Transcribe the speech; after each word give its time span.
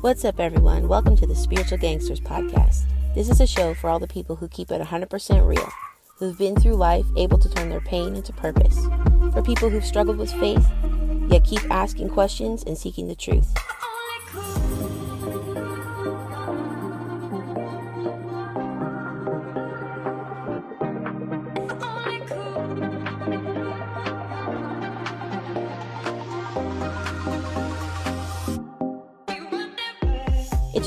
What's 0.00 0.24
up, 0.24 0.38
everyone? 0.38 0.86
Welcome 0.86 1.16
to 1.16 1.26
the 1.26 1.34
Spiritual 1.34 1.78
Gangsters 1.78 2.20
podcast. 2.20 2.84
This 3.16 3.28
is 3.28 3.40
a 3.40 3.48
show 3.48 3.74
for 3.74 3.90
all 3.90 3.98
the 3.98 4.06
people 4.06 4.36
who 4.36 4.46
keep 4.46 4.70
it 4.70 4.80
100% 4.80 5.44
real, 5.44 5.68
who've 6.18 6.38
been 6.38 6.54
through 6.54 6.76
life 6.76 7.04
able 7.16 7.36
to 7.36 7.48
turn 7.48 7.68
their 7.68 7.80
pain 7.80 8.14
into 8.14 8.32
purpose, 8.32 8.78
for 9.32 9.42
people 9.42 9.68
who've 9.68 9.84
struggled 9.84 10.16
with 10.16 10.32
faith, 10.34 10.64
yet 11.26 11.42
keep 11.42 11.68
asking 11.68 12.10
questions 12.10 12.62
and 12.62 12.78
seeking 12.78 13.08
the 13.08 13.16
truth. 13.16 13.52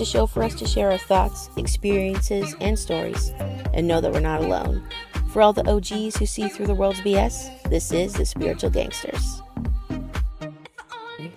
A 0.02 0.06
show 0.06 0.26
for 0.26 0.42
us 0.42 0.56
to 0.56 0.66
share 0.66 0.92
our 0.92 0.98
thoughts, 0.98 1.52
experiences, 1.58 2.56
and 2.60 2.78
stories, 2.78 3.32
and 3.74 3.88
know 3.88 4.02
that 4.02 4.12
we're 4.12 4.20
not 4.20 4.42
alone. 4.42 4.84
For 5.30 5.44
all 5.44 5.54
the 5.54 5.70
OGs 5.70 6.18
who 6.18 6.26
see 6.26 6.50
through 6.50 6.66
the 6.66 6.74
world's 6.74 7.02
BS, 7.02 7.70
this 7.70 7.92
is 7.92 8.14
the 8.14 8.26
Spiritual 8.26 8.72
Gangsters. 8.72 9.44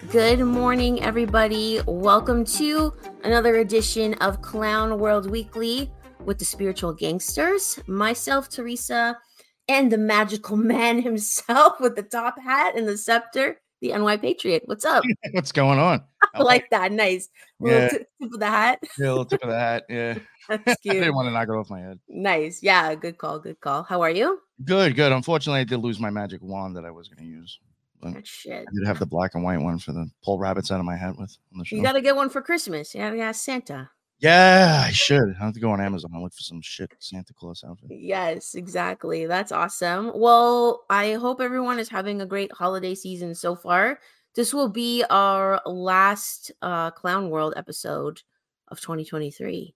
Good 0.08 0.40
morning, 0.40 1.02
everybody. 1.02 1.80
Welcome 1.86 2.46
to 2.46 2.94
another 3.22 3.56
edition 3.56 4.14
of 4.14 4.40
Clown 4.40 4.98
World 4.98 5.30
Weekly 5.30 5.92
with 6.24 6.38
the 6.38 6.46
Spiritual 6.46 6.94
Gangsters. 6.94 7.78
Myself, 7.86 8.48
Teresa, 8.48 9.18
and 9.68 9.92
the 9.92 9.98
magical 9.98 10.56
man 10.74 11.02
himself 11.02 11.80
with 11.80 11.96
the 11.96 12.02
top 12.02 12.40
hat 12.40 12.76
and 12.76 12.88
the 12.88 12.96
scepter, 12.96 13.60
the 13.82 13.92
NY 13.92 14.16
Patriot. 14.16 14.62
What's 14.64 14.86
up? 14.86 15.04
What's 15.32 15.52
going 15.52 15.78
on? 15.78 16.02
I 16.34 16.42
like 16.42 16.68
that. 16.70 16.92
Nice. 16.92 17.28
Little 17.60 17.80
Yeah. 17.80 17.88
tip 17.88 18.08
tip 18.20 18.32
of 18.32 18.40
the 18.40 18.46
hat. 18.46 18.78
Yeah, 18.98 19.08
little 19.08 19.24
tip 19.24 19.42
of 19.42 19.48
the 19.50 19.58
hat. 19.58 19.84
Yeah. 19.88 20.18
That's 20.48 20.80
cute. 20.80 20.96
I 20.96 20.98
didn't 20.98 21.14
want 21.14 21.26
to 21.28 21.32
knock 21.32 21.48
it 21.48 21.52
off 21.52 21.70
my 21.70 21.80
head. 21.80 21.98
Nice. 22.08 22.62
Yeah, 22.62 22.94
good 22.94 23.16
call. 23.18 23.38
Good 23.38 23.60
call. 23.60 23.82
How 23.84 24.02
are 24.02 24.10
you? 24.10 24.40
Good, 24.64 24.94
good. 24.96 25.12
Unfortunately, 25.12 25.60
I 25.60 25.64
did 25.64 25.78
lose 25.78 25.98
my 25.98 26.10
magic 26.10 26.42
wand 26.42 26.76
that 26.76 26.84
I 26.84 26.90
was 26.90 27.08
going 27.08 27.24
to 27.26 27.30
use. 27.30 27.58
But 28.00 28.26
shit. 28.26 28.66
I 28.68 28.72
did 28.78 28.86
have 28.86 28.98
the 28.98 29.06
black 29.06 29.34
and 29.34 29.42
white 29.42 29.60
one 29.60 29.78
for 29.78 29.92
the 29.92 30.10
pull 30.22 30.38
rabbits 30.38 30.70
out 30.70 30.78
of 30.80 30.84
my 30.84 30.96
hat 30.96 31.16
with 31.18 31.34
on 31.52 31.58
the 31.58 31.64
show. 31.64 31.76
You 31.76 31.82
got 31.82 31.92
to 31.92 32.02
get 32.02 32.14
one 32.16 32.28
for 32.28 32.42
Christmas. 32.42 32.94
You 32.94 33.00
got 33.00 33.10
to 33.10 33.20
ask 33.20 33.42
Santa. 33.42 33.88
yeah, 34.20 34.82
I 34.86 34.90
should. 34.90 35.34
I 35.40 35.44
have 35.44 35.54
to 35.54 35.60
go 35.60 35.70
on 35.70 35.80
Amazon 35.80 36.10
and 36.12 36.22
look 36.22 36.34
for 36.34 36.42
some 36.42 36.60
shit 36.60 36.92
Santa 36.98 37.32
Claus 37.32 37.64
outfit. 37.66 37.88
Yes, 37.90 38.54
exactly. 38.54 39.24
That's 39.24 39.52
awesome. 39.52 40.12
Well, 40.14 40.84
I 40.90 41.12
hope 41.14 41.40
everyone 41.40 41.78
is 41.78 41.88
having 41.88 42.20
a 42.20 42.26
great 42.26 42.52
holiday 42.52 42.94
season 42.94 43.34
so 43.34 43.56
far. 43.56 43.98
This 44.34 44.52
will 44.52 44.68
be 44.68 45.04
our 45.10 45.60
last 45.66 46.52
uh 46.62 46.90
Clown 46.90 47.30
World 47.30 47.54
episode 47.56 48.22
of 48.68 48.80
2023, 48.80 49.74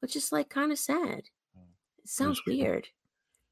which 0.00 0.16
is 0.16 0.32
like 0.32 0.48
kind 0.48 0.72
of 0.72 0.78
sad. 0.78 1.22
It 2.02 2.08
sounds 2.08 2.40
true. 2.40 2.56
weird, 2.56 2.88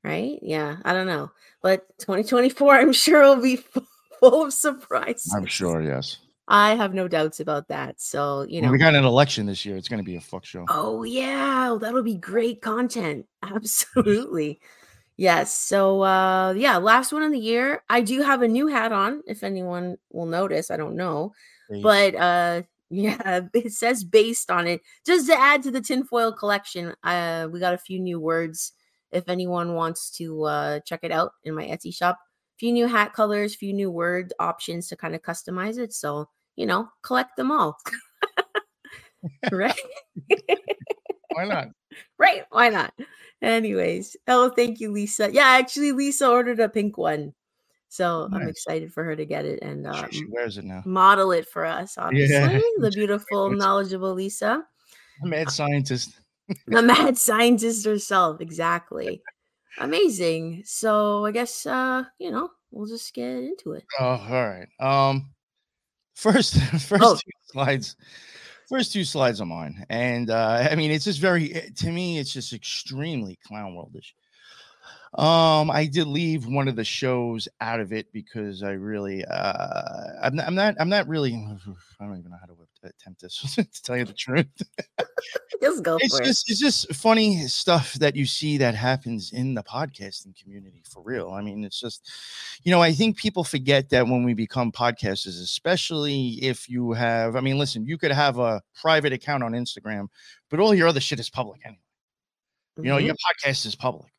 right? 0.02 0.38
Yeah, 0.42 0.76
I 0.84 0.92
don't 0.92 1.06
know. 1.06 1.30
But 1.62 1.86
2024, 1.98 2.74
I'm 2.74 2.92
sure 2.92 3.22
will 3.22 3.42
be 3.42 3.56
full 4.20 4.44
of 4.44 4.52
surprises. 4.52 5.32
I'm 5.36 5.46
sure, 5.46 5.82
yes. 5.82 6.18
I 6.48 6.74
have 6.74 6.94
no 6.94 7.08
doubts 7.08 7.40
about 7.40 7.68
that. 7.68 8.00
So, 8.00 8.46
you 8.48 8.62
know, 8.62 8.72
we 8.72 8.78
got 8.78 8.94
an 8.94 9.04
election 9.04 9.44
this 9.44 9.66
year. 9.66 9.76
It's 9.76 9.88
going 9.88 9.98
to 9.98 10.04
be 10.04 10.16
a 10.16 10.20
fuck 10.20 10.46
show. 10.46 10.64
Oh 10.68 11.02
yeah, 11.02 11.76
that'll 11.78 12.02
be 12.02 12.16
great 12.16 12.62
content. 12.62 13.26
Absolutely. 13.42 14.60
Yes. 15.18 15.52
So 15.54 16.02
uh 16.02 16.54
yeah, 16.56 16.78
last 16.78 17.12
one 17.12 17.22
of 17.24 17.32
the 17.32 17.38
year. 17.40 17.82
I 17.90 18.02
do 18.02 18.22
have 18.22 18.42
a 18.42 18.48
new 18.48 18.68
hat 18.68 18.92
on 18.92 19.22
if 19.26 19.42
anyone 19.44 19.98
will 20.12 20.26
notice. 20.26 20.70
I 20.70 20.76
don't 20.78 20.96
know. 20.96 21.34
But 21.82 22.14
uh 22.16 22.62
yeah, 22.90 23.42
it 23.54 23.72
says 23.72 24.04
based 24.04 24.50
on 24.50 24.66
it. 24.68 24.80
Just 25.06 25.26
to 25.28 25.38
add 25.38 25.62
to 25.64 25.70
the 25.72 25.80
tinfoil 25.80 26.32
collection, 26.32 26.94
uh 27.02 27.48
we 27.52 27.60
got 27.60 27.74
a 27.74 27.78
few 27.78 28.00
new 28.00 28.20
words 28.20 28.72
if 29.12 29.28
anyone 29.28 29.74
wants 29.74 30.10
to 30.18 30.44
uh 30.44 30.80
check 30.86 31.00
it 31.02 31.12
out 31.12 31.32
in 31.44 31.54
my 31.54 31.64
Etsy 31.66 31.94
shop. 31.94 32.18
A 32.20 32.58
Few 32.58 32.72
new 32.72 32.86
hat 32.86 33.12
colors, 33.12 33.56
few 33.56 33.72
new 33.74 33.90
word 33.90 34.32
options 34.38 34.88
to 34.88 34.96
kind 34.96 35.14
of 35.16 35.22
customize 35.22 35.78
it. 35.78 35.92
So, 35.92 36.28
you 36.56 36.66
know, 36.66 36.88
collect 37.02 37.36
them 37.36 37.50
all. 37.50 37.78
right? 39.52 39.74
why 41.38 41.44
not? 41.44 41.68
right 42.18 42.42
why 42.50 42.68
not? 42.68 42.92
Anyways 43.40 44.16
oh 44.26 44.50
thank 44.50 44.80
you 44.80 44.90
lisa. 44.90 45.30
Yeah 45.32 45.46
actually 45.46 45.92
lisa 45.92 46.28
ordered 46.28 46.58
a 46.60 46.68
pink 46.68 46.98
one. 46.98 47.32
So 47.88 48.28
i'm 48.32 48.48
excited 48.48 48.92
for 48.92 49.04
her 49.04 49.14
to 49.16 49.24
get 49.24 49.44
it 49.46 49.60
and 49.62 49.86
uh, 49.86 50.08
she 50.10 50.26
wears 50.28 50.58
it 50.58 50.64
now. 50.64 50.82
model 50.84 51.30
it 51.32 51.48
for 51.48 51.64
us 51.64 51.94
obviously. 51.98 52.60
The 52.78 52.90
beautiful 52.90 53.50
knowledgeable 53.50 54.12
lisa. 54.14 54.64
A 55.22 55.26
mad 55.26 55.50
scientist. 55.50 56.18
the 56.66 56.82
mad 56.82 57.16
scientist 57.16 57.86
herself 57.86 58.40
exactly. 58.40 59.22
Amazing. 59.78 60.62
So 60.66 61.24
i 61.24 61.30
guess 61.30 61.64
uh 61.66 62.02
you 62.18 62.30
know 62.32 62.50
we'll 62.70 62.86
just 62.86 63.14
get 63.14 63.30
into 63.30 63.72
it. 63.72 63.84
Oh, 64.00 64.04
all 64.28 64.48
right. 64.48 64.68
Um, 64.80 65.30
first, 66.14 66.60
first 66.82 67.02
Oh. 67.02 67.14
two 67.14 67.30
slides, 67.52 67.96
first 68.68 68.92
two 68.92 69.04
slides 69.04 69.40
are 69.40 69.46
mine, 69.46 69.84
and 69.90 70.30
uh, 70.30 70.68
I 70.70 70.74
mean, 70.74 70.90
it's 70.90 71.04
just 71.04 71.20
very 71.20 71.52
eh, 71.54 71.68
to 71.76 71.90
me, 71.90 72.18
it's 72.18 72.32
just 72.32 72.52
extremely 72.52 73.38
clown 73.46 73.74
worldish. 73.74 74.12
Um, 75.14 75.70
I 75.70 75.88
did 75.90 76.06
leave 76.06 76.46
one 76.46 76.68
of 76.68 76.76
the 76.76 76.84
shows 76.84 77.48
out 77.60 77.80
of 77.80 77.92
it 77.92 78.12
because 78.12 78.62
I 78.62 78.72
really, 78.72 79.24
uh, 79.24 79.82
I'm 80.22 80.36
not, 80.36 80.46
I'm 80.46 80.54
not, 80.54 80.74
I'm 80.78 80.88
not 80.88 81.08
really, 81.08 81.32
I 82.00 82.04
don't 82.04 82.18
even 82.18 82.30
know 82.30 82.36
how 82.40 82.46
to 82.46 82.56
attempt 82.84 83.22
this 83.22 83.54
to 83.54 83.82
tell 83.82 83.96
you 83.96 84.04
the 84.04 84.12
truth 84.12 84.46
just 85.62 85.82
go 85.82 85.96
it's 86.00 86.16
for 86.16 86.24
just 86.24 86.50
it's 86.50 86.60
just 86.60 86.92
funny 86.94 87.46
stuff 87.46 87.94
that 87.94 88.16
you 88.16 88.26
see 88.26 88.58
that 88.58 88.74
happens 88.74 89.32
in 89.32 89.54
the 89.54 89.62
podcasting 89.62 90.40
community 90.40 90.82
for 90.88 91.02
real. 91.02 91.30
I 91.30 91.40
mean, 91.42 91.64
it's 91.64 91.80
just 91.80 92.08
you 92.62 92.70
know, 92.70 92.82
I 92.82 92.92
think 92.92 93.16
people 93.16 93.44
forget 93.44 93.90
that 93.90 94.06
when 94.06 94.24
we 94.24 94.34
become 94.34 94.72
podcasters, 94.72 95.42
especially 95.42 96.38
if 96.42 96.68
you 96.68 96.92
have, 96.92 97.36
I 97.36 97.40
mean, 97.40 97.58
listen, 97.58 97.86
you 97.86 97.98
could 97.98 98.12
have 98.12 98.38
a 98.38 98.62
private 98.80 99.12
account 99.12 99.42
on 99.42 99.52
Instagram, 99.52 100.08
but 100.50 100.60
all 100.60 100.74
your 100.74 100.88
other 100.88 101.00
shit 101.00 101.20
is 101.20 101.30
public 101.30 101.60
anyway. 101.64 101.80
it 102.76 102.82
You 102.82 102.88
know, 102.90 102.98
your 102.98 103.14
podcast 103.14 103.66
is 103.66 103.74
public. 103.74 104.12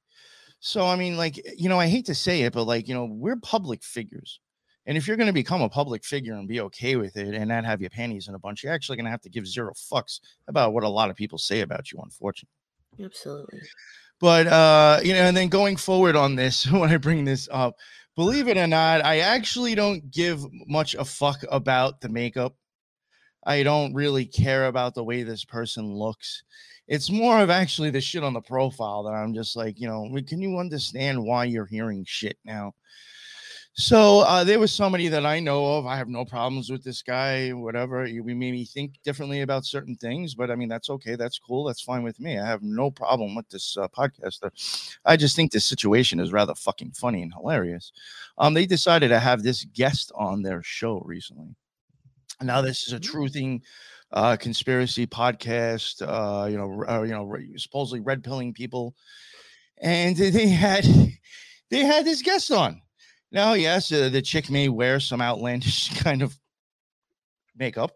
So 0.59 0.85
I 0.85 0.95
mean, 0.95 1.17
like, 1.17 1.41
you 1.57 1.69
know, 1.69 1.79
I 1.79 1.87
hate 1.87 2.05
to 2.07 2.15
say 2.15 2.41
it, 2.41 2.53
but 2.53 2.65
like, 2.65 2.87
you 2.87 2.93
know, 2.93 3.05
we're 3.05 3.37
public 3.37 3.83
figures. 3.83 4.39
And 4.85 4.97
if 4.97 5.07
you're 5.07 5.17
going 5.17 5.27
to 5.27 5.33
become 5.33 5.61
a 5.61 5.69
public 5.69 6.03
figure 6.03 6.33
and 6.33 6.47
be 6.47 6.61
okay 6.61 6.95
with 6.95 7.15
it 7.15 7.35
and 7.35 7.49
not 7.49 7.63
have 7.63 7.79
your 7.79 7.91
panties 7.91 8.27
in 8.27 8.35
a 8.35 8.39
bunch, 8.39 8.63
you're 8.63 8.73
actually 8.73 8.97
going 8.97 9.05
to 9.05 9.11
have 9.11 9.21
to 9.21 9.29
give 9.29 9.47
zero 9.47 9.73
fucks 9.73 10.19
about 10.47 10.73
what 10.73 10.83
a 10.83 10.89
lot 10.89 11.09
of 11.09 11.15
people 11.15 11.37
say 11.37 11.61
about 11.61 11.91
you, 11.91 11.99
unfortunately. 12.01 12.49
absolutely 13.03 13.61
But 14.19 14.47
uh, 14.47 14.99
you 15.03 15.13
know, 15.13 15.19
and 15.19 15.37
then 15.37 15.47
going 15.47 15.75
forward 15.75 16.15
on 16.15 16.35
this, 16.35 16.69
when 16.71 16.89
I 16.89 16.97
bring 16.97 17.23
this 17.23 17.47
up, 17.51 17.75
believe 18.15 18.47
it 18.47 18.57
or 18.57 18.67
not, 18.67 19.05
I 19.05 19.19
actually 19.19 19.75
don't 19.75 20.09
give 20.11 20.43
much 20.67 20.95
a 20.95 21.05
fuck 21.05 21.43
about 21.51 22.01
the 22.01 22.09
makeup. 22.09 22.55
I 23.45 23.63
don't 23.63 23.93
really 23.93 24.25
care 24.25 24.65
about 24.65 24.95
the 24.95 25.03
way 25.03 25.23
this 25.23 25.45
person 25.45 25.93
looks. 25.93 26.43
It's 26.89 27.11
more 27.11 27.39
of 27.39 27.51
actually 27.51 27.91
the 27.91 28.01
shit 28.01 28.23
on 28.23 28.33
the 28.33 28.41
profile 28.41 29.03
that 29.03 29.13
I'm 29.13 29.33
just 29.33 29.55
like, 29.55 29.79
you 29.79 29.87
know, 29.87 30.09
can 30.27 30.41
you 30.41 30.57
understand 30.57 31.23
why 31.23 31.45
you're 31.45 31.67
hearing 31.67 32.03
shit 32.05 32.37
now? 32.43 32.73
So 33.73 34.21
uh, 34.21 34.43
there 34.43 34.59
was 34.59 34.73
somebody 34.73 35.07
that 35.07 35.25
I 35.25 35.39
know 35.39 35.77
of. 35.77 35.85
I 35.85 35.95
have 35.95 36.09
no 36.09 36.25
problems 36.25 36.69
with 36.69 36.83
this 36.83 37.03
guy, 37.03 37.51
whatever. 37.51 38.01
We 38.01 38.33
made 38.33 38.51
me 38.53 38.65
think 38.65 38.95
differently 39.03 39.41
about 39.41 39.65
certain 39.65 39.95
things, 39.95 40.33
but 40.33 40.49
I 40.49 40.55
mean 40.55 40.67
that's 40.67 40.89
okay. 40.89 41.15
That's 41.15 41.37
cool. 41.37 41.63
That's 41.63 41.81
fine 41.81 42.01
with 42.01 42.19
me. 42.19 42.39
I 42.39 42.45
have 42.45 42.63
no 42.63 42.89
problem 42.89 43.35
with 43.35 43.47
this 43.49 43.77
uh, 43.77 43.87
podcaster. 43.87 44.51
I 45.05 45.15
just 45.15 45.35
think 45.35 45.51
this 45.51 45.65
situation 45.65 46.19
is 46.19 46.33
rather 46.33 46.55
fucking 46.55 46.91
funny 46.91 47.21
and 47.21 47.33
hilarious. 47.33 47.93
Um, 48.39 48.55
they 48.55 48.65
decided 48.65 49.09
to 49.09 49.19
have 49.19 49.43
this 49.43 49.63
guest 49.63 50.11
on 50.15 50.41
their 50.41 50.63
show 50.63 51.01
recently. 51.05 51.55
Now 52.41 52.61
this 52.61 52.87
is 52.87 52.93
a 52.93 52.99
truthing 52.99 53.61
uh, 54.11 54.37
conspiracy 54.37 55.05
podcast. 55.05 56.01
Uh, 56.01 56.47
you 56.47 56.57
know, 56.57 56.83
uh, 56.87 57.03
you 57.03 57.11
know, 57.11 57.35
supposedly 57.57 57.99
red 57.99 58.23
pilling 58.23 58.53
people, 58.53 58.95
and 59.81 60.15
they 60.17 60.47
had 60.47 60.85
they 61.69 61.85
had 61.85 62.05
this 62.05 62.21
guest 62.21 62.51
on. 62.51 62.81
Now, 63.31 63.53
yes, 63.53 63.91
uh, 63.91 64.09
the 64.09 64.21
chick 64.21 64.49
may 64.49 64.69
wear 64.69 64.99
some 64.99 65.21
outlandish 65.21 65.89
kind 66.03 66.21
of 66.21 66.37
makeup. 67.55 67.91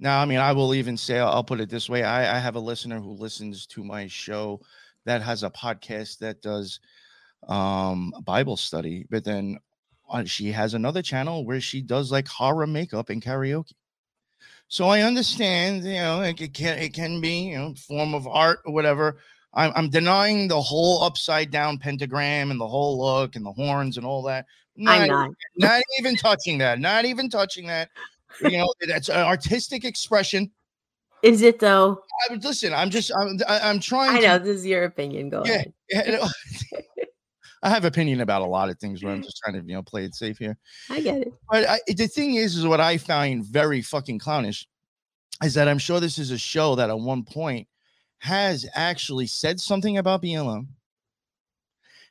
Now, 0.00 0.20
I 0.20 0.24
mean, 0.24 0.38
I 0.38 0.52
will 0.52 0.74
even 0.74 0.96
say, 0.96 1.18
I'll, 1.18 1.44
put 1.44 1.60
it 1.60 1.68
this 1.68 1.88
way: 1.88 2.02
I, 2.02 2.36
I 2.36 2.38
have 2.40 2.56
a 2.56 2.60
listener 2.60 2.98
who 2.98 3.12
listens 3.12 3.66
to 3.68 3.84
my 3.84 4.06
show 4.06 4.60
that 5.04 5.22
has 5.22 5.42
a 5.42 5.50
podcast 5.50 6.18
that 6.18 6.40
does 6.42 6.80
um 7.48 8.12
Bible 8.24 8.56
study, 8.56 9.04
but 9.10 9.24
then 9.24 9.58
uh, 10.08 10.24
she 10.24 10.52
has 10.52 10.74
another 10.74 11.02
channel 11.02 11.44
where 11.44 11.60
she 11.60 11.82
does 11.82 12.12
like 12.12 12.28
horror 12.28 12.66
makeup 12.66 13.10
and 13.10 13.22
karaoke. 13.22 13.72
So 14.68 14.86
I 14.86 15.02
understand, 15.02 15.84
you 15.84 15.94
know, 15.94 16.22
it, 16.22 16.40
it 16.40 16.54
can 16.54 16.78
it 16.78 16.94
can 16.94 17.20
be, 17.20 17.50
you 17.50 17.58
know, 17.58 17.74
form 17.74 18.14
of 18.14 18.26
art 18.26 18.60
or 18.64 18.72
whatever. 18.72 19.18
I'm, 19.54 19.72
I'm 19.74 19.90
denying 19.90 20.48
the 20.48 20.60
whole 20.60 21.02
upside 21.02 21.50
down 21.50 21.78
pentagram 21.78 22.50
and 22.50 22.58
the 22.58 22.66
whole 22.66 22.98
look 22.98 23.36
and 23.36 23.44
the 23.44 23.52
horns 23.52 23.98
and 23.98 24.06
all 24.06 24.22
that. 24.22 24.46
i'm 24.78 25.08
Not, 25.08 25.08
not 25.08 25.30
not 25.58 25.82
even 25.98 26.16
touching 26.16 26.58
that. 26.58 26.80
Not 26.80 27.04
even 27.04 27.28
touching 27.28 27.66
that. 27.66 27.90
You 28.40 28.58
know, 28.58 28.72
that's 28.88 29.10
an 29.10 29.18
artistic 29.18 29.84
expression. 29.84 30.50
Is 31.22 31.42
it 31.42 31.58
though? 31.60 32.02
I, 32.30 32.34
listen, 32.34 32.72
I'm 32.72 32.90
just 32.90 33.12
I'm 33.14 33.38
I, 33.48 33.56
am 33.56 33.62
i 33.62 33.70
am 33.70 33.80
trying. 33.80 34.16
I 34.16 34.20
know 34.20 34.38
to, 34.38 34.44
this 34.44 34.58
is 34.58 34.66
your 34.66 34.84
opinion. 34.84 35.28
Go 35.28 35.44
yeah, 35.44 35.64
ahead. 35.92 36.18
I 37.62 37.70
have 37.70 37.84
opinion 37.84 38.20
about 38.20 38.42
a 38.42 38.46
lot 38.46 38.70
of 38.70 38.78
things, 38.78 39.00
but 39.00 39.08
I'm 39.08 39.16
mm-hmm. 39.16 39.24
just 39.24 39.38
trying 39.38 39.60
to 39.60 39.66
you 39.66 39.74
know 39.74 39.82
play 39.82 40.04
it 40.04 40.14
safe 40.14 40.38
here. 40.38 40.56
I 40.90 41.00
get 41.00 41.22
it. 41.22 41.32
But 41.50 41.68
I, 41.68 41.80
the 41.86 42.08
thing 42.08 42.34
is, 42.34 42.56
is 42.56 42.66
what 42.66 42.80
I 42.80 42.98
find 42.98 43.44
very 43.44 43.82
fucking 43.82 44.18
clownish 44.18 44.66
is 45.42 45.54
that 45.54 45.68
I'm 45.68 45.78
sure 45.78 46.00
this 46.00 46.18
is 46.18 46.32
a 46.32 46.38
show 46.38 46.74
that 46.76 46.90
at 46.90 46.98
one 46.98 47.24
point 47.24 47.66
has 48.18 48.66
actually 48.74 49.26
said 49.26 49.58
something 49.60 49.96
about 49.98 50.22
BLM, 50.22 50.66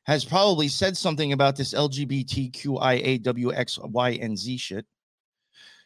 has 0.03 0.23
probably 0.25 0.67
said 0.67 0.97
something 0.97 1.31
about 1.33 1.55
this 1.55 1.73
LGBTQIAWXY 1.73 4.23
and 4.23 4.37
Z 4.37 4.57
shit. 4.57 4.85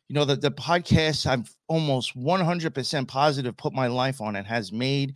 You 0.07 0.13
know, 0.13 0.25
that 0.25 0.41
the 0.41 0.51
podcast 0.51 1.25
I'm 1.27 1.45
almost 1.67 2.15
100% 2.15 3.07
positive 3.07 3.57
put 3.57 3.73
my 3.73 3.87
life 3.87 4.21
on 4.21 4.35
it 4.35 4.45
has 4.45 4.71
made 4.71 5.15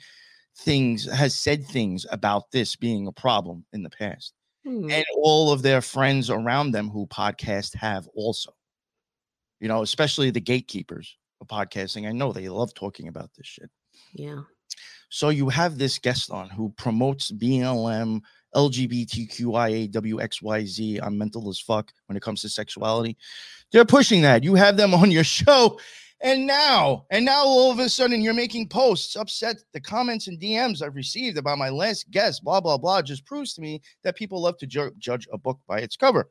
things, 0.57 1.07
has 1.11 1.35
said 1.35 1.63
things 1.65 2.07
about 2.11 2.49
this 2.51 2.75
being 2.75 3.05
a 3.07 3.11
problem 3.11 3.63
in 3.71 3.83
the 3.83 3.91
past. 3.91 4.33
Hmm. 4.65 4.89
And 4.91 5.05
all 5.15 5.51
of 5.51 5.61
their 5.61 5.81
friends 5.81 6.29
around 6.29 6.71
them 6.71 6.89
who 6.89 7.07
podcast 7.07 7.75
have 7.75 8.07
also. 8.13 8.53
You 9.59 9.67
know, 9.67 9.81
especially 9.81 10.31
the 10.31 10.39
gatekeepers 10.39 11.17
of 11.41 11.47
podcasting. 11.47 12.07
I 12.07 12.11
know 12.11 12.31
they 12.31 12.49
love 12.49 12.73
talking 12.73 13.07
about 13.07 13.31
this 13.35 13.47
shit. 13.47 13.69
Yeah. 14.13 14.41
So 15.09 15.29
you 15.29 15.49
have 15.49 15.77
this 15.77 15.97
guest 15.97 16.31
on 16.31 16.49
who 16.49 16.69
promotes 16.77 17.31
BLM, 17.31 18.21
LGBTQIAWXYZ. 18.55 20.99
I'm 21.01 21.17
mental 21.17 21.49
as 21.49 21.59
fuck 21.59 21.91
when 22.05 22.15
it 22.15 22.21
comes 22.21 22.41
to 22.41 22.49
sexuality. 22.49 23.17
They're 23.71 23.85
pushing 23.85 24.21
that. 24.21 24.43
You 24.43 24.53
have 24.55 24.77
them 24.77 24.93
on 24.93 25.11
your 25.11 25.23
show. 25.35 25.79
And 26.21 26.45
now, 26.45 27.05
and 27.11 27.23
now 27.23 27.45
all 27.45 27.71
of 27.71 27.79
a 27.79 27.87
sudden 27.87 28.21
you're 28.21 28.33
making 28.33 28.67
posts 28.67 29.15
upset. 29.15 29.57
The 29.73 29.79
comments 29.79 30.27
and 30.27 30.39
DMs 30.39 30.81
I've 30.81 30.95
received 30.95 31.37
about 31.37 31.57
my 31.57 31.69
last 31.69 32.11
guest, 32.11 32.43
blah, 32.43 32.59
blah, 32.59 32.77
blah, 32.77 33.01
just 33.01 33.25
proves 33.25 33.53
to 33.53 33.61
me 33.61 33.81
that 34.03 34.17
people 34.17 34.41
love 34.41 34.57
to 34.57 34.67
ju- 34.67 34.91
judge 34.97 35.27
a 35.31 35.37
book 35.37 35.59
by 35.67 35.79
its 35.79 35.95
cover. 35.95 36.29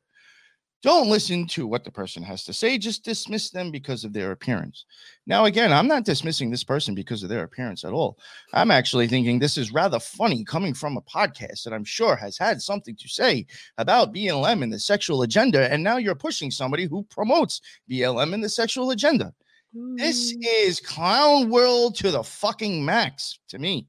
Don't 0.81 1.09
listen 1.09 1.45
to 1.49 1.67
what 1.67 1.83
the 1.83 1.91
person 1.91 2.23
has 2.23 2.45
to 2.45 2.53
say. 2.53 2.79
Just 2.79 3.05
dismiss 3.05 3.51
them 3.51 3.73
because 3.73 4.05
of 4.05 4.13
their 4.13 4.31
appearance. 4.31 4.85
Now, 5.27 5.47
again, 5.47 5.73
I'm 5.73 5.89
not 5.89 6.05
dismissing 6.05 6.51
this 6.51 6.63
person 6.63 6.95
because 6.95 7.25
of 7.25 7.29
their 7.29 7.43
appearance 7.43 7.83
at 7.83 7.93
all. 7.93 8.17
I'm 8.55 8.71
actually 8.71 9.09
thinking 9.09 9.41
this 9.41 9.59
is 9.59 9.73
rather 9.73 9.99
funny 9.99 10.45
coming 10.45 10.75
from 10.75 10.97
a 10.97 11.03
podcast 11.03 11.65
that 11.65 11.73
I'm 11.73 11.85
sure 11.85 12.15
has 12.15 12.39
had 12.39 12.63
something 12.63 12.95
to 12.95 13.09
say 13.09 13.47
about 13.79 14.15
BLM 14.15 14.63
and 14.63 14.73
the 14.73 14.79
sexual 14.79 15.23
agenda. 15.23 15.73
And 15.73 15.83
now 15.83 15.97
you're 15.97 16.15
pushing 16.15 16.51
somebody 16.51 16.85
who 16.85 17.03
promotes 17.11 17.61
BLM 17.91 18.33
and 18.33 18.45
the 18.45 18.49
sexual 18.49 18.93
agenda. 18.93 19.35
This 19.73 20.35
mm. 20.35 20.45
is 20.45 20.81
clown 20.81 21.51
world 21.51 21.95
to 21.97 22.11
the 22.11 22.23
fucking 22.23 22.85
max 22.85 23.39
to 23.49 23.59
me. 23.59 23.87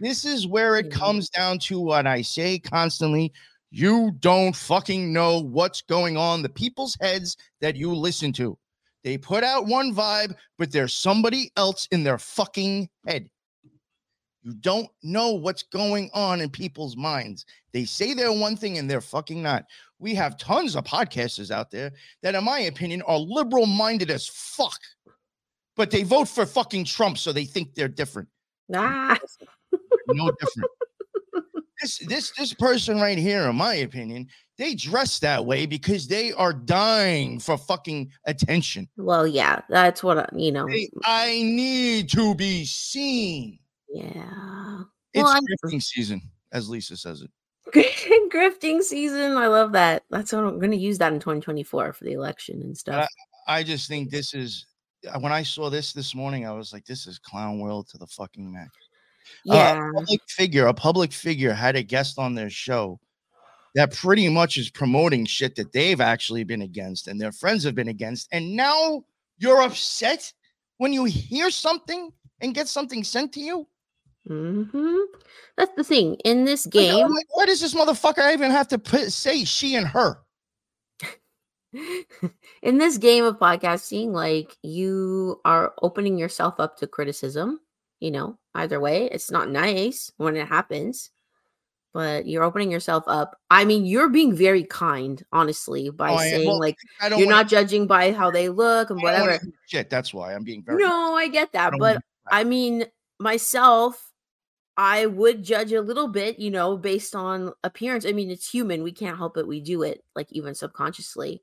This 0.00 0.24
is 0.24 0.46
where 0.46 0.76
it 0.76 0.90
comes 0.90 1.30
down 1.30 1.58
to 1.60 1.80
what 1.80 2.06
I 2.06 2.22
say 2.22 2.58
constantly 2.58 3.32
you 3.76 4.12
don't 4.20 4.54
fucking 4.54 5.12
know 5.12 5.40
what's 5.40 5.82
going 5.82 6.16
on 6.16 6.42
the 6.42 6.48
people's 6.48 6.96
heads 7.00 7.36
that 7.60 7.74
you 7.74 7.92
listen 7.92 8.32
to. 8.34 8.56
They 9.02 9.18
put 9.18 9.42
out 9.42 9.66
one 9.66 9.92
vibe, 9.92 10.36
but 10.58 10.70
there's 10.70 10.94
somebody 10.94 11.50
else 11.56 11.88
in 11.90 12.04
their 12.04 12.18
fucking 12.18 12.88
head. 13.04 13.28
You 14.44 14.54
don't 14.54 14.88
know 15.02 15.32
what's 15.32 15.62
going 15.62 16.10
on 16.14 16.40
in 16.40 16.50
people's 16.50 16.96
minds. 16.96 17.44
They 17.72 17.84
say 17.84 18.14
they're 18.14 18.32
one 18.32 18.56
thing 18.56 18.78
and 18.78 18.88
they're 18.88 19.00
fucking 19.00 19.42
not. 19.42 19.64
We 19.98 20.14
have 20.14 20.38
tons 20.38 20.76
of 20.76 20.84
podcasters 20.84 21.50
out 21.50 21.70
there 21.70 21.92
that, 22.22 22.34
in 22.34 22.44
my 22.44 22.60
opinion, 22.60 23.02
are 23.02 23.18
liberal 23.18 23.66
minded 23.66 24.10
as 24.10 24.28
fuck, 24.28 24.78
but 25.76 25.90
they 25.90 26.02
vote 26.02 26.28
for 26.28 26.46
fucking 26.46 26.84
Trump, 26.84 27.18
so 27.18 27.32
they 27.32 27.44
think 27.44 27.74
they're 27.74 27.88
different. 27.88 28.28
Nah. 28.68 29.16
no 30.08 30.30
different 30.38 30.70
this 31.84 31.98
this 32.06 32.32
this 32.38 32.54
person 32.54 33.00
right 33.00 33.18
here, 33.18 33.48
in 33.48 33.56
my 33.56 33.74
opinion, 33.74 34.26
they 34.56 34.74
dress 34.74 35.18
that 35.20 35.44
way 35.44 35.66
because 35.66 36.06
they 36.06 36.32
are 36.32 36.52
dying 36.52 37.38
for 37.38 37.58
fucking 37.58 38.10
attention. 38.26 38.88
Well, 38.96 39.26
yeah, 39.26 39.60
that's 39.68 40.02
what 40.02 40.18
I, 40.18 40.28
you 40.34 40.52
know. 40.52 40.66
They, 40.66 40.88
I 41.04 41.42
need 41.42 42.08
to 42.10 42.34
be 42.34 42.64
seen. 42.64 43.58
Yeah, 43.94 44.82
it's 45.12 45.22
well, 45.22 45.40
grifting 45.64 45.82
season, 45.82 46.20
as 46.52 46.68
Lisa 46.68 46.96
says 46.96 47.22
it. 47.22 47.30
grifting 48.32 48.82
season. 48.82 49.36
I 49.36 49.46
love 49.46 49.72
that. 49.72 50.02
That's 50.10 50.32
what 50.32 50.44
I'm 50.44 50.58
going 50.58 50.72
to 50.72 50.76
use 50.76 50.98
that 50.98 51.12
in 51.12 51.20
2024 51.20 51.92
for 51.92 52.04
the 52.04 52.12
election 52.12 52.60
and 52.62 52.76
stuff. 52.76 53.08
I, 53.46 53.60
I 53.60 53.62
just 53.62 53.88
think 53.88 54.10
this 54.10 54.34
is 54.34 54.66
when 55.20 55.32
I 55.32 55.42
saw 55.42 55.70
this 55.70 55.92
this 55.92 56.14
morning, 56.14 56.46
I 56.46 56.52
was 56.52 56.72
like, 56.72 56.84
this 56.86 57.06
is 57.06 57.18
clown 57.18 57.58
world 57.58 57.88
to 57.88 57.98
the 57.98 58.06
fucking 58.06 58.50
max. 58.50 58.70
Uh, 59.48 59.54
yeah. 59.54 59.72
Uh, 59.72 59.88
a 59.88 59.92
public 59.94 60.20
figure, 60.28 60.66
a 60.66 60.74
public 60.74 61.12
figure 61.12 61.52
had 61.52 61.76
a 61.76 61.82
guest 61.82 62.18
on 62.18 62.34
their 62.34 62.50
show 62.50 62.98
that 63.74 63.92
pretty 63.92 64.28
much 64.28 64.56
is 64.56 64.70
promoting 64.70 65.26
shit 65.26 65.56
that 65.56 65.72
they've 65.72 66.00
actually 66.00 66.44
been 66.44 66.62
against 66.62 67.08
and 67.08 67.20
their 67.20 67.32
friends 67.32 67.64
have 67.64 67.74
been 67.74 67.88
against. 67.88 68.28
And 68.32 68.54
now 68.54 69.04
you're 69.38 69.62
upset 69.62 70.32
when 70.78 70.92
you 70.92 71.04
hear 71.04 71.50
something 71.50 72.10
and 72.40 72.54
get 72.54 72.68
something 72.68 73.02
sent 73.02 73.32
to 73.34 73.40
you. 73.40 73.66
Mm-hmm. 74.28 74.98
That's 75.56 75.74
the 75.76 75.84
thing 75.84 76.14
in 76.24 76.44
this 76.44 76.66
game. 76.66 77.08
Like, 77.08 77.26
why 77.30 77.46
does 77.46 77.60
this 77.60 77.74
motherfucker 77.74 78.32
even 78.32 78.50
have 78.50 78.68
to 78.68 78.78
put, 78.78 79.12
say 79.12 79.44
she 79.44 79.74
and 79.74 79.86
her? 79.86 80.18
in 82.62 82.78
this 82.78 82.98
game 82.98 83.24
of 83.24 83.38
podcasting, 83.38 84.12
like 84.12 84.56
you 84.62 85.40
are 85.44 85.74
opening 85.82 86.18
yourself 86.18 86.58
up 86.58 86.78
to 86.78 86.86
criticism 86.86 87.60
you 88.04 88.10
know, 88.10 88.36
either 88.54 88.78
way, 88.80 89.08
it's 89.10 89.30
not 89.30 89.48
nice 89.48 90.12
when 90.18 90.36
it 90.36 90.46
happens, 90.46 91.08
but 91.94 92.26
you're 92.26 92.42
opening 92.42 92.70
yourself 92.70 93.04
up. 93.06 93.34
I 93.50 93.64
mean, 93.64 93.86
you're 93.86 94.10
being 94.10 94.36
very 94.36 94.62
kind, 94.62 95.24
honestly, 95.32 95.88
by 95.88 96.12
oh, 96.12 96.18
saying 96.18 96.46
well, 96.46 96.60
like 96.60 96.76
you're 97.00 97.12
wanna, 97.12 97.30
not 97.30 97.48
judging 97.48 97.86
by 97.86 98.12
how 98.12 98.30
they 98.30 98.50
look 98.50 98.90
and 98.90 99.00
whatever. 99.00 99.40
Shit, 99.68 99.88
that's 99.88 100.12
why 100.12 100.34
I'm 100.34 100.44
being 100.44 100.62
very. 100.62 100.82
No, 100.82 101.16
I 101.16 101.28
get 101.28 101.52
that, 101.52 101.72
I 101.72 101.78
but 101.78 102.02
I 102.30 102.44
mean, 102.44 102.84
myself, 103.18 104.12
I 104.76 105.06
would 105.06 105.44
judge 105.44 105.72
a 105.72 105.80
little 105.80 106.08
bit, 106.08 106.38
you 106.38 106.50
know, 106.50 106.76
based 106.76 107.14
on 107.14 107.52
appearance. 107.62 108.04
I 108.04 108.12
mean, 108.12 108.30
it's 108.30 108.50
human; 108.50 108.82
we 108.82 108.92
can't 108.92 109.18
help 109.18 109.36
it. 109.36 109.46
We 109.46 109.60
do 109.60 109.82
it, 109.82 110.04
like 110.16 110.28
even 110.32 110.54
subconsciously. 110.54 111.42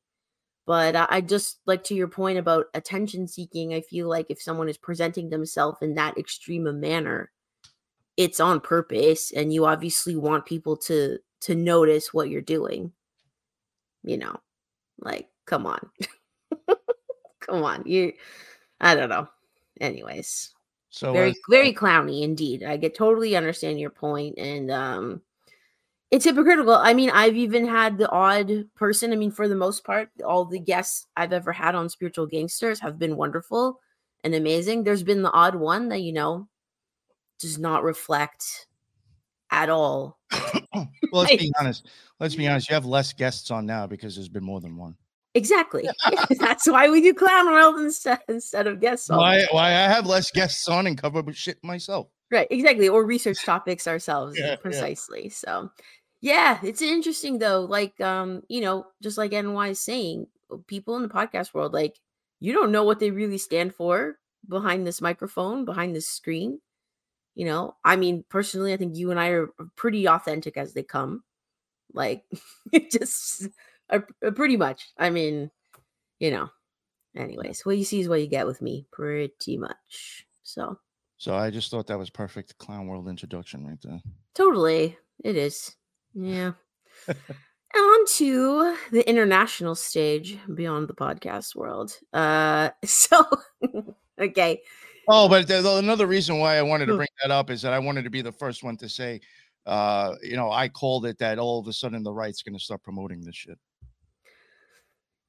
But 0.65 0.95
I 0.95 1.21
just 1.21 1.59
like 1.65 1.83
to 1.85 1.95
your 1.95 2.07
point 2.07 2.37
about 2.37 2.67
attention 2.73 3.27
seeking. 3.27 3.73
I 3.73 3.81
feel 3.81 4.07
like 4.07 4.27
if 4.29 4.41
someone 4.41 4.69
is 4.69 4.77
presenting 4.77 5.29
themselves 5.29 5.79
in 5.81 5.95
that 5.95 6.17
extreme 6.17 6.67
a 6.67 6.73
manner, 6.73 7.31
it's 8.17 8.39
on 8.39 8.59
purpose, 8.59 9.31
and 9.31 9.53
you 9.53 9.65
obviously 9.65 10.15
want 10.15 10.45
people 10.45 10.77
to 10.77 11.17
to 11.41 11.55
notice 11.55 12.13
what 12.13 12.29
you're 12.29 12.41
doing. 12.41 12.91
You 14.03 14.17
know, 14.17 14.37
like 14.99 15.29
come 15.45 15.65
on, 15.65 15.89
come 17.39 17.63
on, 17.63 17.83
you. 17.85 18.13
I 18.79 18.95
don't 18.95 19.09
know. 19.09 19.27
Anyways, 19.79 20.53
so 20.91 21.13
very 21.13 21.33
very 21.49 21.73
clowny 21.73 22.21
indeed. 22.21 22.63
I 22.63 22.77
get 22.77 22.95
totally 22.95 23.35
understand 23.35 23.79
your 23.79 23.89
point, 23.89 24.37
and 24.37 24.69
um, 24.69 25.21
it's 26.11 26.25
hypocritical. 26.25 26.75
I 26.75 26.93
mean, 26.93 27.09
I've 27.09 27.37
even 27.37 27.65
had 27.65 27.97
the 27.97 28.09
odd 28.09 28.65
person. 28.75 29.13
I 29.13 29.15
mean, 29.15 29.31
for 29.31 29.47
the 29.47 29.55
most 29.55 29.85
part, 29.85 30.09
all 30.25 30.45
the 30.45 30.59
guests 30.59 31.07
I've 31.15 31.33
ever 31.33 31.53
had 31.53 31.73
on 31.73 31.89
Spiritual 31.89 32.27
Gangsters 32.27 32.81
have 32.81 32.99
been 32.99 33.15
wonderful 33.15 33.79
and 34.25 34.35
amazing. 34.35 34.83
There's 34.83 35.03
been 35.03 35.21
the 35.21 35.31
odd 35.31 35.55
one 35.55 35.87
that, 35.89 36.01
you 36.01 36.11
know, 36.11 36.49
does 37.39 37.57
not 37.57 37.83
reflect 37.83 38.67
at 39.51 39.69
all. 39.69 40.19
well, 40.73 40.87
let's 41.13 41.35
be 41.37 41.51
honest. 41.59 41.87
Let's 42.19 42.35
be 42.35 42.47
honest. 42.47 42.69
You 42.69 42.73
have 42.73 42.85
less 42.85 43.13
guests 43.13 43.49
on 43.49 43.65
now 43.65 43.87
because 43.87 44.15
there's 44.15 44.29
been 44.29 44.43
more 44.43 44.59
than 44.59 44.75
one. 44.75 44.95
Exactly. 45.33 45.87
That's 46.39 46.67
why 46.67 46.89
we 46.89 47.01
do 47.01 47.13
clown 47.13 47.51
world 47.51 47.79
instead 47.79 48.19
instead 48.27 48.67
of 48.67 48.79
guests. 48.79 49.09
Why? 49.09 49.45
Why 49.51 49.69
I 49.69 49.87
have 49.87 50.05
less 50.05 50.31
guests 50.31 50.67
on 50.67 50.87
and 50.87 50.97
cover 50.97 51.23
shit 51.33 51.63
myself. 51.63 52.07
Right. 52.29 52.47
Exactly. 52.49 52.87
Or 52.89 53.05
research 53.05 53.41
topics 53.45 53.87
ourselves. 53.87 54.37
Yeah, 54.37 54.55
precisely. 54.55 55.23
Yeah. 55.23 55.29
So, 55.31 55.71
yeah, 56.21 56.59
it's 56.63 56.81
interesting 56.81 57.39
though. 57.39 57.61
Like, 57.61 57.99
um, 58.01 58.43
you 58.47 58.61
know, 58.61 58.85
just 59.01 59.17
like 59.17 59.31
NY 59.31 59.69
is 59.69 59.79
saying, 59.79 60.27
uh, 60.51 60.57
people 60.67 60.95
in 60.95 61.03
the 61.03 61.09
podcast 61.09 61.53
world, 61.53 61.73
like, 61.73 61.99
you 62.39 62.53
don't 62.53 62.71
know 62.71 62.83
what 62.83 62.99
they 62.99 63.11
really 63.11 63.37
stand 63.37 63.75
for 63.75 64.17
behind 64.47 64.87
this 64.87 65.01
microphone, 65.01 65.65
behind 65.65 65.95
this 65.95 66.07
screen. 66.07 66.59
You 67.35 67.45
know, 67.45 67.75
I 67.85 67.95
mean, 67.95 68.25
personally, 68.29 68.73
I 68.73 68.77
think 68.77 68.97
you 68.97 69.11
and 69.11 69.19
I 69.19 69.29
are 69.29 69.49
pretty 69.75 70.07
authentic 70.07 70.57
as 70.57 70.73
they 70.73 70.83
come. 70.83 71.23
Like, 71.93 72.23
it 72.71 72.91
just 72.91 73.47
uh, 73.91 73.99
uh, 74.25 74.31
pretty 74.31 74.57
much. 74.57 74.89
I 74.97 75.09
mean, 75.09 75.51
you 76.19 76.31
know, 76.31 76.49
anyways, 77.15 77.65
what 77.65 77.77
you 77.77 77.83
see 77.83 77.99
is 77.99 78.09
what 78.09 78.21
you 78.21 78.27
get 78.27 78.47
with 78.47 78.61
me, 78.61 78.85
pretty 78.91 79.57
much. 79.57 80.25
So, 80.43 80.77
so 81.17 81.35
I 81.35 81.49
just 81.49 81.71
thought 81.71 81.87
that 81.87 81.99
was 81.99 82.09
perfect 82.09 82.57
clown 82.57 82.87
world 82.87 83.07
introduction 83.07 83.65
right 83.65 83.81
there. 83.83 84.01
Totally, 84.33 84.97
it 85.23 85.35
is. 85.35 85.75
Yeah. 86.13 86.53
On 87.73 88.05
to 88.05 88.75
the 88.91 89.07
international 89.09 89.75
stage 89.75 90.37
beyond 90.55 90.89
the 90.89 90.93
podcast 90.93 91.55
world. 91.55 91.97
Uh 92.11 92.69
so 92.85 93.25
okay. 94.19 94.61
Oh, 95.07 95.29
but 95.29 95.47
the, 95.47 95.61
the- 95.61 95.77
another 95.77 96.05
reason 96.05 96.37
why 96.39 96.57
I 96.57 96.61
wanted 96.61 96.87
to 96.87 96.95
bring 96.95 97.07
that 97.21 97.31
up 97.31 97.49
is 97.49 97.61
that 97.61 97.73
I 97.73 97.79
wanted 97.79 98.03
to 98.03 98.09
be 98.09 98.21
the 98.21 98.31
first 98.31 98.63
one 98.63 98.77
to 98.77 98.89
say, 98.89 99.21
uh, 99.65 100.15
you 100.21 100.35
know, 100.35 100.51
I 100.51 100.67
called 100.69 101.05
it 101.05 101.17
that 101.19 101.39
all 101.39 101.59
of 101.59 101.67
a 101.67 101.73
sudden 101.73 102.03
the 102.03 102.13
right's 102.13 102.41
going 102.43 102.57
to 102.57 102.63
start 102.63 102.83
promoting 102.83 103.21
this 103.21 103.35
shit. 103.35 103.57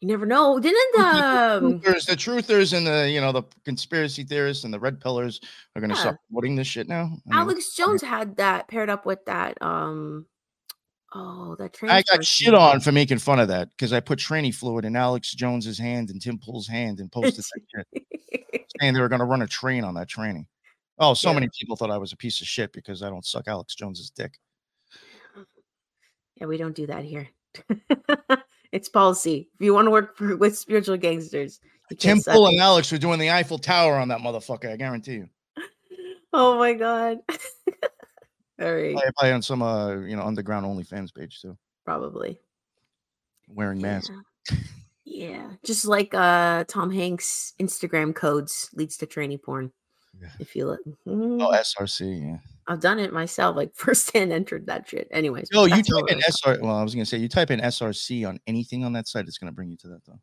You 0.02 0.08
never 0.08 0.26
know. 0.26 0.58
Didn't 0.58 0.96
um 0.96 1.80
Truthers, 1.80 2.06
the 2.06 2.16
truthers 2.16 2.76
and 2.76 2.84
the 2.84 3.08
you 3.08 3.20
know 3.20 3.30
the 3.30 3.44
conspiracy 3.64 4.24
theorists 4.24 4.64
and 4.64 4.74
the 4.74 4.80
red 4.80 5.00
pillars 5.00 5.40
are 5.76 5.80
going 5.80 5.90
to 5.90 5.94
Yeah. 5.94 6.00
start 6.00 6.16
promoting 6.28 6.56
this 6.56 6.66
shit 6.66 6.88
now. 6.88 7.02
I 7.02 7.06
mean, 7.06 7.38
Alex 7.38 7.72
Jones 7.76 8.02
had 8.02 8.36
that 8.38 8.66
paired 8.66 8.90
up 8.90 9.06
with 9.06 9.24
that 9.26 9.62
um 9.62 10.26
oh 11.14 11.54
that 11.60 11.72
train. 11.74 11.92
I 11.92 12.02
got 12.02 12.24
shit 12.24 12.52
on 12.52 12.80
for 12.80 12.90
making 12.90 13.18
fun 13.18 13.38
of 13.38 13.46
that 13.46 13.70
because 13.70 13.92
I 13.92 14.00
put 14.00 14.18
tranny 14.18 14.52
fluid 14.52 14.84
in 14.84 14.96
Alex 14.96 15.32
Jones's 15.32 15.78
hand 15.78 16.10
and 16.10 16.20
Tim 16.20 16.36
Pool's 16.36 16.66
hand 16.66 16.98
and 16.98 17.10
posted 17.12 17.44
that 17.44 17.62
shit, 17.72 17.86
saying 18.80 18.94
they 18.94 19.00
were 19.00 19.08
going 19.08 19.20
to 19.20 19.24
run 19.24 19.42
a 19.42 19.46
train 19.46 19.84
on 19.84 19.94
that 19.94 20.08
tranny. 20.08 20.46
Oh, 20.98 21.14
so 21.14 21.28
Yeah. 21.28 21.34
many 21.34 21.48
people 21.56 21.76
thought 21.76 21.92
I 21.92 21.98
was 21.98 22.12
a 22.12 22.16
piece 22.16 22.40
of 22.40 22.48
shit 22.48 22.72
because 22.72 23.04
I 23.04 23.08
don't 23.08 23.24
suck 23.24 23.46
Alex 23.46 23.76
Jones's 23.76 24.10
dick. 24.10 24.40
Yeah, 26.34 26.46
we 26.46 26.56
don't 26.56 26.74
do 26.74 26.88
that 26.88 27.04
here. 27.04 27.28
it's 28.72 28.88
policy. 28.88 29.48
If 29.54 29.64
you 29.64 29.74
want 29.74 29.86
to 29.86 29.90
work 29.90 30.16
for, 30.16 30.36
with 30.42 30.58
spiritual 30.58 30.96
gangsters, 30.96 31.60
Tim 31.98 32.20
Pool 32.22 32.46
and 32.48 32.58
Alex 32.58 32.90
were 32.90 32.98
doing 32.98 33.18
the 33.18 33.30
Eiffel 33.30 33.58
Tower 33.58 33.96
on 33.98 34.08
that 34.08 34.20
motherfucker. 34.20 34.72
I 34.72 34.76
guarantee 34.76 35.14
you. 35.14 35.28
Oh 36.34 36.58
my 36.58 36.72
god. 36.72 37.18
All 37.28 38.72
right, 38.74 38.94
Probably, 38.94 39.12
probably 39.18 39.32
on 39.32 39.42
some 39.42 39.60
uh 39.60 39.96
you 39.96 40.16
know 40.16 40.22
underground 40.22 40.64
OnlyFans 40.64 41.14
page 41.14 41.42
too, 41.42 41.58
probably. 41.84 42.40
wearing 43.48 43.82
masks. 43.82 44.10
Yeah. 44.50 44.56
yeah, 45.04 45.50
just 45.62 45.84
like 45.84 46.14
uh 46.14 46.64
Tom 46.68 46.90
Hanks' 46.90 47.52
Instagram 47.60 48.14
codes 48.14 48.70
leads 48.72 48.96
to 48.96 49.06
tranny 49.06 49.40
porn. 49.42 49.72
Yeah. 50.20 50.28
If 50.38 50.54
you 50.54 50.66
look, 50.66 50.80
Oh, 51.06 51.10
Mhm. 51.10 51.54
SRC. 51.60 52.20
Yeah. 52.22 52.38
I've 52.68 52.80
done 52.80 52.98
it 52.98 53.12
myself, 53.12 53.56
like 53.56 53.74
firsthand 53.74 54.32
entered 54.32 54.66
that 54.66 54.88
shit. 54.88 55.08
Anyways, 55.10 55.48
No, 55.52 55.64
you 55.64 55.82
type 55.82 56.04
in 56.08 56.16
right. 56.18 56.24
SR. 56.28 56.58
Well, 56.60 56.76
I 56.76 56.82
was 56.82 56.94
gonna 56.94 57.06
say 57.06 57.18
you 57.18 57.28
type 57.28 57.50
in 57.50 57.60
SRC 57.60 58.24
on 58.28 58.38
anything 58.46 58.84
on 58.84 58.92
that 58.92 59.08
site, 59.08 59.26
it's 59.26 59.38
gonna 59.38 59.52
bring 59.52 59.70
you 59.70 59.76
to 59.78 59.88
that 59.88 60.04
though. 60.06 60.20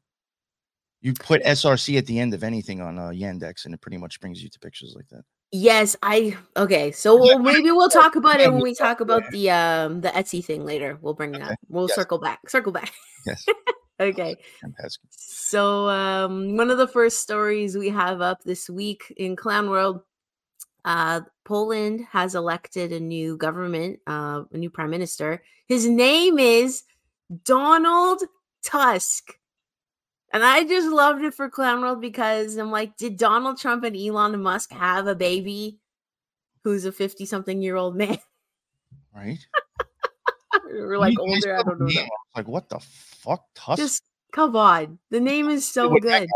You 1.01 1.13
put 1.13 1.41
SRC 1.43 1.97
at 1.97 2.05
the 2.05 2.19
end 2.19 2.33
of 2.33 2.43
anything 2.43 2.81
on 2.81 2.99
uh, 2.99 3.09
Yandex, 3.09 3.63
and 3.65 3.73
it 3.73 3.79
pretty 3.81 3.97
much 3.97 4.19
brings 4.19 4.43
you 4.43 4.49
to 4.49 4.59
pictures 4.59 4.93
like 4.95 5.07
that. 5.09 5.23
Yes, 5.51 5.95
I 6.03 6.37
okay. 6.55 6.91
So 6.91 7.15
we'll, 7.17 7.39
maybe 7.39 7.71
we'll 7.71 7.89
talk 7.89 8.15
about 8.15 8.39
it 8.39 8.49
when 8.51 8.61
we 8.61 8.69
we 8.69 8.75
talk 8.75 8.99
about 9.01 9.23
the 9.31 9.49
um 9.49 10.01
the 10.01 10.09
Etsy 10.09 10.43
thing 10.45 10.63
later. 10.65 10.97
We'll 11.01 11.13
bring 11.15 11.35
Okay, 11.35 11.43
that. 11.43 11.59
We'll 11.69 11.87
yes. 11.87 11.95
circle 11.95 12.19
back. 12.19 12.47
Circle 12.49 12.71
back. 12.73 12.93
Yes. 13.25 13.45
okay. 13.99 14.35
Fantastic. 14.61 15.03
So 15.09 15.89
um 15.89 16.57
one 16.57 16.69
of 16.69 16.77
the 16.77 16.87
first 16.87 17.19
stories 17.19 17.77
we 17.77 17.89
have 17.89 18.21
up 18.21 18.43
this 18.43 18.69
week 18.69 19.13
in 19.17 19.35
Clown 19.35 19.69
World, 19.69 20.01
uh 20.85 21.21
Poland 21.45 22.05
has 22.11 22.35
elected 22.35 22.91
a 22.91 22.99
new 22.99 23.37
government, 23.37 23.99
uh 24.07 24.43
a 24.51 24.57
new 24.57 24.69
prime 24.69 24.89
minister. 24.89 25.43
His 25.67 25.87
name 25.87 26.39
is 26.39 26.83
Donald 27.45 28.23
Tusk. 28.63 29.35
And 30.31 30.43
I 30.43 30.63
just 30.63 30.87
loved 30.87 31.23
it 31.23 31.33
for 31.33 31.49
Clown 31.49 31.81
World 31.81 32.01
because 32.01 32.55
I'm 32.57 32.69
like, 32.69 32.97
did 32.97 33.17
Donald 33.17 33.57
Trump 33.57 33.83
and 33.83 33.97
Elon 33.97 34.39
Musk 34.41 34.71
have 34.71 35.07
a 35.07 35.15
baby 35.15 35.79
who's 36.63 36.85
a 36.85 36.91
50 36.91 37.25
something 37.25 37.61
year 37.61 37.75
old 37.75 37.95
man? 37.95 38.19
Right? 39.15 39.39
Or 40.69 40.97
like 40.97 41.13
You 41.13 41.21
older. 41.21 41.55
I 41.57 41.63
don't 41.63 41.79
know. 41.79 41.87
that. 41.87 42.09
Like 42.35 42.47
what 42.47 42.69
the 42.69 42.79
fuck, 42.79 43.43
Tusk? 43.55 43.81
Just 43.81 44.03
come 44.31 44.55
on. 44.55 44.99
The 45.11 45.19
name 45.19 45.49
is 45.49 45.67
so 45.67 45.89
good. 45.99 46.27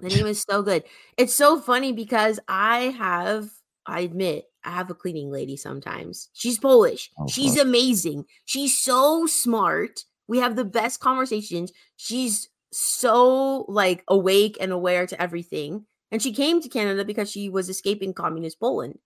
The 0.00 0.08
name 0.08 0.26
is 0.26 0.42
so 0.42 0.62
good. 0.62 0.84
It's 1.16 1.34
so 1.34 1.60
funny 1.60 1.92
because 1.92 2.40
I 2.48 2.94
have, 2.98 3.50
I 3.86 4.00
admit, 4.00 4.46
I 4.64 4.70
have 4.70 4.90
a 4.90 4.94
cleaning 4.94 5.30
lady 5.30 5.56
sometimes. 5.56 6.28
She's 6.32 6.58
Polish. 6.58 7.10
Oh, 7.18 7.26
She's 7.28 7.56
fuck. 7.56 7.66
amazing. 7.66 8.24
She's 8.44 8.78
so 8.78 9.26
smart. 9.26 10.04
We 10.28 10.38
have 10.38 10.56
the 10.56 10.64
best 10.64 11.00
conversations. 11.00 11.72
She's 11.96 12.48
so 12.72 13.64
like 13.68 14.02
awake 14.08 14.56
and 14.60 14.72
aware 14.72 15.06
to 15.06 15.20
everything. 15.22 15.84
And 16.10 16.20
she 16.22 16.32
came 16.32 16.60
to 16.62 16.68
Canada 16.68 17.04
because 17.04 17.30
she 17.30 17.48
was 17.48 17.68
escaping 17.68 18.12
communist 18.14 18.58
Poland. 18.60 18.98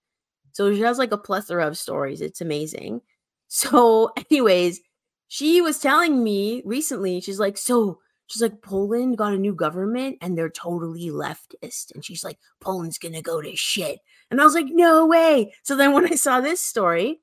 So 0.52 0.73
she 0.75 0.81
has 0.81 0.99
like 0.99 1.12
a 1.12 1.19
plethora 1.19 1.66
of 1.66 1.76
stories. 1.76 2.21
It's 2.21 2.40
amazing. 2.40 3.00
So, 3.49 4.11
anyways, 4.31 4.81
she 5.29 5.61
was 5.61 5.79
telling 5.79 6.23
me 6.23 6.62
recently, 6.65 7.21
she's 7.21 7.41
like, 7.41 7.59
so 7.59 8.00
she's 8.26 8.43
like, 8.43 8.62
Poland 8.62 9.19
got 9.19 9.33
a 9.33 9.38
new 9.38 9.55
government 9.55 10.19
and 10.21 10.37
they're 10.37 10.50
totally 10.50 11.09
leftist. 11.09 11.95
And 11.95 12.05
she's 12.05 12.25
like, 12.25 12.38
Poland's 12.61 12.99
gonna 12.99 13.23
go 13.23 13.41
to 13.41 13.55
shit. 13.57 14.00
And 14.31 14.41
I 14.41 14.45
was 14.45 14.55
like, 14.55 14.67
no 14.69 15.07
way. 15.07 15.55
So 15.62 15.76
then 15.76 15.93
when 15.93 16.11
I 16.11 16.17
saw 16.17 16.41
this 16.41 16.61
story, 16.61 17.21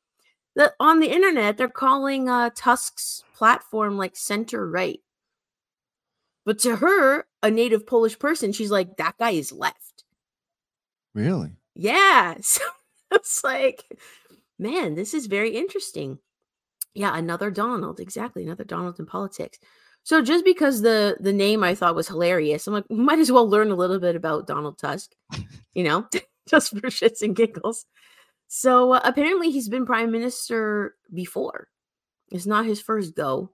that 0.55 0.73
on 0.79 0.99
the 0.99 1.11
internet, 1.11 1.57
they're 1.57 1.67
calling 1.69 2.29
uh 2.29 2.51
Tusk's 2.55 3.23
platform 3.35 3.97
like 3.97 4.15
center 4.15 4.69
right. 4.69 4.99
But 6.45 6.59
to 6.59 6.75
her, 6.77 7.25
a 7.41 7.49
native 7.49 7.87
Polish 7.87 8.19
person, 8.19 8.51
she's 8.51 8.71
like, 8.71 8.97
that 8.97 9.17
guy 9.17 9.31
is 9.31 9.51
left. 9.51 10.03
really? 11.13 11.51
Yeah. 11.75 12.35
So 12.43 12.63
it's 13.11 13.43
like, 13.43 13.83
man, 14.63 14.95
this 14.95 15.13
is 15.13 15.27
very 15.27 15.51
interesting. 15.51 16.17
Yeah, 16.95 17.15
another 17.15 17.51
Donald. 17.51 17.99
Exactly. 17.99 18.43
Another 18.43 18.63
Donald 18.63 18.99
in 18.99 19.05
politics. 19.05 19.59
So 20.03 20.21
just 20.21 20.43
because 20.43 20.81
the 20.81 21.17
the 21.19 21.33
name 21.33 21.63
I 21.63 21.75
thought 21.75 21.95
was 21.95 22.07
hilarious, 22.07 22.67
I'm 22.67 22.73
like, 22.73 22.89
might 22.89 23.19
as 23.19 23.31
well 23.31 23.47
learn 23.47 23.71
a 23.71 23.75
little 23.75 23.99
bit 23.99 24.15
about 24.15 24.47
Donald 24.47 24.77
Tusk, 24.77 25.11
you 25.73 25.83
know, 25.83 26.07
just 26.47 26.71
for 26.71 26.89
shits 26.89 27.21
and 27.21 27.35
giggles. 27.35 27.85
So 28.47 28.93
uh, 28.93 29.01
apparently 29.03 29.51
he's 29.51 29.69
been 29.69 29.85
prime 29.85 30.11
minister 30.11 30.95
before. 31.13 31.69
It's 32.31 32.45
not 32.45 32.65
his 32.65 32.81
first 32.81 33.15
go. 33.15 33.51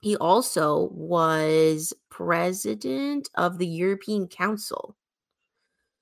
He 0.00 0.16
also 0.16 0.90
was 0.92 1.92
president 2.10 3.28
of 3.34 3.58
the 3.58 3.66
European 3.66 4.28
Council. 4.28 4.96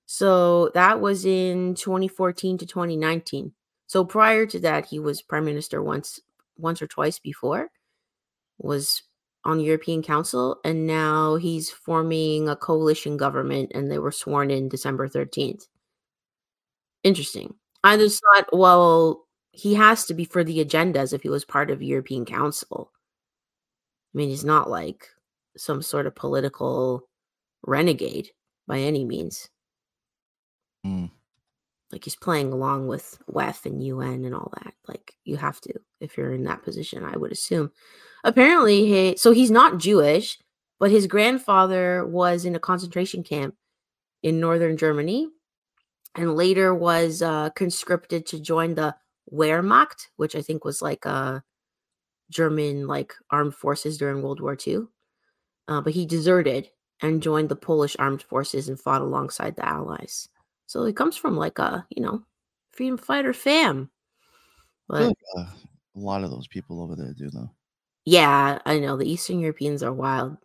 So 0.07 0.71
that 0.75 1.01
was 1.01 1.25
in 1.27 1.75
2014 1.75 2.59
to 2.59 2.67
2019. 2.67 3.53
So 3.89 4.05
prior 4.05 4.47
to 4.47 4.61
that, 4.61 4.87
he 4.87 4.99
was 4.99 5.23
prime 5.23 5.47
minister 5.47 5.83
once, 5.83 6.21
once 6.59 6.81
or 6.81 6.87
twice 6.87 7.19
before, 7.19 7.71
was 8.59 9.03
on 9.45 9.59
the 9.59 9.65
European 9.65 10.03
Council, 10.03 10.61
and 10.63 10.87
now 10.87 11.37
he's 11.37 11.71
forming 11.71 12.49
a 12.49 12.57
coalition 12.57 13.17
government, 13.17 13.73
and 13.75 13.91
they 13.91 13.99
were 13.99 14.13
sworn 14.13 14.51
in 14.51 14.69
December 14.69 15.09
13th. 15.09 15.69
Interesting. 17.03 17.55
I 17.83 17.97
just 17.97 18.23
thought, 18.23 18.49
well, 18.53 19.25
he 19.53 19.75
has 19.75 20.05
to 20.07 20.15
be 20.15 20.27
for 20.27 20.45
the 20.45 20.63
agendas 20.63 21.15
if 21.15 21.23
he 21.23 21.31
was 21.31 21.47
part 21.47 21.71
of 21.71 21.83
European 21.83 22.27
Council. 22.27 22.93
I 24.15 24.19
mean, 24.19 24.29
he's 24.29 24.45
not 24.45 24.69
like 24.69 25.09
some 25.57 25.81
sort 25.81 26.07
of 26.07 26.15
political 26.15 27.09
renegade 27.67 28.31
by 28.67 28.81
any 28.81 29.05
means. 29.05 29.49
Mm. 30.85 31.11
Like 31.91 32.05
he's 32.05 32.17
playing 32.17 32.53
along 32.53 32.87
with 32.87 33.19
WEF 33.31 33.65
and 33.65 33.83
UN 33.83 34.25
and 34.25 34.35
all 34.35 34.53
that. 34.63 34.75
Like 34.87 35.15
you 35.25 35.37
have 35.37 35.61
to 35.63 35.73
if 36.01 36.17
you're 36.17 36.33
in 36.33 36.45
that 36.45 36.63
position, 36.63 37.05
I 37.05 37.17
would 37.17 37.33
assume. 37.33 37.71
Apparently, 38.25 38.87
he 38.87 39.17
so 39.17 39.33
he's 39.33 39.51
not 39.51 39.79
Jewish, 39.79 40.39
but 40.79 40.91
his 40.91 41.07
grandfather 41.07 42.07
was 42.07 42.45
in 42.45 42.55
a 42.55 42.61
concentration 42.61 43.23
camp 43.23 43.55
in 44.23 44.41
northern 44.41 44.77
Germany, 44.77 45.29
and 46.15 46.37
later 46.37 46.75
was 46.75 47.23
uh, 47.23 47.51
conscripted 47.51 48.27
to 48.27 48.41
join 48.41 48.75
the 48.75 48.95
Wehrmacht, 49.33 50.09
which 50.17 50.35
I 50.35 50.43
think 50.43 50.65
was 50.65 50.83
like 50.83 51.07
uh, 51.07 51.41
German 52.31 52.87
like 52.87 53.15
armed 53.31 53.55
forces 53.55 53.99
during 53.99 54.23
World 54.23 54.41
War 54.41 54.57
II. 54.67 54.83
Uh, 55.69 55.81
but 55.81 55.93
he 55.93 56.07
deserted 56.07 56.69
and 57.01 57.23
joined 57.23 57.49
the 57.49 57.57
Polish 57.57 57.95
armed 57.99 58.23
forces 58.23 58.69
and 58.69 58.81
fought 58.81 59.03
alongside 59.03 59.57
the 59.57 59.69
Allies. 59.69 60.29
So 60.69 60.85
he 60.87 60.93
comes 60.93 61.17
from 61.17 61.37
like 61.37 61.59
a, 61.59 61.85
you 61.91 62.03
know, 62.03 62.23
freedom 62.73 62.99
fighter 62.99 63.33
fam. 63.33 63.91
But 64.89 65.09
like, 65.09 65.17
uh, 65.37 65.47
a 65.97 65.99
lot 65.99 66.25
of 66.25 66.31
those 66.31 66.47
people 66.47 66.83
over 66.83 66.95
there 66.97 67.13
do 67.15 67.31
though. 67.31 67.51
yeah, 68.05 68.59
I 68.65 68.79
know 68.79 68.97
the 68.97 69.11
Eastern 69.11 69.41
Europeans 69.41 69.83
are 69.83 69.93
wild. 69.93 70.39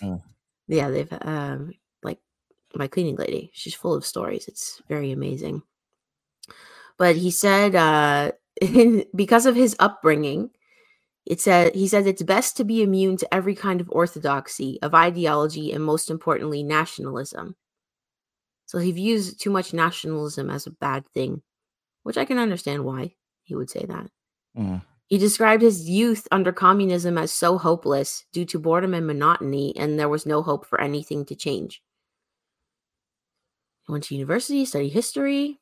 Yeah. 0.00 0.18
Yeah, 0.68 0.90
they've 0.90 1.12
um 1.22 1.72
like 2.02 2.20
my 2.74 2.88
cleaning 2.88 3.16
lady. 3.16 3.50
She's 3.54 3.74
full 3.74 3.94
of 3.94 4.06
stories. 4.06 4.48
It's 4.48 4.80
very 4.88 5.12
amazing. 5.12 5.62
But 6.98 7.16
he 7.16 7.30
said 7.30 7.74
uh 7.74 8.32
because 9.14 9.46
of 9.46 9.56
his 9.56 9.76
upbringing, 9.78 10.50
it 11.26 11.40
said 11.40 11.74
he 11.74 11.88
said 11.88 12.06
it's 12.06 12.22
best 12.22 12.56
to 12.58 12.64
be 12.64 12.82
immune 12.82 13.16
to 13.18 13.34
every 13.34 13.54
kind 13.54 13.80
of 13.80 13.90
orthodoxy 13.90 14.78
of 14.82 14.94
ideology 14.94 15.72
and 15.72 15.84
most 15.84 16.10
importantly 16.10 16.62
nationalism. 16.62 17.56
So 18.66 18.78
he 18.78 18.92
views 18.92 19.36
too 19.36 19.50
much 19.50 19.72
nationalism 19.74 20.50
as 20.50 20.66
a 20.66 20.70
bad 20.72 21.06
thing, 21.14 21.42
which 22.04 22.18
I 22.18 22.24
can 22.24 22.38
understand 22.38 22.84
why 22.84 23.16
he 23.44 23.54
would 23.54 23.70
say 23.70 23.84
that. 23.86 24.10
Uh, 24.58 24.80
He 25.06 25.18
described 25.18 25.62
his 25.62 25.88
youth 25.88 26.28
under 26.32 26.52
communism 26.52 27.18
as 27.18 27.32
so 27.32 27.58
hopeless 27.58 28.24
due 28.32 28.46
to 28.46 28.58
boredom 28.58 28.94
and 28.94 29.06
monotony, 29.06 29.76
and 29.76 29.98
there 29.98 30.08
was 30.08 30.26
no 30.26 30.42
hope 30.42 30.66
for 30.66 30.80
anything 30.80 31.24
to 31.26 31.36
change. 31.36 31.82
He 33.86 33.92
went 33.92 34.04
to 34.04 34.14
university, 34.14 34.64
studied 34.66 34.90
history, 34.92 35.58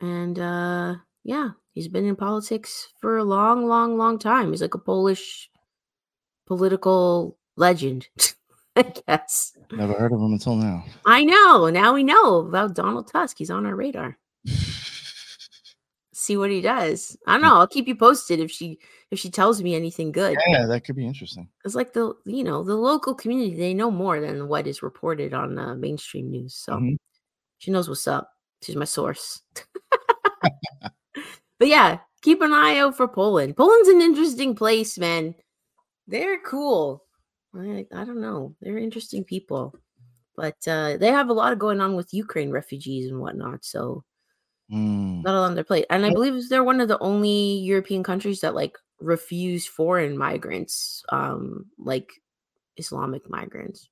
and 0.00 0.38
uh, 0.38 0.96
yeah, 1.24 1.50
he's 1.72 1.88
been 1.88 2.04
in 2.04 2.16
politics 2.16 2.88
for 3.00 3.16
a 3.16 3.24
long, 3.24 3.66
long, 3.66 3.96
long 3.96 4.18
time. 4.18 4.50
He's 4.50 4.62
like 4.62 4.74
a 4.74 4.78
Polish 4.78 5.50
political 6.46 7.38
legend, 7.56 8.08
I 8.78 8.92
guess. 9.06 9.52
Never 9.72 9.94
heard 9.94 10.12
of 10.12 10.20
him 10.20 10.32
until 10.32 10.54
now. 10.56 10.84
I 11.04 11.24
know. 11.24 11.68
Now 11.68 11.94
we 11.94 12.04
know 12.04 12.38
about 12.46 12.74
Donald 12.74 13.10
Tusk. 13.10 13.36
He's 13.38 13.50
on 13.50 13.66
our 13.66 13.74
radar. 13.74 14.16
See 16.12 16.36
what 16.36 16.50
he 16.50 16.60
does. 16.60 17.16
I 17.26 17.32
don't 17.32 17.42
know. 17.42 17.56
I'll 17.56 17.66
keep 17.66 17.88
you 17.88 17.96
posted 17.96 18.38
if 18.40 18.50
she 18.50 18.78
if 19.10 19.18
she 19.18 19.30
tells 19.30 19.62
me 19.62 19.74
anything 19.74 20.12
good. 20.12 20.36
Yeah, 20.48 20.66
that 20.66 20.84
could 20.84 20.96
be 20.96 21.06
interesting. 21.06 21.48
It's 21.64 21.74
like 21.74 21.92
the 21.92 22.14
you 22.24 22.44
know 22.44 22.62
the 22.62 22.74
local 22.76 23.14
community 23.14 23.56
they 23.56 23.74
know 23.74 23.90
more 23.90 24.20
than 24.20 24.48
what 24.48 24.66
is 24.66 24.82
reported 24.82 25.32
on 25.34 25.58
uh, 25.58 25.74
mainstream 25.74 26.30
news. 26.30 26.54
So 26.54 26.74
Mhm. 26.74 26.96
she 27.58 27.70
knows 27.70 27.88
what's 27.88 28.06
up. 28.06 28.30
She's 28.62 28.76
my 28.76 28.84
source. 28.84 29.42
but 31.58 31.68
yeah, 31.68 31.98
keep 32.22 32.42
an 32.42 32.52
eye 32.52 32.78
out 32.78 32.96
for 32.96 33.08
Poland. 33.08 33.56
Poland's 33.56 33.88
an 33.88 34.02
interesting 34.02 34.54
place, 34.54 34.98
man. 34.98 35.34
They're 36.06 36.40
cool. 36.40 37.04
I, 37.54 37.86
I 37.92 38.04
don't 38.04 38.20
know. 38.20 38.54
They're 38.60 38.78
interesting 38.78 39.24
people. 39.24 39.74
But 40.36 40.66
uh, 40.68 40.96
they 40.98 41.08
have 41.08 41.28
a 41.30 41.34
lot 41.34 41.52
of 41.52 41.58
going 41.58 41.80
on 41.80 41.96
with 41.96 42.14
Ukraine 42.14 42.50
refugees 42.50 43.10
and 43.10 43.20
whatnot. 43.20 43.64
So 43.64 44.04
Mm. 44.70 45.22
not 45.24 45.34
a 45.34 45.40
lot 45.40 45.46
on 45.46 45.54
their 45.54 45.64
plate. 45.64 45.86
And 45.90 46.04
I 46.04 46.10
believe 46.10 46.48
they're 46.48 46.64
one 46.64 46.80
of 46.80 46.88
the 46.88 46.98
only 46.98 47.58
European 47.58 48.02
countries 48.02 48.40
that 48.40 48.54
like 48.54 48.76
refuse 49.00 49.66
foreign 49.66 50.16
migrants, 50.16 51.02
um, 51.10 51.66
like 51.78 52.10
Islamic 52.76 53.28
migrants. 53.28 53.88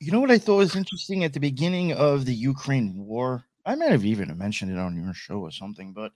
You 0.00 0.12
know 0.12 0.20
what 0.20 0.30
I 0.30 0.38
thought 0.38 0.56
was 0.56 0.76
interesting 0.76 1.24
at 1.24 1.32
the 1.32 1.40
beginning 1.40 1.92
of 1.92 2.24
the 2.24 2.34
Ukraine 2.34 2.96
war? 2.96 3.44
I 3.64 3.74
might 3.74 3.90
have 3.92 4.04
even 4.04 4.36
mentioned 4.36 4.72
it 4.72 4.78
on 4.78 4.96
your 4.96 5.14
show 5.14 5.40
or 5.40 5.52
something, 5.52 5.92
but 5.92 6.12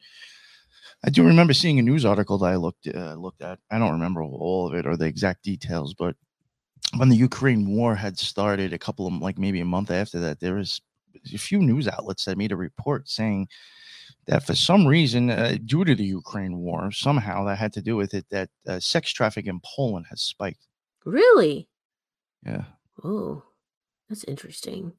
I 1.05 1.11
do 1.11 1.25
remember 1.25 1.53
seeing 1.53 1.79
a 1.79 1.83
news 1.83 2.05
article 2.05 2.39
that 2.39 2.53
I 2.53 2.57
looked 2.57 2.89
uh, 2.89 3.15
looked 3.15 3.43
at. 3.43 3.59
I 3.71 3.79
don't 3.79 3.93
remember 3.93 4.23
all 4.23 4.69
of 4.69 4.75
it 4.75 4.87
or 4.87 4.97
the 4.97 5.07
exact 5.07 5.43
details, 5.45 5.95
but 5.95 6.17
when 6.97 7.09
the 7.09 7.17
Ukraine 7.17 7.69
war 7.69 7.95
had 7.95 8.19
started, 8.19 8.73
a 8.73 8.79
couple 8.79 9.07
of 9.07 9.15
like 9.15 9.39
maybe 9.39 9.61
a 9.61 9.65
month 9.65 9.91
after 9.91 10.19
that, 10.21 10.41
there 10.41 10.55
was 10.55 10.81
a 11.35 11.39
few 11.39 11.59
news 11.59 11.89
outlets 11.89 12.25
that 12.25 12.39
made 12.39 12.53
a 12.53 12.57
report 12.57 13.09
saying 13.09 13.49
that 14.27 14.45
for 14.45 14.55
some 14.55 14.87
reason, 14.87 15.31
uh, 15.31 15.57
due 15.65 15.85
to 15.85 15.95
the 15.95 16.05
Ukraine 16.05 16.59
war, 16.59 16.91
somehow 16.93 17.45
that 17.45 17.59
had 17.59 17.73
to 17.75 17.83
do 17.83 17.97
with 17.97 18.15
it, 18.15 18.27
that 18.31 18.49
uh, 18.69 18.79
sex 18.81 19.13
trafficking 19.13 19.51
in 19.51 19.61
Poland 19.65 20.07
has 20.11 20.23
spiked. 20.23 20.67
Really? 21.05 21.69
Yeah, 22.45 22.65
Oh, 23.05 23.43
that's 24.09 24.25
interesting. 24.25 24.93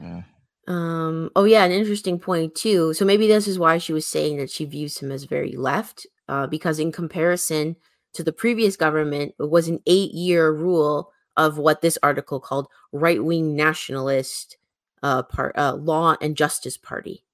yeah. 0.00 0.22
Um, 0.68 1.30
oh 1.34 1.44
yeah, 1.44 1.64
an 1.64 1.72
interesting 1.72 2.20
point 2.20 2.54
too. 2.54 2.94
So 2.94 3.04
maybe 3.04 3.26
this 3.26 3.48
is 3.48 3.58
why 3.58 3.78
she 3.78 3.92
was 3.92 4.06
saying 4.06 4.36
that 4.36 4.50
she 4.50 4.64
views 4.64 4.98
him 4.98 5.10
as 5.10 5.24
very 5.24 5.56
left, 5.56 6.06
uh, 6.28 6.46
because 6.46 6.78
in 6.78 6.92
comparison 6.92 7.76
to 8.14 8.22
the 8.22 8.32
previous 8.32 8.76
government, 8.76 9.34
it 9.40 9.50
was 9.50 9.66
an 9.68 9.80
eight-year 9.86 10.52
rule 10.52 11.10
of 11.36 11.58
what 11.58 11.80
this 11.80 11.98
article 12.02 12.40
called 12.40 12.68
right-wing 12.92 13.56
nationalist 13.56 14.56
uh, 15.02 15.22
part, 15.22 15.56
uh, 15.56 15.74
law 15.74 16.16
and 16.20 16.36
justice 16.36 16.76
party, 16.76 17.24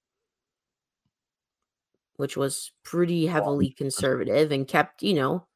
which 2.17 2.37
was 2.37 2.73
pretty 2.83 3.27
heavily 3.27 3.71
conservative 3.71 4.53
and 4.53 4.67
kept, 4.67 5.03
you 5.03 5.15
know, 5.15 5.47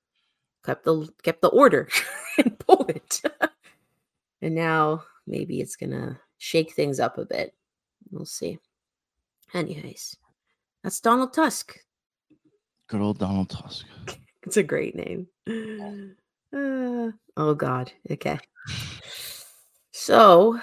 kept 0.64 0.84
the 0.84 1.08
kept 1.22 1.40
the 1.40 1.48
order 1.48 1.88
in 2.38 2.50
Poland. 2.56 3.22
and 4.42 4.54
now 4.54 5.04
maybe 5.26 5.60
it's 5.60 5.76
gonna 5.76 6.20
shake 6.38 6.72
things 6.74 7.00
up 7.00 7.18
a 7.18 7.24
bit. 7.24 7.54
We'll 8.10 8.26
see. 8.26 8.58
Anyways, 9.54 10.16
that's 10.82 11.00
Donald 11.00 11.32
Tusk. 11.32 11.78
Good 12.88 13.00
old 13.00 13.18
Donald 13.18 13.50
Tusk. 13.50 13.86
It's 14.44 14.56
a 14.56 14.62
great 14.64 14.96
name. 14.96 15.28
Uh, 16.52 17.12
oh 17.36 17.54
God. 17.54 17.92
Okay. 18.10 18.38
So 19.90 20.58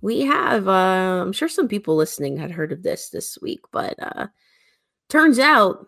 we 0.00 0.22
have. 0.22 0.68
Uh, 0.68 1.22
I'm 1.22 1.32
sure 1.32 1.48
some 1.48 1.68
people 1.68 1.96
listening 1.96 2.36
had 2.36 2.50
heard 2.50 2.72
of 2.72 2.82
this 2.82 3.10
this 3.10 3.38
week, 3.42 3.60
but 3.72 3.94
uh, 4.00 4.28
turns 5.08 5.38
out 5.38 5.86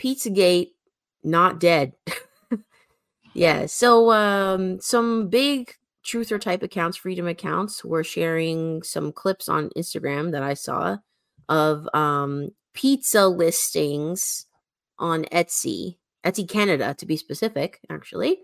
Pizzagate 0.00 0.70
not 1.24 1.58
dead. 1.58 1.92
yeah. 3.34 3.66
So 3.66 4.12
um, 4.12 4.80
some 4.80 5.28
big 5.28 5.74
truther 6.04 6.40
type 6.40 6.62
accounts, 6.62 6.96
freedom 6.96 7.26
accounts, 7.26 7.84
were 7.84 8.04
sharing 8.04 8.82
some 8.82 9.12
clips 9.12 9.48
on 9.48 9.70
Instagram 9.76 10.32
that 10.32 10.42
I 10.42 10.54
saw 10.54 10.98
of 11.48 11.88
um, 11.94 12.50
pizza 12.74 13.26
listings 13.26 14.46
on 14.98 15.24
Etsy, 15.24 15.96
Etsy 16.24 16.48
Canada 16.48 16.94
to 16.98 17.06
be 17.06 17.16
specific, 17.16 17.80
actually. 17.90 18.38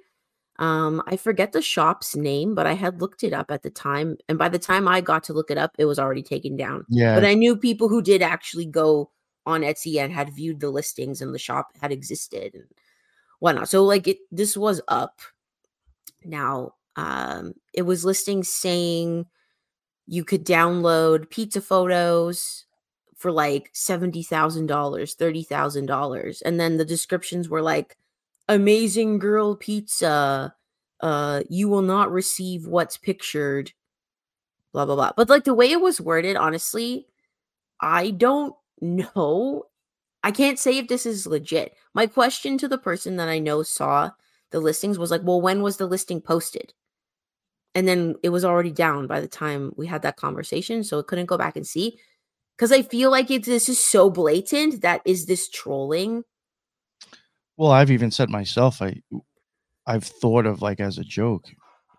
Um, 0.59 1.03
I 1.07 1.17
forget 1.17 1.53
the 1.53 1.63
shop's 1.63 2.15
name, 2.15 2.55
but 2.55 2.67
I 2.67 2.75
had 2.75 3.01
looked 3.01 3.25
it 3.25 3.33
up 3.33 3.51
at 3.51 3.63
the 3.63 3.71
time, 3.71 4.17
and 4.29 4.39
by 4.39 4.49
the 4.49 4.59
time 4.59 4.87
I 4.87 5.01
got 5.01 5.25
to 5.25 5.33
look 5.33 5.51
it 5.51 5.59
up, 5.59 5.73
it 5.79 5.85
was 5.87 5.99
already 5.99 6.23
taken 6.23 6.57
down. 6.57 6.87
Yeah, 6.89 7.15
But 7.15 7.25
I 7.25 7.35
knew 7.35 7.57
people 7.57 7.89
who 7.89 8.01
did 8.03 8.23
actually 8.23 8.67
go 8.67 9.11
on 9.47 9.63
Etsy 9.63 9.99
and 9.99 10.13
had 10.13 10.35
viewed 10.35 10.61
the 10.61 10.71
listings, 10.71 11.21
and 11.21 11.35
the 11.35 11.39
shop 11.39 11.69
had 11.81 11.91
existed 11.91 12.55
and 12.55 12.65
whatnot. 13.41 13.69
So 13.69 13.85
like 13.85 14.07
it, 14.07 14.19
this 14.31 14.57
was 14.57 14.81
up. 14.89 15.21
Now, 16.25 16.75
um, 16.97 17.55
it 17.73 17.83
was 17.83 18.05
listings 18.05 18.49
saying 18.49 19.27
you 20.07 20.25
could 20.25 20.47
download 20.47 21.31
pizza 21.31 21.61
photos 21.61 22.65
for 23.17 23.33
like 23.33 23.71
seventy 23.73 24.23
thousand 24.23 24.67
dollars, 24.67 25.15
thirty 25.15 25.43
thousand 25.43 25.87
dollars, 25.87 26.43
and 26.43 26.61
then 26.61 26.77
the 26.77 26.85
descriptions 26.85 27.49
were 27.49 27.63
like 27.63 27.97
amazing 28.49 29.19
girl 29.19 29.57
pizza. 29.57 30.55
Uh, 31.01 31.43
you 31.49 31.69
will 31.69 31.83
not 31.83 32.13
receive 32.13 32.67
what's 32.67 32.97
pictured. 32.97 33.73
Blah 34.73 34.87
blah 34.87 34.95
blah. 34.95 35.13
But 35.17 35.29
like 35.29 35.45
the 35.45 35.55
way 35.55 35.71
it 35.71 35.81
was 35.81 36.01
worded, 36.01 36.37
honestly, 36.37 37.07
I 37.81 38.11
don't 38.11 38.55
know. 38.81 39.65
I 40.23 40.31
can't 40.31 40.59
say 40.59 40.79
if 40.79 40.89
this 40.89 41.05
is 41.05 41.27
legit. 41.27 41.75
My 41.93 42.07
question 42.07 42.57
to 42.59 42.69
the 42.69 42.79
person 42.79 43.17
that 43.17 43.29
I 43.29 43.39
know 43.39 43.63
saw 43.63 44.11
the 44.51 44.61
listings 44.61 44.99
was 44.99 45.11
like, 45.11 45.23
well, 45.23 45.41
when 45.41 45.61
was 45.61 45.77
the 45.77 45.87
listing 45.87 46.21
posted? 46.21 46.73
And 47.75 47.87
then 47.87 48.15
it 48.23 48.31
was 48.31 48.45
already 48.45 48.71
down 48.71 49.07
by 49.07 49.21
the 49.21 49.29
time 49.29 49.73
we 49.77 49.87
had 49.87 50.03
that 50.03 50.17
conversation. 50.17 50.83
So 50.85 50.99
it 50.99 51.09
couldn't 51.09 51.27
go 51.27 51.37
back 51.37 51.57
and 51.57 51.67
see. 51.67 51.99
Because 52.57 52.71
I 52.73 52.83
feel 52.83 53.11
like 53.11 53.31
it, 53.31 53.45
this 53.45 53.69
is 53.69 53.79
so 53.79 54.09
blatant 54.09 54.81
that 54.83 55.03
is 55.05 55.27
this 55.27 55.49
trolling? 55.49 56.23
Well, 57.57 57.71
I've 57.71 57.91
even 57.91 58.11
said 58.11 58.31
myself, 58.31 58.83
I, 58.83 59.01
I've 59.87 60.05
thought 60.05 60.47
of 60.47 60.63
like 60.63 60.81
as 60.81 60.99
a 60.99 61.05
joke, 61.05 61.47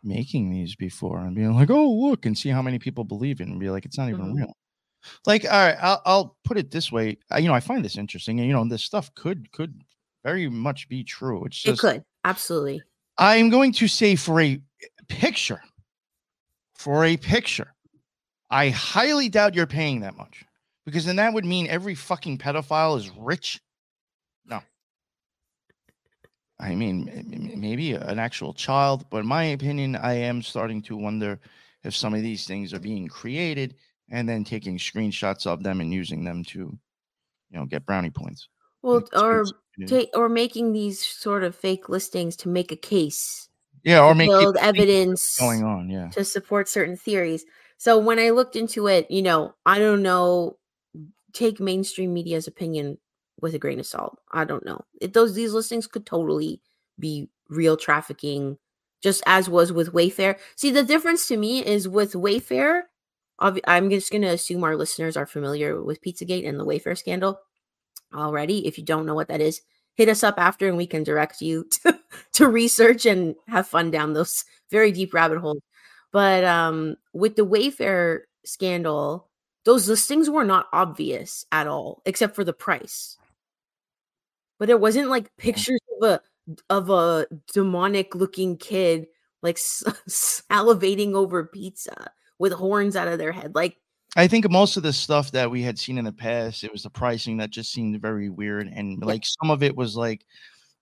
making 0.03 0.51
these 0.51 0.75
before 0.75 1.19
and 1.19 1.35
being 1.35 1.53
like, 1.55 1.69
"Oh, 1.71 1.91
look," 1.91 2.25
and 2.25 2.37
see 2.37 2.49
how 2.49 2.61
many 2.61 2.79
people 2.79 3.03
believe 3.03 3.41
it, 3.41 3.47
and 3.47 3.59
be 3.59 3.69
like, 3.69 3.85
"It's 3.85 3.97
not 3.97 4.09
even 4.09 4.33
Mhm. 4.33 4.37
real." 4.37 4.53
Like, 5.27 5.45
all 5.45 5.51
right, 5.51 5.77
I'll, 5.81 6.01
I'll 6.05 6.37
put 6.45 6.57
it 6.57 6.71
this 6.71 6.91
way. 6.91 7.17
I, 7.31 7.39
you 7.39 7.47
know, 7.49 7.55
I 7.55 7.61
find 7.61 7.85
this 7.85 7.97
interesting, 7.97 8.39
and 8.39 8.47
you 8.47 8.53
know, 8.53 8.67
this 8.67 8.83
stuff 8.83 9.13
could 9.15 9.51
could 9.53 9.83
very 10.25 10.49
much 10.49 10.89
be 10.89 11.03
true. 11.03 11.45
It's 11.45 11.65
It 11.65 11.79
could. 11.79 12.03
Absolutely. 12.25 12.83
I'm 13.17 13.49
going 13.49 13.71
to 13.73 13.87
say 13.87 14.15
for 14.15 14.41
a 14.41 14.61
picture, 15.07 15.61
for 16.75 17.05
a 17.05 17.17
picture, 17.17 17.73
I 18.51 18.69
highly 18.69 19.29
doubt 19.29 19.55
you're 19.55 19.67
paying 19.67 20.01
that 20.01 20.17
much 20.17 20.45
because 20.85 21.05
then 21.05 21.17
that 21.17 21.33
would 21.33 21.45
mean 21.45 21.67
every 21.67 21.95
fucking 21.95 22.39
pedophile 22.39 22.97
is 22.97 23.09
rich. 23.11 23.61
I 26.59 26.73
mean, 26.73 27.53
maybe 27.57 27.93
an 27.93 28.17
actual 28.17 28.53
child, 28.53 29.05
but 29.09 29.17
in 29.17 29.27
my 29.27 29.43
opinion, 29.43 29.95
I 29.95 30.13
am 30.13 30.41
starting 30.41 30.81
to 30.83 30.95
wonder 30.95 31.39
if 31.83 31.95
some 31.95 32.13
of 32.13 32.21
these 32.21 32.45
things 32.45 32.73
are 32.73 32.79
being 32.79 33.07
created 33.07 33.75
and 34.09 34.27
then 34.27 34.43
taking 34.43 34.77
screenshots 34.77 35.45
of 35.45 35.63
them 35.63 35.81
and 35.81 35.93
using 35.93 36.23
them 36.23 36.43
to, 36.45 36.59
you 36.59 36.79
know, 37.59 37.65
get 37.65 37.85
brownie 37.85 38.09
points. 38.09 38.47
Well, 38.81 39.03
or 39.13 39.45
take 39.87 40.09
or 40.15 40.29
making 40.29 40.71
these 40.71 41.05
sort 41.05 41.43
of 41.43 41.55
fake 41.55 41.89
listings 41.89 42.35
to 42.37 42.49
make 42.49 42.71
a 42.71 42.77
case, 42.77 43.49
yeah, 43.83 44.03
or 44.03 44.15
make 44.15 44.29
build 44.29 44.57
evidence 44.57 45.37
going 45.37 45.63
on. 45.63 45.89
Yeah. 45.89 46.09
to 46.09 46.23
support 46.23 46.69
certain 46.69 46.95
theories. 46.95 47.45
So 47.77 47.97
when 47.97 48.19
I 48.19 48.29
looked 48.29 48.55
into 48.55 48.87
it, 48.87 49.09
you 49.11 49.21
know, 49.21 49.55
I 49.65 49.79
don't 49.79 50.03
know, 50.03 50.57
take 51.33 51.59
mainstream 51.59 52.13
media's 52.13 52.47
opinion 52.47 52.97
with 53.45 53.53
a 53.53 53.59
grain 53.59 53.79
of 53.79 53.85
salt. 53.85 54.17
I 54.31 54.43
don't 54.43 54.65
know. 54.65 54.83
It, 54.99 55.13
those 55.13 55.35
these 55.35 55.53
listings 55.53 55.85
could 55.85 56.03
totally 56.03 56.59
be 56.97 57.29
real 57.47 57.77
trafficking, 57.77 58.57
just 59.03 59.21
as 59.27 59.47
was 59.47 59.71
with 59.71 59.93
Wayfair. 59.93 60.39
See, 60.55 60.71
the 60.71 60.81
difference 60.81 61.27
to 61.27 61.37
me 61.37 61.63
is 61.63 61.87
with 61.87 62.13
Wayfair. 62.13 62.81
I'm 63.37 63.91
just 63.91 64.11
going 64.11 64.23
to 64.23 64.29
assume 64.29 64.63
our 64.63 64.75
listeners 64.75 65.15
are 65.15 65.27
familiar 65.27 65.79
with 65.79 66.01
Pizzagate 66.01 66.49
and 66.49 66.59
the 66.59 66.65
Wayfair 66.65 66.97
scandal 66.97 67.39
already. 68.15 68.65
If 68.65 68.79
you 68.79 68.83
don't 68.83 69.05
know 69.05 69.13
what 69.13 69.27
that 69.27 69.41
is, 69.41 69.61
hit 69.93 70.09
us 70.09 70.23
up 70.23 70.39
after 70.39 70.67
and 70.67 70.75
we 70.75 70.87
can 70.87 71.03
direct 71.03 71.39
you 71.39 71.67
to, 71.83 71.99
to 72.33 72.47
research 72.47 73.05
and 73.05 73.35
have 73.47 73.67
fun 73.67 73.91
down 73.91 74.13
those 74.13 74.43
very 74.71 74.91
deep 74.91 75.13
rabbit 75.13 75.37
holes. 75.37 75.61
But 76.11 76.43
um, 76.45 76.95
with 77.13 77.35
the 77.35 77.45
Wayfair 77.45 78.21
scandal, 78.43 79.27
those 79.65 79.89
listings 79.89 80.29
were 80.29 80.45
not 80.45 80.67
obvious 80.71 81.45
at 81.51 81.67
all, 81.67 82.01
except 82.05 82.35
for 82.35 82.43
the 82.43 82.53
price. 82.53 83.17
But 84.59 84.69
it 84.69 84.79
wasn't 84.79 85.09
like 85.09 85.35
pictures 85.37 85.79
of 86.01 86.09
a 86.09 86.21
of 86.69 86.89
a 86.89 87.25
demonic 87.53 88.13
looking 88.15 88.57
kid 88.57 89.07
like 89.41 89.57
salivating 90.09 91.13
over 91.13 91.43
pizza 91.45 92.11
with 92.39 92.53
horns 92.53 92.95
out 92.95 93.07
of 93.07 93.17
their 93.19 93.31
head. 93.31 93.53
Like 93.55 93.77
I 94.15 94.27
think 94.27 94.49
most 94.49 94.77
of 94.77 94.83
the 94.83 94.93
stuff 94.93 95.31
that 95.31 95.51
we 95.51 95.61
had 95.61 95.77
seen 95.77 95.97
in 95.97 96.05
the 96.05 96.11
past, 96.13 96.63
it 96.63 96.71
was 96.71 96.83
the 96.83 96.89
pricing 96.89 97.37
that 97.37 97.49
just 97.49 97.71
seemed 97.71 97.99
very 98.01 98.29
weird, 98.29 98.67
and 98.67 98.99
Yeah. 99.01 99.05
like 99.05 99.23
some 99.25 99.51
of 99.51 99.61
it 99.61 99.75
was 99.75 99.97
like, 99.97 100.25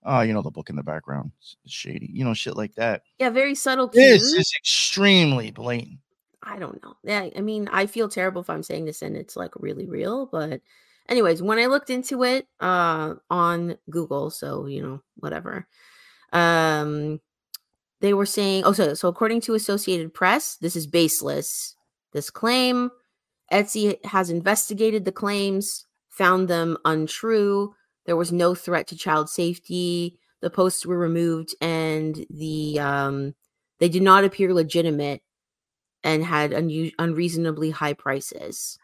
oh, 0.04 0.22
you 0.22 0.34
know, 0.34 0.42
the 0.44 0.52
book 0.52 0.70
in 0.70 0.76
the 0.76 0.84
background, 0.84 1.32
shady, 1.66 2.10
you 2.14 2.24
know, 2.24 2.34
shit 2.36 2.56
like 2.56 2.76
that. 2.76 3.02
yeah, 3.20 3.30
very 3.32 3.56
subtle 3.56 3.88
This 3.88 4.22
cues. 4.22 4.34
is 4.34 4.54
extremely 4.58 5.50
blatant. 5.50 5.98
I 6.44 6.60
don't 6.60 6.82
know. 6.84 6.96
Yeah, 7.04 7.30
I 7.36 7.42
mean, 7.42 7.70
I 7.72 7.86
feel 7.88 8.08
terrible 8.10 8.42
if 8.42 8.50
I'm 8.50 8.64
saying 8.64 8.86
this 8.86 9.02
and 9.02 9.16
it's 9.18 9.36
like 9.36 9.52
really 9.56 9.88
real, 9.88 10.26
but 10.28 10.62
anyways, 11.10 11.42
when 11.42 11.60
I 11.60 11.66
looked 11.68 11.90
into 11.90 12.24
it 12.24 12.48
uh 12.60 13.16
on 13.30 13.78
Google, 13.90 14.30
so 14.30 14.66
you 14.68 14.82
know, 14.82 15.02
whatever. 15.18 15.68
Um 16.32 17.20
they 18.02 18.14
were 18.14 18.26
saying 18.26 18.64
oh 18.66 18.74
so 18.74 18.94
so 18.94 19.08
according 19.08 19.42
to 19.42 19.54
Associated 19.54 20.14
Press, 20.14 20.58
this 20.58 20.76
is 20.76 20.88
baseless. 20.88 21.76
This 22.12 22.30
claim 22.30 22.92
Etsy 23.52 24.04
has 24.06 24.30
investigated 24.30 25.06
the 25.06 25.12
claims, 25.12 25.86
found 26.10 26.48
them 26.48 26.78
untrue. 26.86 27.76
There 28.06 28.16
was 28.18 28.32
no 28.32 28.56
threat 28.56 28.88
to 28.88 28.98
child 28.98 29.30
safety. 29.30 30.18
The 30.42 30.50
posts 30.50 30.86
were 30.86 30.98
removed 30.98 31.56
and 31.62 32.26
the 32.30 32.80
um 32.80 33.36
they 33.80 33.90
did 33.90 34.04
not 34.04 34.24
appear 34.24 34.54
legitimate 34.54 35.22
and 36.04 36.24
had 36.24 36.52
unu- 36.52 36.94
unreasonably 37.00 37.70
high 37.72 37.94
prices. 37.94 38.78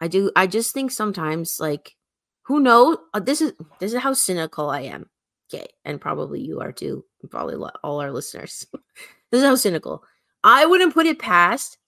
I 0.00 0.08
do 0.08 0.30
I 0.36 0.46
just 0.46 0.72
think 0.74 0.90
sometimes 0.90 1.58
like 1.60 1.96
who 2.42 2.60
knows 2.60 2.98
uh, 3.14 3.20
this 3.20 3.40
is 3.40 3.52
this 3.80 3.92
is 3.92 4.02
how 4.02 4.12
cynical 4.12 4.70
I 4.70 4.82
am. 4.82 5.08
Okay, 5.52 5.66
and 5.84 6.00
probably 6.00 6.40
you 6.40 6.60
are 6.60 6.72
too. 6.72 7.04
Probably 7.30 7.56
all 7.82 8.00
our 8.00 8.10
listeners. 8.12 8.66
this 9.30 9.40
is 9.40 9.44
how 9.44 9.54
cynical. 9.56 10.02
I 10.42 10.66
wouldn't 10.66 10.94
put 10.94 11.06
it 11.06 11.18
past 11.18 11.78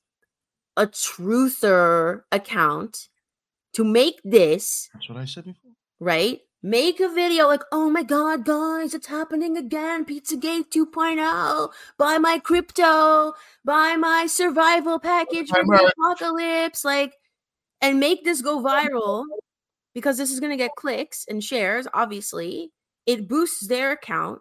a 0.76 0.86
truther 0.86 2.22
account 2.32 3.08
to 3.74 3.84
make 3.84 4.20
this 4.24 4.88
That's 4.94 5.08
what 5.08 5.18
I 5.18 5.24
said 5.24 5.44
before. 5.44 5.72
right? 6.00 6.40
Make 6.62 7.00
a 7.00 7.08
video 7.08 7.46
like, 7.46 7.62
oh 7.70 7.88
my 7.90 8.02
god, 8.02 8.44
guys, 8.44 8.92
it's 8.94 9.06
happening 9.06 9.56
again. 9.56 10.04
Pizzagate 10.04 10.70
2.0. 10.70 11.68
Buy 11.98 12.18
my 12.18 12.38
crypto, 12.38 13.34
buy 13.64 13.96
my 13.96 14.26
survival 14.26 14.98
package 14.98 15.48
from 15.48 15.66
the 15.66 15.92
apocalypse. 15.96 16.84
Like, 16.84 17.14
and 17.80 18.00
make 18.00 18.24
this 18.24 18.42
go 18.42 18.62
viral 18.62 19.24
because 19.94 20.18
this 20.18 20.30
is 20.30 20.40
gonna 20.40 20.56
get 20.56 20.76
clicks 20.76 21.24
and 21.28 21.42
shares, 21.42 21.86
obviously. 21.94 22.72
It 23.06 23.28
boosts 23.28 23.68
their 23.68 23.92
account. 23.92 24.40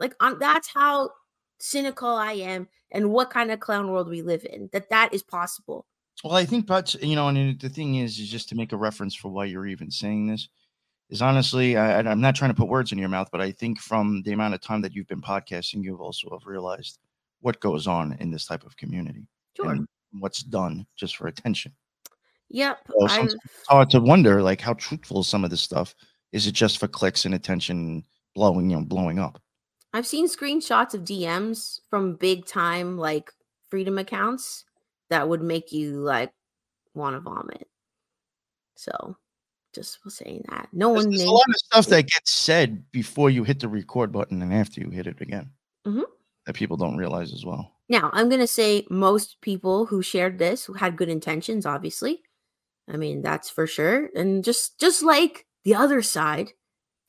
Like, 0.00 0.14
um, 0.20 0.38
that's 0.40 0.68
how 0.72 1.10
cynical 1.58 2.08
I 2.08 2.32
am 2.32 2.68
and 2.90 3.10
what 3.10 3.30
kind 3.30 3.50
of 3.50 3.60
clown 3.60 3.90
world 3.90 4.08
we 4.08 4.22
live 4.22 4.44
in. 4.44 4.68
That 4.72 4.90
that 4.90 5.14
is 5.14 5.22
possible. 5.22 5.86
Well, 6.24 6.34
I 6.34 6.44
think, 6.44 6.66
but 6.66 6.94
you 7.02 7.16
know, 7.16 7.28
and 7.28 7.58
the 7.60 7.68
thing 7.68 7.96
is, 7.96 8.18
is 8.18 8.28
just 8.28 8.48
to 8.50 8.54
make 8.54 8.72
a 8.72 8.76
reference 8.76 9.14
for 9.14 9.28
why 9.30 9.46
you're 9.46 9.66
even 9.66 9.90
saying 9.90 10.26
this. 10.26 10.48
Is 11.08 11.22
honestly, 11.22 11.76
I, 11.76 11.98
i'm 12.00 12.20
not 12.20 12.36
trying 12.36 12.50
to 12.50 12.56
put 12.56 12.68
words 12.68 12.92
in 12.92 12.98
your 12.98 13.08
mouth, 13.08 13.28
but 13.32 13.40
I 13.40 13.50
think 13.50 13.80
from 13.80 14.22
the 14.22 14.32
amount 14.32 14.54
of 14.54 14.60
time 14.60 14.80
that 14.82 14.94
you've 14.94 15.08
been 15.08 15.20
podcasting, 15.22 15.82
you've 15.82 16.00
also 16.00 16.28
have 16.30 16.46
realized 16.46 16.98
what 17.40 17.58
goes 17.60 17.86
on 17.86 18.16
in 18.20 18.30
this 18.30 18.46
type 18.46 18.64
of 18.64 18.76
community 18.76 19.26
Sure. 19.56 19.70
and 19.72 19.88
what's 20.12 20.42
done 20.42 20.86
just 20.96 21.16
for 21.16 21.26
attention. 21.26 21.72
Yep. 22.50 22.78
So 22.88 23.06
it's 23.06 23.36
hard 23.68 23.90
to 23.90 24.00
wonder, 24.00 24.42
like, 24.42 24.60
how 24.60 24.74
truthful 24.74 25.20
is 25.20 25.28
some 25.28 25.44
of 25.44 25.50
this 25.50 25.60
stuff. 25.62 25.94
Is 26.32 26.46
it 26.46 26.52
just 26.52 26.78
for 26.78 26.88
clicks 26.88 27.24
and 27.24 27.34
attention, 27.34 28.04
blowing, 28.34 28.70
you 28.70 28.76
know, 28.76 28.84
blowing 28.84 29.18
up? 29.18 29.40
I've 29.92 30.06
seen 30.06 30.28
screenshots 30.28 30.94
of 30.94 31.02
DMs 31.02 31.80
from 31.88 32.14
big 32.16 32.46
time 32.46 32.96
like 32.96 33.32
freedom 33.70 33.98
accounts 33.98 34.64
that 35.10 35.28
would 35.28 35.42
make 35.42 35.72
you 35.72 36.00
like 36.00 36.32
want 36.94 37.16
to 37.16 37.20
vomit. 37.20 37.68
So 38.76 39.16
just 39.74 39.98
saying 40.08 40.44
that. 40.50 40.68
No 40.72 40.92
There's, 40.92 41.06
one 41.06 41.14
there's 41.14 41.28
a 41.28 41.30
lot 41.30 41.48
of 41.48 41.56
stuff 41.56 41.86
that 41.86 42.08
gets 42.08 42.30
said 42.30 42.90
before 42.92 43.30
you 43.30 43.44
hit 43.44 43.60
the 43.60 43.68
record 43.68 44.12
button 44.12 44.42
and 44.42 44.52
after 44.52 44.80
you 44.80 44.90
hit 44.90 45.06
it 45.06 45.20
again 45.20 45.50
Mhm. 45.86 46.04
that 46.46 46.54
people 46.54 46.76
don't 46.76 46.96
realize 46.96 47.32
as 47.32 47.44
well. 47.44 47.72
Now, 47.88 48.10
I'm 48.12 48.28
going 48.28 48.40
to 48.40 48.46
say 48.46 48.86
most 48.90 49.40
people 49.40 49.86
who 49.86 50.02
shared 50.02 50.38
this 50.38 50.68
had 50.78 50.96
good 50.96 51.08
intentions, 51.08 51.66
obviously. 51.66 52.22
I 52.90 52.96
mean, 52.96 53.22
that's 53.22 53.48
for 53.48 53.66
sure. 53.66 54.10
And 54.14 54.42
just 54.42 54.78
just 54.80 55.02
like 55.02 55.46
the 55.64 55.74
other 55.76 56.02
side, 56.02 56.50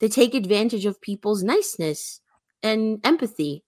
they 0.00 0.08
take 0.08 0.34
advantage 0.34 0.86
of 0.86 1.00
people's 1.00 1.42
niceness 1.42 2.20
and 2.62 3.00
empathy, 3.04 3.64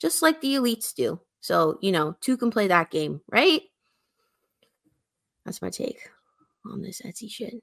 just 0.00 0.22
like 0.22 0.40
the 0.40 0.54
elites 0.54 0.94
do. 0.94 1.20
So, 1.40 1.78
you 1.80 1.92
know, 1.92 2.16
two 2.20 2.36
can 2.36 2.50
play 2.50 2.68
that 2.68 2.90
game, 2.90 3.22
right? 3.30 3.62
That's 5.44 5.62
my 5.62 5.70
take 5.70 5.98
on 6.70 6.82
this 6.82 7.00
Etsy 7.00 7.30
shit. 7.30 7.54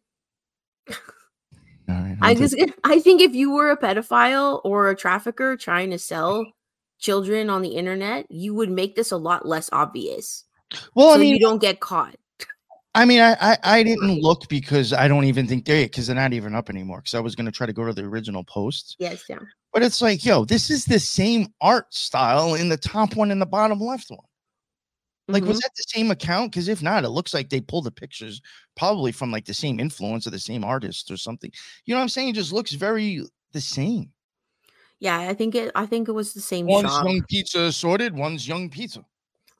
Right. 1.88 2.18
I 2.22 2.34
just 2.34 2.56
I 2.84 3.00
think 3.00 3.22
if 3.22 3.36
you 3.36 3.52
were 3.52 3.70
a 3.70 3.78
pedophile 3.78 4.62
or 4.64 4.90
a 4.90 4.96
trafficker 4.96 5.56
trying 5.56 5.92
to 5.92 6.00
sell 6.00 6.46
children 6.98 7.52
on 7.52 7.62
the 7.62 7.76
internet, 7.76 8.26
you 8.32 8.56
would 8.56 8.72
make 8.72 8.96
this 8.96 9.12
a 9.12 9.18
lot 9.18 9.48
less 9.48 9.70
obvious. 9.72 10.46
well, 10.96 11.10
so 11.10 11.16
I 11.16 11.18
mean, 11.20 11.34
you 11.34 11.40
don't 11.40 11.62
get 11.62 11.80
caught. 11.80 12.16
I 12.96 13.06
mean, 13.06 13.20
I, 13.20 13.36
I 13.42 13.58
I 13.64 13.84
didn't 13.84 14.22
look 14.22 14.48
because 14.50 14.94
I 14.94 15.08
don't 15.08 15.26
even 15.26 15.48
think 15.48 15.66
they're 15.66 15.86
because 15.86 16.08
they're 16.08 16.16
not 16.16 16.34
even 16.34 16.56
up 16.56 16.70
anymore. 16.70 17.00
Because 17.00 17.14
I 17.14 17.20
was 17.20 17.36
gonna 17.36 17.52
try 17.52 17.68
to 17.68 17.74
go 17.74 17.86
to 17.86 17.94
the 17.94 18.04
original 18.04 18.44
post, 18.46 18.96
Yes, 19.00 19.24
Yeah, 19.30 19.40
but 19.74 19.84
it's 19.84 20.02
like, 20.02 20.24
yo, 20.26 20.46
this 20.46 20.70
is 20.72 20.86
the 20.86 21.00
same 21.00 21.54
art 21.62 21.94
style 21.94 22.56
in 22.56 22.70
the 22.70 22.78
top 22.78 23.16
one 23.16 23.32
and 23.32 23.42
the 23.42 23.46
bottom 23.46 23.80
left 23.80 24.10
one. 24.10 24.20
Like, 25.28 25.44
was 25.44 25.58
Mhm. 25.58 25.62
that 25.64 25.72
the 25.76 25.84
same 25.88 26.12
account? 26.12 26.52
Because 26.52 26.68
if 26.68 26.82
not, 26.82 27.04
it 27.04 27.10
looks 27.10 27.34
like 27.34 27.50
they 27.50 27.60
pulled 27.60 27.84
the 27.86 27.92
pictures 27.92 28.42
probably 28.78 29.12
from 29.12 29.32
like 29.32 29.46
the 29.46 29.54
same 29.56 29.80
influence 29.80 30.26
or 30.26 30.30
the 30.30 30.40
same 30.40 30.64
artist 30.64 31.12
or 31.12 31.18
something. 31.18 31.52
You 31.86 31.94
know 31.94 32.00
what 32.00 32.04
I'm 32.04 32.10
saying? 32.10 32.30
It 32.30 32.36
just 32.36 32.54
looks 32.54 32.72
very 32.74 33.24
the 33.52 33.62
same. 33.62 34.12
yeah, 35.00 35.20
I 35.20 35.34
think 35.34 35.56
it. 35.56 35.72
I 35.76 35.86
think 35.86 36.08
it 36.08 36.14
was 36.14 36.34
the 36.34 36.42
same 36.42 36.68
One's 36.68 36.90
shop. 36.92 37.06
young 37.06 37.22
pizza 37.28 37.60
assorted, 37.62 38.16
one's 38.16 38.48
young 38.48 38.70
pizza. 38.70 39.04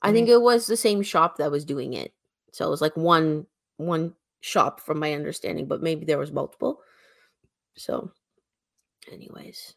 I 0.02 0.12
think 0.12 0.28
it 0.28 0.40
was 0.40 0.66
the 0.66 0.76
same 0.76 1.02
shop 1.02 1.36
that 1.38 1.50
was 1.50 1.64
doing 1.64 1.92
it. 1.94 2.14
So 2.56 2.66
it 2.66 2.70
was 2.70 2.80
like 2.80 2.96
one 2.96 3.46
one 3.76 4.14
shop, 4.40 4.80
from 4.80 4.98
my 4.98 5.12
understanding, 5.12 5.66
but 5.66 5.82
maybe 5.82 6.06
there 6.06 6.16
was 6.16 6.32
multiple. 6.32 6.80
So, 7.76 8.12
anyways, 9.12 9.74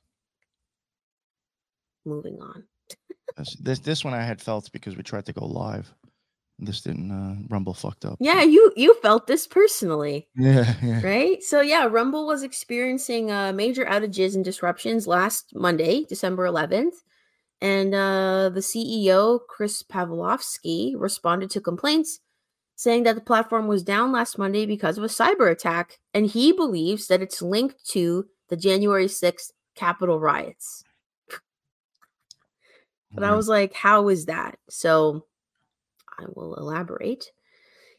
moving 2.05 2.39
on. 2.41 2.63
This, 3.59 3.79
this 3.79 4.05
one 4.05 4.13
I 4.13 4.23
had 4.23 4.41
felt 4.41 4.71
because 4.71 4.95
we 4.95 5.03
tried 5.03 5.25
to 5.25 5.33
go 5.33 5.45
live. 5.45 5.93
This 6.57 6.79
didn't 6.79 7.11
uh, 7.11 7.35
Rumble 7.49 7.73
fucked 7.73 8.05
up. 8.05 8.17
Yeah, 8.21 8.43
you 8.43 8.71
you 8.77 8.93
felt 9.01 9.27
this 9.27 9.45
personally. 9.45 10.29
Yeah, 10.37 10.73
yeah. 10.81 11.01
right? 11.03 11.43
So 11.43 11.59
yeah, 11.59 11.85
Rumble 11.85 12.27
was 12.27 12.43
experiencing 12.43 13.29
uh, 13.29 13.51
major 13.51 13.83
outages 13.83 14.35
and 14.35 14.45
disruptions 14.45 15.05
last 15.05 15.51
Monday, 15.53 16.05
December 16.07 16.45
11th, 16.45 16.95
and 17.59 17.93
uh, 17.93 18.49
the 18.53 18.61
CEO 18.61 19.39
Chris 19.49 19.83
Pavlovski 19.83 20.93
responded 20.97 21.49
to 21.51 21.59
complaints 21.59 22.21
saying 22.79 23.03
that 23.03 23.13
the 23.13 23.19
platform 23.19 23.67
was 23.67 23.83
down 23.83 24.09
last 24.13 24.37
Monday 24.37 24.65
because 24.65 24.97
of 24.97 25.03
a 25.03 25.07
cyber 25.07 25.51
attack, 25.51 25.99
and 26.13 26.25
he 26.25 26.53
believes 26.53 27.07
that 27.07 27.21
it's 27.21 27.41
linked 27.41 27.85
to 27.85 28.25
the 28.47 28.55
January 28.55 29.07
6th 29.07 29.51
Capitol 29.75 30.17
riots. 30.17 30.85
But 33.11 33.25
I 33.25 33.35
was 33.35 33.49
like, 33.49 33.73
how 33.73 34.07
is 34.07 34.27
that? 34.27 34.59
So 34.69 35.25
I 36.17 36.23
will 36.33 36.55
elaborate. 36.55 37.33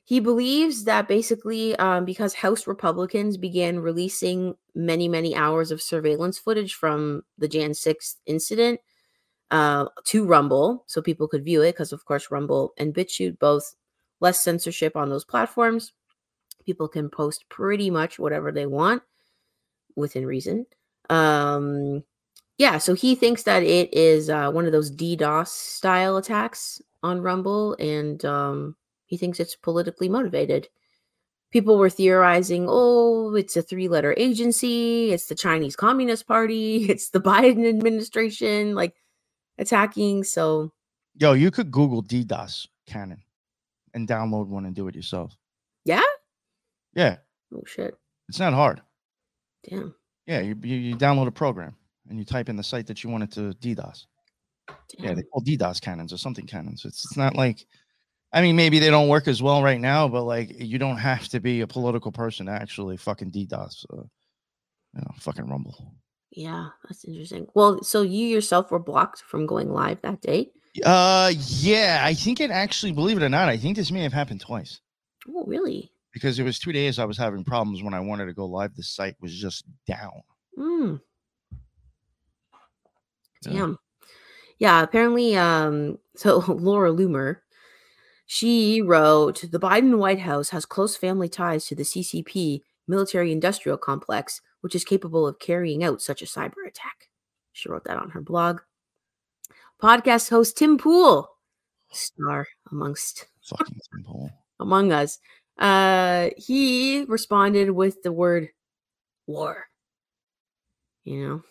He 0.04 0.18
believes 0.18 0.84
that 0.84 1.06
basically, 1.06 1.76
um, 1.76 2.06
because 2.06 2.32
House 2.32 2.66
Republicans 2.66 3.36
began 3.36 3.80
releasing 3.80 4.54
many, 4.74 5.08
many 5.08 5.36
hours 5.36 5.70
of 5.70 5.82
surveillance 5.82 6.38
footage 6.38 6.72
from 6.72 7.20
the 7.36 7.48
Jan 7.48 7.72
6th 7.72 8.16
incident 8.24 8.80
uh, 9.50 9.88
to 10.04 10.24
Rumble 10.24 10.84
so 10.86 11.02
people 11.02 11.28
could 11.28 11.44
view 11.44 11.60
it, 11.60 11.72
because 11.72 11.92
of 11.92 12.06
course, 12.06 12.30
Rumble 12.30 12.72
and 12.78 12.94
BitChute 12.94 13.38
both 13.38 13.74
less 14.20 14.40
censorship 14.40 14.96
on 14.96 15.08
those 15.08 15.24
platforms. 15.24 15.92
People 16.64 16.88
can 16.88 17.08
post 17.10 17.46
pretty 17.48 17.90
much 17.90 18.18
whatever 18.18 18.52
they 18.52 18.66
want 18.66 19.02
within 19.96 20.26
reason. 20.26 20.66
Um, 21.08 22.04
yeah, 22.58 22.78
so 22.78 22.94
he 22.94 23.14
thinks 23.14 23.44
that 23.44 23.62
it 23.62 23.92
is 23.94 24.28
uh, 24.28 24.50
one 24.50 24.66
of 24.66 24.72
those 24.72 24.94
DDoS 24.94 25.48
style 25.48 26.18
attacks 26.18 26.80
on 27.02 27.22
Rumble, 27.22 27.74
and 27.78 28.22
um, 28.24 28.76
he 29.06 29.16
thinks 29.16 29.40
it's 29.40 29.56
politically 29.56 30.08
motivated. 30.08 30.68
People 31.50 31.78
were 31.78 31.90
theorizing, 31.90 32.66
oh, 32.68 33.34
it's 33.34 33.56
a 33.56 33.62
three 33.62 33.88
letter 33.88 34.14
agency, 34.16 35.10
it's 35.10 35.26
the 35.26 35.34
Chinese 35.34 35.74
Communist 35.74 36.28
Party, 36.28 36.84
it's 36.88 37.10
the 37.10 37.20
Biden 37.20 37.68
administration, 37.68 38.74
like 38.74 38.94
attacking. 39.58 40.24
So, 40.24 40.72
Yo, 41.16 41.32
you 41.32 41.50
could 41.50 41.70
Google 41.70 42.02
DDoS 42.02 42.68
cannon. 42.86 43.22
And 43.94 44.08
download 44.08 44.46
one 44.46 44.66
and 44.66 44.74
do 44.74 44.88
it 44.88 44.94
yourself. 44.94 45.36
Yeah. 45.84 46.02
Yeah, 46.94 47.16
Oh 47.54 47.62
shit. 47.66 47.94
it's 48.28 48.38
not 48.40 48.52
hard. 48.52 48.80
Damn. 49.68 49.94
Yeah, 50.26 50.40
you, 50.40 50.56
you, 50.62 50.76
you 50.76 50.96
download 50.96 51.26
a 51.28 51.32
program 51.32 51.76
and 52.08 52.18
you 52.18 52.24
type 52.24 52.48
in 52.48 52.56
the 52.56 52.62
site 52.64 52.86
that 52.88 53.04
you 53.04 53.10
want 53.10 53.24
it 53.24 53.32
to 53.32 53.52
DDoS. 53.60 54.06
Yeah, 54.98 55.14
they 55.14 55.22
call 55.22 55.42
DDoS 55.42 55.80
cannons 55.80 56.12
or 56.12 56.16
something 56.18 56.46
cannons. 56.46 56.84
It's 56.84 57.04
it's 57.04 57.16
not 57.16 57.34
like, 57.36 57.64
I 58.32 58.42
mean, 58.42 58.56
maybe 58.56 58.78
they 58.78 58.90
don't 58.90 59.08
work 59.08 59.28
as 59.28 59.42
well 59.42 59.62
right 59.62 59.80
now, 59.80 60.08
but 60.08 60.24
like 60.24 60.50
you 60.60 60.78
don't 60.78 60.96
have 60.98 61.28
to 61.28 61.40
be 61.40 61.60
a 61.60 61.66
political 61.66 62.12
person 62.12 62.46
to 62.46 62.52
actually 62.52 62.96
fucking 62.96 63.30
DDoS. 63.30 63.84
Uh, 63.92 64.02
you 64.94 65.00
know, 65.00 65.10
fucking 65.18 65.48
Rumble. 65.48 65.94
Yeah, 66.32 66.68
that's 66.88 67.04
interesting. 67.04 67.46
Well, 67.54 67.82
so 67.82 68.02
you 68.02 68.26
yourself 68.26 68.70
were 68.70 68.78
blocked 68.78 69.22
from 69.22 69.46
going 69.46 69.70
live 69.70 70.00
that 70.02 70.20
day. 70.20 70.50
Uh, 70.84 71.32
yeah, 71.36 72.02
I 72.04 72.14
think 72.14 72.40
it 72.40 72.50
actually, 72.50 72.92
believe 72.92 73.16
it 73.16 73.22
or 73.24 73.28
not, 73.28 73.48
I 73.48 73.56
think 73.56 73.76
this 73.76 73.90
may 73.90 74.02
have 74.02 74.12
happened 74.12 74.40
twice 74.40 74.80
Oh, 75.28 75.44
really? 75.46 75.90
because 76.12 76.38
it 76.38 76.44
was 76.44 76.58
two 76.58 76.72
days 76.72 76.98
I 76.98 77.04
was 77.04 77.18
having 77.18 77.44
problems 77.44 77.82
when 77.82 77.94
I 77.94 78.00
wanted 78.00 78.26
to 78.26 78.32
go 78.34 78.46
live. 78.46 78.74
The 78.74 78.82
site 78.82 79.16
was 79.20 79.36
just 79.36 79.64
down. 79.86 80.22
Mm. 80.58 81.00
Yeah. 83.44 83.52
Damn. 83.52 83.78
Yeah, 84.58 84.82
apparently 84.82 85.36
um 85.36 85.98
so 86.16 86.38
Laura 86.48 86.90
Loomer 86.90 87.36
she 88.26 88.80
wrote 88.82 89.40
the 89.50 89.58
Biden 89.58 89.98
White 89.98 90.20
House 90.20 90.50
has 90.50 90.66
close 90.66 90.96
family 90.96 91.28
ties 91.28 91.66
to 91.66 91.74
the 91.74 91.82
CCP 91.82 92.60
military 92.86 93.32
industrial 93.32 93.78
complex 93.78 94.40
which 94.60 94.74
is 94.74 94.84
capable 94.84 95.26
of 95.26 95.38
carrying 95.38 95.82
out 95.82 96.02
such 96.02 96.20
a 96.22 96.26
cyber 96.26 96.66
attack. 96.66 97.08
She 97.52 97.68
wrote 97.70 97.84
that 97.84 97.96
on 97.96 98.10
her 98.10 98.20
blog. 98.20 98.60
Podcast 99.80 100.30
host 100.30 100.56
Tim 100.58 100.78
Pool 100.78 101.28
star 101.92 102.46
amongst 102.70 103.26
Fucking 103.44 103.78
simple. 103.92 104.30
among 104.60 104.92
us. 104.92 105.18
Uh 105.58 106.30
he 106.36 107.04
responded 107.08 107.70
with 107.70 108.02
the 108.02 108.12
word 108.12 108.48
war. 109.26 109.66
You 111.04 111.26
know, 111.26 111.34
Of 111.34 111.44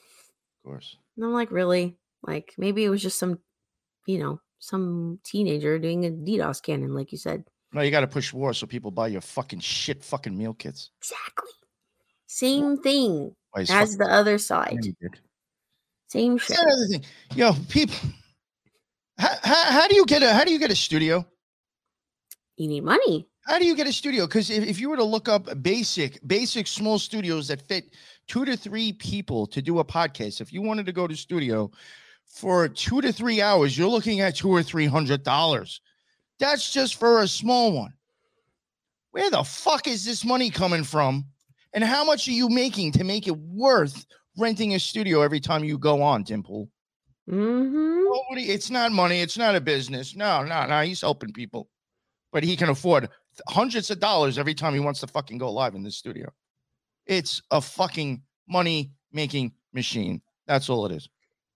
course. 0.64 0.96
and 1.18 1.26
I'm 1.26 1.34
like, 1.34 1.52
really? 1.52 1.98
Like 2.24 2.54
maybe 2.58 2.84
it 2.84 2.90
was 2.90 3.02
just 3.02 3.18
some, 3.20 3.40
you 4.06 4.20
know, 4.20 4.40
some 4.60 5.20
teenager 5.24 5.80
doing 5.80 6.06
a 6.06 6.10
DDoS 6.10 6.62
cannon, 6.62 6.94
like 6.94 7.12
you 7.12 7.18
said. 7.18 7.44
No, 7.74 7.82
you 7.82 7.92
got 7.92 8.02
to 8.02 8.08
push 8.08 8.34
war 8.34 8.54
so 8.54 8.66
people 8.68 8.92
buy 8.92 9.08
your 9.08 9.22
fucking 9.22 9.60
shit 9.60 10.04
fucking 10.04 10.36
meal 10.38 10.54
kits. 10.54 10.92
Exactly. 11.02 11.52
Same 12.28 12.78
thing 12.78 13.36
as 13.70 13.98
the 13.98 14.06
other 14.06 14.38
side. 14.38 14.78
Same 16.10 16.38
shit. 16.38 16.58
the 16.58 16.88
thing. 16.92 17.06
Yo, 17.36 17.54
people. 17.70 17.96
How, 19.18 19.36
how, 19.44 19.72
how 19.72 19.88
do 19.88 19.96
you 19.96 20.06
get 20.06 20.24
a 20.24 20.34
how 20.34 20.44
do 20.44 20.52
you 20.52 20.60
get 20.60 20.72
a 20.72 20.76
studio? 20.76 21.26
You 22.58 22.68
need 22.68 22.84
money. 22.84 23.28
How 23.46 23.60
do 23.60 23.66
you 23.66 23.76
get 23.76 23.88
a 23.88 23.94
studio? 23.94 24.26
Because 24.28 24.50
if, 24.50 24.64
if 24.64 24.80
you 24.80 24.90
were 24.90 24.98
to 24.98 25.04
look 25.04 25.28
up 25.30 25.62
basic, 25.64 26.20
basic 26.28 26.68
small 26.68 27.00
studios 27.00 27.48
that 27.48 27.62
fit 27.62 27.96
two 28.28 28.46
to 28.46 28.56
three 28.58 28.94
people 28.94 29.48
to 29.48 29.62
do 29.62 29.80
a 29.80 29.86
podcast, 29.86 30.42
if 30.42 30.52
you 30.52 30.62
wanted 30.62 30.86
to 30.86 30.92
go 30.92 31.08
to 31.08 31.16
studio 31.16 31.72
for 32.26 32.68
two 32.68 33.02
to 33.02 33.12
three 33.12 33.42
hours, 33.42 33.78
you're 33.78 33.90
looking 33.90 34.20
at 34.20 34.36
two 34.36 34.50
or 34.50 34.64
three 34.64 34.86
hundred 34.86 35.24
dollars. 35.24 35.82
That's 36.40 36.72
just 36.72 36.96
for 36.96 37.22
a 37.22 37.28
small 37.28 37.72
one. 37.72 37.94
Where 39.12 39.30
the 39.30 39.44
fuck 39.44 39.88
is 39.88 40.06
this 40.06 40.24
money 40.24 40.50
coming 40.50 40.84
from? 40.84 41.26
And 41.74 41.84
how 41.84 42.04
much 42.04 42.28
are 42.28 42.32
you 42.32 42.50
making 42.50 42.94
to 42.94 43.04
make 43.04 43.28
it 43.28 43.38
worth 43.38 44.06
renting 44.40 44.76
a 44.76 44.80
studio 44.80 45.22
every 45.22 45.40
time 45.40 45.64
you 45.64 45.78
go 45.78 46.02
on, 46.02 46.24
Dimple? 46.24 46.70
Mm-hmm. 47.30 48.04
Nobody, 48.06 48.50
it's 48.52 48.72
not 48.72 48.92
money. 48.92 49.22
It's 49.22 49.38
not 49.38 49.56
a 49.56 49.62
business. 49.62 50.16
No, 50.16 50.44
no, 50.44 50.66
no. 50.66 50.82
He's 50.82 51.02
helping 51.02 51.32
people, 51.32 51.70
but 52.32 52.44
he 52.44 52.56
can 52.56 52.70
afford 52.70 53.10
hundreds 53.48 53.92
of 53.92 54.00
dollars 54.00 54.38
every 54.38 54.56
time 54.56 54.74
he 54.74 54.80
wants 54.80 55.00
to 55.02 55.08
fucking 55.08 55.38
go 55.38 55.52
live 55.52 55.76
in 55.76 55.84
this 55.84 55.98
studio. 55.98 56.32
It's 57.06 57.42
a 57.52 57.62
fucking 57.62 58.22
money 58.48 58.92
making 59.12 59.54
machine. 59.74 60.22
That's 60.48 60.70
all 60.70 60.86
it 60.86 60.92
is. 60.92 61.08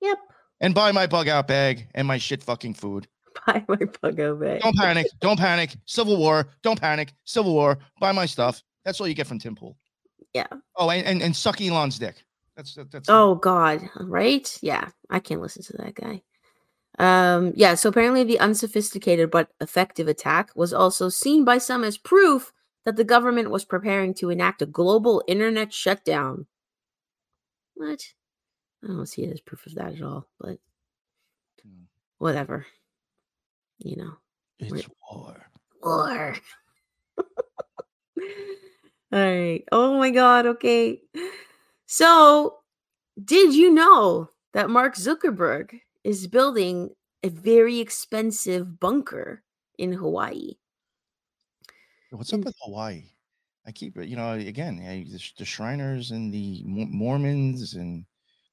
Yep. 0.02 0.20
And 0.62 0.76
buy 0.76 0.92
my 0.92 1.08
bug 1.08 1.28
out 1.28 1.48
bag 1.48 1.88
and 1.96 2.08
my 2.08 2.18
shit 2.18 2.44
fucking 2.44 2.76
food. 2.76 3.08
Buy 3.48 3.66
my 3.68 3.80
bug 4.00 4.20
out 4.20 4.40
bag. 4.40 4.62
Don't 4.62 4.78
panic. 4.78 5.08
Don't 5.20 5.40
panic. 5.40 5.76
Civil 5.86 6.18
War. 6.18 6.48
Don't 6.62 6.80
panic. 6.80 7.14
Civil 7.26 7.54
War. 7.56 7.80
Buy 8.00 8.12
my 8.12 8.28
stuff. 8.28 8.62
That's 8.86 9.02
all 9.02 9.08
you 9.08 9.16
get 9.16 9.26
from 9.26 9.40
Tim 9.40 9.56
Pool. 9.56 9.76
Yeah. 10.34 10.46
Oh, 10.76 10.92
and 10.92 11.06
and, 11.06 11.22
and 11.24 11.36
suck 11.36 11.60
Elon's 11.60 11.98
dick. 11.98 12.24
That's 12.56 12.74
that- 12.76 12.92
that's. 12.92 13.10
Oh 13.10 13.36
God, 13.36 13.90
right? 14.00 14.58
Yeah, 14.62 14.90
I 15.10 15.20
can't 15.20 15.42
listen 15.42 15.64
to 15.64 15.78
that 15.78 15.96
guy. 15.96 16.22
Um, 17.00 17.54
yeah, 17.56 17.74
so 17.76 17.90
apparently 17.90 18.24
the 18.24 18.40
unsophisticated 18.40 19.32
but 19.32 19.50
effective 19.60 20.08
attack 20.08 20.52
was 20.56 20.74
also 20.74 21.10
seen 21.10 21.44
by 21.44 21.58
some 21.58 21.84
as 21.84 21.98
proof 21.98 22.54
that 22.86 22.98
the 22.98 23.04
government 23.04 23.50
was 23.50 23.66
preparing 23.66 24.14
to 24.16 24.30
enact 24.30 24.62
a 24.62 24.68
global 24.68 25.24
internet 25.28 25.74
shutdown. 25.74 26.46
What? 27.74 28.04
I 28.84 28.88
don't 28.88 29.08
see 29.08 29.24
it 29.24 29.34
as 29.34 29.42
proof 29.42 29.66
of 29.66 29.74
that 29.76 29.96
at 29.96 30.02
all, 30.04 30.28
but 30.40 30.60
Hmm. 31.64 31.86
whatever. 32.20 32.68
You 33.80 33.96
know. 33.96 34.14
it's 34.60 34.88
war. 35.12 35.48
War. 35.82 36.36
All 37.18 37.24
right. 39.12 39.64
Oh 39.72 39.98
my 39.98 40.12
God. 40.12 40.46
Okay. 40.46 41.02
So, 41.96 42.56
did 43.24 43.54
you 43.54 43.70
know 43.70 44.32
that 44.54 44.72
Mark 44.72 44.96
Zuckerberg 44.96 45.80
is 46.04 46.26
building 46.26 46.90
a 47.22 47.30
very 47.30 47.80
expensive 47.80 48.80
bunker 48.80 49.44
in 49.78 49.94
Hawaii? 49.94 50.54
What's 52.10 52.34
up 52.34 52.40
with 52.40 52.56
Hawaii? 52.64 53.04
I 53.68 53.72
keep 53.72 53.96
it, 53.98 54.10
you 54.10 54.16
know, 54.16 54.32
again, 54.32 54.78
the, 55.38 55.46
Shriners 55.46 56.10
and 56.10 56.34
the 56.34 56.64
Mormons 56.66 57.76
and 57.76 58.06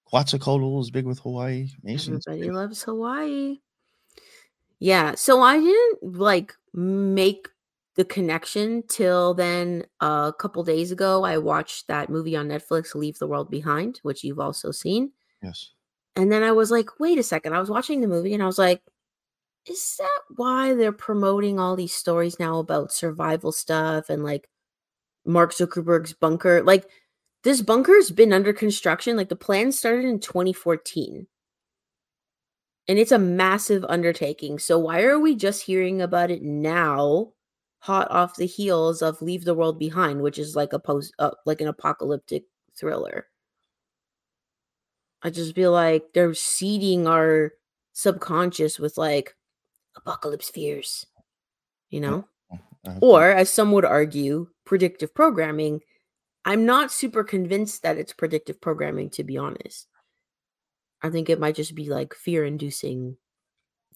Quetzalcoatl 0.05 0.79
is 0.79 0.91
big 0.91 1.07
with 1.07 1.21
Hawaii. 1.21 1.71
Masons. 1.83 2.27
Everybody 2.29 2.51
loves 2.51 2.83
Hawaii. 2.83 3.61
Yeah. 4.81 5.15
So, 5.15 5.41
I 5.41 5.59
didn't 5.59 6.15
like 6.15 6.53
make 6.75 7.49
the 7.97 8.05
connection 8.05 8.83
till 8.89 9.35
then. 9.35 9.85
a 10.01 10.33
couple 10.39 10.63
days 10.65 10.93
ago, 10.93 11.25
I 11.25 11.39
watched 11.39 11.89
that 11.89 12.09
movie 12.09 12.37
on 12.37 12.49
Netflix, 12.49 12.95
Leave 12.95 13.19
the 13.19 13.27
World 13.27 13.51
Behind, 13.51 13.99
which 14.03 14.25
you've 14.25 14.41
also 14.41 14.71
seen. 14.71 15.13
Yes. 15.43 15.73
And 16.17 16.31
then 16.31 16.43
I 16.43 16.53
was 16.53 16.71
like, 16.71 16.99
wait 16.99 17.19
a 17.19 17.23
second. 17.23 17.55
I 17.55 17.61
was 17.61 17.71
watching 17.71 18.01
the 18.01 18.09
movie 18.09 18.35
and 18.35 18.43
I 18.43 18.47
was 18.47 18.59
like, 18.59 18.83
is 19.67 19.97
that 19.99 20.21
why 20.37 20.75
they're 20.75 20.93
promoting 20.93 21.59
all 21.59 21.77
these 21.77 21.93
stories 21.93 22.39
now 22.39 22.59
about 22.59 22.93
survival 22.93 23.53
stuff 23.53 24.09
and 24.09 24.25
like 24.25 24.49
Mark 25.25 25.53
Zuckerberg's 25.53 26.13
bunker? 26.15 26.63
Like, 26.63 26.89
this 27.43 27.63
bunker's 27.63 28.11
been 28.11 28.33
under 28.33 28.53
construction. 28.53 29.17
Like, 29.17 29.29
the 29.29 29.37
plan 29.37 29.73
started 29.73 30.05
in 30.05 30.21
2014. 30.21 31.27
And 32.89 32.99
it's 32.99 33.13
a 33.13 33.19
massive 33.19 33.85
undertaking. 33.89 34.59
So, 34.59 34.79
why 34.79 35.03
are 35.03 35.19
we 35.19 35.35
just 35.35 35.63
hearing 35.63 36.03
about 36.03 36.31
it 36.31 36.43
now, 36.43 37.33
hot 37.81 38.11
off 38.11 38.37
the 38.37 38.47
heels 38.47 39.03
of 39.03 39.21
Leave 39.21 39.45
the 39.45 39.55
World 39.55 39.79
Behind, 39.79 40.23
which 40.23 40.39
is 40.39 40.55
like 40.55 40.73
a 40.73 40.79
post, 40.79 41.13
uh, 41.19 41.33
like 41.45 41.61
an 41.61 41.69
apocalyptic 41.69 42.45
thriller? 42.77 43.27
I 45.23 45.31
just 45.31 45.55
feel 45.55 45.73
like 45.73 46.13
they're 46.15 46.35
seeding 46.35 47.07
our 47.07 47.53
subconscious 47.93 48.79
with 48.79 48.97
like 48.97 49.37
apocalypse 49.97 50.49
fears, 50.49 51.07
you 51.91 52.01
know? 52.01 52.27
Or, 53.03 53.31
as 53.31 53.51
some 53.51 53.73
would 53.73 53.85
argue, 53.85 54.49
predictive 54.65 55.15
programming. 55.15 55.81
I'm 56.47 56.65
not 56.65 56.91
super 56.91 57.23
convinced 57.23 57.83
that 57.83 57.99
it's 57.99 58.15
predictive 58.15 58.61
programming, 58.61 59.11
to 59.11 59.25
be 59.25 59.37
honest. 59.37 59.87
I 61.03 61.11
think 61.11 61.29
it 61.29 61.41
might 61.41 61.57
just 61.57 61.75
be 61.75 61.91
like 61.91 62.15
fear 62.15 62.45
inducing 62.45 63.17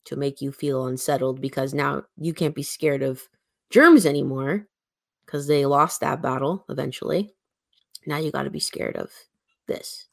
to 0.04 0.16
make 0.16 0.42
you 0.42 0.52
feel 0.52 0.86
unsettled 0.86 1.40
because 1.40 1.72
now 1.72 2.02
you 2.18 2.34
can't 2.34 2.54
be 2.54 2.62
scared 2.62 3.02
of 3.02 3.26
germs 3.74 4.06
anymore 4.06 4.68
because 5.26 5.48
they 5.48 5.66
lost 5.66 6.00
that 6.00 6.22
battle 6.22 6.64
eventually. 6.68 7.34
Now 8.06 8.18
you 8.18 8.30
got 8.30 8.44
to 8.44 8.50
be 8.50 8.60
scared 8.60 8.96
of 8.96 9.10
this. 9.66 10.06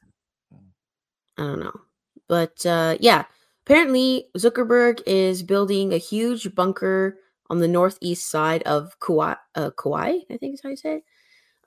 I 1.37 1.43
don't 1.43 1.59
know. 1.59 1.81
But 2.27 2.65
uh, 2.65 2.97
yeah, 2.99 3.25
apparently 3.63 4.29
Zuckerberg 4.35 5.01
is 5.05 5.43
building 5.43 5.93
a 5.93 5.97
huge 5.97 6.55
bunker 6.55 7.19
on 7.51 7.59
the 7.59 7.67
northeast 7.67 8.31
side 8.31 8.63
of 8.63 8.99
Kauai, 8.99 9.35
uh, 9.53 9.69
Kauai 9.71 10.21
I 10.31 10.37
think 10.37 10.55
is 10.55 10.61
how 10.63 10.69
you 10.69 10.75
say 10.75 10.95
it, 10.95 11.03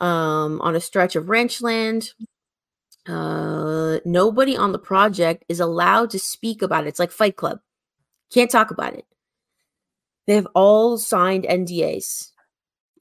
um, 0.01 0.61
on 0.63 0.75
a 0.75 0.81
stretch 0.81 1.15
of 1.15 1.29
ranch 1.29 1.63
land. 1.63 2.11
Uh, 3.07 3.99
nobody 4.05 4.57
on 4.57 4.73
the 4.73 4.79
project 4.81 5.45
is 5.49 5.61
allowed 5.61 6.11
to 6.11 6.19
speak 6.19 6.61
about 6.61 6.87
it. 6.87 6.89
It's 6.89 6.99
like 6.99 7.13
Fight 7.13 7.37
Club. 7.37 7.61
Can't 8.33 8.51
talk 8.51 8.73
about 8.73 8.95
it. 8.95 9.05
They've 10.27 10.47
all 10.55 10.97
signed 10.97 11.45
NDAs, 11.45 12.31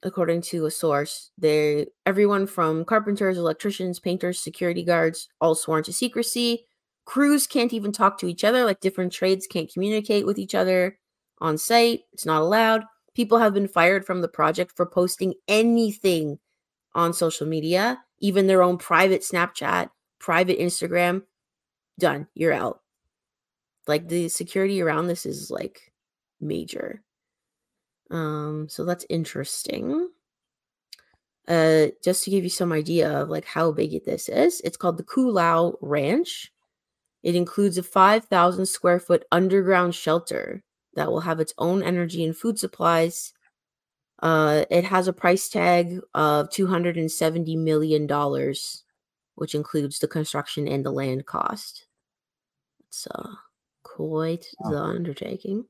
according 0.02 0.42
to 0.42 0.66
a 0.66 0.70
source. 0.70 1.30
They 1.38 1.86
everyone 2.04 2.46
from 2.46 2.84
carpenters, 2.84 3.38
electricians, 3.38 3.98
painters, 3.98 4.38
security 4.40 4.84
guards, 4.84 5.28
all 5.40 5.54
sworn 5.54 5.84
to 5.84 5.92
secrecy. 5.92 6.66
Crews 7.06 7.46
can't 7.46 7.72
even 7.72 7.92
talk 7.92 8.18
to 8.18 8.26
each 8.26 8.44
other, 8.44 8.64
like 8.64 8.80
different 8.80 9.12
trades 9.12 9.46
can't 9.46 9.72
communicate 9.72 10.26
with 10.26 10.38
each 10.38 10.54
other 10.54 10.98
on 11.40 11.58
site. 11.58 12.00
It's 12.12 12.26
not 12.26 12.42
allowed. 12.42 12.84
people 13.14 13.38
have 13.38 13.54
been 13.54 13.68
fired 13.68 14.04
from 14.04 14.20
the 14.20 14.28
project 14.28 14.72
for 14.76 14.86
posting 14.86 15.34
anything 15.48 16.38
on 16.94 17.12
social 17.12 17.46
media, 17.46 18.02
even 18.20 18.46
their 18.46 18.62
own 18.62 18.78
private 18.78 19.22
Snapchat, 19.22 19.88
private 20.18 20.58
Instagram. 20.58 21.22
Done. 21.98 22.26
You're 22.34 22.52
out. 22.52 22.80
Like 23.86 24.08
the 24.08 24.28
security 24.28 24.80
around 24.82 25.06
this 25.06 25.26
is 25.26 25.50
like 25.50 25.92
major. 26.40 27.02
Um, 28.14 28.68
so 28.68 28.84
that's 28.84 29.04
interesting. 29.10 30.08
Uh, 31.48 31.88
just 32.02 32.22
to 32.24 32.30
give 32.30 32.44
you 32.44 32.50
some 32.50 32.72
idea 32.72 33.10
of 33.10 33.28
like 33.28 33.44
how 33.44 33.72
big 33.72 33.92
it, 33.92 34.04
this 34.04 34.28
is, 34.28 34.60
it's 34.60 34.76
called 34.76 34.98
the 34.98 35.02
Koolau 35.02 35.76
Ranch. 35.80 36.52
It 37.24 37.34
includes 37.34 37.76
a 37.76 37.82
5,000 37.82 38.66
square 38.66 39.00
foot 39.00 39.24
underground 39.32 39.96
shelter 39.96 40.62
that 40.94 41.10
will 41.10 41.20
have 41.20 41.40
its 41.40 41.52
own 41.58 41.82
energy 41.82 42.24
and 42.24 42.36
food 42.36 42.56
supplies. 42.56 43.32
Uh, 44.22 44.64
it 44.70 44.84
has 44.84 45.08
a 45.08 45.12
price 45.12 45.48
tag 45.48 45.98
of 46.14 46.50
$270 46.50 47.58
million, 47.58 48.06
which 49.34 49.56
includes 49.56 49.98
the 49.98 50.06
construction 50.06 50.68
and 50.68 50.86
the 50.86 50.92
land 50.92 51.26
cost. 51.26 51.86
It's 52.86 53.08
uh, 53.08 53.34
quite 53.82 54.46
the 54.70 54.78
undertaking. 54.78 55.64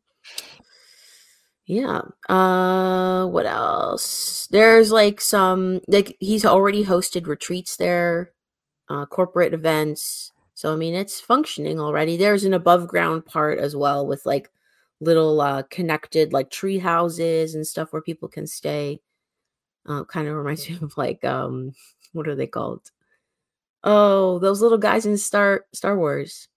Yeah. 1.66 2.02
Uh 2.28 3.26
what 3.26 3.46
else? 3.46 4.46
There's 4.50 4.92
like 4.92 5.20
some 5.20 5.80
like 5.88 6.16
he's 6.20 6.44
already 6.44 6.84
hosted 6.84 7.26
retreats 7.26 7.76
there, 7.76 8.32
uh 8.88 9.06
corporate 9.06 9.54
events. 9.54 10.32
So 10.54 10.72
I 10.72 10.76
mean 10.76 10.94
it's 10.94 11.20
functioning 11.20 11.80
already. 11.80 12.16
There's 12.16 12.44
an 12.44 12.52
above 12.54 12.86
ground 12.88 13.24
part 13.26 13.58
as 13.58 13.74
well 13.74 14.06
with 14.06 14.26
like 14.26 14.50
little 15.00 15.40
uh 15.40 15.62
connected 15.64 16.32
like 16.32 16.50
tree 16.50 16.78
houses 16.78 17.54
and 17.54 17.66
stuff 17.66 17.92
where 17.92 18.02
people 18.02 18.28
can 18.28 18.46
stay. 18.46 19.00
Uh 19.86 20.04
kind 20.04 20.28
of 20.28 20.34
reminds 20.36 20.68
me 20.70 20.78
of 20.82 20.96
like 20.98 21.24
um 21.24 21.72
what 22.12 22.28
are 22.28 22.36
they 22.36 22.46
called? 22.46 22.90
Oh, 23.84 24.38
those 24.38 24.60
little 24.60 24.78
guys 24.78 25.06
in 25.06 25.16
Star 25.16 25.64
Star 25.72 25.96
Wars. 25.96 26.48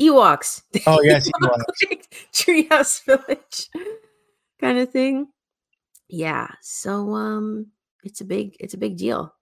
Ewoks. 0.00 0.62
Oh 0.86 1.02
yes, 1.02 1.28
Ewoks. 1.42 2.06
Treehouse 2.32 3.04
Village 3.04 3.68
kind 4.60 4.78
of 4.78 4.90
thing. 4.90 5.28
Yeah. 6.08 6.48
So 6.62 7.14
um 7.14 7.68
it's 8.04 8.20
a 8.20 8.24
big 8.24 8.56
it's 8.60 8.74
a 8.74 8.78
big 8.78 8.96
deal. 8.96 9.34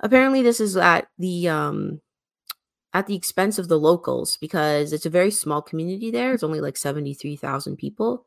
Apparently 0.00 0.42
this 0.42 0.60
is 0.60 0.76
at 0.76 1.08
the 1.18 1.48
um 1.48 2.00
at 2.94 3.06
the 3.06 3.14
expense 3.16 3.58
of 3.58 3.68
the 3.68 3.78
locals 3.78 4.36
because 4.38 4.92
it's 4.92 5.06
a 5.06 5.10
very 5.10 5.30
small 5.30 5.62
community 5.62 6.10
there. 6.10 6.34
It's 6.34 6.42
only 6.42 6.60
like 6.60 6.76
73,000 6.76 7.76
people. 7.76 8.26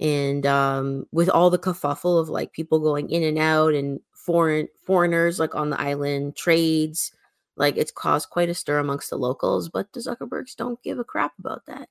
And 0.00 0.46
um 0.46 1.06
with 1.12 1.28
all 1.30 1.50
the 1.50 1.58
kerfuffle 1.58 2.20
of 2.20 2.28
like 2.28 2.52
people 2.52 2.80
going 2.80 3.10
in 3.10 3.22
and 3.22 3.38
out 3.38 3.74
and 3.74 4.00
foreign 4.12 4.68
foreigners 4.86 5.38
like 5.38 5.54
on 5.54 5.70
the 5.70 5.80
island, 5.80 6.36
trades, 6.36 7.12
like 7.56 7.76
it's 7.76 7.92
caused 7.92 8.30
quite 8.30 8.50
a 8.50 8.54
stir 8.54 8.78
amongst 8.78 9.10
the 9.10 9.16
locals, 9.18 9.68
but 9.70 9.92
the 9.92 10.00
Zuckerbergs 10.00 10.56
don't 10.56 10.82
give 10.82 10.98
a 10.98 11.04
crap 11.04 11.32
about 11.38 11.66
that. 11.66 11.88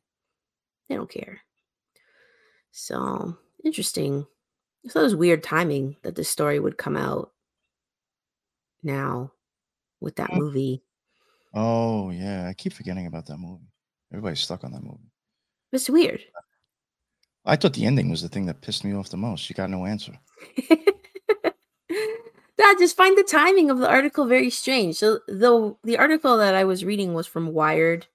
They 0.90 0.96
don't 0.96 1.10
care. 1.10 1.42
So 2.78 3.38
interesting. 3.64 4.28
I 4.86 4.90
thought 4.90 5.00
it 5.00 5.04
was 5.04 5.16
weird 5.16 5.42
timing 5.42 5.96
that 6.04 6.16
this 6.16 6.28
story 6.28 6.60
would 6.60 6.78
come 6.78 6.98
out 6.98 7.32
now 8.84 9.32
with 10.02 10.18
that 10.18 10.34
movie. 10.34 10.84
Oh 11.54 12.10
yeah, 12.10 12.50
I 12.50 12.54
keep 12.54 12.74
forgetting 12.74 13.08
about 13.08 13.28
that 13.28 13.38
movie. 13.38 13.72
Everybody's 14.12 14.42
stuck 14.42 14.66
on 14.66 14.74
that 14.74 14.84
movie. 14.84 15.10
It's 15.72 15.90
weird. 15.90 16.22
I 17.46 17.56
thought 17.56 17.74
the 17.74 17.86
ending 17.86 18.10
was 18.10 18.22
the 18.22 18.28
thing 18.28 18.46
that 18.48 18.60
pissed 18.62 18.84
me 18.84 18.94
off 18.94 19.08
the 19.08 19.16
most. 19.16 19.50
You 19.50 19.56
got 19.56 19.70
no 19.70 19.86
answer. 19.86 20.20
I 21.90 22.76
just 22.78 22.98
find 22.98 23.18
the 23.18 23.24
timing 23.24 23.70
of 23.70 23.78
the 23.78 23.88
article 23.90 24.26
very 24.26 24.50
strange. 24.50 24.98
So 24.98 25.20
the 25.30 25.78
the 25.86 25.98
article 25.98 26.38
that 26.40 26.56
I 26.56 26.66
was 26.66 26.84
reading 26.84 27.14
was 27.14 27.26
from 27.26 27.54
Wired 27.54 28.08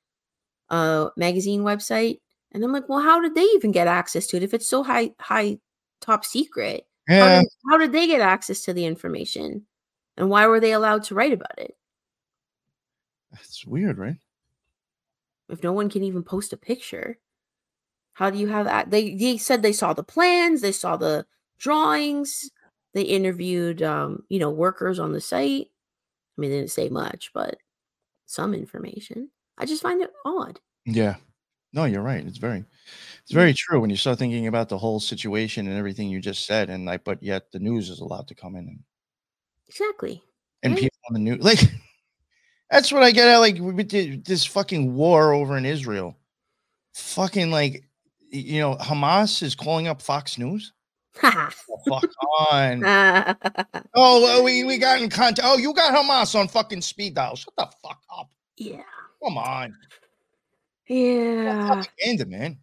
uh 0.69 1.09
magazine 1.17 1.63
website 1.63 2.19
and 2.53 2.65
I'm 2.65 2.73
like, 2.73 2.89
well, 2.89 3.01
how 3.01 3.21
did 3.21 3.35
they 3.35 3.45
even 3.45 3.73
get 3.73 3.87
access 3.87 4.27
to 4.29 4.37
it 4.37 4.43
if 4.43 4.55
it's 4.55 4.67
so 4.67 4.83
high, 4.83 5.11
high, 5.21 5.59
top 6.01 6.25
secret? 6.25 6.87
Yeah. 7.09 7.21
How 7.21 7.41
did, 7.41 7.49
how 7.71 7.79
did 7.79 7.93
they 7.93 8.07
get 8.07 8.21
access 8.21 8.63
to 8.63 8.73
the 8.73 8.87
information? 8.87 9.67
And 10.17 10.29
why 10.29 10.47
were 10.47 10.61
they 10.61 10.73
allowed 10.73 11.05
to 11.05 11.15
write 11.15 11.33
about 11.33 11.59
it? 11.59 11.77
That's 13.33 13.65
weird, 13.65 13.99
right? 13.99 14.17
If 15.49 15.63
no 15.63 15.73
one 15.73 15.89
can 15.89 16.03
even 16.03 16.23
post 16.23 16.53
a 16.53 16.57
picture, 16.57 17.19
how 18.13 18.31
do 18.31 18.39
you 18.39 18.49
have 18.49 18.67
that? 18.67 18.91
They 18.91 19.15
they 19.15 19.37
said 19.37 19.63
they 19.63 19.73
saw 19.73 19.93
the 19.93 20.05
plans, 20.05 20.61
they 20.61 20.73
saw 20.73 20.97
the 20.97 21.27
drawings, 21.59 22.51
they 22.95 23.03
interviewed 23.03 23.83
um, 23.83 24.25
you 24.29 24.39
know, 24.39 24.51
workers 24.51 24.99
on 24.99 25.13
the 25.13 25.21
site. 25.21 25.69
I 25.69 26.41
mean, 26.41 26.51
they 26.51 26.59
didn't 26.59 26.73
say 26.73 26.89
much, 26.89 27.31
but 27.33 27.57
some 28.27 28.55
information. 28.55 29.31
I 29.59 29.67
just 29.67 29.83
find 29.83 30.03
it 30.03 30.11
odd. 30.25 30.61
Yeah. 30.85 31.17
No, 31.73 31.85
you're 31.85 32.03
right. 32.03 32.25
It's 32.27 32.39
very, 32.39 32.65
it's 33.23 33.33
very 33.33 33.55
true 33.55 33.81
when 33.81 33.91
you 33.91 33.97
start 33.97 34.19
thinking 34.19 34.47
about 34.49 34.69
the 34.69 34.79
whole 34.79 34.99
situation 35.01 35.67
and 35.69 35.77
everything 35.79 36.09
you 36.09 36.21
just 36.21 36.47
said, 36.47 36.69
and 36.71 36.85
like, 36.85 37.05
but 37.05 37.23
yet 37.23 37.51
the 37.53 37.61
news 37.61 37.89
is 37.91 38.01
allowed 38.01 38.27
to 38.29 38.35
come 38.35 38.57
in 38.57 38.67
and, 38.69 38.81
Exactly. 39.69 40.23
and 40.65 40.73
Right. 40.73 40.83
people 40.83 40.99
on 41.09 41.15
the 41.15 41.21
news, 41.21 41.45
like, 41.45 41.61
that's 42.71 42.93
what 42.93 43.03
I 43.05 43.13
get 43.13 43.29
at. 43.29 43.39
Like 43.39 43.59
with 43.61 43.89
this 44.25 44.45
fucking 44.45 44.95
war 44.95 45.33
over 45.33 45.57
in 45.57 45.65
Israel, 45.65 46.17
fucking 46.95 47.51
like, 47.53 47.85
you 48.33 48.61
know, 48.61 48.77
Hamas 48.77 49.43
is 49.43 49.55
calling 49.55 49.87
up 49.89 50.03
Fox 50.03 50.39
News. 50.39 50.73
Oh, 51.23 51.49
fuck 51.89 52.11
on. 52.51 52.83
Oh, 53.95 54.23
well, 54.23 54.45
we 54.45 54.63
we 54.65 54.79
got 54.79 55.01
in 55.03 55.11
contact. 55.11 55.41
Oh, 55.49 55.57
you 55.59 55.75
got 55.75 55.93
Hamas 55.95 56.39
on 56.39 56.47
fucking 56.49 56.81
speed 56.83 57.15
dial. 57.15 57.35
Shut 57.37 57.53
the 57.57 57.67
fuck 57.83 58.01
up. 58.17 58.31
yeah. 58.57 58.83
Come 59.25 59.37
on. 59.37 59.75
Yeah. 60.91 61.67
Propaganda, 61.69 62.27
man. 62.27 62.59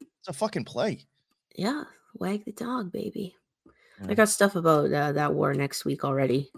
It's 0.00 0.28
a 0.28 0.32
fucking 0.32 0.64
play. 0.66 1.06
Yeah. 1.54 1.84
Wag 2.18 2.44
the 2.44 2.52
dog, 2.52 2.92
baby. 2.92 3.34
I 4.06 4.12
got 4.12 4.28
stuff 4.28 4.56
about 4.56 4.92
uh, 4.92 5.12
that 5.12 5.32
war 5.32 5.54
next 5.54 5.86
week 5.86 6.04
already. 6.04 6.50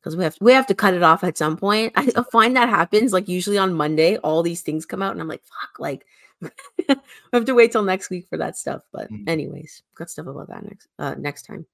Because 0.00 0.16
we 0.16 0.24
have 0.24 0.36
we 0.40 0.52
have 0.52 0.66
to 0.66 0.74
cut 0.74 0.94
it 0.94 1.04
off 1.04 1.22
at 1.22 1.38
some 1.38 1.56
point. 1.56 1.92
I 1.94 2.10
find 2.32 2.56
that 2.56 2.68
happens 2.68 3.12
like 3.12 3.28
usually 3.28 3.58
on 3.58 3.74
Monday. 3.74 4.16
All 4.18 4.42
these 4.42 4.62
things 4.62 4.86
come 4.86 5.02
out, 5.02 5.12
and 5.12 5.20
I'm 5.20 5.28
like, 5.28 5.42
"Fuck!" 5.44 5.78
Like, 5.78 6.04
we 6.40 6.96
have 7.32 7.44
to 7.44 7.54
wait 7.54 7.70
till 7.70 7.82
next 7.84 8.10
week 8.10 8.26
for 8.28 8.38
that 8.38 8.56
stuff. 8.56 8.82
But 8.92 9.08
Mm. 9.12 9.28
anyways, 9.28 9.82
got 9.94 10.10
stuff 10.10 10.26
about 10.26 10.48
that 10.48 10.64
next 10.64 10.88
uh, 10.98 11.14
next 11.18 11.42
time. 11.42 11.66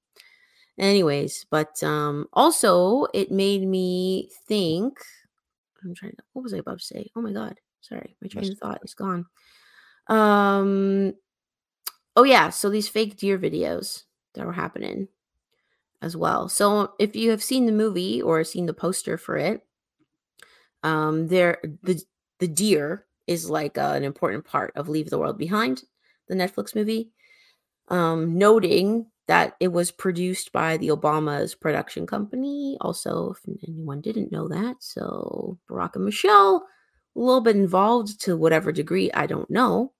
Anyways, 0.77 1.45
but 1.49 1.81
um 1.83 2.27
also 2.33 3.07
it 3.13 3.31
made 3.31 3.67
me 3.67 4.29
think. 4.45 4.99
I'm 5.83 5.95
trying 5.95 6.11
to. 6.11 6.23
What 6.33 6.43
was 6.43 6.53
I 6.53 6.57
about 6.57 6.79
to 6.79 6.85
say? 6.85 7.09
Oh 7.15 7.21
my 7.21 7.31
god! 7.31 7.57
Sorry, 7.87 8.15
my 8.21 8.27
train 8.27 8.51
of 8.51 8.57
thought 8.57 8.81
is 8.83 8.93
gone. 8.93 9.25
Um. 10.07 11.13
Oh 12.15 12.23
yeah, 12.23 12.49
so 12.49 12.69
these 12.69 12.87
fake 12.87 13.17
deer 13.17 13.37
videos 13.37 14.03
that 14.33 14.45
were 14.45 14.53
happening 14.53 15.07
as 16.01 16.15
well. 16.17 16.49
So 16.49 16.93
if 16.99 17.15
you 17.15 17.31
have 17.31 17.43
seen 17.43 17.65
the 17.65 17.71
movie 17.71 18.21
or 18.21 18.43
seen 18.43 18.65
the 18.65 18.73
poster 18.73 19.17
for 19.17 19.37
it, 19.37 19.63
um, 20.83 21.27
there 21.27 21.59
the 21.83 22.01
the 22.39 22.47
deer 22.47 23.05
is 23.27 23.49
like 23.49 23.77
uh, 23.77 23.93
an 23.95 24.03
important 24.03 24.45
part 24.45 24.73
of 24.75 24.89
Leave 24.89 25.09
the 25.09 25.17
World 25.19 25.37
Behind, 25.37 25.83
the 26.27 26.35
Netflix 26.35 26.75
movie. 26.75 27.11
Um, 27.89 28.37
noting 28.37 29.07
that 29.27 29.55
it 29.59 29.69
was 29.69 29.91
produced 29.91 30.51
by 30.51 30.77
the 30.77 30.89
Obama's 30.89 31.55
production 31.55 32.05
company. 32.05 32.77
Also, 32.81 33.31
if 33.31 33.59
anyone 33.67 34.01
didn't 34.01 34.31
know 34.31 34.47
that, 34.47 34.77
so 34.79 35.57
Barack 35.69 35.95
and 35.95 36.05
Michelle 36.05 36.65
a 37.17 37.19
little 37.19 37.41
bit 37.41 37.55
involved 37.55 38.21
to 38.21 38.37
whatever 38.37 38.71
degree 38.71 39.11
I 39.11 39.25
don't 39.25 39.49
know. 39.49 39.93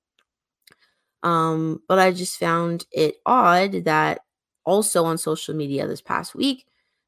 Um, 1.23 1.81
but 1.87 1.99
I 1.99 2.11
just 2.11 2.39
found 2.39 2.85
it 2.91 3.15
odd 3.25 3.85
that 3.85 4.21
also 4.65 5.03
on 5.05 5.17
social 5.17 5.55
media 5.55 5.87
this 5.87 6.01
past 6.01 6.35
week 6.35 6.67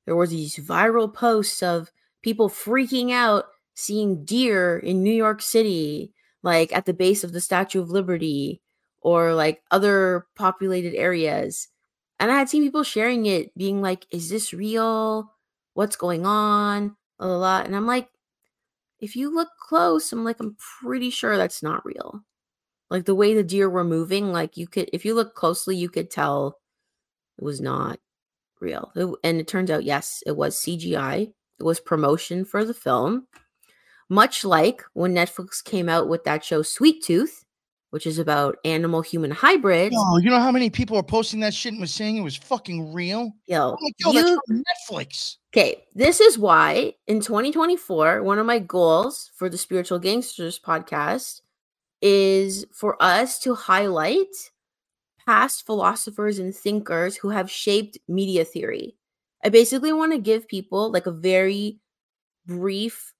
there 0.09 0.15
was 0.15 0.31
these 0.31 0.55
viral 0.55 1.13
posts 1.13 1.61
of 1.61 1.91
people 2.23 2.49
freaking 2.49 3.11
out 3.11 3.45
seeing 3.75 4.25
deer 4.25 4.79
in 4.79 5.03
New 5.03 5.13
York 5.13 5.39
City, 5.39 6.11
like 6.41 6.73
at 6.75 6.87
the 6.87 6.95
base 6.95 7.23
of 7.23 7.31
the 7.31 7.39
Statue 7.39 7.79
of 7.79 7.91
Liberty 7.91 8.59
or 9.01 9.35
like 9.35 9.61
other 9.69 10.25
populated 10.35 10.95
areas. 10.95 11.67
And 12.19 12.31
I 12.31 12.39
had 12.39 12.49
seen 12.49 12.63
people 12.63 12.81
sharing 12.81 13.27
it, 13.27 13.55
being 13.55 13.83
like, 13.83 14.07
is 14.09 14.31
this 14.31 14.51
real? 14.51 15.31
What's 15.75 15.95
going 15.95 16.25
on? 16.25 16.95
A 17.19 17.27
lot. 17.27 17.67
And 17.67 17.75
I'm 17.75 17.85
like, 17.85 18.09
if 18.99 19.15
you 19.15 19.33
look 19.33 19.49
close, 19.59 20.11
I'm 20.11 20.23
like, 20.23 20.39
I'm 20.39 20.55
pretty 20.81 21.09
sure 21.09 21.37
that's 21.37 21.63
not 21.63 21.85
real. 21.85 22.23
Like 22.89 23.05
the 23.05 23.15
way 23.15 23.33
the 23.33 23.43
deer 23.43 23.69
were 23.69 23.83
moving, 23.83 24.31
like 24.31 24.57
you 24.57 24.67
could, 24.67 24.89
if 24.93 25.05
you 25.05 25.13
look 25.13 25.35
closely, 25.35 25.75
you 25.75 25.89
could 25.89 26.09
tell 26.09 26.57
it 27.37 27.43
was 27.43 27.61
not 27.61 27.99
real. 28.59 28.91
It- 28.95 29.15
and 29.23 29.39
it 29.39 29.47
turns 29.47 29.69
out, 29.71 29.83
yes, 29.83 30.23
it 30.25 30.35
was 30.35 30.57
CGI. 30.57 31.31
It 31.59 31.63
was 31.63 31.79
promotion 31.79 32.45
for 32.45 32.63
the 32.65 32.73
film. 32.73 33.27
Much 34.09 34.43
like 34.43 34.83
when 34.93 35.13
Netflix 35.13 35.63
came 35.63 35.87
out 35.87 36.07
with 36.07 36.23
that 36.23 36.43
show 36.43 36.61
Sweet 36.63 37.03
Tooth, 37.03 37.45
which 37.91 38.05
is 38.05 38.19
about 38.19 38.57
animal 38.65 39.01
human 39.01 39.31
hybrids. 39.31 39.95
Oh, 39.97 40.17
you 40.17 40.29
know 40.29 40.39
how 40.39 40.51
many 40.51 40.69
people 40.69 40.97
are 40.97 41.03
posting 41.03 41.39
that 41.41 41.53
shit 41.53 41.73
and 41.73 41.81
was 41.81 41.93
saying 41.93 42.17
it 42.17 42.21
was 42.21 42.35
fucking 42.35 42.93
real? 42.93 43.31
Yo, 43.47 43.75
like, 43.81 43.95
yo, 43.99 44.11
you, 44.11 44.41
Netflix. 44.49 45.37
okay, 45.53 45.83
this 45.95 46.19
is 46.19 46.37
why 46.37 46.93
in 47.07 47.19
2024, 47.19 48.23
one 48.23 48.39
of 48.39 48.45
my 48.45 48.59
goals 48.59 49.31
for 49.35 49.49
the 49.49 49.57
Spiritual 49.57 49.99
Gangsters 49.99 50.59
podcast 50.59 51.41
is 52.01 52.65
for 52.73 53.01
us 53.01 53.39
to 53.39 53.55
highlight 53.55 54.27
past 55.25 55.65
philosophers 55.65 56.39
and 56.39 56.55
thinkers 56.55 57.17
who 57.17 57.29
have 57.29 57.51
shaped 57.51 57.97
media 58.07 58.45
theory. 58.45 58.95
I 59.43 59.49
basically 59.49 59.93
want 59.93 60.11
to 60.13 60.19
give 60.19 60.47
people 60.47 60.91
like 60.91 61.07
a 61.07 61.11
very 61.11 61.79
brief 62.45 63.13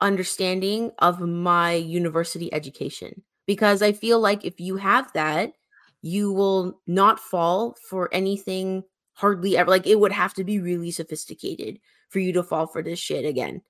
understanding 0.00 0.92
of 0.98 1.20
my 1.20 1.74
university 1.74 2.52
education 2.52 3.22
because 3.48 3.80
I 3.80 3.92
feel 3.92 4.20
like 4.20 4.44
if 4.44 4.60
you 4.60 4.76
have 4.76 5.10
that, 5.14 5.54
you 6.02 6.30
will 6.30 6.78
not 6.86 7.18
fall 7.18 7.74
for 7.88 8.10
anything 8.12 8.84
hardly 9.14 9.56
ever. 9.56 9.70
Like 9.70 9.86
it 9.86 9.98
would 9.98 10.12
have 10.12 10.34
to 10.34 10.44
be 10.44 10.60
really 10.60 10.90
sophisticated 10.90 11.80
for 12.10 12.18
you 12.18 12.32
to 12.34 12.42
fall 12.42 12.66
for 12.66 12.82
this 12.82 12.98
shit 12.98 13.24
again. 13.24 13.62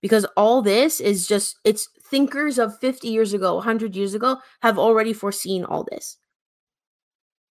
Because 0.00 0.24
all 0.36 0.62
this 0.62 1.00
is 1.00 1.26
just, 1.26 1.58
it's 1.64 1.88
thinkers 2.04 2.58
of 2.58 2.78
50 2.78 3.08
years 3.08 3.34
ago, 3.34 3.56
100 3.56 3.96
years 3.96 4.14
ago 4.14 4.38
have 4.62 4.78
already 4.78 5.12
foreseen 5.12 5.64
all 5.64 5.84
this. 5.90 6.16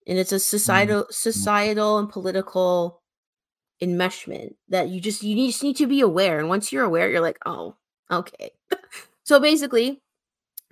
And 0.08 0.18
it's 0.18 0.32
a 0.32 0.34
mm-hmm. 0.34 0.40
societal, 0.40 1.06
societal 1.10 1.98
and 1.98 2.08
political 2.08 3.02
enmeshment 3.80 4.54
that 4.68 4.88
you 4.88 5.00
just 5.00 5.22
you 5.22 5.46
just 5.46 5.62
need 5.62 5.76
to 5.76 5.86
be 5.86 6.00
aware 6.00 6.38
and 6.38 6.48
once 6.48 6.72
you're 6.72 6.84
aware 6.84 7.10
you're 7.10 7.20
like 7.20 7.38
oh 7.44 7.74
okay 8.08 8.52
so 9.24 9.40
basically 9.40 10.00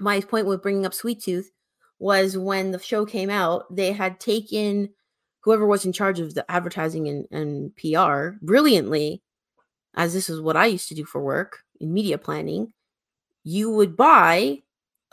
my 0.02 0.20
point 0.20 0.46
with 0.46 0.62
bringing 0.62 0.86
up 0.86 0.94
sweet 0.94 1.22
tooth 1.22 1.50
was 1.98 2.36
when 2.36 2.70
the 2.70 2.78
show 2.78 3.04
came 3.04 3.30
out 3.30 3.64
they 3.74 3.92
had 3.92 4.18
taken 4.20 4.88
whoever 5.40 5.66
was 5.66 5.84
in 5.84 5.92
charge 5.92 6.20
of 6.20 6.34
the 6.34 6.50
advertising 6.50 7.08
and, 7.08 7.26
and 7.30 7.76
pr 7.76 8.36
brilliantly 8.44 9.22
as 9.94 10.12
this 10.12 10.28
is 10.28 10.40
what 10.40 10.56
i 10.56 10.66
used 10.66 10.88
to 10.88 10.94
do 10.94 11.04
for 11.04 11.20
work 11.20 11.60
in 11.80 11.92
media 11.92 12.18
planning 12.18 12.72
you 13.44 13.70
would 13.70 13.96
buy 13.96 14.58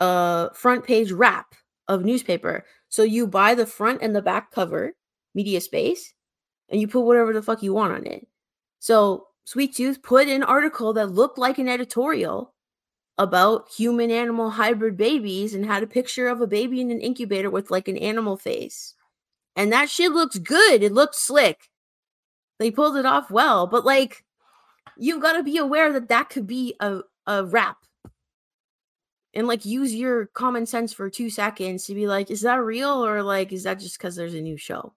a 0.00 0.50
front 0.54 0.84
page 0.84 1.12
wrap 1.12 1.54
of 1.88 2.04
newspaper 2.04 2.64
so 2.88 3.02
you 3.02 3.26
buy 3.26 3.54
the 3.54 3.66
front 3.66 4.02
and 4.02 4.14
the 4.14 4.22
back 4.22 4.50
cover 4.50 4.94
media 5.34 5.60
space 5.60 6.12
and 6.68 6.80
you 6.80 6.88
put 6.88 7.00
whatever 7.00 7.32
the 7.32 7.42
fuck 7.42 7.62
you 7.62 7.74
want 7.74 7.92
on 7.92 8.06
it. 8.06 8.26
So 8.78 9.26
Sweet 9.44 9.74
Tooth 9.74 10.02
put 10.02 10.28
an 10.28 10.42
article 10.42 10.92
that 10.94 11.10
looked 11.10 11.38
like 11.38 11.58
an 11.58 11.68
editorial 11.68 12.54
about 13.20 13.68
human 13.68 14.10
animal 14.10 14.48
hybrid 14.48 14.96
babies 14.96 15.52
and 15.54 15.66
had 15.66 15.82
a 15.82 15.86
picture 15.86 16.26
of 16.26 16.40
a 16.40 16.46
baby 16.46 16.80
in 16.80 16.90
an 16.90 17.00
incubator 17.00 17.50
with 17.50 17.70
like 17.70 17.86
an 17.86 17.98
animal 17.98 18.38
face. 18.38 18.94
And 19.56 19.70
that 19.72 19.90
shit 19.90 20.12
looks 20.12 20.38
good. 20.38 20.82
It 20.82 20.92
looked 20.92 21.14
slick. 21.14 21.68
They 22.58 22.70
pulled 22.70 22.96
it 22.96 23.04
off 23.04 23.30
well, 23.30 23.66
but 23.66 23.84
like 23.84 24.24
you've 24.96 25.20
got 25.20 25.34
to 25.34 25.42
be 25.42 25.58
aware 25.58 25.92
that 25.92 26.08
that 26.08 26.30
could 26.30 26.46
be 26.46 26.74
a, 26.80 27.00
a 27.26 27.44
wrap. 27.44 27.76
And 29.34 29.46
like 29.46 29.66
use 29.66 29.94
your 29.94 30.26
common 30.26 30.64
sense 30.64 30.94
for 30.94 31.10
two 31.10 31.28
seconds 31.28 31.84
to 31.86 31.94
be 31.94 32.06
like, 32.06 32.30
is 32.30 32.40
that 32.40 32.56
real 32.64 33.04
or 33.04 33.22
like 33.22 33.52
is 33.52 33.64
that 33.64 33.80
just 33.80 33.98
because 33.98 34.16
there's 34.16 34.34
a 34.34 34.40
new 34.40 34.56
show? 34.56 34.94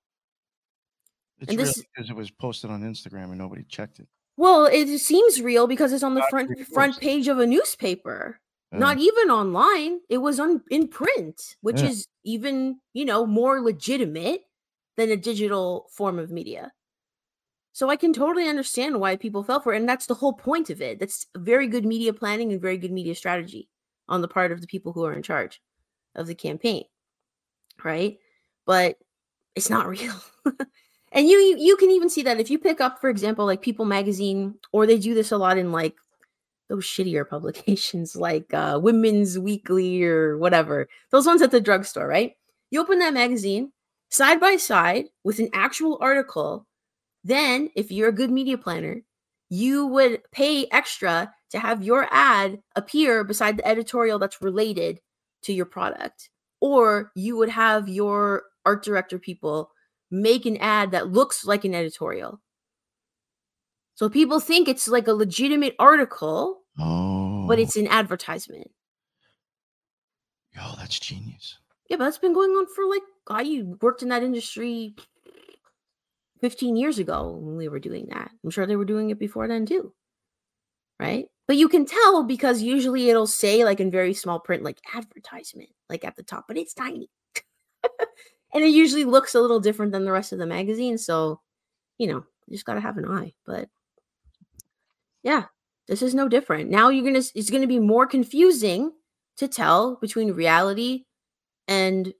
It's 1.41 1.49
And 1.49 1.57
real 1.57 1.67
this- 1.67 1.84
because 1.93 2.09
it 2.09 2.15
was 2.15 2.32
posted 2.32 2.71
on 2.71 2.84
Instagram 2.84 3.26
and 3.26 3.38
nobody 3.38 3.63
checked 3.63 3.99
it. 3.99 4.07
Well, 4.36 4.66
it 4.66 4.98
seems 5.00 5.42
real 5.42 5.68
because 5.68 5.94
it's 5.94 6.04
on 6.04 6.16
the 6.16 6.22
Not 6.22 6.30
front 6.30 6.68
front 6.68 7.00
page 7.00 7.28
of 7.28 7.40
a 7.40 7.46
newspaper. 7.46 8.40
Not 8.72 8.98
even 8.98 9.30
online. 9.30 10.00
It 10.10 10.18
was 10.18 10.40
on 10.40 10.64
in 10.72 10.88
print, 10.88 11.58
which 11.62 11.82
Yeah. 11.82 11.90
is 11.90 12.08
even, 12.24 12.80
you 12.94 13.06
know, 13.06 13.24
more 13.28 13.62
legitimate 13.62 14.42
than 14.98 15.12
a 15.12 15.16
digital 15.16 15.90
form 15.92 16.18
of 16.18 16.32
media. 16.32 16.74
So 17.74 17.90
I 17.90 17.96
can 17.96 18.14
totally 18.14 18.48
understand 18.48 19.00
why 19.00 19.16
people 19.16 19.44
fell 19.44 19.60
for 19.60 19.74
it. 19.74 19.78
And 19.78 19.88
that's 19.88 20.08
the 20.08 20.16
whole 20.16 20.34
point 20.34 20.72
of 20.72 20.82
it. 20.82 21.00
That's 21.00 21.28
very 21.38 21.68
good 21.68 21.86
media 21.86 22.14
planning 22.14 22.52
and 22.52 22.60
very 22.62 22.78
good 22.78 22.92
media 22.92 23.14
strategy 23.14 23.70
on 24.08 24.22
the 24.22 24.28
part 24.28 24.52
of 24.52 24.62
the 24.62 24.68
people 24.68 24.92
who 24.94 25.06
are 25.06 25.14
in 25.14 25.22
charge 25.22 25.62
of 26.16 26.26
the 26.26 26.36
campaign. 26.36 26.86
Right? 27.84 28.18
But 28.66 28.98
it's 29.56 29.70
not 29.70 29.88
real. 29.96 30.16
And 31.14 31.30
you 31.30 31.55
you 31.57 31.78
can 31.78 31.91
even 31.91 32.09
see 32.09 32.24
that 32.24 32.39
if 32.39 32.49
you 32.49 32.57
pick 32.57 32.82
up, 32.82 32.99
for 32.99 33.09
example, 33.09 33.45
like 33.45 33.61
People 33.61 33.86
Magazine, 33.86 34.55
or 34.72 34.86
they 34.86 34.97
do 34.97 35.14
this 35.14 35.32
a 35.32 35.38
lot 35.38 35.57
in 35.57 35.72
like 35.72 35.95
those 36.70 36.86
shittier 36.86 37.28
publications 37.30 38.16
like 38.16 38.53
uh 38.53 38.80
Women's 38.82 39.38
Weekly 39.39 40.03
or 40.03 40.38
whatever. 40.38 40.89
Those 41.11 41.28
ones 41.28 41.41
at 41.41 41.51
the 41.51 41.61
drugstore, 41.61 42.07
right? 42.07 42.34
You 42.72 42.82
open 42.82 42.99
that 42.99 43.14
magazine 43.14 43.72
side 44.09 44.39
by 44.39 44.57
side 44.57 45.05
with 45.24 45.39
an 45.39 45.49
actual 45.53 45.97
article. 46.01 46.66
Then, 47.24 47.70
if 47.76 47.91
you're 47.91 48.09
a 48.09 48.14
good 48.14 48.32
media 48.32 48.57
planner, 48.57 49.03
you 49.49 49.86
would 49.88 50.22
pay 50.32 50.68
extra 50.72 51.32
to 51.51 51.59
have 51.59 51.84
your 51.84 52.07
ad 52.11 52.59
appear 52.76 53.24
beside 53.24 53.57
the 53.57 53.68
editorial 53.68 54.18
that's 54.18 54.41
related 54.41 54.99
to 55.43 55.53
your 55.53 55.68
product. 55.68 56.30
Or 56.59 57.11
you 57.16 57.38
would 57.38 57.49
have 57.49 57.88
your 57.88 58.43
art 58.66 58.84
director 58.84 59.20
people 59.20 59.70
make 60.14 60.45
an 60.45 60.57
ad 60.57 60.91
that 60.91 61.11
looks 61.11 61.43
like 61.45 61.66
an 61.66 61.74
editorial. 61.74 62.39
So 63.95 64.09
people 64.09 64.39
think 64.39 64.68
it's 64.68 64.88
like 64.88 65.07
a 65.07 65.14
legitimate 65.14 65.76
article, 65.80 66.61
Oh, 66.80 67.45
but 67.47 67.59
it's 67.59 67.76
an 67.76 67.88
advertisement. 67.88 68.72
yo, 70.55 70.61
that's 70.78 70.99
genius. 70.99 71.57
Yeah, 71.89 71.97
but 71.97 72.05
that's 72.05 72.18
been 72.18 72.34
going 72.34 72.51
on 72.51 72.68
for 72.74 72.86
like 72.86 73.01
I 73.28 73.64
worked 73.82 74.01
in 74.03 74.09
that 74.09 74.24
industry 74.24 74.95
15 76.41 76.76
years 76.76 76.99
ago 76.99 77.38
when 77.39 77.55
we 77.55 77.68
were 77.68 77.80
doing 77.80 78.07
that. 78.09 78.32
I'm 78.43 78.49
sure 78.49 78.66
they 78.66 78.76
were 78.76 78.86
doing 78.86 79.09
it 79.09 79.20
before 79.20 79.47
then 79.47 79.66
too. 79.66 79.93
Right? 80.99 81.26
But 81.47 81.57
you 81.57 81.68
can 81.70 81.86
tell 81.86 82.24
because 82.24 82.61
usually 82.61 83.09
it'll 83.09 83.28
say 83.28 83.64
like 83.66 83.80
in 83.80 83.91
very 83.91 84.14
small 84.14 84.39
print 84.39 84.64
like 84.64 84.80
advertisement 84.93 85.70
like 85.89 86.03
at 86.05 86.16
the 86.16 86.24
top, 86.24 86.45
but 86.47 86.57
it's 86.57 86.74
tiny. 86.74 87.09
and 88.54 88.64
it 88.64 88.70
usually 88.70 89.04
looks 89.06 89.36
a 89.36 89.41
little 89.41 89.60
different 89.60 89.91
than 89.91 90.06
the 90.06 90.12
rest 90.12 90.32
of 90.34 90.39
the 90.39 90.45
magazine, 90.45 90.97
so 90.97 91.41
you 91.97 92.08
know, 92.08 92.24
you 92.47 92.54
just 92.56 92.66
got 92.66 92.74
to 92.76 92.82
have 92.82 92.97
an 92.97 93.06
eye, 93.06 93.34
but 93.45 93.70
yeah, 95.24 95.45
this 95.88 96.01
is 96.01 96.14
no 96.16 96.28
different. 96.28 96.70
Now 96.70 96.89
you're 96.89 97.04
going 97.10 97.22
to 97.22 97.32
it's 97.36 97.49
going 97.49 97.62
to 97.62 97.68
be 97.68 97.80
more 97.80 98.06
confusing 98.08 98.91
to 99.38 99.47
tell 99.47 99.95
between 99.97 100.34
reality 100.34 101.06
and 101.68 102.14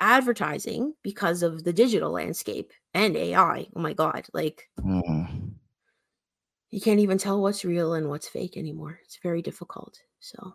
advertising 0.00 0.94
because 1.02 1.42
of 1.42 1.64
the 1.64 1.72
digital 1.72 2.10
landscape 2.12 2.72
and 2.92 3.16
AI. 3.16 3.66
Oh 3.76 3.80
my 3.80 3.92
god, 3.94 4.26
like 4.32 4.68
Mm. 4.80 5.54
you 6.70 6.80
can't 6.80 7.00
even 7.00 7.18
tell 7.18 7.40
what's 7.40 7.64
real 7.64 7.94
and 7.94 8.08
what's 8.08 8.28
fake 8.28 8.56
anymore. 8.56 8.98
It's 9.04 9.18
very 9.22 9.40
difficult. 9.42 9.98
So 10.20 10.54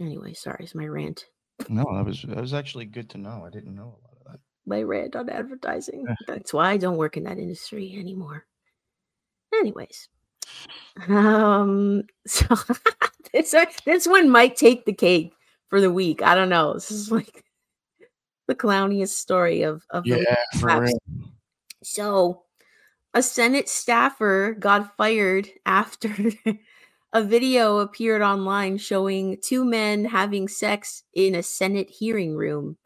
anyway, 0.00 0.32
sorry, 0.34 0.64
it's 0.64 0.74
my 0.74 0.86
rant. 0.86 1.26
No, 1.68 1.84
that 1.94 2.04
was 2.04 2.22
that 2.22 2.40
was 2.40 2.54
actually 2.54 2.84
good 2.84 3.08
to 3.10 3.18
know. 3.18 3.44
I 3.46 3.50
didn't 3.50 3.74
know 3.74 3.98
a 3.98 4.02
lot 4.06 4.16
of 4.26 4.32
that. 4.32 4.40
My 4.66 4.82
rant 4.82 5.16
on 5.16 5.28
advertising. 5.28 6.06
That's 6.26 6.52
why 6.52 6.70
I 6.70 6.76
don't 6.76 6.96
work 6.96 7.16
in 7.16 7.24
that 7.24 7.38
industry 7.38 7.96
anymore. 7.98 8.46
Anyways. 9.54 10.08
Um 11.08 12.02
so 12.26 12.56
this 13.32 13.52
one- 13.52 13.66
this 13.84 14.06
one 14.06 14.28
might 14.30 14.56
take 14.56 14.84
the 14.84 14.92
cake 14.92 15.32
for 15.68 15.80
the 15.80 15.90
week. 15.92 16.22
I 16.22 16.34
don't 16.34 16.48
know. 16.48 16.74
This 16.74 16.90
is 16.90 17.10
like 17.10 17.44
the 18.48 18.54
clowniest 18.54 19.18
story 19.18 19.62
of 19.62 19.84
of 19.90 20.04
the 20.04 20.16
week. 20.16 20.26
Yeah, 20.28 20.60
for 20.60 20.80
real. 20.80 20.98
So, 21.82 22.44
a 23.14 23.22
Senate 23.22 23.68
staffer 23.68 24.56
got 24.58 24.96
fired 24.96 25.48
after 25.64 26.08
a 27.16 27.22
video 27.22 27.78
appeared 27.78 28.20
online 28.20 28.76
showing 28.76 29.38
two 29.42 29.64
men 29.64 30.04
having 30.04 30.48
sex 30.48 31.02
in 31.14 31.34
a 31.34 31.42
Senate 31.42 31.88
hearing 31.88 32.34
room. 32.36 32.76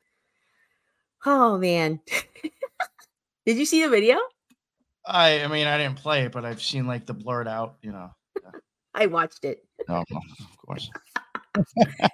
Oh 1.26 1.58
man. 1.58 2.00
Did 3.46 3.56
you 3.58 3.64
see 3.64 3.82
the 3.82 3.88
video? 3.90 4.16
I 5.04 5.42
I 5.42 5.48
mean 5.48 5.66
I 5.66 5.78
didn't 5.78 5.96
play 5.98 6.24
it, 6.26 6.32
but 6.32 6.44
I've 6.44 6.62
seen 6.62 6.86
like 6.86 7.06
the 7.06 7.14
blurred 7.14 7.48
out, 7.48 7.76
you 7.82 7.90
know. 7.92 8.10
I 8.94 9.06
watched 9.06 9.44
it. 9.44 9.64
No, 9.88 10.04
no, 10.10 10.20
of 10.40 10.56
course. 10.66 10.90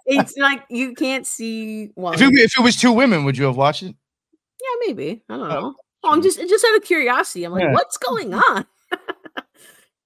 It's 0.06 0.34
like 0.38 0.62
you 0.70 0.94
can't 0.94 1.26
see 1.26 1.90
one. 1.94 2.14
If 2.14 2.22
it, 2.22 2.32
if 2.32 2.58
it 2.58 2.62
was 2.62 2.76
two 2.76 2.92
women, 2.92 3.24
would 3.24 3.36
you 3.36 3.44
have 3.44 3.56
watched 3.56 3.82
it? 3.82 3.94
Yeah, 4.62 4.86
maybe. 4.86 5.22
I 5.28 5.36
don't 5.36 5.50
Oh, 5.52 5.60
know. 5.60 5.74
Oh, 6.04 6.12
I'm 6.12 6.22
just 6.22 6.38
just 6.40 6.64
out 6.64 6.76
of 6.76 6.82
curiosity. 6.84 7.44
I'm 7.44 7.52
like, 7.52 7.64
Yeah. 7.64 7.72
what's 7.74 7.98
going 7.98 8.32
on? 8.32 8.64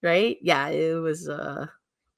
right? 0.02 0.36
Yeah, 0.42 0.68
it 0.68 0.94
was 1.00 1.28
uh 1.28 1.66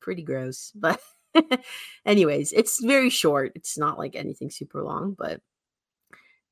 pretty 0.03 0.23
gross. 0.23 0.73
But 0.75 1.01
anyways, 2.07 2.53
it's 2.53 2.83
very 2.85 3.11
short. 3.11 3.53
It's 3.55 3.79
not 3.79 3.99
like 3.99 4.17
anything 4.17 4.51
super 4.51 4.83
long, 4.83 5.15
but 5.19 5.41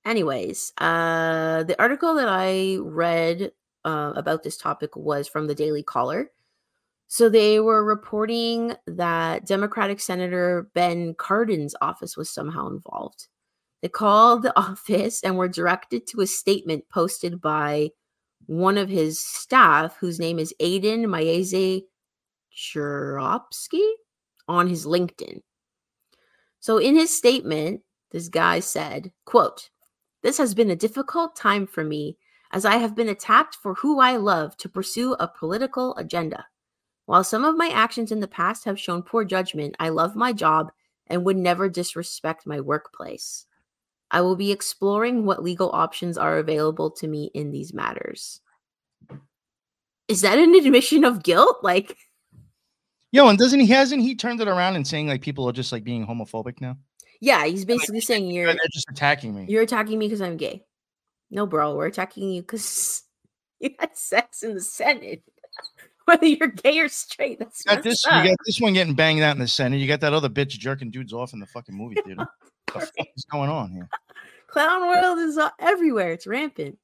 anyways, 0.04 0.72
uh 0.78 1.64
the 1.64 1.76
article 1.78 2.14
that 2.14 2.28
I 2.28 2.78
read 2.80 3.52
uh, 3.84 4.12
about 4.16 4.42
this 4.42 4.56
topic 4.56 4.96
was 4.96 5.28
from 5.28 5.46
the 5.46 5.54
Daily 5.54 5.82
Caller. 5.82 6.30
So 7.08 7.28
they 7.28 7.58
were 7.60 7.84
reporting 7.84 8.74
that 8.86 9.46
Democratic 9.46 10.00
Senator 10.00 10.70
Ben 10.74 11.14
Cardin's 11.14 11.74
office 11.80 12.16
was 12.16 12.30
somehow 12.30 12.68
involved. 12.68 13.26
They 13.82 13.88
called 13.88 14.42
the 14.42 14.56
office 14.58 15.22
and 15.22 15.36
were 15.36 15.48
directed 15.48 16.06
to 16.08 16.20
a 16.20 16.26
statement 16.26 16.84
posted 16.88 17.40
by 17.40 17.90
one 18.46 18.78
of 18.78 18.88
his 18.88 19.20
staff, 19.20 19.96
whose 19.98 20.20
name 20.20 20.38
is 20.38 20.54
Aidan 20.60 21.10
Maese 21.10 21.82
Czeropski, 22.60 23.92
on 24.46 24.68
his 24.68 24.84
LinkedIn. 24.84 25.40
So 26.58 26.78
in 26.78 26.94
his 26.94 27.16
statement, 27.16 27.80
this 28.10 28.28
guy 28.28 28.60
said, 28.60 29.12
quote, 29.24 29.70
This 30.22 30.36
has 30.38 30.54
been 30.54 30.70
a 30.70 30.76
difficult 30.76 31.34
time 31.36 31.66
for 31.66 31.84
me 31.84 32.18
as 32.52 32.64
I 32.64 32.76
have 32.76 32.94
been 32.94 33.08
attacked 33.08 33.54
for 33.54 33.74
who 33.74 34.00
I 34.00 34.16
love 34.16 34.56
to 34.58 34.68
pursue 34.68 35.14
a 35.14 35.28
political 35.28 35.96
agenda. 35.96 36.46
While 37.06 37.24
some 37.24 37.44
of 37.44 37.56
my 37.56 37.68
actions 37.68 38.12
in 38.12 38.20
the 38.20 38.28
past 38.28 38.64
have 38.64 38.78
shown 38.78 39.02
poor 39.02 39.24
judgment, 39.24 39.76
I 39.80 39.88
love 39.88 40.14
my 40.14 40.32
job 40.32 40.70
and 41.06 41.24
would 41.24 41.36
never 41.36 41.68
disrespect 41.68 42.46
my 42.46 42.60
workplace. 42.60 43.46
I 44.10 44.20
will 44.20 44.36
be 44.36 44.52
exploring 44.52 45.24
what 45.24 45.42
legal 45.42 45.70
options 45.72 46.18
are 46.18 46.38
available 46.38 46.90
to 46.92 47.08
me 47.08 47.30
in 47.32 47.52
these 47.52 47.72
matters. 47.72 48.40
Is 50.08 50.22
that 50.22 50.38
an 50.38 50.54
admission 50.54 51.04
of 51.04 51.22
guilt? 51.22 51.58
Like, 51.62 51.96
Yo, 53.12 53.28
and 53.28 53.38
doesn't 53.38 53.60
he 53.60 53.66
hasn't 53.66 54.02
he 54.02 54.14
turned 54.14 54.40
it 54.40 54.48
around 54.48 54.76
and 54.76 54.86
saying 54.86 55.08
like 55.08 55.20
people 55.22 55.48
are 55.48 55.52
just 55.52 55.72
like 55.72 55.84
being 55.84 56.06
homophobic 56.06 56.60
now? 56.60 56.76
yeah, 57.20 57.44
he's 57.44 57.64
basically 57.66 58.00
saying 58.00 58.30
you're 58.30 58.46
They're 58.46 58.56
just 58.72 58.88
attacking 58.90 59.34
me. 59.34 59.44
you're 59.48 59.62
attacking 59.62 59.98
me 59.98 60.06
because 60.06 60.22
I'm 60.22 60.36
gay. 60.36 60.64
No, 61.30 61.46
bro, 61.46 61.74
we're 61.76 61.86
attacking 61.86 62.30
you 62.30 62.40
because 62.42 63.02
you 63.60 63.70
had 63.78 63.96
sex 63.96 64.42
in 64.42 64.54
the 64.54 64.60
Senate. 64.60 65.22
Whether 66.06 66.26
you're 66.26 66.48
gay 66.48 66.78
or 66.80 66.88
straight, 66.88 67.38
that's 67.38 67.62
You 67.64 67.74
got 67.74 67.84
this. 67.84 68.04
up. 68.06 68.24
You 68.24 68.30
got 68.30 68.38
this 68.46 68.60
one 68.60 68.72
getting 68.72 68.94
banged 68.94 69.22
out 69.22 69.36
in 69.36 69.40
the 69.40 69.46
Senate. 69.46 69.76
You 69.78 69.86
got 69.86 70.00
that 70.00 70.12
other 70.14 70.28
bitch 70.28 70.48
jerking 70.50 70.90
dudes 70.90 71.12
off 71.12 71.32
in 71.34 71.38
the 71.40 71.46
fucking 71.46 71.76
movie 71.76 71.96
theater. 72.04 72.26
what 72.72 72.82
the 72.82 72.92
fuck 72.98 73.06
is 73.16 73.24
going 73.30 73.50
on 73.50 73.70
here? 73.70 73.88
Clown 74.48 74.88
world 74.88 75.18
is 75.18 75.38
everywhere. 75.60 76.10
It's 76.12 76.26
rampant. 76.26 76.78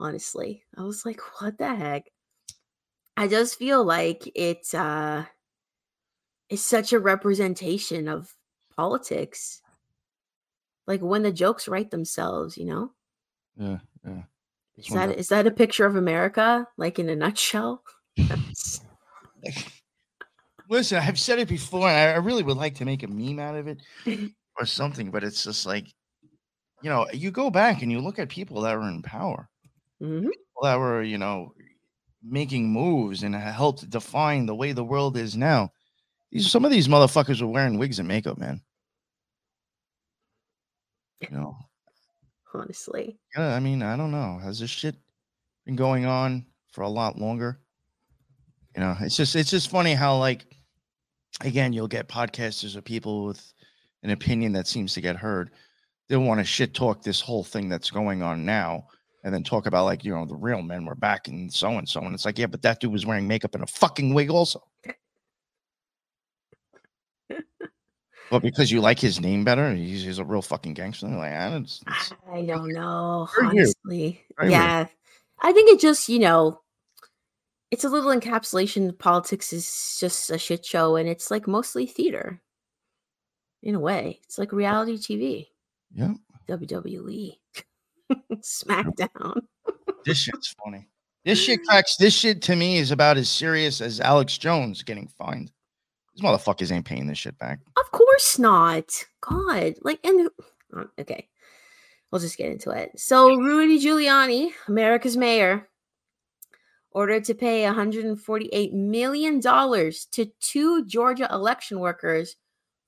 Honestly, 0.00 0.62
I 0.76 0.82
was 0.82 1.06
like, 1.06 1.20
what 1.40 1.56
the 1.56 1.74
heck? 1.74 2.04
I 3.20 3.28
just 3.28 3.58
feel 3.58 3.84
like 3.84 4.32
it's 4.34 4.72
uh 4.72 5.26
it's 6.48 6.62
such 6.62 6.94
a 6.94 6.98
representation 6.98 8.08
of 8.08 8.34
politics. 8.74 9.60
Like 10.86 11.02
when 11.02 11.22
the 11.22 11.30
jokes 11.30 11.68
write 11.68 11.90
themselves, 11.90 12.56
you 12.56 12.64
know? 12.64 12.92
Yeah, 13.58 13.80
yeah. 14.06 14.22
This 14.74 14.86
Is 14.86 14.94
that 14.94 15.18
is 15.18 15.28
that 15.28 15.46
a 15.46 15.50
picture 15.50 15.84
of 15.84 15.96
America, 15.96 16.66
like 16.78 16.98
in 16.98 17.10
a 17.10 17.14
nutshell? 17.14 17.84
Listen, 20.70 20.96
I've 20.96 21.20
said 21.20 21.38
it 21.38 21.48
before, 21.48 21.90
and 21.90 22.12
I 22.12 22.24
really 22.24 22.42
would 22.42 22.56
like 22.56 22.76
to 22.76 22.86
make 22.86 23.02
a 23.02 23.06
meme 23.06 23.38
out 23.38 23.54
of 23.54 23.68
it 23.68 23.82
or 24.58 24.64
something, 24.64 25.10
but 25.10 25.24
it's 25.24 25.44
just 25.44 25.66
like, 25.66 25.92
you 26.82 26.88
know, 26.88 27.06
you 27.12 27.30
go 27.30 27.50
back 27.50 27.82
and 27.82 27.92
you 27.92 28.00
look 28.00 28.18
at 28.18 28.30
people 28.30 28.62
that 28.62 28.78
were 28.78 28.88
in 28.88 29.02
power, 29.02 29.50
Mhm. 30.00 30.22
people 30.22 30.62
that 30.62 30.76
were, 30.78 31.02
you 31.02 31.18
know, 31.18 31.52
making 32.22 32.68
moves 32.68 33.22
and 33.22 33.34
helped 33.34 33.88
define 33.90 34.46
the 34.46 34.54
way 34.54 34.72
the 34.72 34.84
world 34.84 35.16
is 35.16 35.36
now. 35.36 35.70
These 36.30 36.50
some 36.50 36.64
of 36.64 36.70
these 36.70 36.88
motherfuckers 36.88 37.40
were 37.40 37.48
wearing 37.48 37.78
wigs 37.78 37.98
and 37.98 38.08
makeup, 38.08 38.38
man. 38.38 38.60
You 41.20 41.28
know, 41.36 41.56
Honestly. 42.54 43.18
yeah, 43.36 43.54
I 43.54 43.60
mean, 43.60 43.82
I 43.82 43.96
don't 43.96 44.10
know. 44.10 44.38
Has 44.42 44.58
this 44.58 44.70
shit 44.70 44.96
been 45.66 45.76
going 45.76 46.06
on 46.06 46.46
for 46.72 46.82
a 46.82 46.88
lot 46.88 47.18
longer? 47.18 47.60
You 48.74 48.80
know, 48.82 48.96
it's 49.00 49.16
just 49.16 49.36
it's 49.36 49.50
just 49.50 49.70
funny 49.70 49.94
how 49.94 50.16
like 50.18 50.46
again 51.42 51.72
you'll 51.72 51.88
get 51.88 52.08
podcasters 52.08 52.76
or 52.76 52.80
people 52.80 53.26
with 53.26 53.52
an 54.02 54.10
opinion 54.10 54.52
that 54.52 54.66
seems 54.66 54.94
to 54.94 55.00
get 55.00 55.16
heard. 55.16 55.50
They'll 56.08 56.22
want 56.22 56.40
to 56.40 56.44
shit 56.44 56.74
talk 56.74 57.02
this 57.02 57.20
whole 57.20 57.44
thing 57.44 57.68
that's 57.68 57.90
going 57.90 58.22
on 58.22 58.44
now 58.44 58.86
and 59.22 59.34
then 59.34 59.42
talk 59.42 59.66
about 59.66 59.84
like, 59.84 60.04
you 60.04 60.14
know, 60.14 60.24
the 60.24 60.36
real 60.36 60.62
men 60.62 60.84
were 60.84 60.94
back 60.94 61.28
and 61.28 61.52
so 61.52 61.76
and 61.78 61.88
so. 61.88 62.00
And 62.00 62.14
it's 62.14 62.24
like, 62.24 62.38
yeah, 62.38 62.46
but 62.46 62.62
that 62.62 62.80
dude 62.80 62.92
was 62.92 63.06
wearing 63.06 63.28
makeup 63.28 63.54
and 63.54 63.64
a 63.64 63.66
fucking 63.66 64.14
wig 64.14 64.30
also. 64.30 64.62
But 68.30 68.42
because 68.42 68.70
you 68.70 68.80
like 68.80 69.00
his 69.00 69.20
name 69.20 69.42
better, 69.42 69.74
he's, 69.74 70.04
he's 70.04 70.20
a 70.20 70.24
real 70.24 70.40
fucking 70.40 70.74
gangster. 70.74 71.08
Like, 71.08 71.32
it's, 71.60 71.82
it's, 71.84 72.12
I 72.32 72.42
don't 72.42 72.72
know, 72.72 73.28
honestly. 73.42 74.22
Weird. 74.38 74.52
yeah. 74.52 74.86
I 75.40 75.52
think 75.52 75.68
it 75.68 75.80
just, 75.80 76.08
you 76.08 76.20
know, 76.20 76.60
it's 77.72 77.82
a 77.82 77.88
little 77.88 78.12
encapsulation. 78.12 78.96
Politics 78.96 79.52
is 79.52 79.96
just 79.98 80.30
a 80.30 80.38
shit 80.38 80.64
show 80.64 80.94
and 80.94 81.08
it's 81.08 81.28
like 81.28 81.48
mostly 81.48 81.86
theater. 81.86 82.40
In 83.64 83.74
a 83.74 83.80
way. 83.80 84.20
It's 84.24 84.38
like 84.38 84.52
reality 84.52 84.96
TV. 84.96 85.48
yeah, 85.92 86.14
WWE. 86.48 87.36
SmackDown. 88.36 89.42
this 90.04 90.18
shit's 90.18 90.54
funny. 90.64 90.86
This 91.24 91.38
shit 91.38 91.60
cracks. 91.66 91.96
This 91.96 92.14
shit 92.14 92.42
to 92.42 92.56
me 92.56 92.78
is 92.78 92.90
about 92.90 93.16
as 93.16 93.28
serious 93.28 93.80
as 93.80 94.00
Alex 94.00 94.38
Jones 94.38 94.82
getting 94.82 95.08
fined. 95.08 95.52
These 96.14 96.24
motherfuckers 96.24 96.72
ain't 96.72 96.86
paying 96.86 97.06
this 97.06 97.18
shit 97.18 97.38
back. 97.38 97.60
Of 97.78 97.90
course 97.92 98.38
not. 98.38 98.90
God. 99.20 99.74
Like 99.82 100.00
and 100.04 100.28
uh, 100.76 100.84
okay. 100.98 101.28
We'll 102.10 102.20
just 102.20 102.38
get 102.38 102.50
into 102.50 102.70
it. 102.70 102.90
So 102.98 103.36
Rudy 103.36 103.78
Giuliani, 103.78 104.50
America's 104.66 105.16
mayor, 105.16 105.68
ordered 106.90 107.24
to 107.24 107.34
pay 107.34 107.64
148 107.64 108.72
million 108.72 109.38
dollars 109.38 110.06
to 110.12 110.26
two 110.40 110.84
Georgia 110.86 111.28
election 111.30 111.78
workers 111.78 112.36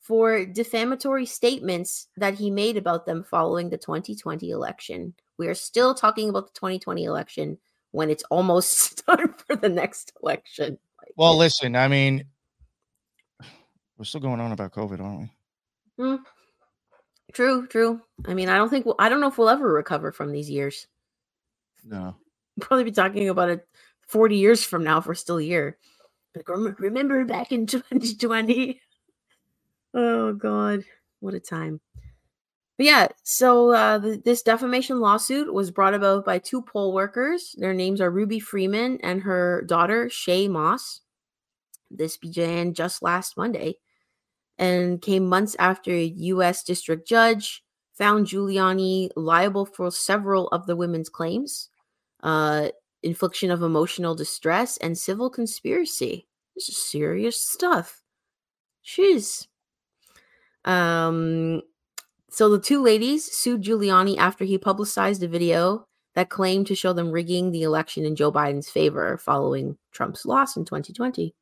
for 0.03 0.45
defamatory 0.45 1.25
statements 1.25 2.09
that 2.17 2.35
he 2.35 2.51
made 2.51 2.77
about 2.77 3.07
them 3.07 3.23
following 3.23 3.71
the 3.71 3.79
2020 3.79 4.51
election. 4.51 5.15
We 5.39 5.47
are 5.47 5.55
still 5.55 5.95
talking 5.95 6.29
about 6.29 6.47
the 6.47 6.59
2020 6.59 7.05
election 7.05 7.57
when 7.93 8.11
it's 8.11 8.25
almost 8.25 9.07
time 9.07 9.33
for 9.47 9.55
the 9.57 9.69
next 9.69 10.13
election. 10.23 10.79
Well, 11.17 11.37
listen, 11.37 11.77
I 11.77 11.87
mean, 11.87 12.25
we're 13.97 14.05
still 14.05 14.21
going 14.21 14.41
on 14.41 14.51
about 14.51 14.73
COVID, 14.73 15.01
aren't 15.01 15.21
we? 15.21 16.05
Mm. 16.05 16.19
True, 17.33 17.67
true. 17.69 18.01
I 18.27 18.35
mean, 18.35 18.49
I 18.49 18.57
don't 18.57 18.69
think 18.69 18.85
we'll, 18.85 18.97
I 18.99 19.09
don't 19.09 19.21
know 19.21 19.29
if 19.29 19.39
we'll 19.39 19.49
ever 19.49 19.73
recover 19.73 20.11
from 20.11 20.33
these 20.33 20.51
years. 20.51 20.89
No. 21.85 22.17
We'll 22.57 22.67
probably 22.67 22.85
be 22.85 22.91
talking 22.91 23.29
about 23.29 23.51
it 23.51 23.67
40 24.09 24.37
years 24.37 24.65
from 24.65 24.83
now 24.83 24.99
if 24.99 25.07
we're 25.07 25.15
still 25.15 25.39
here. 25.39 25.79
Like, 26.35 26.49
remember 26.49 27.25
back 27.25 27.53
in 27.53 27.67
2020? 27.69 28.81
Oh, 29.95 30.33
God. 30.33 30.85
What 31.21 31.35
a 31.35 31.41
time. 31.41 31.81
But 32.79 32.87
yeah, 32.87 33.09
so 33.23 33.73
uh, 33.73 34.01
th- 34.01 34.23
this 34.25 34.43
defamation 34.43 35.01
lawsuit 35.01 35.53
was 35.53 35.71
brought 35.71 35.95
about 35.95 36.25
by 36.25 36.39
two 36.39 36.63
poll 36.63 36.93
workers. 36.93 37.55
Their 37.59 37.75
names 37.75 38.01
are 38.01 38.11
Ruby 38.11 38.41
Freeman 38.41 38.99
and 39.03 39.23
her 39.23 39.63
daughter, 39.63 40.07
Shaye 40.07 40.49
Moss. 40.49 41.01
This 41.91 42.17
began 42.17 42.73
just 42.73 43.03
last 43.03 43.37
Monday 43.37 43.77
and 44.59 45.01
came 45.03 45.29
months 45.29 45.55
after 45.59 45.93
a 45.93 46.05
U.S. 46.05 46.65
district 46.65 47.07
judge 47.07 47.63
found 47.93 48.27
Giuliani 48.27 49.11
liable 49.17 49.67
for 49.67 49.91
several 49.91 50.49
of 50.49 50.67
the 50.67 50.77
women's 50.77 51.11
claims 51.11 51.69
uh, 52.23 52.69
infliction 53.03 53.51
of 53.51 53.63
emotional 53.63 54.15
distress 54.15 54.77
and 54.79 54.97
civil 54.97 55.29
conspiracy. 55.29 56.27
This 56.55 56.69
is 56.69 56.79
serious 56.79 57.41
stuff. 57.41 58.03
Jeez. 58.85 59.47
Um, 60.65 61.63
so 62.31 62.49
the 62.49 62.61
two 62.61 62.83
ladies 62.83 63.31
sued 63.31 63.63
Giuliani 63.63 64.17
after 64.17 64.45
he 64.45 64.57
publicized 64.59 65.23
a 65.23 65.29
video 65.29 65.87
that 66.15 66.31
claimed 66.31 66.67
to 66.67 66.75
show 66.75 66.93
them 66.93 67.11
rigging 67.11 67.51
the 67.51 67.63
election 67.63 68.05
in 68.05 68.17
Joe 68.17 68.33
Biden's 68.33 68.71
favor 68.71 69.17
following 69.19 69.79
Trump's 69.93 70.27
loss 70.27 70.57
in 70.57 70.65
2020. 70.65 71.35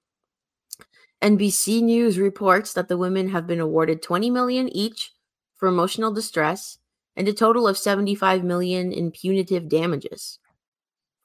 NBC 1.22 1.82
News 1.82 2.18
reports 2.18 2.72
that 2.72 2.88
the 2.88 2.96
women 2.96 3.28
have 3.28 3.46
been 3.46 3.60
awarded 3.60 4.02
20 4.02 4.30
million 4.30 4.68
each 4.74 5.12
for 5.56 5.68
emotional 5.68 6.12
distress 6.12 6.78
and 7.16 7.28
a 7.28 7.32
total 7.32 7.68
of 7.68 7.76
75 7.76 8.42
million 8.42 8.92
in 8.92 9.10
punitive 9.10 9.68
damages. 9.68 10.38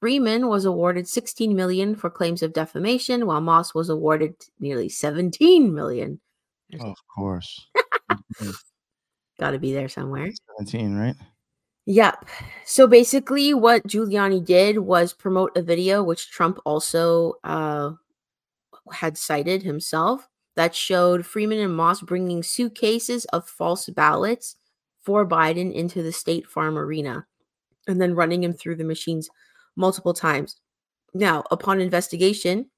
Freeman 0.02 0.48
was 0.48 0.66
awarded 0.66 1.08
16 1.08 1.56
million 1.56 1.96
for 1.96 2.10
claims 2.10 2.43
of 2.43 2.54
defamation 2.54 3.26
while 3.26 3.41
Moss 3.41 3.74
was 3.74 3.89
awarded 3.89 4.36
nearly 4.60 4.89
17 4.89 5.74
million. 5.74 6.20
of 6.82 6.98
course. 7.08 7.68
Got 9.39 9.51
to 9.51 9.59
be 9.59 9.74
there 9.74 9.89
somewhere. 9.89 10.32
17, 10.57 10.95
right? 10.95 11.16
Yep. 11.86 12.26
So 12.66 12.88
basically, 12.88 13.53
what 13.53 13.86
Giuliani 13.88 14.43
did 14.43 14.80
was 14.80 15.13
promote 15.13 15.55
a 15.55 15.61
video, 15.61 16.01
which 16.01 16.32
Trump 16.32 16.59
also 16.66 17.34
uh, 17.43 17.91
had 18.91 19.18
cited 19.18 19.61
himself, 19.63 20.28
that 20.55 20.74
showed 20.74 21.26
Freeman 21.26 21.59
and 21.59 21.76
Moss 21.76 22.01
bringing 22.01 22.41
suitcases 22.41 23.26
of 23.26 23.47
false 23.47 23.88
ballots 23.89 24.55
for 25.01 25.28
Biden 25.28 25.74
into 25.74 26.01
the 26.01 26.11
State 26.11 26.47
Farm 26.47 26.78
Arena 26.78 27.28
and 27.88 28.01
then 28.01 28.16
running 28.16 28.43
him 28.43 28.53
through 28.53 28.76
the 28.78 28.84
machines 28.84 29.30
multiple 29.76 30.13
times. 30.13 30.55
Now, 31.13 31.43
upon 31.51 31.80
investigation, 31.82 32.70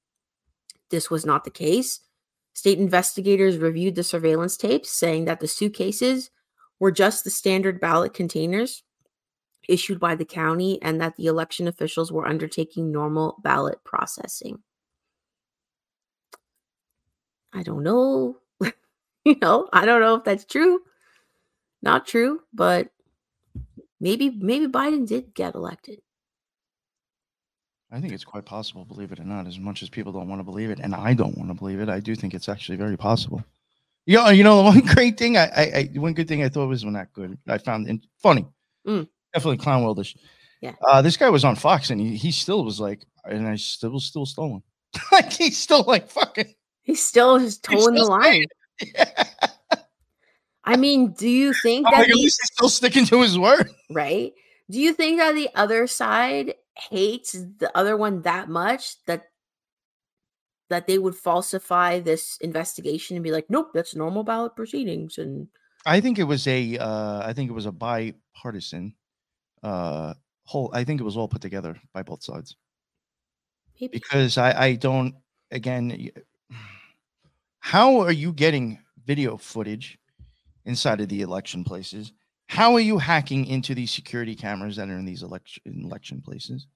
this 0.89 1.09
was 1.09 1.25
not 1.25 1.43
the 1.43 1.51
case. 1.51 2.01
State 2.57 2.79
investigators 2.79 3.59
reviewed 3.59 3.93
the 3.93 4.03
surveillance 4.03 4.57
tapes, 4.57 4.89
saying 4.89 5.25
that 5.25 5.39
the 5.39 5.47
suitcases 5.47 6.31
were 6.79 6.91
just 6.91 7.23
the 7.23 7.29
standard 7.29 7.79
ballot 7.79 8.15
containers 8.15 8.81
issued 9.69 9.99
by 9.99 10.15
the 10.15 10.25
county 10.25 10.81
and 10.81 10.99
that 10.99 11.15
the 11.17 11.27
election 11.27 11.67
officials 11.67 12.11
were 12.11 12.27
undertaking 12.27 12.91
normal 12.91 13.35
ballot 13.43 13.77
processing. 13.83 14.57
I 17.53 17.61
don't 17.61 17.83
know. 17.83 18.37
you 19.23 19.35
know, 19.39 19.69
I 19.71 19.85
don't 19.85 20.01
know 20.01 20.15
if 20.15 20.23
that's 20.23 20.45
true. 20.45 20.79
Not 21.83 22.07
true, 22.07 22.39
but 22.55 22.89
maybe 23.99 24.31
maybe 24.31 24.65
Biden 24.65 25.07
did 25.07 25.35
get 25.35 25.53
elected. 25.53 26.01
I 27.91 28.01
think 28.01 28.13
it's 28.13 28.25
quite 28.25 28.45
possible, 28.45 28.83
believe 28.83 29.11
it 29.11 29.19
or 29.19 29.23
not, 29.23 29.47
as 29.47 29.57
much 29.59 29.81
as 29.81 29.89
people 29.89 30.11
don't 30.11 30.27
want 30.27 30.39
to 30.39 30.43
believe 30.43 30.69
it, 30.69 30.79
and 30.79 30.93
I 30.93 31.13
don't 31.13 31.37
want 31.37 31.49
to 31.49 31.53
believe 31.53 31.79
it. 31.79 31.87
I 31.89 31.99
do 32.01 32.15
think 32.15 32.33
it's 32.33 32.49
actually 32.49 32.77
very 32.77 32.97
possible. 32.97 33.43
You 34.05 34.17
know, 34.17 34.29
you 34.29 34.43
know, 34.43 34.57
the 34.57 34.63
one 34.63 34.79
great 34.95 35.17
thing 35.17 35.37
I, 35.37 35.45
I, 35.45 35.61
I 35.95 35.99
one 35.99 36.13
good 36.13 36.27
thing 36.27 36.43
I 36.43 36.49
thought 36.49 36.67
was 36.67 36.83
not 36.83 37.13
good. 37.13 37.37
I 37.47 37.57
found 37.57 37.87
it 37.89 38.01
funny, 38.21 38.45
Mm. 38.85 39.07
definitely 39.33 39.57
clown 39.57 39.83
worldish. 39.83 40.17
Yeah. 40.61 40.73
Uh, 40.87 41.01
this 41.01 41.17
guy 41.17 41.29
was 41.29 41.45
on 41.45 41.55
Fox, 41.55 41.89
and 41.89 42.01
he, 42.01 42.15
he 42.17 42.31
still 42.31 42.63
was 42.65 42.79
like, 42.79 43.03
and 43.25 43.47
I 43.47 43.55
still 43.55 43.91
was 43.91 44.05
still 44.05 44.25
stolen. 44.25 44.63
like 45.11 45.31
he's 45.31 45.57
still 45.57 45.83
like 45.83 46.09
fucking. 46.09 46.53
He's 46.83 47.03
still 47.03 47.37
just 47.37 47.63
towing 47.63 47.95
the 47.95 48.05
line. 48.05 48.45
Yeah. 48.81 49.25
I 50.63 50.77
mean, 50.77 51.11
do 51.11 51.27
you 51.27 51.53
think 51.53 51.85
I'm 51.85 51.91
that 51.91 51.99
like, 51.99 52.09
at 52.09 52.15
least 52.15 52.39
he's 52.41 52.51
still 52.53 52.69
sticking 52.69 53.05
to 53.07 53.21
his 53.21 53.37
word. 53.37 53.69
right? 53.91 54.31
Do 54.71 54.79
you 54.79 54.93
think 54.93 55.19
that 55.19 55.35
the 55.35 55.49
other 55.53 55.85
side 55.87 56.53
hates 56.89 57.31
the 57.31 57.71
other 57.75 57.97
one 57.97 58.21
that 58.21 58.49
much 58.49 59.03
that 59.05 59.25
that 60.69 60.85
they 60.85 60.97
would 60.97 61.15
falsify 61.15 61.99
this 61.99 62.37
investigation 62.41 63.15
and 63.15 63.23
be 63.23 63.31
like, 63.31 63.49
nope, 63.49 63.71
that's 63.73 63.95
normal 63.95 64.23
ballot 64.23 64.55
proceedings 64.55 65.17
and 65.17 65.47
I 65.85 66.01
think 66.01 66.19
it 66.19 66.25
was 66.25 66.47
a 66.47 66.77
uh 66.77 67.21
I 67.25 67.33
think 67.33 67.49
it 67.49 67.53
was 67.53 67.65
a 67.65 67.71
bipartisan 67.71 68.93
uh 69.63 70.13
whole 70.43 70.69
I 70.73 70.83
think 70.83 70.99
it 70.99 71.05
was 71.05 71.17
all 71.17 71.27
put 71.27 71.41
together 71.41 71.79
by 71.93 72.03
both 72.03 72.23
sides 72.23 72.55
maybe 73.79 73.91
because 73.97 74.37
I 74.37 74.51
I 74.65 74.75
don't 74.75 75.15
again 75.51 76.11
how 77.59 77.99
are 77.99 78.11
you 78.11 78.33
getting 78.33 78.79
video 79.05 79.37
footage 79.37 79.97
inside 80.65 81.01
of 81.01 81.09
the 81.09 81.21
election 81.21 81.63
places? 81.63 82.11
How 82.49 82.73
are 82.73 82.79
you 82.81 82.97
hacking 82.97 83.45
into 83.45 83.73
these 83.75 83.91
security 83.91 84.35
cameras 84.35 84.75
that 84.77 84.89
are 84.89 84.97
in 84.97 85.05
these 85.05 85.23
election 85.23 85.63
election 85.65 86.21
places? 86.21 86.67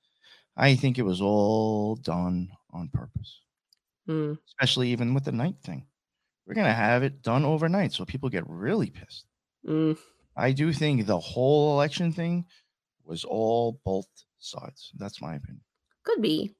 I 0.57 0.75
think 0.75 0.97
it 0.99 1.03
was 1.03 1.21
all 1.21 1.95
done 1.97 2.51
on 2.71 2.89
purpose, 2.89 3.41
Hmm, 4.05 4.33
especially 4.47 4.89
even 4.91 5.13
with 5.13 5.25
the 5.25 5.31
night 5.31 5.57
thing. 5.63 5.87
We're 6.45 6.55
gonna 6.55 6.73
have 6.73 7.03
it 7.03 7.21
done 7.23 7.45
overnight, 7.45 7.93
so 7.93 8.05
people 8.05 8.29
get 8.29 8.47
really 8.49 8.89
pissed. 8.91 9.27
mm, 9.63 9.95
I 10.35 10.51
do 10.51 10.73
think 10.73 11.05
the 11.05 11.19
whole 11.21 11.73
election 11.73 12.11
thing 12.11 12.45
was 13.03 13.23
all 13.25 13.81
both 13.85 14.07
sides. 14.39 14.91
That's 14.95 15.21
my 15.21 15.35
opinion. 15.35 15.63
could 16.03 16.21
be. 16.21 16.55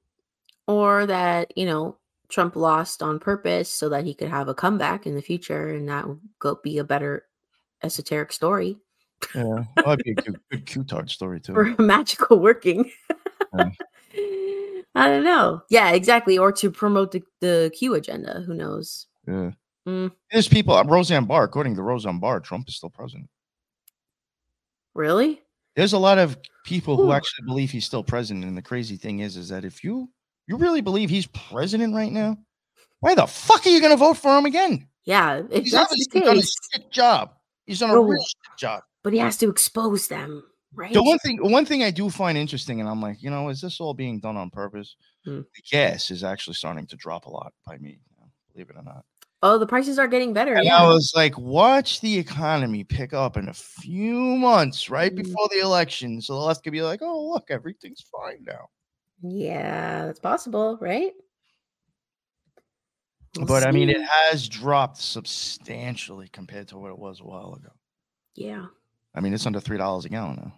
Or 0.68 1.06
that, 1.06 1.56
you 1.56 1.66
know, 1.66 1.98
Trump 2.28 2.56
lost 2.56 3.02
on 3.02 3.18
purpose 3.20 3.70
so 3.70 3.88
that 3.90 4.04
he 4.04 4.14
could 4.14 4.28
have 4.28 4.48
a 4.48 4.54
comeback 4.54 5.06
in 5.06 5.14
the 5.14 5.22
future 5.22 5.68
and 5.70 5.88
that 5.88 6.08
would 6.08 6.20
go 6.38 6.56
be 6.62 6.78
a 6.78 6.84
better 6.84 7.26
esoteric 7.82 8.32
story 8.32 8.78
Yeah, 9.34 9.64
that'd 9.76 10.04
be 10.04 10.10
a 10.12 10.14
good, 10.14 10.40
good 10.50 10.66
Q-tard 10.66 11.10
story 11.10 11.40
too. 11.40 11.54
or 11.54 11.74
magical 11.78 12.38
working. 12.38 12.90
Yeah. 13.56 13.70
I 14.94 15.08
don't 15.08 15.24
know. 15.24 15.62
Yeah, 15.70 15.90
exactly. 15.92 16.36
Or 16.36 16.52
to 16.52 16.70
promote 16.70 17.12
the, 17.12 17.22
the 17.40 17.72
Q 17.76 17.94
agenda. 17.94 18.42
Who 18.46 18.52
knows? 18.54 19.06
Yeah. 19.26 19.52
Mm, 19.88 20.12
There's 20.30 20.48
people, 20.48 20.74
uh, 20.74 20.84
Roseanne 20.84 21.24
Barr, 21.24 21.44
according 21.44 21.74
to 21.76 21.82
Roseanne 21.82 22.20
Barr, 22.20 22.40
Trump 22.40 22.68
is 22.68 22.76
still 22.76 22.90
president. 22.90 23.28
really? 24.94 25.40
There's 25.74 25.94
a 25.94 25.98
lot 25.98 26.18
of 26.18 26.36
people 26.64 26.96
who 26.98 27.12
actually 27.12 27.46
believe 27.46 27.70
he's 27.70 27.86
still 27.86 28.04
president. 28.04 28.44
And 28.44 28.54
the 28.56 28.60
crazy 28.62 28.96
thing 28.96 29.20
is, 29.20 29.38
is 29.38 29.48
that 29.48 29.64
if 29.64 29.82
you 29.82 30.10
you 30.46 30.58
really 30.58 30.82
believe 30.82 31.08
he's 31.08 31.26
president 31.28 31.94
right 31.94 32.12
now, 32.12 32.36
why 33.00 33.14
the 33.14 33.26
fuck 33.26 33.64
are 33.66 33.70
you 33.70 33.80
going 33.80 33.92
to 33.92 33.96
vote 33.96 34.18
for 34.18 34.36
him 34.36 34.44
again? 34.44 34.86
Yeah, 35.06 35.40
if 35.50 35.62
He's 35.64 35.72
that's 35.72 36.08
the 36.12 36.20
done 36.20 36.38
a 36.38 36.42
shit 36.42 36.90
job. 36.90 37.32
He's 37.64 37.78
done 37.80 37.88
a 37.90 37.98
real 38.00 38.22
shit 38.22 38.58
job. 38.58 38.82
But 39.02 39.12
he 39.12 39.18
has 39.18 39.36
to 39.38 39.50
expose 39.50 40.06
them, 40.08 40.44
right? 40.74 40.92
The 40.92 41.02
one 41.02 41.18
thing, 41.18 41.38
one 41.42 41.64
thing 41.66 41.82
I 41.82 41.90
do 41.90 42.08
find 42.08 42.38
interesting, 42.38 42.80
and 42.80 42.88
I'm 42.88 43.02
like, 43.02 43.22
you 43.22 43.30
know, 43.30 43.48
is 43.48 43.60
this 43.60 43.80
all 43.80 43.94
being 43.94 44.20
done 44.20 44.36
on 44.36 44.48
purpose? 44.50 44.94
Hmm. 45.24 45.40
The 45.54 45.62
gas 45.70 46.10
is 46.10 46.22
actually 46.22 46.54
starting 46.54 46.86
to 46.86 46.96
drop 46.96 47.26
a 47.26 47.30
lot 47.30 47.52
by 47.66 47.78
me, 47.78 47.98
believe 48.52 48.70
it 48.70 48.76
or 48.76 48.82
not. 48.82 49.04
oh, 49.44 49.58
the 49.58 49.66
prices 49.66 49.98
are 49.98 50.06
getting 50.06 50.32
better. 50.32 50.54
And 50.54 50.64
yeah. 50.64 50.76
I 50.76 50.86
was 50.86 51.12
like, 51.16 51.36
watch 51.36 52.00
the 52.00 52.16
economy 52.16 52.84
pick 52.84 53.12
up 53.12 53.36
in 53.36 53.48
a 53.48 53.52
few 53.52 54.14
months, 54.36 54.88
right 54.88 55.12
Mm. 55.12 55.16
before 55.24 55.48
the 55.50 55.58
election, 55.58 56.20
so 56.20 56.34
the 56.34 56.40
left 56.46 56.62
could 56.62 56.72
be 56.72 56.82
like, 56.82 57.00
oh, 57.02 57.28
look, 57.32 57.50
everything's 57.50 58.02
fine 58.02 58.44
now. 58.46 58.68
yeah, 59.20 60.06
that's 60.06 60.20
possible, 60.20 60.78
right? 60.80 61.12
We'll 63.36 63.46
but 63.46 63.66
I 63.66 63.72
mean, 63.72 63.88
it 63.88 64.02
has 64.02 64.48
dropped 64.48 64.98
substantially 64.98 66.28
compared 66.28 66.68
to 66.68 66.78
what 66.78 66.90
it 66.90 66.98
was 66.98 67.20
a 67.20 67.24
while 67.24 67.54
ago. 67.54 67.70
yeah, 68.36 68.66
I 69.14 69.20
mean, 69.20 69.34
it's 69.34 69.46
under 69.46 69.60
three 69.60 69.78
dollars 69.78 70.04
a 70.04 70.08
gallon 70.08 70.36
now. 70.36 70.54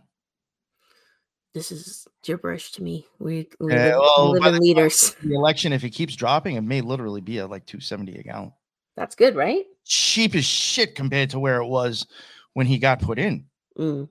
this 1.54 1.70
is 1.72 2.06
gibberish 2.22 2.72
to 2.72 2.82
me. 2.82 3.06
We, 3.18 3.48
we 3.60 3.72
Yeah, 3.72 3.84
live, 3.84 3.98
well, 3.98 4.30
live 4.30 4.42
the 4.42 4.54
in 4.54 4.58
leaders. 4.58 5.14
The 5.22 5.34
election, 5.34 5.72
if 5.72 5.84
it 5.84 5.90
keeps 5.90 6.16
dropping, 6.16 6.56
it 6.56 6.62
may 6.62 6.80
literally 6.80 7.20
be 7.20 7.38
at 7.38 7.50
like 7.50 7.66
two 7.66 7.80
seventy 7.80 8.16
a 8.16 8.22
gallon. 8.22 8.52
That's 8.96 9.14
good, 9.16 9.34
right? 9.34 9.64
cheap 9.84 10.34
as 10.34 10.44
shit 10.44 10.94
compared 10.94 11.30
to 11.30 11.38
where 11.38 11.60
it 11.60 11.66
was 11.66 12.06
when 12.54 12.66
he 12.66 12.78
got 12.78 13.00
put 13.00 13.18
in. 13.18 13.44
Mm. 13.78 14.08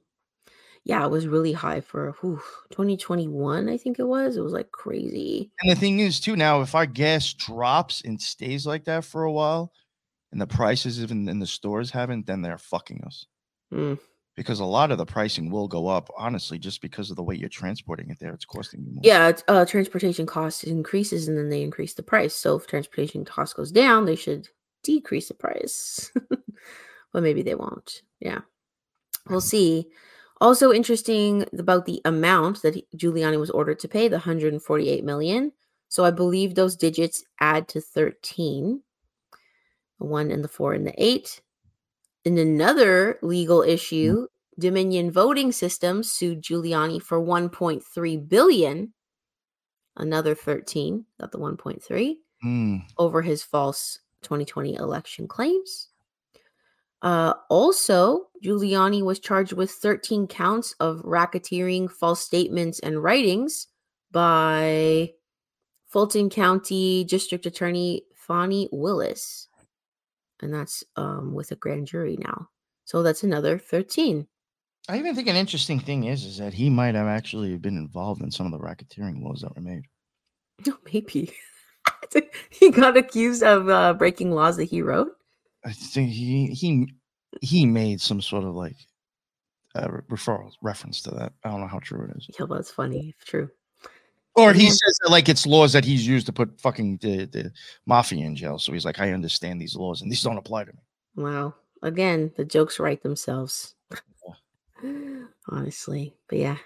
Yeah, 0.86 1.06
it 1.06 1.12
was 1.12 1.28
really 1.28 1.54
high 1.54 1.80
for 1.82 2.14
whew, 2.20 2.41
2021, 2.72 3.70
I 3.70 3.78
think 3.78 4.00
it 4.00 4.08
was. 4.08 4.36
It 4.36 4.41
was 4.41 4.52
like 4.52 4.72
crazy. 4.72 5.52
And 5.62 5.72
the 5.72 5.76
thing 5.76 6.00
is, 6.00 6.20
too, 6.20 6.36
now 6.36 6.62
if 6.62 6.76
our 6.76 6.86
gas 6.86 7.34
drops 7.34 8.02
and 8.04 8.22
stays 8.22 8.68
like 8.68 8.86
that 8.86 9.06
for 9.06 9.24
a 9.24 9.32
while, 9.32 9.72
and 10.32 10.41
the 10.41 10.48
prices 10.48 11.02
even 11.02 11.30
in 11.30 11.39
the 11.39 11.48
stores 11.48 11.91
haven't, 11.91 12.26
then 12.26 12.41
they're 12.41 12.58
fucking 12.58 13.02
us. 13.06 13.28
Mm. 13.74 13.98
Because 14.36 14.59
a 14.59 14.65
lot 14.65 14.91
of 14.91 14.97
the 14.97 15.05
pricing 15.05 15.51
will 15.51 15.67
go 15.67 15.88
up, 15.88 16.09
honestly, 16.17 16.57
just 16.57 16.81
because 16.81 17.11
of 17.11 17.15
the 17.15 17.23
way 17.23 17.36
you're 17.36 17.49
transporting 17.49 18.09
it 18.09 18.17
there. 18.19 18.34
It's 18.34 18.45
costing 18.45 18.84
you 18.84 18.91
more. 18.91 19.01
Yeah, 19.03 19.34
uh, 19.47 19.65
transportation 19.65 20.25
cost 20.25 20.63
increases 20.63 21.27
and 21.27 21.38
then 21.38 21.49
they 21.49 21.61
increase 21.61 21.93
the 21.93 22.01
price. 22.01 22.36
So 22.36 22.55
if 22.55 22.65
transportation 22.65 23.25
cost 23.25 23.55
goes 23.55 23.71
down, 23.71 24.05
they 24.05 24.15
should 24.15 24.49
decrease 24.81 25.27
the 25.27 25.36
price. 25.36 26.11
but 27.13 27.23
maybe 27.23 27.43
they 27.43 27.55
won't. 27.55 28.01
Yeah. 28.19 28.39
We'll 29.29 29.41
see. 29.41 29.88
Also 30.41 30.73
interesting 30.73 31.45
about 31.57 31.86
the 31.86 32.01
amount 32.03 32.63
that 32.63 32.84
Giuliani 32.97 33.39
was 33.39 33.51
ordered 33.51 33.79
to 33.79 33.88
pay, 33.88 34.07
the 34.07 34.17
148 34.17 35.03
million. 35.03 35.51
So 35.88 36.03
I 36.03 36.11
believe 36.11 36.55
those 36.55 36.75
digits 36.75 37.23
add 37.39 37.67
to 37.69 37.79
13. 37.79 38.81
The 39.99 40.05
1 40.05 40.31
and 40.31 40.43
the 40.43 40.47
4 40.47 40.73
and 40.73 40.88
the 40.88 40.93
8. 40.97 41.41
In 42.26 42.38
another 42.38 43.19
legal 43.21 43.61
issue, 43.61 44.28
Dominion 44.57 45.11
Voting 45.11 45.51
Systems 45.51 46.11
sued 46.11 46.41
Giuliani 46.41 47.01
for 47.01 47.19
1.3 47.19 48.30
billion 48.30 48.93
another 49.95 50.34
13 50.34 51.05
got 51.19 51.32
the 51.32 51.38
1.3 51.38 52.15
Mm, 52.43 52.84
over 52.97 53.21
his 53.21 53.41
false 53.41 53.99
2020 54.24 54.76
election 54.76 55.28
claims. 55.28 55.88
Uh, 57.01 57.34
also 57.49 58.28
giuliani 58.43 59.01
was 59.01 59.19
charged 59.19 59.53
with 59.53 59.71
13 59.71 60.28
counts 60.28 60.74
of 60.80 61.01
racketeering 61.03 61.89
false 61.89 62.21
statements 62.21 62.80
and 62.80 63.03
writings 63.03 63.67
by 64.11 65.11
fulton 65.88 66.30
county 66.30 67.03
district 67.03 67.45
attorney 67.45 68.03
Fani 68.15 68.69
willis 68.71 69.49
and 70.44 70.54
that's 70.54 70.84
um, 70.96 71.34
with 71.34 71.52
a 71.52 71.56
grand 71.56 71.88
jury 71.88 72.18
now 72.20 72.50
so 72.86 73.02
that's 73.02 73.24
another 73.24 73.58
13 73.58 74.28
I 74.89 75.00
even 75.00 75.16
think 75.16 75.30
an 75.30 75.38
interesting 75.38 75.80
thing 75.80 76.04
is, 76.04 76.26
is 76.26 76.39
that 76.39 76.54
he 76.54 76.70
might 76.70 76.94
have 76.96 77.08
actually 77.08 77.58
been 77.58 77.78
involved 77.78 78.22
in 78.22 78.30
some 78.30 78.46
of 78.46 78.52
the 78.52 78.60
racketeering 78.60 79.24
laws 79.24 79.39
that 79.39 79.56
were 79.56 79.62
made. 79.62 79.84
No, 80.68 80.78
maybe 80.94 81.34
he 82.52 82.70
got 82.70 82.96
accused 82.96 83.44
of 83.44 83.70
uh, 83.70 83.94
breaking 83.94 84.32
laws 84.32 84.56
that 84.58 84.66
he 84.66 84.82
wrote 84.82 85.10
I 85.66 85.72
think 85.72 86.12
he 86.12 86.48
he 86.48 86.94
he 87.41 87.66
made 87.66 88.02
some 88.02 88.22
sort 88.22 88.44
of 88.44 88.56
like 88.56 88.76
uh, 89.76 89.88
referral 90.10 90.52
reference 90.62 91.02
to 91.04 91.12
that. 91.12 91.34
I 91.44 91.50
don't 91.50 91.62
know 91.62 91.68
how 91.68 91.80
true 91.80 92.06
it 92.06 92.16
is. 92.16 92.28
Yeah, 92.30 92.46
well, 92.46 92.60
that's 92.60 92.72
funny. 92.72 93.16
if 93.18 93.26
True. 93.26 93.50
Or 94.36 94.51
he 94.53 94.69
says 94.69 94.99
that 95.03 95.11
like 95.11 95.29
it's 95.29 95.45
laws 95.45 95.73
that 95.73 95.86
he's 95.86 96.07
used 96.07 96.25
to 96.25 96.34
put 96.34 96.59
fucking 96.59 96.97
the, 97.01 97.25
the 97.25 97.51
mafia 97.86 98.25
in 98.25 98.36
jail. 98.36 98.57
So 98.57 98.73
he's 98.73 98.86
like, 98.86 98.99
I 98.99 99.11
understand 99.11 99.61
these 99.61 99.75
laws 99.75 100.01
and 100.01 100.11
these 100.11 100.23
don't 100.23 100.38
apply 100.38 100.63
to 100.63 100.73
me. 100.73 100.79
Wow. 101.15 101.53
Again, 101.84 102.31
the 102.36 102.45
jokes 102.45 102.79
write 102.79 103.03
themselves. 103.03 103.75
Honestly. 105.49 106.15
But 106.27 106.39
yeah, 106.39 106.57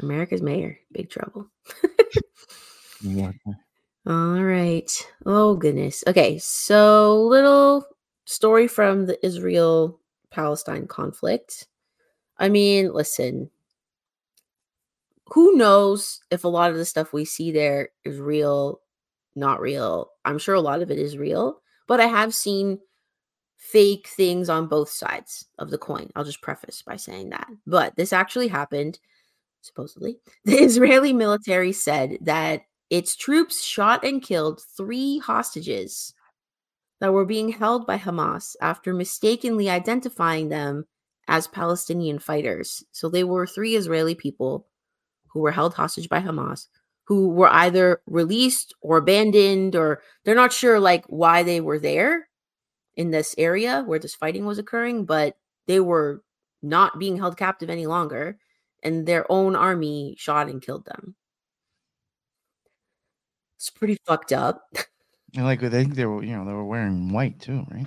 America's 0.00 0.42
mayor, 0.42 0.78
big 0.92 1.10
trouble. 1.10 1.48
All 4.06 4.42
right. 4.42 5.06
Oh 5.26 5.54
goodness. 5.56 6.04
Okay, 6.06 6.38
so 6.38 7.20
little 7.24 7.84
story 8.26 8.68
from 8.68 9.06
the 9.06 9.24
Israel 9.26 9.98
Palestine 10.30 10.86
conflict. 10.86 11.66
I 12.38 12.48
mean, 12.48 12.92
listen. 12.92 13.50
Who 15.32 15.56
knows 15.56 16.20
if 16.30 16.44
a 16.44 16.48
lot 16.48 16.70
of 16.70 16.76
the 16.76 16.84
stuff 16.84 17.12
we 17.12 17.24
see 17.24 17.52
there 17.52 17.90
is 18.04 18.18
real, 18.18 18.80
not 19.34 19.60
real. 19.60 20.10
I'm 20.24 20.38
sure 20.38 20.54
a 20.54 20.60
lot 20.60 20.82
of 20.82 20.90
it 20.90 20.98
is 20.98 21.18
real, 21.18 21.60
but 21.86 22.00
I 22.00 22.06
have 22.06 22.34
seen 22.34 22.78
fake 23.56 24.08
things 24.08 24.48
on 24.48 24.68
both 24.68 24.88
sides 24.88 25.44
of 25.58 25.70
the 25.70 25.78
coin. 25.78 26.10
I'll 26.14 26.24
just 26.24 26.40
preface 26.40 26.82
by 26.82 26.96
saying 26.96 27.30
that. 27.30 27.48
But 27.66 27.96
this 27.96 28.12
actually 28.12 28.48
happened 28.48 28.98
supposedly. 29.60 30.18
The 30.44 30.56
Israeli 30.56 31.12
military 31.12 31.72
said 31.72 32.18
that 32.22 32.62
its 32.90 33.16
troops 33.16 33.62
shot 33.62 34.04
and 34.04 34.22
killed 34.22 34.62
three 34.76 35.18
hostages 35.18 36.14
that 37.00 37.12
were 37.12 37.26
being 37.26 37.50
held 37.50 37.86
by 37.86 37.98
Hamas 37.98 38.56
after 38.60 38.94
mistakenly 38.94 39.68
identifying 39.68 40.48
them 40.48 40.86
as 41.28 41.46
Palestinian 41.46 42.18
fighters. 42.18 42.82
So 42.92 43.08
they 43.08 43.24
were 43.24 43.46
three 43.46 43.76
Israeli 43.76 44.14
people 44.14 44.66
who 45.28 45.40
were 45.40 45.52
held 45.52 45.74
hostage 45.74 46.08
by 46.08 46.20
Hamas 46.20 46.66
who 47.08 47.30
were 47.30 47.48
either 47.48 48.02
released 48.06 48.74
or 48.82 48.98
abandoned 48.98 49.74
or 49.74 50.02
they're 50.24 50.34
not 50.34 50.52
sure 50.52 50.78
like 50.78 51.06
why 51.06 51.42
they 51.42 51.58
were 51.58 51.78
there 51.78 52.28
in 52.96 53.10
this 53.10 53.34
area 53.38 53.82
where 53.86 53.98
this 53.98 54.14
fighting 54.14 54.44
was 54.44 54.58
occurring, 54.58 55.06
but 55.06 55.34
they 55.66 55.80
were 55.80 56.22
not 56.60 56.98
being 56.98 57.16
held 57.16 57.38
captive 57.38 57.70
any 57.70 57.86
longer 57.86 58.38
and 58.82 59.06
their 59.06 59.24
own 59.32 59.56
army 59.56 60.16
shot 60.18 60.50
and 60.50 60.60
killed 60.60 60.84
them. 60.84 61.14
It's 63.56 63.70
pretty 63.70 63.96
fucked 64.04 64.32
up. 64.32 64.64
And 65.34 65.44
like 65.44 65.62
I 65.62 65.70
think 65.70 65.94
they 65.94 66.06
were, 66.06 66.22
you 66.22 66.36
know, 66.36 66.44
they 66.44 66.52
were 66.52 66.64
wearing 66.64 67.12
white 67.12 67.40
too, 67.40 67.66
right? 67.70 67.86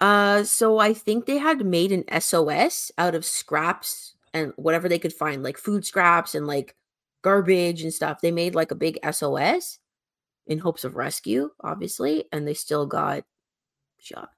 Uh, 0.00 0.44
so 0.44 0.78
I 0.78 0.92
think 0.92 1.26
they 1.26 1.38
had 1.38 1.64
made 1.64 1.92
an 1.92 2.04
SOS 2.20 2.90
out 2.96 3.14
of 3.14 3.24
scraps 3.24 4.14
and 4.32 4.52
whatever 4.56 4.88
they 4.88 4.98
could 4.98 5.12
find, 5.12 5.42
like 5.42 5.58
food 5.58 5.84
scraps 5.84 6.34
and 6.34 6.46
like 6.46 6.76
garbage 7.22 7.82
and 7.82 7.92
stuff. 7.92 8.20
They 8.20 8.30
made 8.30 8.54
like 8.54 8.70
a 8.70 8.76
big 8.76 8.98
SOS 9.10 9.78
in 10.46 10.58
hopes 10.58 10.84
of 10.84 10.96
rescue, 10.96 11.50
obviously, 11.60 12.24
and 12.32 12.46
they 12.46 12.54
still 12.54 12.86
got 12.86 13.24
shot. 13.98 14.30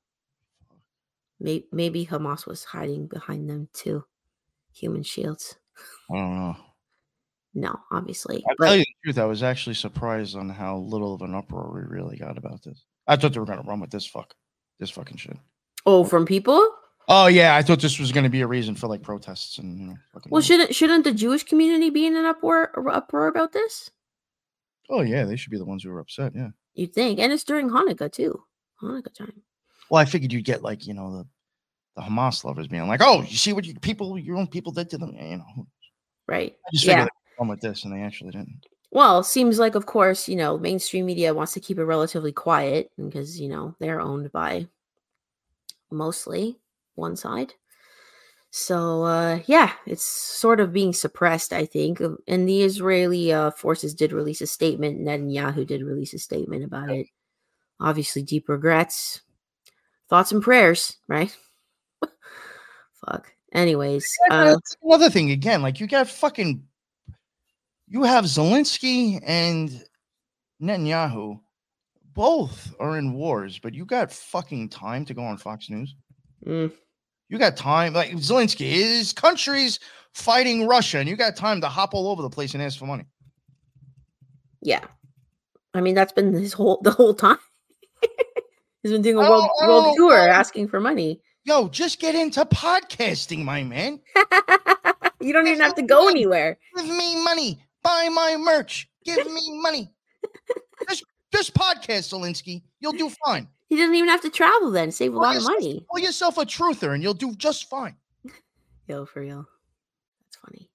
Maybe, 1.41 1.67
maybe 1.73 2.07
Hamas 2.07 2.47
was 2.47 2.65
hiding 2.65 3.07
behind 3.07 3.51
them 3.51 3.69
too. 3.73 4.05
Human 4.75 5.03
shields. 5.03 5.57
I 6.11 6.17
don't 6.17 6.39
know. 6.39 6.57
No, 7.55 7.81
obviously. 7.91 8.43
I'll 8.49 8.67
tell 8.67 8.77
you 8.77 8.85
the 8.85 8.95
truth, 9.05 9.19
I 9.19 9.27
was 9.27 9.43
actually 9.43 9.75
surprised 9.75 10.37
on 10.37 10.49
how 10.49 10.79
little 10.79 11.15
of 11.15 11.23
an 11.23 11.35
uproar 11.35 11.71
we 11.75 11.83
really 11.83 12.17
got 12.17 12.39
about 12.39 12.63
this. 12.63 12.85
I 13.07 13.17
thought 13.17 13.35
they 13.35 13.41
were 13.41 13.47
gonna 13.47 13.63
run 13.63 13.81
with 13.81 13.91
this 13.91 14.07
fuck, 14.07 14.35
this 14.79 14.91
fucking 14.91 15.19
shit. 15.19 15.37
oh, 15.85 16.05
from 16.05 16.25
people? 16.25 16.67
Oh 17.09 17.27
yeah, 17.27 17.57
I 17.57 17.63
thought 17.63 17.81
this 17.81 17.99
was 17.99 18.13
gonna 18.13 18.29
be 18.31 18.41
a 18.43 18.47
reason 18.47 18.75
for 18.75 18.87
like 18.87 19.03
protests 19.03 19.59
and 19.59 19.79
you 19.79 19.87
know. 19.89 19.97
Well, 20.29 20.43
shouldn't 20.43 20.75
shouldn't 20.75 21.05
the 21.05 21.13
Jewish 21.13 21.43
community 21.43 21.91
be 21.91 22.07
in 22.07 22.17
an 22.17 22.25
uproar 22.25 22.71
uproar 22.91 23.27
about 23.29 23.53
this? 23.53 23.91
oh 24.91 25.01
yeah, 25.03 25.25
they 25.25 25.37
should 25.37 25.51
be 25.51 25.59
the 25.59 25.65
ones 25.65 25.83
who 25.85 25.91
are 25.91 26.01
upset. 26.01 26.33
Yeah. 26.35 26.49
You'd 26.75 26.95
think, 26.95 27.19
and 27.19 27.33
it's 27.33 27.45
during 27.45 27.71
Hanukkah 27.71 28.11
too. 28.13 28.43
Hanukkah 28.83 29.13
time. 29.15 29.43
Well, 29.91 30.01
I 30.01 30.05
figured 30.05 30.33
you'd 30.33 30.45
get 30.45 30.63
like 30.63 30.87
you 30.87 30.95
know 30.95 31.13
the 31.19 31.27
the 31.97 32.03
Hamas 32.03 32.45
lovers 32.45 32.69
being 32.69 32.89
like, 32.89 33.01
oh, 33.03 33.23
you 33.23 33.37
see 33.37 33.53
what 33.53 33.65
you 33.67 33.75
people, 33.81 34.19
your 34.19 34.37
own 34.37 34.47
people 34.47 34.73
did 34.73 34.89
to 34.91 34.99
them. 34.99 35.15
You 35.19 35.39
know, 35.39 35.67
Right. 36.27 36.57
I 36.67 36.71
just 36.73 36.87
Yeah. 36.87 36.93
figured 36.95 37.11
come 37.39 37.49
with 37.49 37.61
this, 37.61 37.85
and 37.85 37.93
they 37.93 38.01
actually 38.01 38.31
didn't. 38.31 38.65
Well, 38.91 39.23
seems 39.23 39.59
like, 39.59 39.75
of 39.75 39.87
course, 39.87 40.29
you 40.29 40.37
know, 40.37 40.59
mainstream 40.59 41.07
media 41.07 41.35
wants 41.35 41.53
to 41.55 41.61
keep 41.61 41.79
it 41.79 41.85
relatively 41.85 42.33
quiet 42.33 42.91
because, 42.97 43.41
you 43.41 43.49
know, 43.49 43.75
they're 43.79 44.01
owned 44.01 44.31
by 44.33 44.69
mostly 45.91 46.59
one 46.95 47.17
side. 47.17 47.53
So, 48.55 49.05
uh, 49.05 49.41
yeah, 49.47 49.73
it's 49.87 50.05
sort 50.05 50.61
of 50.61 50.75
being 50.75 50.93
suppressed, 50.93 51.55
I 51.55 51.65
think. 51.65 52.03
Um, 52.03 52.19
And 52.29 52.47
the 52.47 52.63
Israeli 52.63 53.33
uh, 53.33 53.51
forces 53.51 53.95
did 53.95 54.13
release 54.13 54.43
a 54.43 54.47
statement. 54.47 55.01
Netanyahu 55.01 55.67
did 55.67 55.83
release 55.83 56.13
a 56.13 56.19
statement 56.19 56.63
about 56.63 56.91
it. 56.91 57.07
Obviously, 57.81 58.23
deep 58.23 58.51
regrets, 58.51 59.23
thoughts, 60.11 60.33
and 60.33 60.43
prayers, 60.43 60.99
right? 61.09 61.35
Fuck. 63.07 63.33
Anyways, 63.55 64.07
uh, 64.31 64.53
that's 64.53 64.77
another 64.83 65.09
thing 65.09 65.31
again. 65.31 65.63
Like 65.63 65.81
you 65.81 65.87
got 65.87 66.09
fucking, 66.09 66.63
you 67.89 68.03
have 68.03 68.25
Zelensky 68.27 69.19
and 69.27 69.83
Netanyahu, 70.63 71.41
both 72.15 72.75
are 72.79 72.99
in 72.99 73.15
wars, 73.15 73.59
but 73.59 73.75
you 73.75 73.85
got 73.85 74.13
fucking 74.13 74.69
time 74.69 75.05
to 75.07 75.15
go 75.15 75.23
on 75.23 75.39
Fox 75.39 75.71
News. 75.71 75.95
Mm, 76.47 76.73
You 77.29 77.39
got 77.39 77.57
time, 77.57 77.93
like 77.95 78.11
Zelensky, 78.13 78.69
his 78.71 79.13
country's 79.13 79.79
fighting 80.15 80.67
Russia, 80.67 80.99
and 80.99 81.09
you 81.09 81.17
got 81.17 81.37
time 81.37 81.61
to 81.63 81.69
hop 81.69 81.95
all 81.95 82.09
over 82.09 82.23
the 82.23 82.31
place 82.31 82.55
and 82.55 82.63
ask 82.63 82.79
for 82.79 82.87
money. 82.87 83.05
yeah. 84.61 84.85
I 85.75 85.81
mean, 85.81 85.95
that's 85.95 86.13
been 86.13 86.35
his 86.35 86.53
whole 86.53 86.81
the 86.83 86.91
whole 86.91 87.15
time. 87.15 87.39
He's 88.83 88.93
been 88.93 89.01
doing 89.01 89.17
a 89.17 89.21
world 89.21 89.49
don't- 89.61 89.69
world 89.69 89.97
tour 89.97 90.11
know. 90.17 90.33
asking 90.33 90.69
for 90.69 90.81
money. 90.81 91.23
Yo, 91.45 91.69
just 91.69 91.99
get 91.99 92.15
into 92.15 92.45
podcasting, 92.45 93.43
my 93.45 93.63
man. 93.65 93.99
you 95.21 95.33
don't 95.33 95.47
even 95.47 95.61
have 95.61 95.75
to 95.77 95.83
go 95.83 96.09
anywhere. 96.09 96.59
Give 96.77 96.87
me 96.87 97.23
money. 97.25 97.65
Buy 97.83 98.09
my 98.13 98.37
merch. 98.37 98.89
Give 99.05 99.25
me 99.27 99.41
money. 99.61 99.93
Just, 100.89 101.05
just 101.33 101.55
podcast, 101.55 102.13
Zelensky. 102.13 102.63
You'll 102.81 102.93
do 102.93 103.11
fine. 103.25 103.49
He 103.73 103.79
doesn't 103.79 103.95
even 103.95 104.11
have 104.11 104.21
to 104.21 104.29
travel 104.29 104.71
then, 104.71 104.93
save 104.93 105.15
a 105.15 105.19
lot 105.19 105.35
of 105.35 105.45
money. 105.45 105.87
Call 105.91 105.99
yourself 105.99 106.37
a 106.37 106.45
truther, 106.45 106.93
and 106.93 107.03
you'll 107.03 107.15
do 107.15 107.35
just 107.37 107.71
fine. 107.71 107.97
Yo, 108.87 109.07
for 109.07 109.23
real. 109.23 109.49
That's 110.21 110.37
funny. 110.37 110.69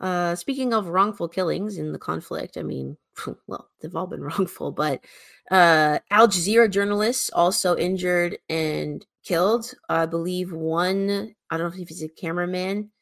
Uh 0.00 0.36
speaking 0.36 0.72
of 0.72 0.86
wrongful 0.86 1.28
killings 1.28 1.78
in 1.78 1.90
the 1.90 1.98
conflict, 1.98 2.56
I 2.56 2.62
mean, 2.62 2.96
well, 3.48 3.70
they've 3.80 3.96
all 3.96 4.06
been 4.06 4.22
wrongful, 4.30 4.70
but 4.70 5.04
uh 5.50 5.98
Al 6.12 6.28
Jazeera 6.28 6.70
journalists 6.70 7.28
also 7.30 7.76
injured 7.76 8.38
and 8.48 9.04
killed. 9.24 9.74
I 9.88 10.06
believe 10.06 10.52
one, 10.52 11.34
I 11.50 11.56
don't 11.56 11.74
know 11.74 11.82
if 11.82 11.88
he's 11.88 12.04
a 12.04 12.08
cameraman. 12.08 12.92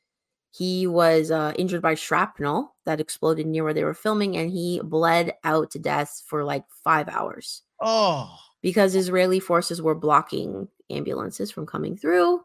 He 0.51 0.87
was 0.87 1.31
uh, 1.31 1.53
injured 1.59 1.83
by 1.83 1.95
shrapnel 1.95 2.75
that 2.87 3.01
exploded 3.01 3.47
near 3.47 3.65
where 3.65 3.75
they 3.75 3.85
were 3.85 3.93
filming, 3.93 4.39
and 4.39 4.51
he 4.51 4.81
bled 4.83 5.35
out 5.45 5.71
to 5.73 5.79
death 5.79 6.23
for 6.27 6.43
like 6.43 6.65
five 6.85 7.09
hours 7.11 7.63
Oh, 7.85 8.39
because 8.63 8.95
Israeli 8.95 9.41
forces 9.41 9.83
were 9.83 9.95
blocking 9.95 10.69
ambulances 10.89 11.51
from 11.51 11.67
coming 11.67 11.97
through. 11.97 12.41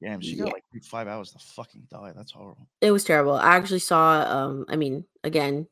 damn. 0.00 0.20
She 0.20 0.36
got 0.36 0.52
like 0.52 0.64
five 0.84 1.08
hours 1.08 1.32
to 1.32 1.38
fucking 1.38 1.88
die. 1.90 2.12
That's 2.14 2.32
horrible. 2.32 2.68
It 2.80 2.92
was 2.92 3.04
terrible. 3.04 3.34
I 3.34 3.56
actually 3.56 3.80
saw 3.80 4.20
um 4.22 4.64
I 4.68 4.76
mean, 4.76 5.04
again, 5.24 5.66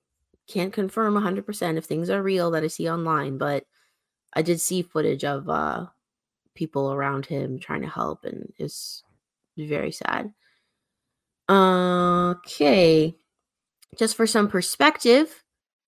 can't 0.48 0.72
confirm 0.72 1.14
100% 1.14 1.76
if 1.76 1.84
things 1.84 2.10
are 2.10 2.22
real 2.22 2.50
that 2.52 2.62
I 2.62 2.68
see 2.68 2.90
online, 2.90 3.38
but 3.38 3.64
I 4.34 4.42
did 4.42 4.60
see 4.60 4.82
footage 4.82 5.24
of 5.24 5.48
uh 5.48 5.86
people 6.54 6.92
around 6.92 7.26
him 7.26 7.58
trying 7.58 7.82
to 7.82 7.88
help 7.88 8.24
and 8.24 8.52
it's 8.58 9.04
very 9.56 9.92
sad. 9.92 10.32
Okay. 11.48 13.14
Just 13.96 14.16
for 14.16 14.26
some 14.26 14.48
perspective, 14.48 15.44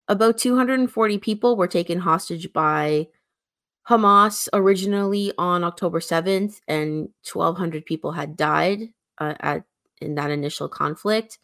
about 0.08 0.38
240 0.38 1.18
people 1.18 1.56
were 1.56 1.68
taken 1.68 1.98
hostage 2.00 2.52
by 2.52 3.08
Hamas 3.88 4.48
originally 4.52 5.32
on 5.38 5.64
October 5.64 6.00
7th 6.00 6.60
and 6.68 7.08
1200 7.30 7.86
people 7.86 8.12
had 8.12 8.36
died 8.36 8.92
uh, 9.18 9.34
at 9.40 9.64
in 10.00 10.14
that 10.14 10.30
initial 10.30 10.68
conflict. 10.68 11.38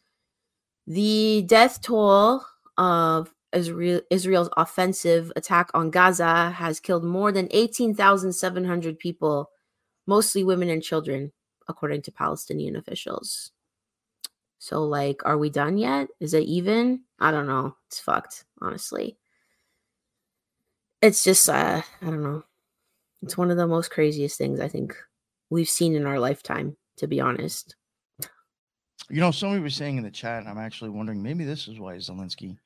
The 0.86 1.44
death 1.46 1.80
toll 1.80 2.44
of 2.76 3.32
Israel, 3.52 4.00
Israel's 4.10 4.50
offensive 4.56 5.32
attack 5.36 5.70
on 5.74 5.90
Gaza 5.90 6.50
has 6.50 6.80
killed 6.80 7.04
more 7.04 7.32
than 7.32 7.48
18,700 7.50 8.98
people, 8.98 9.50
mostly 10.06 10.44
women 10.44 10.68
and 10.68 10.82
children, 10.82 11.32
according 11.68 12.02
to 12.02 12.12
Palestinian 12.12 12.76
officials. 12.76 13.53
So, 14.64 14.82
like, 14.82 15.20
are 15.26 15.36
we 15.36 15.50
done 15.50 15.76
yet? 15.76 16.08
Is 16.20 16.32
it 16.32 16.44
even? 16.44 17.02
I 17.20 17.30
don't 17.30 17.46
know. 17.46 17.76
It's 17.86 18.00
fucked, 18.00 18.46
honestly. 18.62 19.18
It's 21.02 21.22
just, 21.22 21.46
uh, 21.50 21.82
I 22.00 22.06
don't 22.06 22.22
know. 22.22 22.44
It's 23.20 23.36
one 23.36 23.50
of 23.50 23.58
the 23.58 23.66
most 23.66 23.90
craziest 23.90 24.38
things 24.38 24.60
I 24.60 24.68
think 24.68 24.96
we've 25.50 25.68
seen 25.68 25.94
in 25.94 26.06
our 26.06 26.18
lifetime, 26.18 26.78
to 26.96 27.06
be 27.06 27.20
honest. 27.20 27.76
You 29.10 29.20
know, 29.20 29.32
somebody 29.32 29.60
was 29.60 29.74
saying 29.74 29.98
in 29.98 30.02
the 30.02 30.10
chat, 30.10 30.46
I'm 30.46 30.56
actually 30.56 30.88
wondering 30.88 31.22
maybe 31.22 31.44
this 31.44 31.68
is 31.68 31.78
why 31.78 31.96
Zelensky 31.96 32.56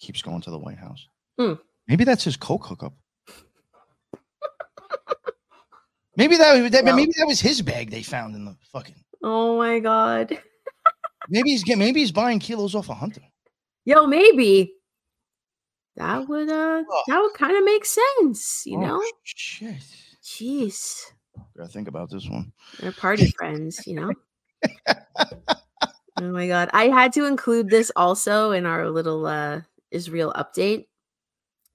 keeps 0.00 0.22
going 0.22 0.40
to 0.40 0.50
the 0.50 0.58
White 0.58 0.78
House. 0.78 1.06
Hmm. 1.38 1.52
Maybe 1.86 2.02
that's 2.02 2.24
his 2.24 2.36
coke 2.36 2.66
hookup. 2.66 2.94
maybe 6.16 6.36
that, 6.36 6.72
that 6.72 6.84
Well- 6.84 6.96
maybe 6.96 7.12
that 7.16 7.28
was 7.28 7.40
his 7.40 7.62
bag 7.62 7.92
they 7.92 8.02
found 8.02 8.34
in 8.34 8.44
the 8.44 8.56
fucking. 8.72 8.96
Oh 9.22 9.56
my 9.56 9.78
god. 9.78 10.36
Maybe 11.28 11.50
he's 11.50 11.64
getting 11.64 11.78
maybe 11.80 12.00
he's 12.00 12.12
buying 12.12 12.38
kilos 12.38 12.74
off 12.74 12.88
a 12.88 12.94
hunter. 12.94 13.22
Yo, 13.84 14.06
maybe. 14.06 14.72
that 15.96 16.28
would 16.28 16.48
uh 16.48 16.82
that 17.08 17.20
would 17.20 17.34
kind 17.34 17.56
of 17.56 17.64
make 17.64 17.84
sense, 17.84 18.62
you 18.66 18.78
Oh, 18.78 18.80
know? 18.86 19.02
shit. 19.24 19.82
Jeez. 20.22 21.02
Gotta 21.56 21.68
think 21.68 21.88
about 21.88 22.10
this 22.10 22.28
one. 22.28 22.52
They're 22.80 22.92
party 22.92 23.30
friends, 23.32 23.86
you 23.86 23.94
know? 23.94 24.12
oh 26.20 26.30
my 26.32 26.46
god. 26.46 26.70
I 26.72 26.84
had 26.88 27.12
to 27.14 27.26
include 27.26 27.68
this 27.70 27.90
also 27.96 28.52
in 28.52 28.66
our 28.66 28.88
little 28.90 29.26
uh 29.26 29.60
Israel 29.90 30.32
update. 30.36 30.86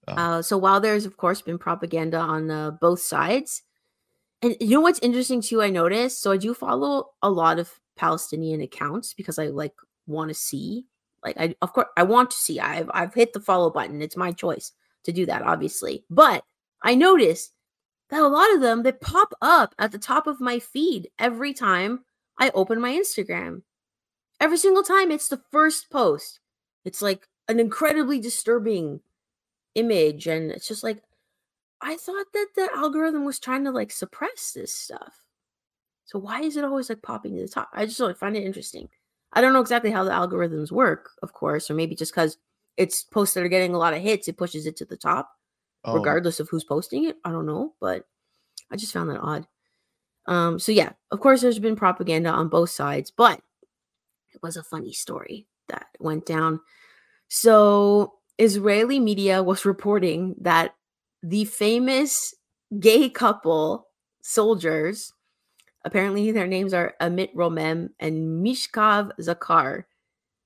Oh. 0.07 0.13
Uh 0.13 0.41
so 0.41 0.57
while 0.57 0.79
there's 0.79 1.05
of 1.05 1.17
course 1.17 1.41
been 1.41 1.57
propaganda 1.57 2.17
on 2.17 2.49
uh, 2.51 2.71
both 2.71 3.01
sides, 3.01 3.61
and 4.41 4.55
you 4.59 4.69
know 4.71 4.81
what's 4.81 4.99
interesting 4.99 5.41
too, 5.41 5.61
I 5.61 5.69
noticed. 5.69 6.21
So 6.21 6.31
I 6.31 6.37
do 6.37 6.53
follow 6.53 7.11
a 7.21 7.29
lot 7.29 7.59
of 7.59 7.79
Palestinian 7.99 8.61
accounts 8.61 9.13
because 9.13 9.37
I 9.37 9.47
like 9.47 9.73
want 10.07 10.29
to 10.29 10.33
see. 10.33 10.85
Like 11.23 11.35
I 11.37 11.53
of 11.61 11.73
course 11.73 11.87
I 11.97 12.03
want 12.03 12.31
to 12.31 12.37
see. 12.37 12.59
I've 12.59 12.89
I've 12.93 13.13
hit 13.13 13.33
the 13.33 13.41
follow 13.41 13.69
button. 13.69 14.01
It's 14.01 14.15
my 14.17 14.31
choice 14.31 14.71
to 15.03 15.11
do 15.11 15.25
that, 15.25 15.41
obviously. 15.41 16.05
But 16.09 16.43
I 16.81 16.95
noticed 16.95 17.53
that 18.09 18.21
a 18.21 18.27
lot 18.27 18.53
of 18.53 18.61
them 18.61 18.83
they 18.83 18.93
pop 18.93 19.33
up 19.41 19.75
at 19.77 19.91
the 19.91 19.99
top 19.99 20.27
of 20.27 20.39
my 20.39 20.59
feed 20.59 21.09
every 21.19 21.53
time 21.53 22.05
I 22.39 22.51
open 22.55 22.79
my 22.79 22.93
Instagram. 22.93 23.63
Every 24.39 24.57
single 24.57 24.83
time 24.83 25.11
it's 25.11 25.27
the 25.27 25.41
first 25.51 25.91
post. 25.91 26.39
It's 26.85 27.01
like 27.01 27.27
an 27.49 27.59
incredibly 27.59 28.19
disturbing 28.21 29.01
image 29.75 30.25
and 30.25 30.51
it's 30.51 30.67
just 30.67 30.83
like 30.83 31.01
I 31.81 31.97
thought 31.97 32.27
that 32.33 32.47
the 32.55 32.69
algorithm 32.75 33.25
was 33.25 33.39
trying 33.39 33.65
to 33.65 33.71
like 33.71 33.91
suppress 33.91 34.53
this 34.53 34.73
stuff. 34.73 35.25
So 36.09 36.17
why 36.17 36.41
is 36.41 36.57
it 36.57 36.65
always 36.65 36.89
like 36.89 37.03
popping 37.03 37.35
to 37.35 37.43
the 37.43 37.47
top? 37.47 37.69
I 37.71 37.85
just 37.85 38.01
find 38.17 38.35
it 38.35 38.43
interesting. 38.43 38.89
I 39.33 39.41
don't 39.41 39.53
know 39.53 39.59
exactly 39.59 39.91
how 39.91 40.03
the 40.03 40.09
algorithms 40.09 40.71
work, 40.71 41.11
of 41.21 41.33
course, 41.33 41.69
or 41.69 41.75
maybe 41.75 41.93
just 41.93 42.11
because 42.11 42.39
it's 42.77 43.03
posts 43.03 43.35
that 43.35 43.43
are 43.43 43.47
getting 43.47 43.75
a 43.75 43.77
lot 43.77 43.93
of 43.93 44.01
hits, 44.01 44.27
it 44.27 44.35
pushes 44.35 44.65
it 44.65 44.75
to 44.77 44.85
the 44.85 44.97
top, 44.97 45.29
Oh, 45.85 45.93
regardless 45.93 46.39
of 46.39 46.49
who's 46.49 46.63
posting 46.63 47.03
it. 47.03 47.17
I 47.23 47.31
don't 47.31 47.45
know, 47.45 47.75
but 47.79 48.07
I 48.71 48.75
just 48.75 48.91
found 48.91 49.11
that 49.11 49.19
odd. 49.19 49.45
Um, 50.25 50.57
so 50.57 50.71
yeah, 50.71 50.93
of 51.11 51.19
course, 51.19 51.41
there's 51.41 51.59
been 51.59 51.75
propaganda 51.75 52.31
on 52.31 52.49
both 52.49 52.71
sides, 52.71 53.11
but 53.11 53.39
it 54.33 54.41
was 54.41 54.57
a 54.57 54.63
funny 54.63 54.93
story 54.93 55.45
that 55.67 55.89
went 55.99 56.25
down. 56.25 56.59
So 57.27 58.13
Israeli 58.39 58.99
media 58.99 59.43
was 59.43 59.63
reporting 59.63 60.33
that 60.41 60.73
the 61.21 61.45
famous 61.45 62.33
gay 62.79 63.11
couple 63.11 63.89
soldiers, 64.23 65.13
apparently 65.83 66.31
their 66.31 66.47
names 66.47 66.73
are 66.73 66.95
Amit 67.01 67.33
Romem 67.33 67.89
and 67.99 68.43
Mishkav 68.45 69.11
Zakar. 69.19 69.85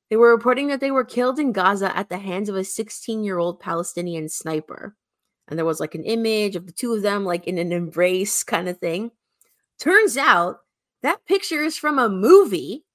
They 0.09 0.15
were 0.15 0.31
reporting 0.31 0.67
that 0.67 0.79
they 0.79 0.91
were 0.91 1.05
killed 1.05 1.39
in 1.39 1.53
Gaza 1.53 1.95
at 1.97 2.09
the 2.09 2.17
hands 2.17 2.49
of 2.49 2.55
a 2.55 2.63
16 2.63 3.23
year 3.23 3.39
old 3.39 3.59
Palestinian 3.59 4.29
sniper. 4.29 4.95
And 5.47 5.57
there 5.57 5.65
was 5.65 5.79
like 5.79 5.95
an 5.95 6.03
image 6.03 6.55
of 6.55 6.67
the 6.67 6.71
two 6.71 6.93
of 6.93 7.01
them, 7.01 7.25
like 7.25 7.47
in 7.47 7.57
an 7.57 7.71
embrace 7.71 8.43
kind 8.43 8.69
of 8.69 8.77
thing. 8.77 9.11
Turns 9.79 10.17
out 10.17 10.57
that 11.01 11.25
picture 11.25 11.63
is 11.63 11.77
from 11.77 11.99
a 11.99 12.09
movie 12.09 12.85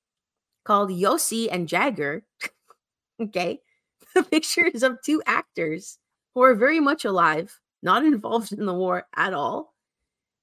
called 0.64 0.90
Yossi 0.90 1.48
and 1.50 1.68
Jagger. 1.68 2.24
okay. 3.22 3.60
The 4.14 4.22
picture 4.22 4.66
is 4.66 4.82
of 4.82 4.98
two 5.04 5.22
actors 5.26 5.98
who 6.34 6.42
are 6.42 6.54
very 6.54 6.80
much 6.80 7.04
alive, 7.04 7.60
not 7.82 8.04
involved 8.04 8.52
in 8.52 8.64
the 8.64 8.74
war 8.74 9.06
at 9.14 9.34
all. 9.34 9.74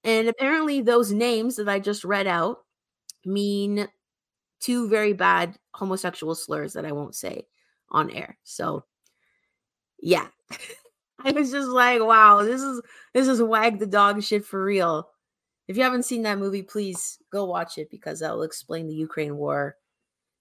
And 0.05 0.29
apparently, 0.29 0.81
those 0.81 1.11
names 1.11 1.55
that 1.55 1.67
I 1.67 1.79
just 1.79 2.05
read 2.05 2.27
out 2.27 2.59
mean 3.25 3.87
two 4.59 4.87
very 4.87 5.13
bad 5.13 5.57
homosexual 5.73 6.35
slurs 6.35 6.73
that 6.73 6.85
I 6.85 6.91
won't 6.91 7.15
say 7.15 7.47
on 7.89 8.11
air. 8.11 8.37
So, 8.43 8.85
yeah. 9.99 10.27
I 11.25 11.31
was 11.31 11.51
just 11.51 11.69
like, 11.69 12.01
wow, 12.01 12.43
this 12.43 12.61
is 12.61 12.81
this 13.15 13.27
is 13.27 13.41
wag 13.41 13.79
the 13.79 13.87
dog 13.87 14.21
shit 14.21 14.45
for 14.45 14.63
real. 14.63 15.09
If 15.67 15.75
you 15.75 15.81
haven't 15.81 16.03
seen 16.03 16.21
that 16.23 16.37
movie, 16.37 16.61
please 16.61 17.17
go 17.31 17.45
watch 17.45 17.79
it 17.79 17.89
because 17.89 18.19
that 18.19 18.31
will 18.31 18.43
explain 18.43 18.87
the 18.87 18.93
Ukraine 18.93 19.35
war 19.37 19.75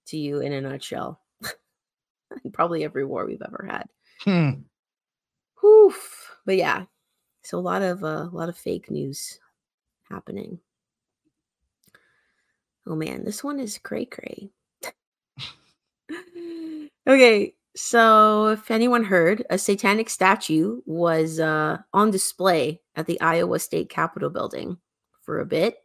to 0.07 0.17
you 0.17 0.41
in 0.41 0.53
a 0.53 0.61
nutshell. 0.61 1.19
Probably 2.53 2.83
every 2.83 3.03
war 3.03 3.25
we've 3.25 3.41
ever 3.41 3.67
had. 3.67 3.89
hmm. 4.23 4.61
Whew. 5.59 5.95
But 6.45 6.57
yeah, 6.57 6.85
so 7.41 7.57
a 7.57 7.59
lot 7.59 7.81
of 7.81 8.03
uh, 8.03 8.27
a 8.31 8.31
lot 8.31 8.49
of 8.49 8.57
fake 8.57 8.91
news 8.91 9.39
happening. 10.09 10.59
Oh 12.87 12.95
man, 12.95 13.23
this 13.23 13.43
one 13.43 13.59
is 13.59 13.77
cray 13.77 14.05
cray. 14.05 14.51
okay, 17.07 17.55
so 17.75 18.47
if 18.47 18.71
anyone 18.71 19.03
heard, 19.03 19.45
a 19.49 19.57
satanic 19.57 20.09
statue 20.09 20.81
was 20.85 21.39
uh, 21.39 21.79
on 21.93 22.11
display 22.11 22.81
at 22.95 23.07
the 23.07 23.19
Iowa 23.19 23.59
State 23.59 23.89
Capitol 23.89 24.29
building 24.29 24.77
for 25.21 25.39
a 25.39 25.45
bit. 25.45 25.77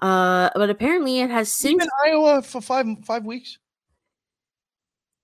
Uh, 0.00 0.50
but 0.54 0.70
apparently 0.70 1.20
it 1.20 1.30
has 1.30 1.52
since 1.52 1.78
been 1.78 1.82
in 1.82 2.12
Iowa 2.12 2.42
for 2.42 2.60
five 2.60 2.86
five 3.04 3.24
weeks. 3.24 3.58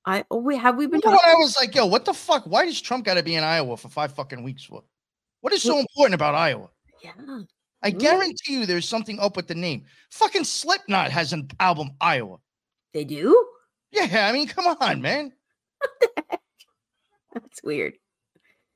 I 0.04 0.24
oh 0.30 0.38
wait, 0.38 0.58
have 0.58 0.76
we 0.76 0.86
been 0.86 1.00
talking? 1.00 1.18
I 1.24 1.34
was 1.34 1.56
like, 1.56 1.74
"Yo, 1.74 1.86
what 1.86 2.04
the 2.04 2.12
fuck? 2.12 2.44
Why 2.44 2.64
does 2.64 2.80
Trump 2.80 3.04
got 3.04 3.14
to 3.14 3.22
be 3.22 3.36
in 3.36 3.44
Iowa 3.44 3.76
for 3.76 3.88
five 3.88 4.14
fucking 4.14 4.42
weeks 4.42 4.68
What? 4.68 4.84
What 5.40 5.52
is 5.52 5.62
so 5.62 5.78
important 5.78 6.14
about 6.14 6.34
Iowa?" 6.34 6.70
Yeah. 7.02 7.12
I 7.84 7.92
Mm. 7.92 7.98
guarantee 8.00 8.52
you, 8.54 8.66
there's 8.66 8.88
something 8.88 9.20
up 9.20 9.36
with 9.36 9.46
the 9.46 9.54
name. 9.54 9.84
Fucking 10.10 10.44
Slipknot 10.44 11.10
has 11.10 11.32
an 11.32 11.48
album 11.60 11.90
Iowa. 12.00 12.38
They 12.92 13.04
do? 13.04 13.46
Yeah, 13.92 14.26
I 14.28 14.32
mean, 14.32 14.48
come 14.48 14.66
on, 14.80 15.00
man. 15.02 15.32
That's 17.32 17.62
weird. 17.62 17.94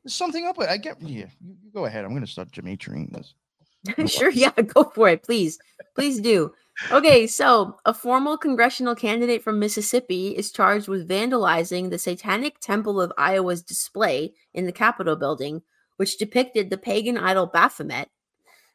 There's 0.04 0.14
something 0.14 0.44
up 0.46 0.58
with. 0.58 0.68
It. 0.68 0.72
I 0.72 0.76
get. 0.76 1.00
Yeah, 1.00 1.26
you, 1.40 1.56
you 1.62 1.70
go 1.72 1.86
ahead. 1.86 2.04
I'm 2.04 2.12
gonna 2.14 2.26
start 2.26 2.50
Demetriing 2.52 3.12
this. 3.12 3.34
sure, 4.12 4.30
yeah, 4.30 4.50
go 4.50 4.84
for 4.84 5.08
it, 5.08 5.22
please. 5.22 5.58
Please 5.94 6.20
do. 6.20 6.52
Okay, 6.92 7.26
so 7.26 7.76
a 7.84 7.94
formal 7.94 8.36
congressional 8.36 8.94
candidate 8.94 9.42
from 9.42 9.58
Mississippi 9.58 10.28
is 10.36 10.52
charged 10.52 10.86
with 10.88 11.08
vandalizing 11.08 11.90
the 11.90 11.98
Satanic 11.98 12.60
Temple 12.60 13.00
of 13.00 13.12
Iowa's 13.18 13.62
display 13.62 14.34
in 14.54 14.66
the 14.66 14.72
Capitol 14.72 15.16
building, 15.16 15.62
which 15.96 16.18
depicted 16.18 16.70
the 16.70 16.78
pagan 16.78 17.18
idol 17.18 17.46
Baphomet. 17.46 18.08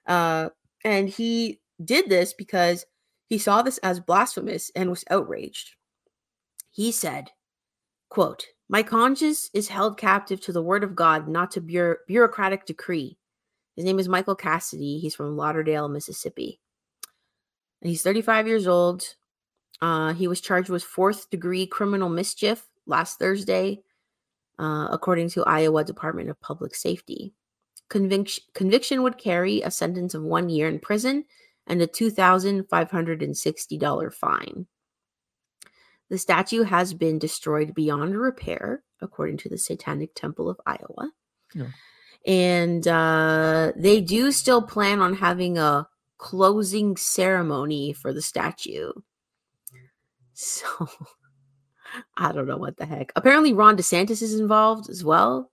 Uh, 0.06 0.50
and 0.84 1.10
he 1.10 1.62
did 1.84 2.10
this 2.10 2.34
because 2.34 2.86
he 3.28 3.38
saw 3.38 3.62
this 3.62 3.78
as 3.80 4.00
blasphemous 4.00 4.72
and 4.76 4.90
was 4.90 5.04
outraged. 5.10 5.76
He 6.72 6.92
said, 6.92 7.32
quote, 8.10 8.46
My 8.70 8.84
conscience 8.84 9.50
is 9.54 9.70
held 9.70 9.98
captive 9.98 10.42
to 10.42 10.52
the 10.52 10.62
word 10.62 10.84
of 10.84 10.96
God, 10.96 11.28
not 11.28 11.52
to 11.52 11.62
bureau- 11.62 11.98
bureaucratic 12.08 12.66
decree. 12.66 13.18
His 13.76 13.86
name 13.86 14.00
is 14.00 14.10
Michael 14.10 14.36
Cassidy. 14.36 15.00
He's 15.00 15.16
from 15.16 15.36
Lauderdale, 15.38 15.90
Mississippi. 15.90 16.60
And 17.82 17.90
he's 17.90 18.04
35 18.04 18.48
years 18.48 18.68
old. 18.68 19.16
Uh, 19.82 20.14
he 20.14 20.28
was 20.28 20.40
charged 20.40 20.70
with 20.70 20.84
fourth 20.84 21.30
degree 21.30 21.66
criminal 21.66 22.10
mischief 22.10 22.68
last 22.86 23.20
Thursday, 23.20 23.82
uh, 24.60 24.88
according 24.92 25.30
to 25.30 25.44
Iowa 25.44 25.84
Department 25.84 26.30
of 26.30 26.40
Public 26.40 26.76
Safety. 26.76 27.34
Conviction, 27.94 28.44
conviction 28.56 29.04
would 29.04 29.20
carry 29.20 29.62
a 29.62 29.70
sentence 29.70 30.16
of 30.16 30.24
one 30.24 30.50
year 30.50 30.68
in 30.68 30.80
prison 30.80 31.26
and 31.68 31.80
a 31.80 31.86
$2,560 31.86 34.14
fine. 34.16 34.66
The 36.10 36.18
statue 36.18 36.64
has 36.64 36.96
been 36.96 37.20
destroyed 37.20 37.76
beyond 37.76 38.18
repair, 38.18 38.82
according 39.00 39.38
to 39.38 39.50
the 39.50 39.60
Satanic 39.60 40.16
Temple 40.16 40.50
of 40.50 40.60
Iowa. 40.66 41.12
Yeah. 41.54 41.68
And 42.26 42.88
uh, 42.88 43.74
they 43.76 44.02
do 44.02 44.32
still 44.32 44.64
plan 44.64 45.00
on 45.00 45.14
having 45.14 45.60
a 45.60 45.88
closing 46.18 46.98
ceremony 46.98 47.94
for 47.94 48.12
the 48.12 48.24
statue. 48.24 48.92
So 50.34 50.66
I 52.18 52.32
don't 52.32 52.48
know 52.48 52.58
what 52.58 52.78
the 52.78 52.88
heck. 52.88 53.12
Apparently, 53.16 53.54
Ron 53.54 53.78
DeSantis 53.78 54.24
is 54.24 54.40
involved 54.40 54.90
as 54.90 55.04
well 55.04 55.52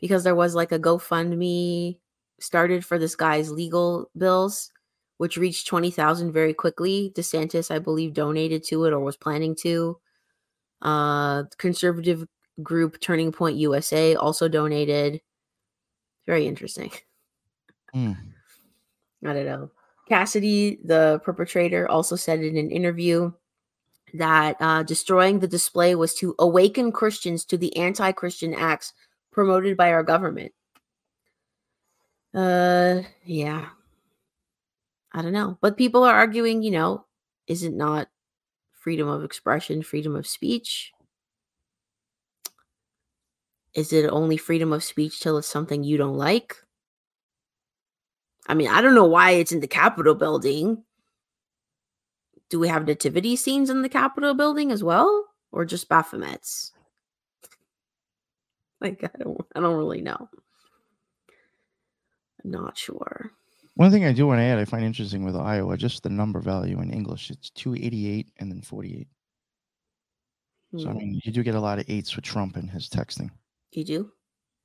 because 0.00 0.24
there 0.24 0.34
was 0.34 0.54
like 0.54 0.72
a 0.72 0.78
GoFundMe 0.78 1.98
started 2.40 2.84
for 2.84 2.98
this 2.98 3.16
guy's 3.16 3.50
legal 3.50 4.10
bills, 4.16 4.70
which 5.18 5.36
reached 5.36 5.66
20,000 5.66 6.32
very 6.32 6.54
quickly. 6.54 7.12
DeSantis, 7.14 7.70
I 7.70 7.78
believe, 7.78 8.14
donated 8.14 8.64
to 8.64 8.84
it 8.84 8.92
or 8.92 9.00
was 9.00 9.16
planning 9.16 9.54
to. 9.56 9.98
Uh, 10.82 11.44
conservative 11.56 12.26
group 12.62 13.00
Turning 13.00 13.32
Point 13.32 13.56
USA 13.56 14.14
also 14.14 14.48
donated. 14.48 15.20
Very 16.26 16.46
interesting. 16.46 16.90
Hmm. 17.92 18.12
I 19.24 19.32
don't 19.32 19.46
know. 19.46 19.70
Cassidy, 20.08 20.78
the 20.84 21.20
perpetrator, 21.24 21.88
also 21.88 22.16
said 22.16 22.40
in 22.40 22.56
an 22.58 22.70
interview 22.70 23.32
that 24.14 24.56
uh, 24.60 24.82
destroying 24.82 25.38
the 25.38 25.48
display 25.48 25.94
was 25.94 26.14
to 26.14 26.34
awaken 26.38 26.92
Christians 26.92 27.44
to 27.46 27.56
the 27.56 27.74
anti 27.76 28.12
Christian 28.12 28.54
acts 28.54 28.92
promoted 29.34 29.76
by 29.76 29.92
our 29.92 30.02
government. 30.02 30.52
Uh, 32.32 33.02
yeah. 33.24 33.66
I 35.12 35.22
don't 35.22 35.32
know. 35.32 35.58
But 35.60 35.76
people 35.76 36.02
are 36.04 36.14
arguing, 36.14 36.62
you 36.62 36.70
know, 36.70 37.04
is 37.46 37.62
it 37.62 37.74
not 37.74 38.08
freedom 38.72 39.08
of 39.08 39.22
expression, 39.22 39.82
freedom 39.82 40.16
of 40.16 40.26
speech? 40.26 40.92
Is 43.74 43.92
it 43.92 44.08
only 44.08 44.36
freedom 44.36 44.72
of 44.72 44.84
speech 44.84 45.20
till 45.20 45.36
it's 45.38 45.48
something 45.48 45.84
you 45.84 45.96
don't 45.96 46.16
like? 46.16 46.56
I 48.46 48.54
mean, 48.54 48.68
I 48.68 48.80
don't 48.80 48.94
know 48.94 49.06
why 49.06 49.32
it's 49.32 49.52
in 49.52 49.60
the 49.60 49.66
Capitol 49.66 50.14
building. 50.14 50.84
Do 52.50 52.60
we 52.60 52.68
have 52.68 52.86
nativity 52.86 53.36
scenes 53.36 53.70
in 53.70 53.82
the 53.82 53.88
Capitol 53.88 54.34
building 54.34 54.70
as 54.70 54.84
well? 54.84 55.26
Or 55.50 55.64
just 55.64 55.88
Baphomets? 55.88 56.73
Like 58.84 59.02
I 59.02 59.18
don't 59.18 59.40
I 59.56 59.60
don't 59.60 59.76
really 59.78 60.02
know. 60.02 60.28
I'm 62.44 62.50
not 62.50 62.76
sure. 62.76 63.32
One 63.76 63.90
thing 63.90 64.04
I 64.04 64.12
do 64.12 64.26
want 64.26 64.38
to 64.38 64.42
add, 64.44 64.58
I 64.58 64.66
find 64.66 64.84
interesting 64.84 65.24
with 65.24 65.34
Iowa, 65.34 65.76
just 65.76 66.02
the 66.02 66.10
number 66.10 66.38
value 66.38 66.80
in 66.80 66.92
English. 66.92 67.30
It's 67.30 67.50
288 67.50 68.28
and 68.38 68.52
then 68.52 68.60
48. 68.60 69.08
So 70.76 70.90
I 70.90 70.92
Hmm, 70.92 70.98
mean, 70.98 71.20
you 71.24 71.32
do 71.32 71.42
get 71.42 71.54
a 71.54 71.60
lot 71.60 71.78
of 71.78 71.88
eights 71.88 72.14
with 72.14 72.24
Trump 72.24 72.56
and 72.56 72.70
his 72.70 72.88
texting. 72.88 73.30
You 73.72 73.84
do? 73.84 74.12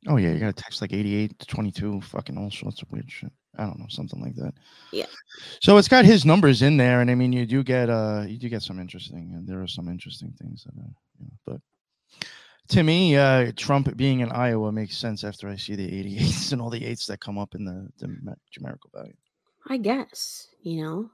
Oh 0.07 0.17
yeah, 0.17 0.31
you 0.31 0.39
got 0.39 0.55
to 0.55 0.63
text 0.63 0.81
like 0.81 0.93
88 0.93 1.39
to 1.39 1.45
22, 1.47 2.01
fucking 2.01 2.37
all 2.37 2.51
sorts 2.51 2.81
of 2.81 2.91
weird 2.91 3.11
shit. 3.11 3.31
I 3.57 3.65
don't 3.65 3.79
know, 3.79 3.87
something 3.89 4.21
like 4.21 4.35
that. 4.35 4.53
Yeah. 4.91 5.07
So 5.61 5.77
it's 5.77 5.87
got 5.87 6.05
his 6.05 6.25
numbers 6.25 6.61
in 6.61 6.77
there, 6.77 7.01
and 7.01 7.11
I 7.11 7.15
mean, 7.15 7.33
you 7.33 7.45
do 7.45 7.63
get 7.63 7.89
uh, 7.89 8.23
you 8.27 8.37
do 8.37 8.49
get 8.49 8.61
some 8.63 8.79
interesting, 8.79 9.33
and 9.33 9.47
there 9.47 9.61
are 9.61 9.67
some 9.67 9.89
interesting 9.89 10.33
things 10.39 10.63
that, 10.63 10.73
uh, 10.79 10.87
you 11.19 11.25
know, 11.25 11.37
but 11.45 11.61
to 12.69 12.83
me, 12.83 13.15
uh, 13.15 13.51
Trump 13.55 13.95
being 13.97 14.19
in 14.19 14.31
Iowa 14.31 14.71
makes 14.71 14.97
sense 14.97 15.23
after 15.23 15.49
I 15.49 15.55
see 15.55 15.75
the 15.75 15.87
88s 15.87 16.53
and 16.53 16.61
all 16.61 16.69
the 16.69 16.85
eights 16.85 17.07
that 17.07 17.19
come 17.19 17.37
up 17.37 17.55
in 17.55 17.65
the 17.65 17.89
the 17.97 18.07
numerical 18.57 18.91
value. 18.93 19.13
I 19.67 19.77
guess, 19.77 20.47
you 20.61 20.83
know. 20.83 21.09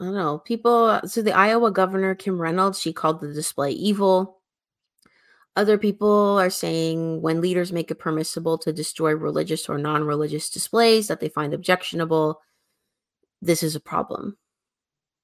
I 0.00 0.04
don't 0.04 0.14
know. 0.14 0.38
People 0.38 1.00
so 1.06 1.22
the 1.22 1.36
Iowa 1.36 1.70
governor 1.70 2.14
Kim 2.14 2.40
Reynolds, 2.40 2.80
she 2.80 2.92
called 2.92 3.20
the 3.20 3.32
display 3.32 3.72
evil. 3.72 4.38
Other 5.56 5.76
people 5.76 6.38
are 6.38 6.48
saying 6.48 7.20
when 7.20 7.40
leaders 7.40 7.72
make 7.72 7.90
it 7.90 7.98
permissible 7.98 8.56
to 8.58 8.72
destroy 8.72 9.12
religious 9.14 9.68
or 9.68 9.76
non-religious 9.76 10.48
displays 10.48 11.08
that 11.08 11.20
they 11.20 11.28
find 11.28 11.52
objectionable, 11.52 12.40
this 13.42 13.62
is 13.62 13.74
a 13.74 13.80
problem. 13.80 14.38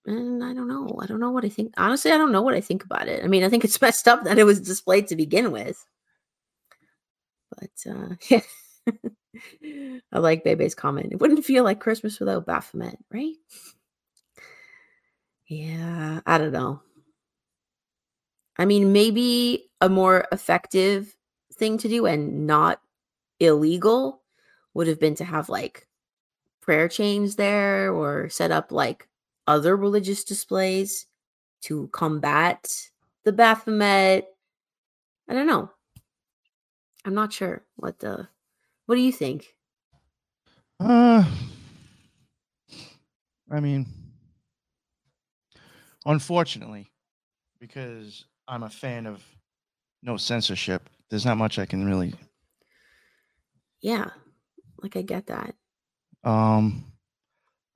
And 0.07 0.45
I 0.45 0.55
don't 0.55 0.69
know. 0.69 0.99
I 1.01 1.07
don't 1.07 1.21
know 1.21 1.33
what 1.33 1.45
I 1.45 1.49
think. 1.49 1.75
Honestly, 1.77 2.13
I 2.13 2.19
don't 2.19 2.33
know 2.33 2.43
what 2.43 2.55
I 2.55 2.61
think 2.61 2.85
about 2.85 3.09
it. 3.09 3.25
I 3.25 3.27
mean, 3.27 3.43
I 3.43 3.49
think 3.49 3.65
it's 3.65 3.81
messed 3.83 4.07
up 4.07 4.25
that 4.25 4.39
it 4.39 4.45
was 4.45 4.61
displayed 4.61 5.09
to 5.09 5.17
begin 5.17 5.51
with. 5.53 5.85
But 7.59 7.91
uh 7.91 8.15
yeah. 9.61 9.99
I 10.13 10.19
like 10.19 10.45
Bebe's 10.45 10.75
comment. 10.75 11.13
It 11.13 11.21
wouldn't 11.21 11.45
feel 11.45 11.65
like 11.65 11.81
Christmas 11.81 12.19
without 12.21 12.47
Baphomet, 12.47 12.99
right? 13.13 13.35
Yeah, 15.49 16.21
I 16.27 16.39
don't 16.39 16.53
know. 16.53 16.81
I 18.59 18.65
mean, 18.65 18.93
maybe 18.93 19.71
a 19.81 19.89
more 19.89 20.27
effective 20.33 21.15
thing 21.53 21.79
to 21.79 21.89
do 21.89 22.07
and 22.07 22.47
not 22.47 22.81
illegal 23.39 24.23
would 24.75 24.87
have 24.87 25.01
been 25.01 25.15
to 25.17 25.25
have 25.25 25.49
like 25.49 25.87
prayer 26.63 26.89
chains 26.89 27.37
there 27.37 27.93
or 27.93 28.29
set 28.29 28.51
up 28.51 28.73
like 28.73 29.09
other 29.47 29.77
religious 29.77 30.25
displays 30.25 31.07
to 31.63 31.89
combat 31.89 32.91
the 33.25 33.33
Baphomet. 33.33 34.27
I 35.29 35.35
don't 35.35 35.47
know. 35.47 35.71
I'm 37.05 37.15
not 37.15 37.33
sure 37.33 37.65
what 37.77 37.99
the 37.99 38.29
what 38.87 38.95
do 38.95 39.01
you 39.01 39.13
think? 39.13 39.55
Uh, 40.79 41.25
I 43.51 43.61
mean, 43.61 43.87
unfortunately, 46.05 46.91
because 47.59 48.25
I'm 48.47 48.63
a 48.63 48.71
fan 48.71 49.07
of 49.07 49.25
no 50.03 50.17
censorship, 50.17 50.89
there's 51.11 51.25
not 51.25 51.39
much 51.39 51.59
I 51.59 51.67
can 51.67 51.85
really. 51.85 52.15
Yeah. 53.81 54.11
Like 54.83 54.97
I 54.97 55.03
get 55.03 55.27
that. 55.27 55.55
Um, 56.25 56.85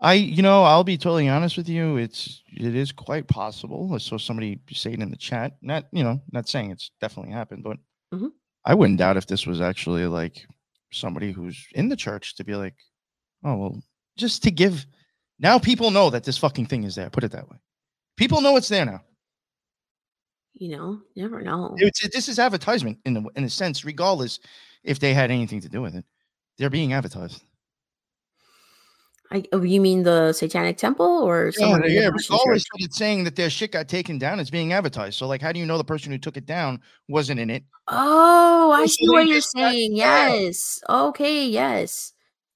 I, 0.00 0.14
you 0.14 0.42
know, 0.42 0.64
I'll 0.64 0.84
be 0.84 0.96
totally 0.96 1.28
honest 1.28 1.56
with 1.56 1.68
you. 1.68 1.96
It's 1.98 2.42
it 2.48 2.74
is 2.74 2.90
quite 2.92 3.28
possible. 3.28 3.90
I 3.94 3.98
saw 3.98 4.16
somebody 4.16 4.60
say 4.72 4.92
it 4.92 5.00
in 5.00 5.10
the 5.10 5.16
chat. 5.16 5.56
Not, 5.60 5.86
you 5.92 6.02
know, 6.02 6.22
not 6.32 6.48
saying 6.48 6.70
it's 6.70 6.90
definitely 7.00 7.32
happened, 7.32 7.62
but 7.64 7.76
Mhm. 8.12 8.32
I 8.64 8.74
wouldn't 8.74 8.98
doubt 8.98 9.16
if 9.18 9.26
this 9.26 9.46
was 9.46 9.60
actually 9.60 10.06
like 10.06 10.46
somebody 10.92 11.32
who's 11.32 11.66
in 11.74 11.88
the 11.88 11.96
church 11.96 12.34
to 12.36 12.44
be 12.44 12.54
like, 12.56 12.74
oh 13.44 13.56
well, 13.56 13.82
just 14.16 14.42
to 14.44 14.50
give. 14.50 14.86
Now 15.38 15.58
people 15.58 15.90
know 15.90 16.10
that 16.10 16.24
this 16.24 16.38
fucking 16.38 16.66
thing 16.66 16.84
is 16.84 16.94
there. 16.94 17.10
Put 17.10 17.24
it 17.24 17.32
that 17.32 17.48
way. 17.48 17.56
People 18.16 18.40
know 18.42 18.56
it's 18.56 18.68
there 18.68 18.84
now. 18.86 19.02
You 20.54 20.68
know, 20.76 21.00
you 21.14 21.22
never 21.22 21.40
know. 21.42 21.74
It's, 21.78 22.06
this 22.08 22.28
is 22.28 22.38
advertisement 22.38 22.98
in 23.04 23.16
a, 23.16 23.22
in 23.36 23.44
a 23.44 23.50
sense, 23.50 23.84
regardless 23.84 24.40
if 24.84 24.98
they 24.98 25.14
had 25.14 25.30
anything 25.30 25.60
to 25.62 25.68
do 25.68 25.80
with 25.80 25.94
it. 25.94 26.04
They're 26.58 26.70
being 26.70 26.92
advertised. 26.92 27.42
I, 29.32 29.44
oh, 29.52 29.62
you 29.62 29.80
mean 29.80 30.02
the 30.02 30.32
Satanic 30.32 30.76
Temple 30.76 31.06
or 31.06 31.52
Yeah, 31.56 31.78
yeah. 31.86 32.10
Christian 32.10 32.34
Regardless 32.34 32.64
church? 32.64 32.68
that 32.72 32.84
it's 32.84 32.96
saying 32.98 33.22
that 33.24 33.36
their 33.36 33.48
shit 33.48 33.70
got 33.70 33.86
taken 33.88 34.18
down, 34.18 34.40
it's 34.40 34.50
being 34.50 34.72
advertised. 34.72 35.16
So, 35.18 35.28
like, 35.28 35.40
how 35.40 35.52
do 35.52 35.60
you 35.60 35.66
know 35.66 35.78
the 35.78 35.84
person 35.84 36.10
who 36.10 36.18
took 36.18 36.36
it 36.36 36.46
down 36.46 36.80
wasn't 37.08 37.38
in 37.38 37.48
it? 37.48 37.62
Oh, 37.86 38.72
I 38.72 38.86
see 38.86 39.08
what 39.08 39.28
you're 39.28 39.40
saying. 39.40 39.94
yeah. 39.94 40.34
Yes. 40.34 40.82
Okay. 40.88 41.46
Yes. 41.46 42.12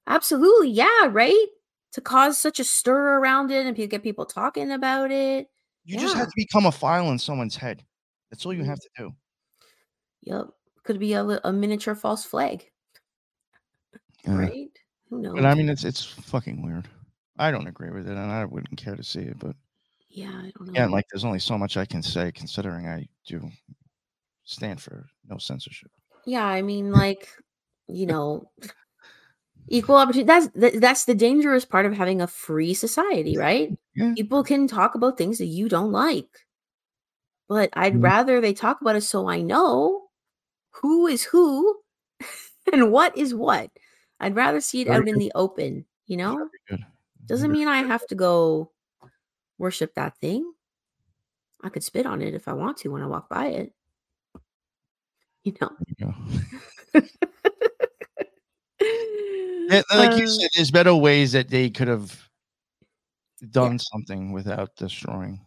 Absolutely. 0.07 0.71
Yeah. 0.71 1.07
Right. 1.09 1.47
To 1.93 2.01
cause 2.01 2.37
such 2.37 2.59
a 2.59 2.65
stir 2.65 3.19
around 3.19 3.51
it 3.51 3.65
and 3.65 3.75
get 3.89 4.03
people 4.03 4.25
talking 4.25 4.71
about 4.71 5.11
it. 5.11 5.47
You 5.85 5.97
just 5.97 6.15
have 6.17 6.27
to 6.27 6.33
become 6.35 6.65
a 6.65 6.71
file 6.73 7.09
in 7.11 7.19
someone's 7.19 7.55
head. 7.55 7.85
That's 8.31 8.45
all 8.45 8.53
you 8.53 8.63
Mhm. 8.63 8.65
have 8.65 8.79
to 8.81 8.89
do. 8.97 9.15
Yep. 10.23 10.47
Could 10.83 10.99
be 10.99 11.13
a, 11.13 11.23
a 11.23 11.53
miniature 11.53 11.95
false 11.95 12.25
flag. 12.25 12.65
Yeah. 14.25 14.35
Right. 14.37 14.69
Who 15.09 15.21
knows? 15.21 15.33
But 15.35 15.45
I 15.45 15.53
mean, 15.55 15.69
it's 15.69 15.83
it's 15.83 16.03
fucking 16.05 16.61
weird. 16.65 16.87
I 17.37 17.51
don't 17.51 17.67
agree 17.67 17.89
with 17.91 18.07
it, 18.07 18.11
and 18.17 18.31
I 18.31 18.45
wouldn't 18.45 18.77
care 18.77 18.95
to 18.95 19.03
see 19.03 19.21
it. 19.21 19.39
But 19.39 19.55
yeah. 20.09 20.29
I 20.29 20.51
don't 20.57 20.67
know. 20.67 20.71
again, 20.71 20.91
like, 20.91 21.05
there's 21.11 21.25
only 21.25 21.39
so 21.39 21.57
much 21.57 21.77
I 21.77 21.85
can 21.85 22.01
say, 22.01 22.31
considering 22.31 22.87
I 22.87 23.07
do 23.27 23.49
stand 24.45 24.81
for 24.81 25.07
no 25.27 25.37
censorship. 25.37 25.91
yeah. 26.25 26.45
I 26.45 26.61
mean, 26.61 26.91
like, 27.01 27.27
you 27.87 28.05
know, 28.05 28.49
equal 29.67 29.95
opportunity. 29.95 30.27
That's 30.27 30.47
th- 30.49 30.79
that's 30.79 31.05
the 31.05 31.15
dangerous 31.15 31.65
part 31.65 31.85
of 31.85 31.93
having 31.93 32.21
a 32.21 32.27
free 32.27 32.73
society, 32.73 33.37
right? 33.37 33.71
Yeah. 33.95 34.13
people 34.15 34.43
can 34.43 34.67
talk 34.67 34.95
about 34.95 35.17
things 35.17 35.37
that 35.37 35.45
you 35.45 35.69
don't 35.69 35.91
like. 35.91 36.27
But 37.47 37.69
I'd 37.73 37.95
Mhm. 37.95 38.03
rather 38.03 38.41
they 38.41 38.53
talk 38.53 38.81
about 38.81 38.95
it 38.95 39.01
so 39.01 39.27
I 39.29 39.41
know 39.41 40.09
who 40.81 41.07
is 41.07 41.23
who 41.23 41.81
and 42.73 42.91
what 42.91 43.17
is 43.17 43.33
what. 43.33 43.71
I'd 44.19 44.35
rather 44.35 44.61
see 44.61 44.81
it 44.81 44.87
Very 44.87 44.97
out 44.97 45.07
in 45.07 45.17
the 45.17 45.31
open, 45.35 45.85
you 46.05 46.17
know? 46.17 46.49
Doesn't 47.25 47.51
mean 47.51 47.67
I 47.67 47.83
have 47.83 48.05
to 48.07 48.15
go 48.15 48.71
worship 49.57 49.95
that 49.95 50.17
thing. 50.17 50.51
I 51.63 51.69
could 51.69 51.83
spit 51.83 52.05
on 52.05 52.21
it 52.21 52.33
if 52.35 52.47
I 52.47 52.53
want 52.53 52.77
to 52.77 52.89
when 52.89 53.01
I 53.01 53.07
walk 53.07 53.29
by 53.29 53.47
it. 53.47 53.73
You 55.43 55.53
know. 55.59 55.71
You. 55.97 56.13
Yeah, 59.69 59.81
like 59.93 60.17
you 60.17 60.25
Uh, 60.25 60.27
said, 60.27 60.49
there's 60.55 60.71
better 60.71 60.95
ways 60.95 61.31
that 61.31 61.49
they 61.49 61.69
could 61.69 61.87
have 61.87 62.29
done 63.49 63.79
something 63.79 64.31
without 64.31 64.75
destroying. 64.75 65.39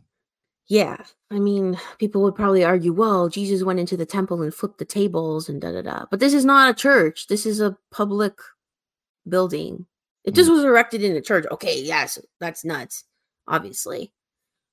Yeah. 0.69 0.97
I 1.31 1.39
mean, 1.39 1.79
people 1.99 2.23
would 2.23 2.35
probably 2.35 2.65
argue, 2.65 2.93
well, 2.93 3.29
Jesus 3.29 3.63
went 3.63 3.81
into 3.81 3.97
the 3.97 4.07
temple 4.07 4.43
and 4.43 4.53
flipped 4.55 4.79
the 4.79 4.85
tables 4.85 5.49
and 5.49 5.61
da 5.61 5.73
da 5.73 5.83
da. 5.83 6.05
But 6.11 6.21
this 6.21 6.35
is 6.35 6.45
not 6.45 6.71
a 6.71 6.75
church. 6.75 7.27
This 7.29 7.47
is 7.47 7.61
a 7.61 7.77
public 7.91 8.35
building. 9.29 9.87
It 10.25 10.35
just 10.35 10.51
mm. 10.51 10.55
was 10.55 10.65
erected 10.65 11.03
in 11.03 11.17
a 11.17 11.21
church. 11.21 11.47
Okay, 11.51 11.83
yes, 11.83 12.19
that's 12.41 12.65
nuts, 12.65 13.05
obviously. 13.47 14.13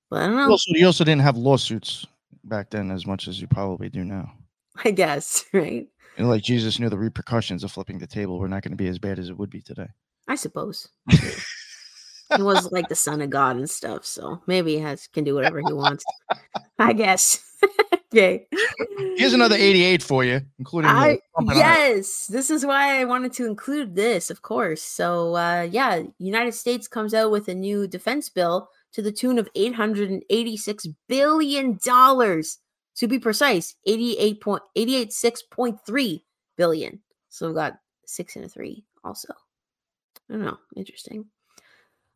But 0.09 0.23
I 0.23 0.27
don't 0.27 0.35
know. 0.35 0.51
Also, 0.51 0.71
you 0.73 0.85
also 0.85 1.03
didn't 1.03 1.21
have 1.21 1.37
lawsuits 1.37 2.05
back 2.43 2.69
then 2.69 2.91
as 2.91 3.05
much 3.05 3.27
as 3.27 3.41
you 3.41 3.47
probably 3.47 3.89
do 3.89 4.03
now. 4.03 4.31
I 4.83 4.91
guess, 4.91 5.45
right? 5.53 5.87
And 6.17 6.29
like 6.29 6.43
Jesus 6.43 6.79
knew 6.79 6.89
the 6.89 6.97
repercussions 6.97 7.63
of 7.63 7.71
flipping 7.71 7.99
the 7.99 8.07
table 8.07 8.39
were 8.39 8.47
not 8.47 8.63
going 8.63 8.71
to 8.71 8.77
be 8.77 8.87
as 8.87 8.99
bad 8.99 9.19
as 9.19 9.29
it 9.29 9.37
would 9.37 9.49
be 9.49 9.61
today. 9.61 9.87
I 10.27 10.35
suppose. 10.35 10.87
he 11.09 12.41
was 12.41 12.71
like 12.71 12.87
the 12.87 12.95
son 12.95 13.21
of 13.21 13.29
God 13.29 13.57
and 13.57 13.69
stuff, 13.69 14.05
so 14.05 14.41
maybe 14.47 14.75
he 14.75 14.79
has 14.79 15.07
can 15.07 15.23
do 15.23 15.35
whatever 15.35 15.61
he 15.65 15.73
wants. 15.73 16.03
I 16.79 16.93
guess. 16.93 17.41
okay. 18.13 18.47
Here's 19.17 19.33
another 19.33 19.55
88 19.55 20.03
for 20.03 20.23
you, 20.23 20.41
including 20.59 20.91
I 20.91 21.19
yes, 21.53 22.27
this 22.27 22.49
is 22.49 22.65
why 22.65 22.99
I 22.99 23.05
wanted 23.05 23.33
to 23.33 23.45
include 23.45 23.95
this, 23.95 24.29
of 24.29 24.41
course. 24.41 24.81
So 24.81 25.35
uh 25.35 25.67
yeah, 25.69 26.03
United 26.19 26.53
States 26.53 26.87
comes 26.87 27.13
out 27.13 27.31
with 27.31 27.47
a 27.47 27.55
new 27.55 27.87
defense 27.87 28.29
bill 28.29 28.69
to 28.93 29.01
the 29.01 29.11
tune 29.11 29.37
of 29.37 29.49
886 29.55 30.87
billion 31.07 31.79
dollars. 31.83 32.59
To 32.97 33.07
be 33.09 33.19
precise, 33.19 33.75
88 33.85 34.41
point 34.41 34.63
886.3 34.77 36.21
billion. 36.55 37.01
So 37.27 37.47
we've 37.47 37.55
got 37.55 37.79
6 38.05 38.35
and 38.37 38.45
a 38.45 38.47
3 38.47 38.85
also. 39.03 39.33
I 40.29 40.33
don't 40.33 40.45
know, 40.45 40.57
interesting. 40.77 41.25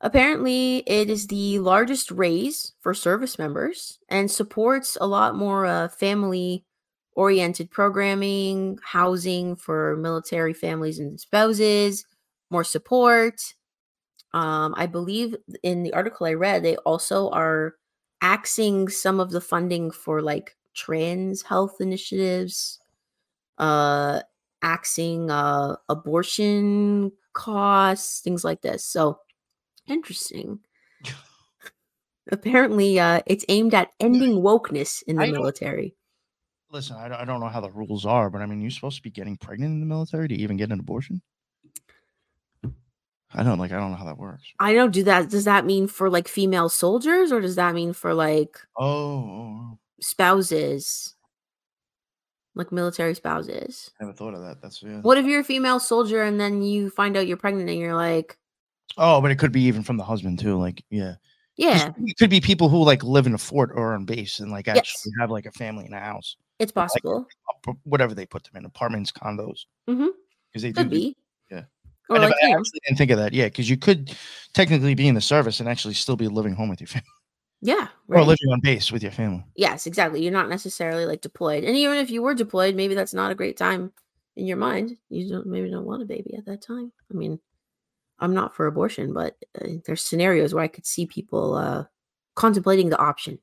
Apparently, 0.02 0.78
it 0.88 1.10
is 1.10 1.28
the 1.28 1.60
largest 1.60 2.10
raise 2.12 2.74
for 2.80 2.94
service 2.94 3.38
members 3.38 4.00
and 4.08 4.32
supports 4.32 4.98
a 5.02 5.08
lot 5.08 5.36
more 5.36 5.66
uh, 5.66 5.90
family 5.90 6.64
oriented 7.16 7.70
programming, 7.70 8.80
housing 8.82 9.58
for 9.58 9.98
military 9.98 10.54
families 10.54 11.00
and 11.00 11.20
spouses, 11.20 12.06
more 12.50 12.64
support. 12.64 13.42
Um, 14.34 14.74
I 14.78 14.86
believe 14.86 15.36
in 15.64 15.84
the 15.84 15.94
article 15.94 16.28
I 16.28 16.34
read, 16.34 16.64
they 16.64 16.78
also 16.78 17.30
are 17.32 17.76
axing 18.22 18.88
some 18.88 19.20
of 19.20 19.32
the 19.32 19.42
funding 19.42 19.92
for 19.92 20.22
like 20.22 20.56
trans 20.74 21.42
health 21.42 21.82
initiatives, 21.82 22.80
uh, 23.58 24.22
axing 24.62 25.30
uh, 25.30 25.76
abortion 25.90 27.12
costs, 27.34 28.22
things 28.22 28.46
like 28.46 28.62
this. 28.62 28.86
So 28.86 29.20
interesting. 29.90 30.60
Apparently, 32.32 33.00
uh, 33.00 33.22
it's 33.26 33.44
aimed 33.50 33.74
at 33.74 33.92
ending 34.00 34.34
wokeness 34.42 35.02
in 35.08 35.16
the 35.16 35.24
I 35.24 35.32
military. 35.32 35.96
Listen, 36.72 36.98
I, 36.98 37.08
don't- 37.10 37.20
I 37.20 37.26
don't 37.26 37.40
know 37.40 37.48
how 37.48 37.62
the 37.62 37.72
rules 37.72 38.06
are, 38.06 38.30
but 38.30 38.42
I 38.42 38.46
mean, 38.46 38.62
you're 38.62 38.70
supposed 38.70 38.98
to 38.98 39.02
be 39.02 39.10
getting 39.10 39.36
pregnant 39.38 39.72
in 39.74 39.80
the 39.80 39.86
military 39.88 40.28
to 40.28 40.36
even 40.36 40.56
get 40.58 40.72
an 40.72 40.80
abortion. 40.80 41.22
I 43.32 43.44
don't 43.44 43.60
like. 43.60 43.72
I 43.72 43.78
don't 43.78 43.92
know 43.92 43.98
how 43.98 44.06
that 44.06 44.18
works. 44.18 44.44
I 44.60 44.74
don't 44.74 44.92
do 44.92 45.04
that. 45.04 45.30
Does 45.30 45.46
that 45.46 45.64
mean 45.66 45.88
for 45.88 46.10
like 46.10 46.28
female 46.28 46.68
soldiers 46.68 47.32
or 47.32 47.42
does 47.42 47.56
that 47.58 47.76
mean 47.76 47.94
for 47.94 48.14
like 48.16 48.60
Oh, 48.76 48.86
oh, 48.88 49.80
spouses? 50.02 51.16
Like 52.56 52.72
military 52.72 53.14
spouses. 53.14 53.92
I 54.02 54.06
never 54.06 54.16
thought 54.18 54.34
of 54.34 54.42
that. 54.42 54.62
That's 54.64 54.82
yeah. 54.82 55.02
What 55.02 55.20
if 55.20 55.26
you're 55.28 55.42
a 55.42 55.44
female 55.44 55.80
soldier 55.80 56.24
and 56.24 56.40
then 56.40 56.64
you 56.64 56.90
find 56.90 57.16
out 57.16 57.28
you're 57.28 57.38
pregnant 57.38 57.70
and 57.70 57.80
you're 57.80 57.96
like, 57.96 58.36
Oh, 58.98 59.22
but 59.22 59.32
it 59.32 59.38
could 59.40 59.52
be 59.52 59.62
even 59.64 59.84
from 59.84 59.98
the 59.98 60.04
husband 60.04 60.40
too. 60.40 60.58
Like, 60.58 60.84
yeah. 60.90 61.16
yeah, 61.56 61.92
It 61.98 62.18
could 62.18 62.30
be 62.30 62.42
people 62.42 62.70
who 62.70 62.84
like 62.84 63.04
live 63.04 63.28
in 63.28 63.34
a 63.34 63.38
fort 63.38 63.72
or 63.74 63.94
on 63.94 64.06
base 64.06 64.40
and 64.40 64.52
like 64.52 64.68
Yes. 64.68 64.78
actually 64.78 65.14
have 65.20 65.32
like 65.32 65.46
a 65.46 65.52
family 65.52 65.86
in 65.86 65.94
a 65.94 66.00
house, 66.00 66.36
it's 66.60 66.72
possible. 66.72 67.28
up- 67.68 67.78
whatever 67.84 68.14
they 68.14 68.26
put 68.26 68.44
them 68.44 68.58
in, 68.58 68.66
apartments, 68.66 69.12
condos. 69.12 69.66
Mm-hmm. 69.90 70.08
Because 70.52 70.64
they 70.64 70.72
Could 70.74 70.90
do. 70.90 70.96
be. 70.96 71.18
yeah. 71.52 71.64
Or 72.10 72.18
I, 72.18 72.20
never, 72.22 72.32
like, 72.32 72.44
I 72.44 72.50
actually 72.52 72.80
didn't 72.86 72.98
think 72.98 73.12
of 73.12 73.20
that. 73.20 73.34
Yeah, 73.34 73.46
because 73.46 73.70
you 73.70 73.78
could 73.78 74.16
technically 74.54 74.96
be 74.96 75.08
in 75.08 75.14
the 75.16 75.22
service 75.22 75.60
and 75.60 75.70
actually 75.70 75.94
still 75.94 76.16
be 76.16 76.28
living 76.28 76.54
home 76.56 76.70
with 76.70 76.82
your 76.82 76.88
family 76.88 77.06
yeah, 77.62 77.88
or 78.08 78.24
living 78.24 78.52
on 78.52 78.62
base 78.62 78.92
with 78.92 79.04
your 79.04 79.12
family. 79.12 79.44
Yes, 79.56 79.86
exactly. 79.86 80.24
You're 80.24 80.32
not 80.32 80.50
necessarily 80.50 81.06
like 81.06 81.22
deployed. 81.22 81.66
And 81.66 81.76
even 81.76 81.98
if 81.98 82.10
you 82.10 82.22
were 82.22 82.34
deployed, 82.34 82.74
maybe 82.76 82.96
that's 82.96 83.14
not 83.14 83.32
a 83.32 83.36
great 83.36 83.58
time 83.58 83.92
in 84.38 84.46
your 84.46 84.56
mind. 84.58 84.96
You 85.10 85.28
don't 85.30 85.46
maybe 85.46 85.70
don't 85.70 85.86
want 85.86 86.02
a 86.02 86.06
baby 86.06 86.36
at 86.38 86.46
that 86.46 86.62
time. 86.62 86.92
I 87.12 87.14
mean, 87.14 87.40
I'm 88.20 88.34
not 88.34 88.56
for 88.56 88.68
abortion, 88.68 89.14
but 89.14 89.38
uh, 89.60 89.68
there's 89.86 90.02
scenarios 90.02 90.54
where 90.54 90.64
I 90.64 90.68
could 90.68 90.86
see 90.86 91.06
people 91.06 91.56
uh, 91.56 91.86
contemplating 92.36 92.90
the 92.90 93.00
option, 93.00 93.40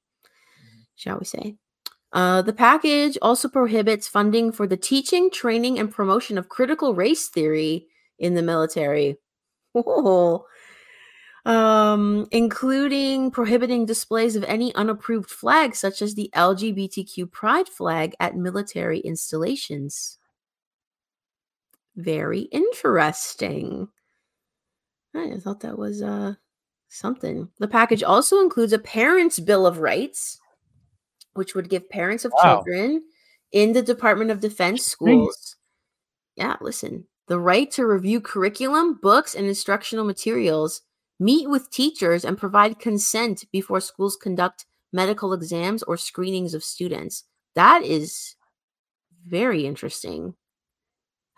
shall 0.97 1.19
we 1.19 1.25
say. 1.25 1.57
Uh, 2.13 2.43
the 2.43 2.53
package 2.53 3.19
also 3.21 3.49
prohibits 3.49 4.09
funding 4.09 4.53
for 4.53 4.67
the 4.67 4.77
teaching, 4.77 5.31
training, 5.31 5.79
and 5.79 5.93
promotion 5.93 6.39
of 6.39 6.49
critical 6.49 6.95
race 6.95 7.29
theory 7.29 7.87
in 8.19 8.35
the 8.35 8.43
military. 8.43 9.17
Whoa. 9.73 10.47
Um, 11.47 12.27
including 12.33 13.31
prohibiting 13.31 13.87
displays 13.87 14.35
of 14.35 14.43
any 14.49 14.75
unapproved 14.75 15.31
flag, 15.31 15.77
such 15.77 16.03
as 16.03 16.17
the 16.17 16.29
LGBTQ 16.35 17.31
pride 17.31 17.69
flag 17.69 18.17
at 18.19 18.37
military 18.37 18.99
installations. 18.99 20.19
Very 21.95 22.41
interesting. 22.51 23.87
I 25.19 25.39
thought 25.39 25.61
that 25.61 25.79
was 25.79 26.03
uh 26.03 26.35
something. 26.89 27.49
The 27.59 27.69
package 27.69 28.03
also 28.03 28.41
includes 28.41 28.73
a 28.73 28.79
parent's 28.79 29.39
bill 29.41 29.67
of 29.67 29.79
rights, 29.79 30.39
which 31.35 31.55
would 31.55 31.69
give 31.69 31.89
parents 31.91 32.25
of 32.25 32.33
Wow. 32.33 32.57
children 32.57 33.03
in 33.53 33.73
the 33.73 33.83
Department 33.83 34.31
of 34.31 34.41
Defense 34.41 34.85
schools. 34.85 35.57
Yeah, 36.37 36.57
listen. 36.61 37.07
The 37.29 37.41
right 37.41 37.71
to 37.73 37.87
review 37.87 38.21
curriculum, 38.21 38.95
books, 39.03 39.35
and 39.35 39.47
instructional 39.47 40.05
materials, 40.05 40.83
meet 41.19 41.49
with 41.51 41.71
teachers, 41.71 42.25
and 42.25 42.39
provide 42.39 42.79
consent 42.79 43.45
before 43.53 43.81
schools 43.81 44.17
conduct 44.17 44.67
medical 44.93 45.33
exams 45.33 45.83
or 45.83 45.97
screenings 45.97 46.55
of 46.55 46.63
students. 46.63 47.25
That 47.55 47.83
is 47.83 48.37
very 49.27 49.67
interesting. 49.67 50.35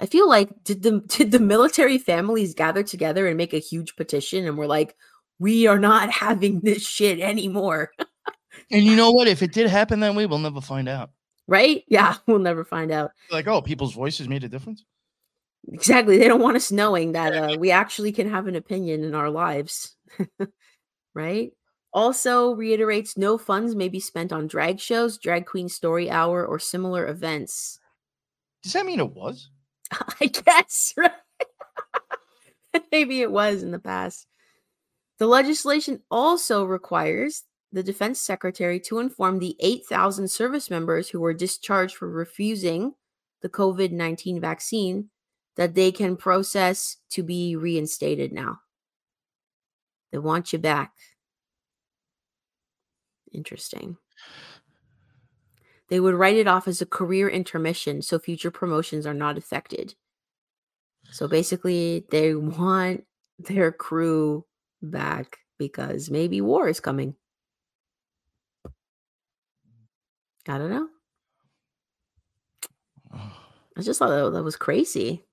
I 0.00 0.06
feel 0.06 0.28
like 0.28 0.48
did 0.64 0.82
the 0.82 1.00
did 1.08 1.30
the 1.32 1.40
military 1.40 1.98
families 1.98 2.54
gather 2.54 2.82
together 2.82 3.26
and 3.26 3.36
make 3.36 3.52
a 3.54 3.58
huge 3.58 3.96
petition 3.96 4.46
and 4.46 4.56
we're 4.56 4.66
like, 4.66 4.96
we 5.38 5.66
are 5.66 5.78
not 5.78 6.10
having 6.10 6.60
this 6.60 6.86
shit 6.86 7.20
anymore. 7.20 7.90
And 8.70 8.84
you 8.84 8.96
know 8.96 9.12
what? 9.12 9.28
If 9.28 9.40
it 9.42 9.52
did 9.52 9.68
happen 9.68 10.00
that 10.00 10.14
way, 10.14 10.26
we'll 10.26 10.38
never 10.40 10.60
find 10.60 10.88
out. 10.88 11.10
right? 11.46 11.84
Yeah, 11.88 12.16
we'll 12.26 12.40
never 12.40 12.64
find 12.64 12.90
out. 12.90 13.12
Like, 13.30 13.46
oh, 13.46 13.62
people's 13.62 13.94
voices 13.94 14.28
made 14.28 14.44
a 14.44 14.48
difference. 14.48 14.84
Exactly. 15.72 16.18
They 16.18 16.28
don't 16.28 16.42
want 16.42 16.56
us 16.56 16.72
knowing 16.72 17.12
that 17.12 17.34
uh, 17.34 17.56
we 17.58 17.70
actually 17.70 18.12
can 18.12 18.28
have 18.28 18.46
an 18.46 18.56
opinion 18.56 19.04
in 19.04 19.14
our 19.14 19.30
lives. 19.30 19.96
right? 21.14 21.52
Also 21.92 22.52
reiterates 22.52 23.16
no 23.16 23.38
funds 23.38 23.74
may 23.74 23.88
be 23.88 24.00
spent 24.00 24.32
on 24.32 24.48
drag 24.48 24.80
shows, 24.80 25.16
drag 25.18 25.46
queen 25.46 25.68
story 25.68 26.10
hour, 26.10 26.44
or 26.44 26.58
similar 26.58 27.06
events. 27.06 27.78
Does 28.62 28.72
that 28.74 28.84
mean 28.86 29.00
it 29.00 29.12
was? 29.14 29.50
I 30.20 30.26
guess, 30.26 30.94
right? 30.96 31.12
Maybe 32.92 33.22
it 33.22 33.30
was 33.30 33.62
in 33.62 33.70
the 33.70 33.78
past. 33.78 34.26
The 35.18 35.26
legislation 35.26 36.00
also 36.10 36.64
requires 36.64 37.44
the 37.72 37.82
defense 37.82 38.20
secretary 38.20 38.80
to 38.80 38.98
inform 38.98 39.38
the 39.38 39.56
8,000 39.60 40.28
service 40.30 40.70
members 40.70 41.08
who 41.10 41.20
were 41.20 41.34
discharged 41.34 41.96
for 41.96 42.08
refusing 42.08 42.94
the 43.42 43.48
COVID 43.48 43.92
19 43.92 44.40
vaccine 44.40 45.10
that 45.56 45.74
they 45.74 45.90
can 45.90 46.16
process 46.16 46.96
to 47.10 47.22
be 47.22 47.56
reinstated 47.56 48.32
now. 48.32 48.60
They 50.12 50.18
want 50.18 50.52
you 50.52 50.58
back. 50.58 50.92
Interesting. 53.32 53.96
They 55.88 56.00
would 56.00 56.14
write 56.14 56.36
it 56.36 56.46
off 56.46 56.68
as 56.68 56.80
a 56.82 56.86
career 56.86 57.28
intermission 57.28 58.02
so 58.02 58.18
future 58.18 58.50
promotions 58.50 59.06
are 59.06 59.14
not 59.14 59.38
affected. 59.38 59.94
So 61.10 61.26
basically, 61.28 62.04
they 62.10 62.34
want 62.34 63.04
their 63.38 63.72
crew 63.72 64.44
back 64.82 65.38
because 65.58 66.10
maybe 66.10 66.40
war 66.40 66.68
is 66.68 66.80
coming. 66.80 67.14
I 70.46 70.56
don't 70.58 70.70
know. 70.70 70.88
I 73.76 73.82
just 73.82 73.98
thought 73.98 74.08
that, 74.08 74.30
that 74.32 74.42
was 74.42 74.56
crazy. 74.56 75.24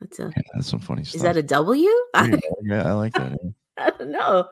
That's 0.00 0.18
a, 0.18 0.32
Yeah, 0.36 0.42
that's 0.54 0.68
some 0.68 0.80
funny 0.80 1.04
stuff. 1.04 1.14
is 1.16 1.22
that 1.22 1.36
a 1.36 1.42
W? 1.42 1.88
Yeah, 2.14 2.36
yeah, 2.62 2.88
I 2.88 2.92
like 2.92 3.12
that. 3.14 3.38
yeah. 3.42 3.50
I 3.76 3.90
don't 3.90 4.10
know. 4.10 4.48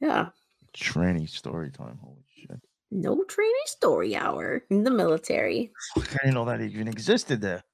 Yeah. 0.00 0.28
Tranny 0.76 1.28
story 1.28 1.70
time. 1.70 1.98
Holy 2.02 2.24
shit. 2.36 2.60
No 2.90 3.24
training 3.24 3.54
story 3.64 4.14
hour 4.14 4.62
in 4.70 4.84
the 4.84 4.90
military. 4.90 5.72
I 5.96 6.00
didn't 6.00 6.34
know 6.34 6.44
that 6.44 6.60
even 6.60 6.86
existed 6.86 7.40
there. 7.40 7.64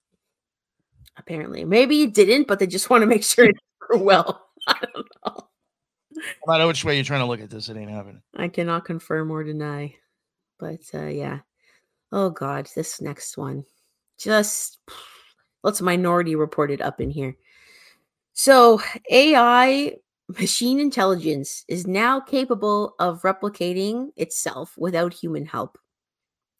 Apparently. 1.16 1.64
Maybe 1.64 2.02
it 2.02 2.14
didn't, 2.14 2.46
but 2.46 2.58
they 2.58 2.66
just 2.66 2.88
want 2.88 3.02
to 3.02 3.06
make 3.06 3.24
sure 3.24 3.46
it's 3.46 3.58
well. 3.90 4.48
I 4.66 4.78
don't 4.94 5.08
know. 5.26 5.48
No 6.14 6.52
matter 6.52 6.66
which 6.66 6.84
way 6.84 6.94
you're 6.94 7.04
trying 7.04 7.20
to 7.20 7.26
look 7.26 7.40
at 7.40 7.50
this, 7.50 7.68
it 7.68 7.76
ain't 7.76 7.90
happening. 7.90 8.22
I 8.36 8.48
cannot 8.48 8.84
confirm 8.84 9.30
or 9.30 9.42
deny. 9.42 9.96
But 10.58 10.82
uh 10.94 11.06
yeah. 11.06 11.40
Oh 12.12 12.30
god, 12.30 12.70
this 12.74 13.00
next 13.00 13.36
one. 13.36 13.64
Just 14.18 14.78
let's 15.64 15.80
minority 15.80 16.36
report 16.36 16.70
it 16.70 16.80
up 16.80 17.00
in 17.00 17.10
here. 17.10 17.36
So 18.34 18.80
AI 19.10 19.96
machine 20.38 20.80
intelligence 20.80 21.64
is 21.68 21.86
now 21.86 22.20
capable 22.20 22.94
of 22.98 23.22
replicating 23.22 24.10
itself 24.16 24.74
without 24.76 25.14
human 25.14 25.46
help. 25.46 25.78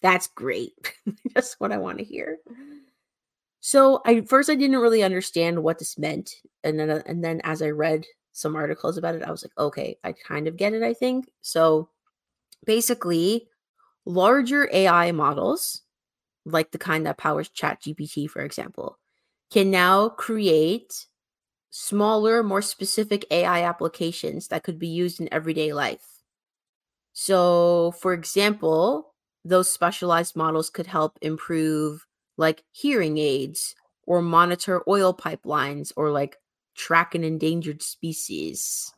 That's 0.01 0.27
great. 0.29 0.73
That's 1.35 1.55
what 1.59 1.73
I 1.73 1.79
want 1.79 1.99
to 1.99 2.05
hear. 2.05 2.39
So 3.61 4.03
I 4.05 4.23
first 4.23 4.51
I 4.51 4.57
didn't 4.57 4.79
really 4.79 5.03
understand 5.03 5.63
what 5.63 5.79
this 5.79 5.97
meant, 5.97 6.35
and 6.65 6.79
then 6.79 6.91
and 6.91 7.25
then 7.25 7.41
as 7.45 7.63
I 7.63 7.71
read 7.71 8.05
some 8.33 8.57
articles 8.57 8.99
about 8.99 9.15
it, 9.15 9.23
I 9.23 9.31
was 9.31 9.45
like, 9.45 9.57
okay, 9.57 9.99
I 10.03 10.13
kind 10.13 10.49
of 10.49 10.57
get 10.57 10.73
it. 10.73 10.83
I 10.83 10.95
think 10.95 11.31
so. 11.43 11.89
Basically, 12.67 13.49
larger 14.05 14.69
AI 14.73 15.13
models, 15.13 15.83
like 16.45 16.73
the 16.73 16.79
kind 16.79 17.07
that 17.07 17.19
powers 17.19 17.51
ChatGPT, 17.51 18.29
for 18.29 18.43
example, 18.43 18.99
can 19.53 19.71
now 19.71 20.09
create 20.09 21.07
smaller, 21.73 22.45
more 22.45 22.63
specific 22.63 23.27
AI 23.33 23.65
applications 23.65 24.49
that 24.49 24.63
could 24.63 24.79
be 24.79 24.87
used 24.89 25.21
in 25.21 25.29
everyday 25.35 25.73
life. 25.73 26.23
So, 27.13 27.93
for 27.93 28.13
example, 28.13 29.15
those 29.45 29.71
specialized 29.71 30.37
models 30.37 30.71
could 30.71 30.87
help 30.87 31.19
improve 31.21 32.07
like 32.37 32.65
hearing 32.71 33.19
aids 33.19 33.75
or 34.07 34.23
monitor 34.23 34.83
oil 34.89 35.13
pipelines 35.15 35.93
or 35.97 36.11
like 36.11 36.37
track 36.75 37.15
an 37.15 37.25
endangered 37.25 37.83
species. 37.83 38.93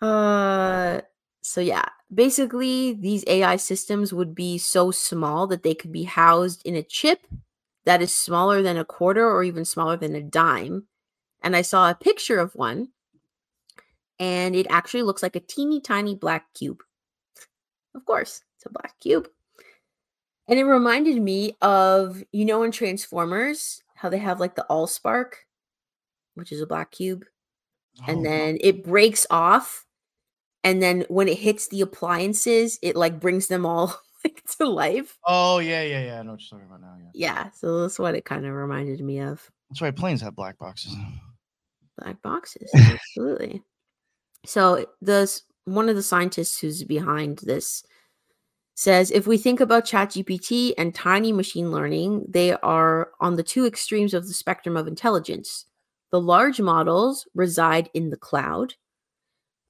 Uh 0.00 1.00
So 1.42 1.60
yeah, 1.60 1.86
basically 2.12 2.92
these 2.94 3.24
AI 3.26 3.56
systems 3.56 4.12
would 4.12 4.34
be 4.34 4.58
so 4.58 4.90
small 4.90 5.46
that 5.48 5.62
they 5.62 5.74
could 5.74 5.92
be 5.92 6.04
housed 6.04 6.60
in 6.66 6.74
a 6.76 6.82
chip 6.82 7.20
that 7.88 8.02
is 8.02 8.12
smaller 8.12 8.60
than 8.60 8.76
a 8.76 8.84
quarter 8.84 9.26
or 9.26 9.42
even 9.42 9.64
smaller 9.64 9.96
than 9.96 10.14
a 10.14 10.20
dime. 10.20 10.84
And 11.42 11.56
I 11.56 11.62
saw 11.62 11.88
a 11.90 11.94
picture 11.94 12.38
of 12.38 12.54
one 12.54 12.88
and 14.18 14.54
it 14.54 14.66
actually 14.68 15.04
looks 15.04 15.22
like 15.22 15.36
a 15.36 15.40
teeny 15.40 15.80
tiny 15.80 16.14
black 16.14 16.52
cube. 16.52 16.82
Of 17.94 18.04
course, 18.04 18.42
it's 18.56 18.66
a 18.66 18.70
black 18.70 18.92
cube. 19.00 19.26
And 20.48 20.58
it 20.58 20.64
reminded 20.64 21.22
me 21.22 21.56
of, 21.62 22.22
you 22.30 22.44
know, 22.44 22.62
in 22.62 22.72
Transformers, 22.72 23.82
how 23.94 24.10
they 24.10 24.18
have 24.18 24.38
like 24.38 24.54
the 24.54 24.66
Allspark, 24.68 25.32
which 26.34 26.52
is 26.52 26.60
a 26.60 26.66
black 26.66 26.90
cube, 26.90 27.24
and 28.06 28.18
Oh, 28.18 28.22
then 28.22 28.58
it 28.60 28.84
breaks 28.84 29.26
off. 29.30 29.86
And 30.62 30.82
then 30.82 31.06
when 31.08 31.26
it 31.26 31.38
hits 31.38 31.68
the 31.68 31.80
appliances, 31.80 32.78
it 32.82 32.96
like 32.96 33.18
brings 33.18 33.48
them 33.48 33.64
all 33.64 33.98
like 34.24 34.42
to 34.58 34.66
life. 34.68 35.18
oh 35.26 35.58
yeah, 35.58 35.82
yeah, 35.82 36.04
yeah. 36.04 36.20
I 36.20 36.22
know 36.22 36.32
what 36.32 36.40
you're 36.40 36.58
talking 36.58 36.66
about 36.66 36.80
now. 36.80 36.96
Yeah. 37.00 37.10
Yeah. 37.14 37.50
So 37.50 37.82
that's 37.82 37.98
what 37.98 38.14
it 38.14 38.24
kind 38.24 38.46
of 38.46 38.52
reminded 38.52 39.00
me 39.00 39.20
of. 39.20 39.50
That's 39.70 39.80
why 39.80 39.90
planes 39.90 40.20
have 40.22 40.34
black 40.34 40.58
boxes. 40.58 40.94
black 41.98 42.22
boxes 42.22 42.70
absolutely 42.76 43.60
so 44.46 44.86
this 45.00 45.42
one 45.64 45.88
of 45.88 45.96
the 45.96 46.02
scientists 46.02 46.58
who's 46.60 46.84
behind 46.84 47.38
this 47.38 47.82
says 48.76 49.10
if 49.10 49.26
we 49.26 49.36
think 49.36 49.58
about 49.60 49.84
ChatGPT 49.84 50.72
and 50.78 50.94
tiny 50.94 51.32
machine 51.32 51.72
learning 51.72 52.24
they 52.28 52.52
are 52.52 53.10
on 53.20 53.34
the 53.36 53.42
two 53.42 53.66
extremes 53.66 54.14
of 54.14 54.26
the 54.28 54.32
spectrum 54.32 54.76
of 54.76 54.86
intelligence 54.86 55.66
the 56.12 56.20
large 56.20 56.60
models 56.60 57.26
reside 57.34 57.90
in 57.92 58.10
the 58.10 58.16
cloud 58.16 58.74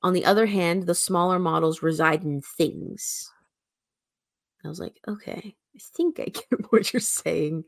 on 0.03 0.13
the 0.13 0.25
other 0.27 0.47
hand 0.47 0.85
the 0.87 0.95
smaller 0.95 1.39
models 1.39 1.83
reside 1.83 2.23
in 2.23 2.43
things 2.43 3.33
i 4.69 4.71
was 4.71 4.81
like 4.81 5.01
okay 5.09 5.55
i 5.75 5.79
think 5.97 6.21
i 6.21 6.25
get 6.27 6.45
what 6.71 6.93
you're 6.93 7.01
saying 7.01 7.65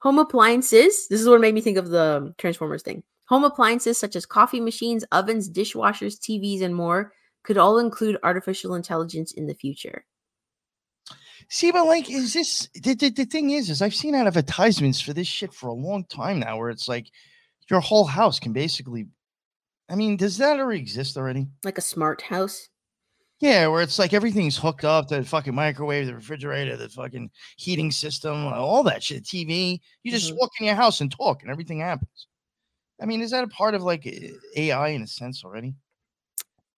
home 0.00 0.18
appliances 0.18 1.06
this 1.08 1.20
is 1.20 1.28
what 1.28 1.40
made 1.40 1.54
me 1.54 1.60
think 1.60 1.78
of 1.78 1.90
the 1.90 2.34
transformers 2.38 2.82
thing 2.82 3.02
Home 3.30 3.44
appliances 3.44 3.96
such 3.96 4.16
as 4.16 4.26
coffee 4.26 4.58
machines, 4.58 5.04
ovens, 5.12 5.48
dishwashers, 5.48 6.18
TVs, 6.18 6.62
and 6.62 6.74
more 6.74 7.12
could 7.44 7.56
all 7.56 7.78
include 7.78 8.18
artificial 8.24 8.74
intelligence 8.74 9.32
in 9.32 9.46
the 9.46 9.54
future. 9.54 10.04
See, 11.48 11.70
but 11.70 11.86
like, 11.86 12.10
is 12.10 12.34
this 12.34 12.68
the, 12.74 12.94
the, 12.94 13.10
the 13.10 13.24
thing 13.24 13.50
is, 13.50 13.70
is 13.70 13.82
I've 13.82 13.94
seen 13.94 14.16
advertisements 14.16 15.00
for 15.00 15.12
this 15.12 15.28
shit 15.28 15.54
for 15.54 15.68
a 15.68 15.72
long 15.72 16.04
time 16.06 16.40
now 16.40 16.58
where 16.58 16.70
it's 16.70 16.88
like 16.88 17.06
your 17.70 17.78
whole 17.78 18.04
house 18.04 18.40
can 18.40 18.52
basically 18.52 19.06
I 19.88 19.94
mean, 19.94 20.16
does 20.16 20.38
that 20.38 20.58
already 20.58 20.80
exist 20.80 21.16
already? 21.16 21.48
Like 21.64 21.78
a 21.78 21.82
smart 21.82 22.22
house. 22.22 22.68
Yeah, 23.40 23.68
where 23.68 23.80
it's 23.80 23.98
like 23.98 24.12
everything's 24.12 24.58
hooked 24.58 24.84
up, 24.84 25.08
the 25.08 25.24
fucking 25.24 25.54
microwave, 25.54 26.06
the 26.06 26.14
refrigerator, 26.14 26.76
the 26.76 26.90
fucking 26.90 27.30
heating 27.56 27.90
system, 27.90 28.46
all 28.46 28.82
that 28.84 29.02
shit, 29.02 29.24
TV. 29.24 29.80
You 30.02 30.12
just 30.12 30.32
Mhm. 30.32 30.36
walk 30.38 30.50
in 30.60 30.66
your 30.66 30.74
house 30.74 31.00
and 31.00 31.10
talk 31.10 31.42
and 31.42 31.50
everything 31.50 31.80
happens. 31.80 32.26
I 33.00 33.06
mean, 33.06 33.22
is 33.22 33.30
that 33.30 33.44
a 33.44 33.48
part 33.48 33.74
of 33.74 33.82
like 33.82 34.06
AI 34.56 34.88
in 34.88 35.02
a 35.02 35.06
sense 35.06 35.42
already? 35.42 35.74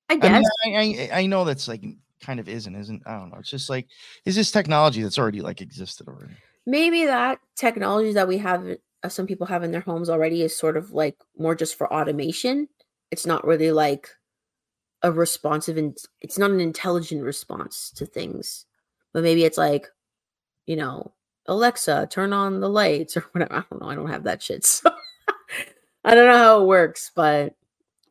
I 0.09 0.15
I 0.15 0.19
guess. 0.19 0.45
mean, 0.65 0.77
I, 0.77 1.09
I 1.15 1.21
I 1.23 1.27
know 1.27 1.45
that's 1.45 1.67
like 1.67 1.83
kind 2.21 2.39
of 2.39 2.49
is 2.49 2.67
and 2.69 2.77
isn't. 2.77 3.03
I 3.07 3.19
don't 3.19 3.31
know. 3.31 3.39
It's 3.39 3.51
just 3.51 3.69
like 3.69 3.89
is 4.25 4.37
this 4.37 4.53
technology 4.53 5.03
that's 5.03 5.19
already 5.19 5.41
like 5.41 5.61
existed 5.61 6.07
already? 6.07 6.35
Maybe 6.65 7.07
that 7.07 7.41
technology 7.57 8.13
that 8.13 8.29
we 8.29 8.39
have, 8.39 8.65
uh, 9.03 9.09
some 9.09 9.27
people 9.27 9.47
have 9.49 9.65
in 9.65 9.73
their 9.73 9.81
homes 9.81 10.09
already, 10.09 10.43
is 10.43 10.57
sort 10.57 10.77
of 10.77 10.93
like 10.93 11.17
more 11.37 11.57
just 11.57 11.77
for 11.77 11.93
automation. 11.93 12.69
It's 13.11 13.27
not 13.27 13.45
really 13.45 13.73
like 13.73 14.09
a 15.03 15.12
responsive 15.12 15.77
and 15.77 15.97
it's 16.20 16.39
not 16.39 16.51
an 16.51 16.61
intelligent 16.61 17.23
response 17.23 17.91
to 17.97 18.07
things. 18.07 18.66
But 19.12 19.23
maybe 19.23 19.45
it's 19.45 19.59
like, 19.59 19.89
you 20.66 20.77
know, 20.77 21.12
Alexa, 21.47 22.09
turn 22.11 22.33
on 22.33 22.61
the 22.61 22.69
lights 22.69 23.16
or 23.16 23.23
whatever. 23.33 23.55
I 23.55 23.65
don't 23.70 23.81
know. 23.81 23.89
I 23.89 23.95
don't 23.95 24.11
have 24.11 24.24
that 24.24 24.43
shit. 24.43 24.66
So 26.05 26.11
I 26.11 26.16
don't 26.16 26.27
know 26.27 26.37
how 26.39 26.61
it 26.61 26.66
works, 26.66 27.12
but 27.15 27.55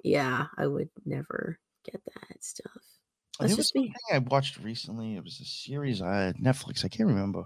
yeah, 0.01 0.45
I 0.57 0.65
would 0.65 0.89
never 1.05 1.59
get 1.83 2.01
that 2.05 2.41
stuff. 2.41 2.71
That's 3.37 3.51
there 3.51 3.57
was 3.57 3.67
something 3.69 3.93
I 4.13 4.19
watched 4.19 4.59
recently. 4.59 5.15
It 5.17 5.23
was 5.23 5.41
a 5.41 5.45
series 5.45 6.01
on 6.01 6.33
Netflix. 6.35 6.85
I 6.85 6.87
can't 6.87 7.09
remember 7.09 7.43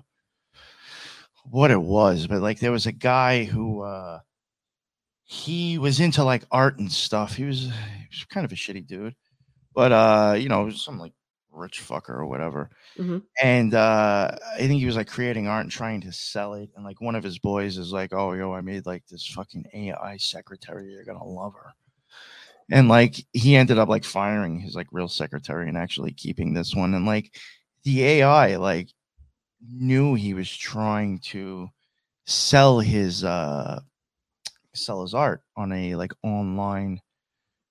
what 1.50 1.72
it 1.72 1.82
was, 1.82 2.28
but 2.28 2.42
like 2.42 2.60
there 2.60 2.72
was 2.72 2.86
a 2.86 2.92
guy 2.92 3.44
who 3.44 3.82
uh 3.82 4.20
he 5.24 5.80
was 5.80 6.00
into 6.00 6.24
like 6.24 6.44
art 6.52 6.78
and 6.78 6.92
stuff. 6.92 7.36
He 7.36 7.44
was 7.44 7.62
he 7.62 8.08
was 8.12 8.26
kind 8.30 8.46
of 8.46 8.52
a 8.52 8.56
shitty 8.56 8.86
dude. 8.86 9.16
But 9.76 9.92
uh, 9.92 10.36
you 10.38 10.50
know, 10.50 10.70
some 10.72 11.00
like 11.00 11.14
rich 11.52 11.82
fucker 11.82 12.10
or 12.10 12.26
whatever. 12.26 12.70
Mhm. 13.00 13.24
And 13.44 13.74
uh 13.74 14.32
I 14.56 14.58
think 14.60 14.80
he 14.80 14.86
was 14.86 14.96
like 14.98 15.08
creating 15.08 15.48
art 15.48 15.64
and 15.64 15.72
trying 15.72 16.02
to 16.02 16.12
sell 16.12 16.54
it. 16.56 16.70
And 16.76 16.86
like 16.86 17.02
one 17.02 17.16
of 17.16 17.24
his 17.24 17.40
boys 17.40 17.78
is 17.78 17.92
like, 17.94 18.14
Oh, 18.14 18.34
yo, 18.34 18.54
I 18.54 18.62
made 18.62 18.86
like 18.86 19.06
this 19.08 19.28
fucking 19.28 19.66
AI 19.74 20.18
secretary. 20.18 20.92
You're 20.92 21.06
gonna 21.06 21.24
love 21.26 21.54
her. 21.56 21.74
And 22.72 22.88
like 22.88 23.16
he 23.34 23.56
ended 23.56 23.78
up 23.78 23.90
like 23.90 24.04
firing 24.04 24.60
his 24.60 24.76
like 24.76 24.88
real 24.92 25.08
secretary 25.08 25.68
and 25.70 25.78
actually 25.78 26.12
keeping 26.14 26.54
this 26.54 26.76
one. 26.76 26.94
And 26.94 27.06
like 27.06 27.36
the 27.84 28.04
AI 28.04 28.56
like 28.58 28.90
knew 29.72 30.16
he 30.16 30.34
was 30.34 30.56
trying 30.56 31.20
to 31.20 31.70
sell 32.26 32.80
his 32.80 33.24
uh 33.24 33.82
sell 34.74 35.02
his 35.04 35.14
art 35.14 35.42
on 35.56 35.72
a 35.72 35.96
like 35.96 36.14
online 36.24 37.02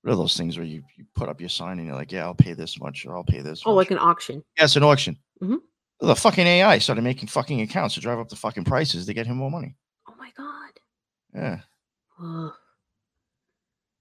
what 0.04 0.12
are 0.12 0.16
those 0.16 0.36
things 0.36 0.58
where 0.58 0.66
you, 0.66 0.82
you 0.98 1.04
put 1.14 1.28
up 1.30 1.40
your 1.40 1.48
sign 1.48 1.78
and 1.78 1.86
you're 1.86 1.96
like, 1.96 2.12
yeah, 2.12 2.24
I'll 2.24 2.34
pay 2.34 2.52
this 2.52 2.78
much 2.78 3.06
or 3.06 3.16
I'll 3.16 3.24
pay 3.24 3.40
this 3.40 3.62
Oh, 3.64 3.70
much. 3.74 3.76
like 3.86 3.90
an 3.90 3.98
auction. 3.98 4.44
yes, 4.58 4.76
an 4.76 4.82
auction. 4.82 5.16
Mhm. 5.42 5.58
The 6.00 6.14
fucking 6.14 6.46
AI 6.46 6.78
started 6.78 7.02
making 7.02 7.28
fucking 7.28 7.62
accounts 7.62 7.94
to 7.94 8.00
drive 8.00 8.18
up 8.18 8.28
the 8.28 8.36
fucking 8.36 8.64
prices 8.64 9.06
to 9.06 9.14
get 9.14 9.26
him 9.26 9.36
more 9.38 9.50
money. 9.50 9.74
Oh 10.08 10.14
my 10.18 10.30
god. 10.36 10.70
Yeah. 11.34 11.60
Oh, 12.20 12.52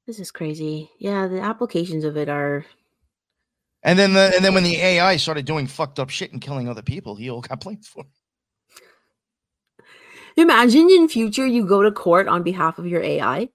this 0.06 0.20
is 0.20 0.30
crazy. 0.30 0.90
Yeah, 1.00 1.28
the 1.28 1.40
applications 1.40 2.04
of 2.04 2.18
it 2.18 2.28
are. 2.28 2.66
And 3.84 3.98
then 3.98 4.14
the 4.14 4.34
and 4.36 4.44
then 4.44 4.54
when 4.54 4.64
the 4.64 4.76
AI 4.76 5.16
started 5.18 5.46
doing 5.46 5.68
fucked 5.68 6.00
up 6.00 6.10
shit 6.10 6.34
and 6.34 6.42
killing 6.42 6.68
other 6.68 6.82
people, 6.82 7.16
he 7.16 7.30
all 7.30 7.42
got 7.42 7.62
blamed 7.62 7.86
for. 7.86 8.04
it. 8.04 9.84
Imagine 10.36 10.90
in 10.90 11.08
future 11.08 11.46
you 11.46 11.66
go 11.66 11.82
to 11.84 11.92
court 11.92 12.28
on 12.28 12.44
behalf 12.44 12.78
of 12.80 12.88
your 12.88 13.02
AI. 13.04 13.50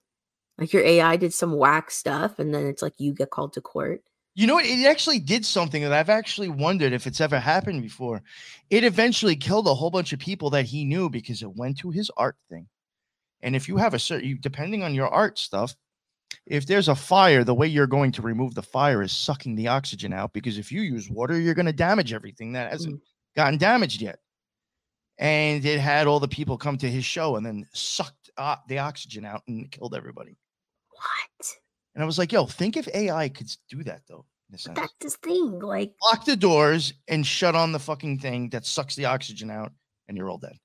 Like 0.59 0.73
your 0.73 0.83
AI 0.83 1.17
did 1.17 1.33
some 1.33 1.57
whack 1.57 1.91
stuff, 1.91 2.39
and 2.39 2.53
then 2.53 2.67
it's 2.67 2.83
like 2.83 2.95
you 2.99 3.13
get 3.13 3.31
called 3.31 3.53
to 3.55 3.61
court. 3.61 4.03
You 4.35 4.47
know 4.47 4.55
what? 4.55 4.67
It 4.67 4.87
actually 4.87 5.19
did 5.19 5.45
something 5.45 5.83
that 5.83 5.93
I've 5.93 6.11
actually 6.11 6.49
wondered 6.49 6.93
if 6.93 7.07
it's 7.07 7.21
ever 7.21 7.39
happened 7.39 7.83
before. 7.83 8.23
It 8.71 8.85
eventually 8.85 9.37
killed 9.37 9.67
a 9.67 9.75
whole 9.75 9.91
bunch 9.91 10.13
of 10.13 10.19
people 10.19 10.51
that 10.51 10.65
he 10.65 10.85
knew 10.85 11.11
because 11.11 11.43
it 11.43 11.57
went 11.57 11.79
to 11.79 11.91
his 11.91 12.11
art 12.17 12.37
thing. 12.49 12.69
And 13.41 13.57
if 13.57 13.69
you 13.69 13.77
have 13.77 13.95
a 13.95 13.99
certain, 13.99 14.39
depending 14.41 14.83
on 14.83 14.95
your 14.95 15.09
art 15.09 15.39
stuff, 15.39 15.75
if 16.47 16.67
there's 16.67 16.89
a 16.89 16.95
fire, 16.95 17.45
the 17.45 17.55
way 17.55 17.67
you're 17.67 17.87
going 17.87 18.13
to 18.13 18.23
remove 18.23 18.55
the 18.55 18.63
fire 18.63 19.03
is 19.03 19.13
sucking 19.13 19.55
the 19.55 19.69
oxygen 19.69 20.13
out 20.13 20.33
because 20.33 20.59
if 20.59 20.73
you 20.73 20.83
use 20.83 21.11
water, 21.11 21.39
you're 21.39 21.55
going 21.55 21.67
to 21.67 21.73
damage 21.73 22.13
everything 22.13 22.53
that 22.53 22.71
hasn't 22.71 23.01
gotten 23.35 23.59
damaged 23.59 24.01
yet. 24.01 24.19
And 25.19 25.65
it 25.65 25.81
had 25.81 26.07
all 26.07 26.21
the 26.21 26.29
people 26.29 26.57
come 26.57 26.79
to 26.79 26.91
his 26.91 27.05
show 27.05 27.37
and 27.37 27.45
then 27.45 27.67
sucked 27.73 28.31
uh, 28.37 28.57
the 28.69 28.79
oxygen 28.79 29.25
out 29.25 29.43
and 29.49 29.71
killed 29.71 29.95
everybody. 29.95 30.37
What? 30.99 31.57
And 31.95 32.03
I 32.03 32.07
was 32.07 32.19
like, 32.19 32.33
yo, 32.33 32.47
think 32.47 32.77
if 32.77 32.89
AI 32.95 33.29
could 33.29 33.51
do 33.69 33.83
that 33.85 34.03
though. 34.09 34.25
In 34.49 34.55
a 34.55 34.59
sense. 34.59 34.79
That's 34.79 34.95
the 35.01 35.11
thing. 35.11 35.59
Like, 35.59 35.93
lock 36.03 36.25
the 36.25 36.37
doors 36.37 36.95
and 37.07 37.27
shut 37.27 37.55
on 37.55 37.73
the 37.73 37.79
fucking 37.79 38.21
thing 38.21 38.49
that 38.51 38.65
sucks 38.65 38.97
the 38.97 39.05
oxygen 39.05 39.51
out, 39.51 39.73
and 40.07 40.17
you're 40.17 40.31
all 40.31 40.39
dead. 40.39 40.57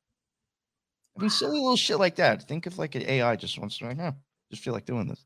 I 1.17 1.21
mean, 1.21 1.29
silly 1.29 1.59
little 1.59 1.75
shit 1.75 1.99
like 1.99 2.15
that. 2.15 2.47
Think 2.47 2.65
if 2.65 2.77
like 2.77 2.95
an 2.95 3.03
AI 3.03 3.35
just 3.35 3.59
wants 3.59 3.77
to, 3.79 3.87
like, 3.87 3.99
huh, 3.99 4.13
just 4.51 4.63
feel 4.63 4.73
like 4.73 4.85
doing 4.85 5.07
this. 5.07 5.25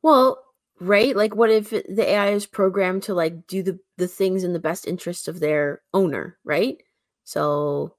well, 0.00 0.42
right? 0.80 1.14
Like, 1.14 1.36
what 1.36 1.50
if 1.50 1.68
the 1.70 2.08
AI 2.08 2.28
is 2.30 2.46
programmed 2.46 3.02
to 3.04 3.14
like 3.14 3.46
do 3.46 3.62
the 3.62 3.78
the 3.98 4.08
things 4.08 4.42
in 4.42 4.52
the 4.54 4.58
best 4.58 4.86
interest 4.86 5.28
of 5.28 5.40
their 5.40 5.82
owner, 5.92 6.38
right? 6.44 6.82
So, 7.24 7.94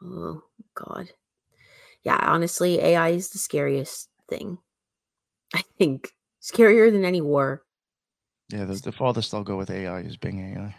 oh 0.00 0.42
god, 0.74 1.10
yeah. 2.02 2.18
Honestly, 2.22 2.78
AI 2.80 3.08
is 3.10 3.30
the 3.30 3.38
scariest 3.38 4.08
thing. 4.28 4.58
I 5.54 5.62
think 5.78 6.10
scarier 6.42 6.90
than 6.90 7.04
any 7.04 7.20
war. 7.20 7.62
Yeah, 8.48 8.64
the, 8.64 8.74
the 8.74 8.92
farthest 8.92 9.34
I'll 9.34 9.42
go 9.42 9.56
with 9.56 9.70
AI 9.70 10.00
is 10.00 10.16
Bing 10.16 10.54
AI. 10.56 10.74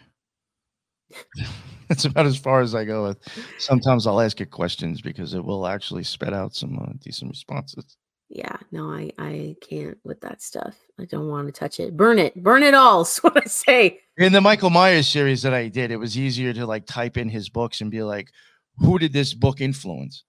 That's 1.88 2.04
about 2.04 2.26
as 2.26 2.36
far 2.36 2.60
as 2.60 2.74
I 2.74 2.84
go 2.84 3.04
with. 3.04 3.18
Sometimes 3.58 4.06
I'll 4.06 4.20
ask 4.20 4.40
it 4.40 4.50
questions 4.50 5.00
because 5.00 5.34
it 5.34 5.44
will 5.44 5.66
actually 5.66 6.04
spit 6.04 6.34
out 6.34 6.54
some 6.54 6.78
uh, 6.78 6.92
decent 7.00 7.30
responses. 7.30 7.96
Yeah, 8.28 8.56
no, 8.72 8.92
I 8.92 9.10
I 9.18 9.56
can't 9.66 9.96
with 10.04 10.20
that 10.20 10.42
stuff. 10.42 10.76
I 11.00 11.06
don't 11.06 11.28
want 11.28 11.46
to 11.46 11.52
touch 11.52 11.80
it. 11.80 11.96
Burn 11.96 12.18
it. 12.18 12.34
Burn 12.42 12.62
it 12.62 12.74
all. 12.74 13.00
Is 13.02 13.18
what 13.18 13.42
I 13.42 13.46
say. 13.46 14.00
In 14.18 14.32
the 14.32 14.40
Michael 14.40 14.70
Maier 14.70 15.02
series 15.02 15.42
that 15.42 15.54
I 15.54 15.68
did, 15.68 15.90
it 15.90 15.96
was 15.96 16.18
easier 16.18 16.52
to 16.52 16.66
like 16.66 16.84
type 16.84 17.16
in 17.16 17.30
his 17.30 17.48
books 17.48 17.80
and 17.80 17.90
be 17.90 18.02
like, 18.02 18.30
who 18.76 18.98
did 18.98 19.12
this 19.12 19.32
book 19.32 19.60
influence? 19.62 20.24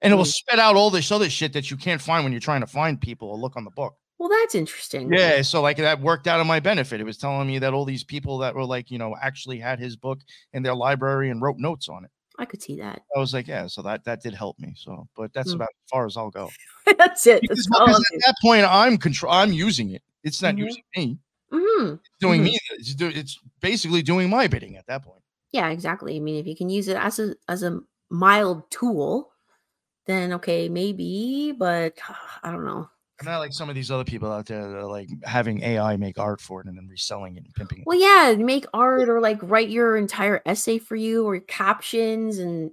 And 0.00 0.12
it 0.12 0.16
will 0.16 0.24
Mm. 0.24 0.32
spit 0.32 0.58
out 0.58 0.76
all 0.76 0.90
this 0.90 1.10
other 1.10 1.28
shit 1.28 1.52
that 1.54 1.70
you 1.70 1.76
can't 1.76 2.00
find 2.00 2.22
when 2.24 2.32
you're 2.32 2.40
trying 2.40 2.60
to 2.60 2.66
find 2.66 3.00
people 3.00 3.28
or 3.30 3.36
look 3.38 3.56
on 3.56 3.64
the 3.64 3.70
book. 3.70 3.96
Well, 4.18 4.28
that's 4.28 4.54
interesting. 4.54 5.12
Yeah, 5.12 5.42
so 5.42 5.60
like 5.62 5.76
that 5.78 6.00
worked 6.00 6.26
out 6.26 6.40
in 6.40 6.46
my 6.46 6.60
benefit. 6.60 7.00
It 7.00 7.04
was 7.04 7.18
telling 7.18 7.46
me 7.46 7.58
that 7.60 7.72
all 7.72 7.84
these 7.84 8.02
people 8.04 8.38
that 8.38 8.54
were 8.54 8.64
like, 8.64 8.90
you 8.90 8.98
know, 8.98 9.14
actually 9.20 9.58
had 9.60 9.78
his 9.78 9.96
book 9.96 10.18
in 10.52 10.62
their 10.62 10.74
library 10.74 11.30
and 11.30 11.40
wrote 11.42 11.56
notes 11.58 11.88
on 11.88 12.04
it. 12.04 12.10
I 12.40 12.44
could 12.44 12.62
see 12.62 12.76
that. 12.76 13.02
I 13.16 13.18
was 13.18 13.32
like, 13.34 13.48
yeah, 13.48 13.66
so 13.66 13.82
that 13.82 14.04
that 14.04 14.22
did 14.22 14.34
help 14.34 14.58
me. 14.60 14.74
So, 14.76 15.08
but 15.16 15.32
that's 15.32 15.50
Mm. 15.52 15.56
about 15.56 15.68
as 15.70 15.90
far 15.90 16.06
as 16.06 16.16
I'll 16.16 16.30
go. 16.30 16.50
that's 16.98 17.26
it. 17.26 17.42
Because, 17.42 17.58
That's 17.58 17.68
because 17.68 18.12
at 18.14 18.20
that 18.26 18.34
point, 18.42 18.64
I'm 18.68 18.96
control. 18.98 19.32
I'm 19.32 19.52
using 19.52 19.90
it. 19.90 20.02
It's 20.24 20.40
not 20.42 20.54
Mhm. 20.54 20.58
using 20.66 20.82
me. 20.96 21.18
Mhm. 21.52 21.94
It's 21.94 22.10
doing 22.20 22.40
Mhm. 22.42 22.44
me. 22.44 22.58
It's, 22.72 22.94
do, 22.94 23.08
it's 23.08 23.38
basically 23.60 24.02
doing 24.02 24.30
my 24.30 24.46
bidding 24.46 24.76
at 24.76 24.86
that 24.86 25.02
point. 25.04 25.22
Yeah, 25.52 25.68
exactly. 25.70 26.16
I 26.16 26.20
mean, 26.20 26.36
if 26.36 26.46
you 26.46 26.54
can 26.56 26.70
use 26.70 26.88
it 26.88 26.96
as 26.96 27.18
a 27.20 27.34
as 27.48 27.62
a 27.62 27.80
mild 28.10 28.68
tool, 28.70 29.30
then 30.08 30.32
okay, 30.32 30.68
maybe, 30.68 31.52
but 31.52 31.94
I 32.42 32.50
don't 32.50 32.64
know. 32.64 32.88
I'm 33.20 33.26
not 33.26 33.38
like 33.38 33.52
some 33.52 33.68
of 33.68 33.74
these 33.74 33.90
other 33.90 34.04
people 34.04 34.30
out 34.30 34.46
there 34.46 34.68
that 34.68 34.76
are 34.76 34.86
like 34.86 35.08
having 35.24 35.62
AI 35.62 35.96
make 35.96 36.18
art 36.18 36.40
for 36.40 36.60
it 36.60 36.66
and 36.66 36.76
then 36.76 36.86
reselling 36.86 37.36
it 37.36 37.44
and 37.44 37.54
pimping 37.54 37.80
it. 37.80 37.84
Well, 37.86 37.98
yeah, 37.98 38.36
make 38.36 38.64
art 38.72 39.08
or 39.08 39.20
like 39.20 39.38
write 39.42 39.70
your 39.70 39.96
entire 39.96 40.40
essay 40.46 40.78
for 40.78 40.94
you 40.94 41.26
or 41.26 41.40
captions 41.40 42.38
and 42.38 42.70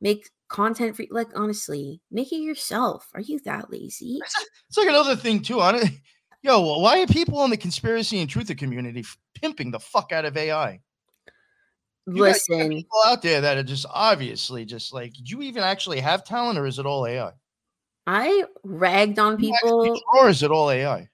make 0.00 0.28
content 0.48 0.96
for 0.96 1.02
you. 1.02 1.08
like 1.12 1.28
honestly, 1.36 2.00
make 2.10 2.32
it 2.32 2.40
yourself. 2.40 3.08
Are 3.14 3.20
you 3.20 3.38
that 3.44 3.70
lazy? 3.70 4.20
It's 4.68 4.76
like 4.76 4.88
another 4.88 5.14
thing 5.14 5.42
too. 5.42 5.60
On 5.60 5.76
it, 5.76 5.90
yo, 6.42 6.60
why 6.80 7.00
are 7.00 7.06
people 7.06 7.44
in 7.44 7.50
the 7.50 7.56
conspiracy 7.56 8.20
and 8.20 8.28
truther 8.28 8.58
community 8.58 9.04
pimping 9.40 9.70
the 9.70 9.80
fuck 9.80 10.10
out 10.10 10.24
of 10.24 10.36
AI? 10.36 10.80
You 12.14 12.24
got- 12.24 12.26
got 12.26 12.32
Listen, 12.32 12.68
people 12.70 13.00
out 13.06 13.22
there 13.22 13.40
that 13.40 13.58
are 13.58 13.62
just 13.62 13.86
obviously 13.90 14.64
just 14.64 14.92
like, 14.92 15.12
do 15.12 15.22
you 15.24 15.42
even 15.42 15.62
actually 15.62 16.00
have 16.00 16.24
talent, 16.24 16.58
or 16.58 16.66
is 16.66 16.78
it 16.78 16.86
all 16.86 17.06
AI? 17.06 17.32
I 18.06 18.44
ragged 18.64 19.18
on 19.18 19.36
Do 19.36 19.46
you 19.46 19.54
actually 19.54 19.90
people, 19.90 20.02
Or 20.14 20.28
is 20.28 20.42
it 20.42 20.50
all 20.50 20.70
AI? 20.70 21.08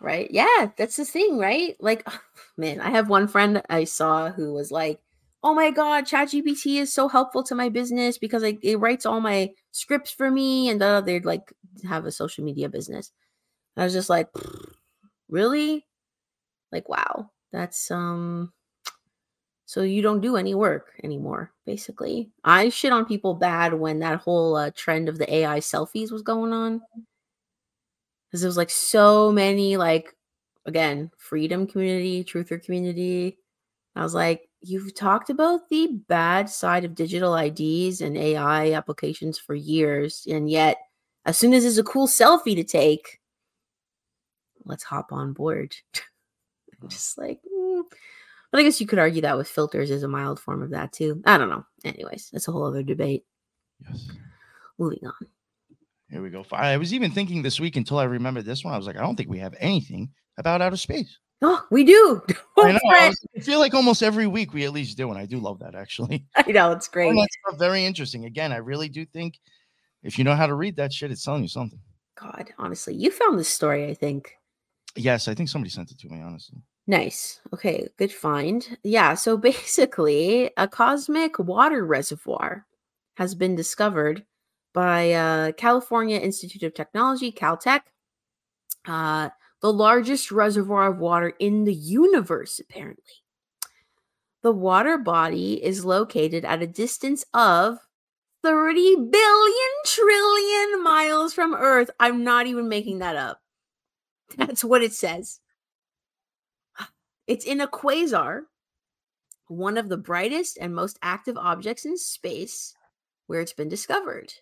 right? 0.00 0.28
Yeah, 0.30 0.70
that's 0.76 0.96
the 0.96 1.04
thing, 1.04 1.38
right? 1.38 1.76
Like, 1.80 2.06
man, 2.56 2.80
I 2.80 2.90
have 2.90 3.08
one 3.08 3.28
friend 3.28 3.62
I 3.70 3.84
saw 3.84 4.30
who 4.30 4.52
was 4.52 4.70
like, 4.72 5.00
"Oh 5.42 5.54
my 5.54 5.70
god, 5.70 6.04
ChatGPT 6.06 6.80
is 6.80 6.92
so 6.92 7.08
helpful 7.08 7.42
to 7.44 7.54
my 7.54 7.68
business 7.68 8.18
because 8.18 8.42
like 8.42 8.58
it 8.62 8.76
writes 8.76 9.06
all 9.06 9.20
my 9.20 9.52
scripts 9.70 10.10
for 10.10 10.30
me," 10.30 10.68
and 10.68 10.82
uh, 10.82 11.00
they'd 11.00 11.24
like 11.24 11.52
have 11.88 12.04
a 12.06 12.12
social 12.12 12.44
media 12.44 12.68
business. 12.68 13.12
I 13.76 13.84
was 13.84 13.92
just 13.94 14.10
like, 14.10 14.28
really? 15.28 15.86
Like, 16.72 16.88
wow, 16.88 17.30
that's 17.52 17.90
um. 17.90 18.52
So 19.64 19.82
you 19.82 20.02
don't 20.02 20.20
do 20.20 20.36
any 20.36 20.54
work 20.54 20.92
anymore, 21.02 21.52
basically. 21.64 22.30
I 22.44 22.68
shit 22.68 22.92
on 22.92 23.06
people 23.06 23.34
bad 23.34 23.74
when 23.74 24.00
that 24.00 24.20
whole 24.20 24.56
uh, 24.56 24.70
trend 24.74 25.08
of 25.08 25.18
the 25.18 25.32
AI 25.32 25.60
selfies 25.60 26.10
was 26.10 26.22
going 26.22 26.52
on, 26.52 26.82
because 28.26 28.40
there 28.40 28.48
was 28.48 28.56
like 28.56 28.70
so 28.70 29.30
many 29.30 29.76
like, 29.76 30.14
again, 30.66 31.10
freedom 31.16 31.66
community, 31.66 32.24
truther 32.24 32.62
community. 32.62 33.38
I 33.94 34.02
was 34.02 34.14
like, 34.14 34.48
you've 34.60 34.94
talked 34.94 35.30
about 35.30 35.68
the 35.68 35.88
bad 36.08 36.48
side 36.48 36.84
of 36.84 36.94
digital 36.94 37.36
IDs 37.36 38.00
and 38.00 38.16
AI 38.16 38.72
applications 38.72 39.38
for 39.38 39.54
years, 39.54 40.26
and 40.28 40.50
yet 40.50 40.78
as 41.24 41.38
soon 41.38 41.54
as 41.54 41.62
there's 41.62 41.78
a 41.78 41.84
cool 41.84 42.08
selfie 42.08 42.56
to 42.56 42.64
take, 42.64 43.20
let's 44.64 44.84
hop 44.84 45.12
on 45.12 45.32
board. 45.32 45.74
Just 46.88 47.16
like, 47.16 47.40
mm. 47.42 47.61
But 48.52 48.60
I 48.60 48.62
guess 48.62 48.80
you 48.80 48.86
could 48.86 49.00
argue 49.00 49.22
that 49.22 49.36
with 49.36 49.48
filters 49.48 49.90
is 49.90 50.04
a 50.04 50.08
mild 50.08 50.38
form 50.38 50.62
of 50.62 50.70
that 50.70 50.92
too. 50.92 51.20
I 51.26 51.38
don't 51.38 51.48
know. 51.50 51.64
Anyways, 51.84 52.30
that's 52.32 52.46
a 52.46 52.52
whole 52.52 52.64
other 52.64 52.82
debate. 52.84 53.24
Yes. 53.88 54.06
Moving 54.78 55.04
on. 55.04 55.26
Here 56.10 56.22
we 56.22 56.30
go. 56.30 56.44
I 56.52 56.76
was 56.76 56.92
even 56.92 57.10
thinking 57.10 57.42
this 57.42 57.58
week 57.58 57.76
until 57.76 57.98
I 57.98 58.04
remembered 58.04 58.44
this 58.44 58.62
one. 58.62 58.74
I 58.74 58.76
was 58.76 58.86
like, 58.86 58.96
I 58.96 59.00
don't 59.00 59.16
think 59.16 59.30
we 59.30 59.38
have 59.38 59.54
anything 59.58 60.10
about 60.38 60.60
outer 60.62 60.76
space. 60.76 61.18
Oh, 61.40 61.64
we 61.70 61.84
do. 61.84 62.22
I 62.58 62.72
know. 62.72 62.78
I, 62.90 63.08
was- 63.08 63.26
I 63.36 63.40
feel 63.40 63.58
like 63.58 63.74
almost 63.74 64.02
every 64.02 64.26
week 64.26 64.52
we 64.52 64.64
at 64.64 64.72
least 64.72 64.96
do, 64.96 65.08
and 65.10 65.18
I 65.18 65.26
do 65.26 65.38
love 65.38 65.58
that 65.60 65.74
actually. 65.74 66.26
I 66.36 66.50
know 66.52 66.70
it's 66.72 66.88
great. 66.88 67.08
find 67.08 67.18
that 67.18 67.28
stuff 67.48 67.58
very 67.58 67.84
interesting. 67.84 68.26
Again, 68.26 68.52
I 68.52 68.58
really 68.58 68.88
do 68.90 69.06
think 69.06 69.40
if 70.02 70.18
you 70.18 70.24
know 70.24 70.34
how 70.36 70.46
to 70.46 70.54
read 70.54 70.76
that 70.76 70.92
shit, 70.92 71.10
it's 71.10 71.24
telling 71.24 71.42
you 71.42 71.48
something. 71.48 71.80
God, 72.20 72.50
honestly, 72.58 72.94
you 72.94 73.10
found 73.10 73.38
this 73.38 73.48
story. 73.48 73.88
I 73.88 73.94
think. 73.94 74.32
Yes, 74.94 75.26
I 75.26 75.34
think 75.34 75.48
somebody 75.48 75.70
sent 75.70 75.90
it 75.90 75.98
to 76.00 76.08
me. 76.08 76.20
Honestly, 76.20 76.58
Nice. 76.86 77.40
Okay, 77.54 77.88
good 77.96 78.12
find. 78.12 78.76
Yeah, 78.82 79.14
so 79.14 79.36
basically, 79.36 80.50
a 80.56 80.68
cosmic 80.68 81.38
water 81.38 81.84
reservoir 81.84 82.66
has 83.16 83.34
been 83.34 83.54
discovered 83.54 84.24
by 84.72 85.12
uh, 85.12 85.52
California 85.52 86.18
Institute 86.18 86.62
of 86.62 86.74
Technology, 86.74 87.30
Caltech. 87.30 87.82
Uh, 88.86 89.28
the 89.60 89.72
largest 89.72 90.32
reservoir 90.32 90.88
of 90.88 90.98
water 90.98 91.34
in 91.38 91.64
the 91.64 91.74
universe, 91.74 92.58
apparently. 92.58 93.22
The 94.42 94.50
water 94.50 94.98
body 94.98 95.62
is 95.62 95.84
located 95.84 96.44
at 96.44 96.62
a 96.62 96.66
distance 96.66 97.24
of 97.32 97.78
30 98.42 98.96
billion 98.96 99.72
trillion 99.86 100.82
miles 100.82 101.32
from 101.32 101.54
Earth. 101.54 101.90
I'm 102.00 102.24
not 102.24 102.48
even 102.48 102.68
making 102.68 102.98
that 102.98 103.14
up. 103.14 103.40
That's 104.36 104.64
what 104.64 104.82
it 104.82 104.92
says. 104.92 105.38
It's 107.26 107.44
in 107.44 107.60
a 107.60 107.68
quasar, 107.68 108.42
one 109.48 109.76
of 109.78 109.88
the 109.88 109.96
brightest 109.96 110.58
and 110.60 110.74
most 110.74 110.98
active 111.02 111.36
objects 111.36 111.84
in 111.84 111.96
space, 111.96 112.74
where 113.26 113.40
it's 113.40 113.52
been 113.52 113.68
discovered. 113.68 114.32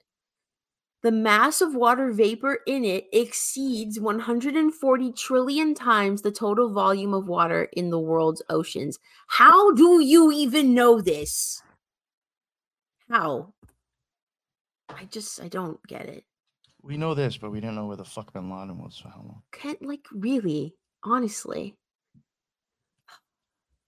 The 1.02 1.12
mass 1.12 1.62
of 1.62 1.74
water 1.74 2.12
vapor 2.12 2.58
in 2.66 2.84
it 2.84 3.06
exceeds 3.12 3.98
140 3.98 5.12
trillion 5.12 5.74
times 5.74 6.20
the 6.20 6.30
total 6.30 6.70
volume 6.72 7.14
of 7.14 7.26
water 7.26 7.68
in 7.72 7.88
the 7.88 7.98
world's 7.98 8.42
oceans. 8.50 8.98
How 9.28 9.72
do 9.72 10.02
you 10.02 10.30
even 10.30 10.74
know 10.74 11.00
this? 11.00 11.62
How? 13.08 13.54
I 14.90 15.04
just, 15.06 15.40
I 15.40 15.48
don't 15.48 15.84
get 15.86 16.06
it. 16.06 16.24
we 16.82 16.96
know 16.98 17.14
this, 17.14 17.38
but 17.38 17.50
we 17.50 17.60
didn't 17.60 17.76
know 17.76 17.86
where 17.86 17.96
the 17.96 18.04
fuck 18.04 18.32
Bin 18.34 18.50
Laden 18.50 18.76
was 18.78 18.98
for 18.98 19.08
how 19.08 19.20
long. 19.22 19.42
Can't, 19.52 19.80
like, 19.82 20.04
really, 20.12 20.74
honestly. 21.02 21.76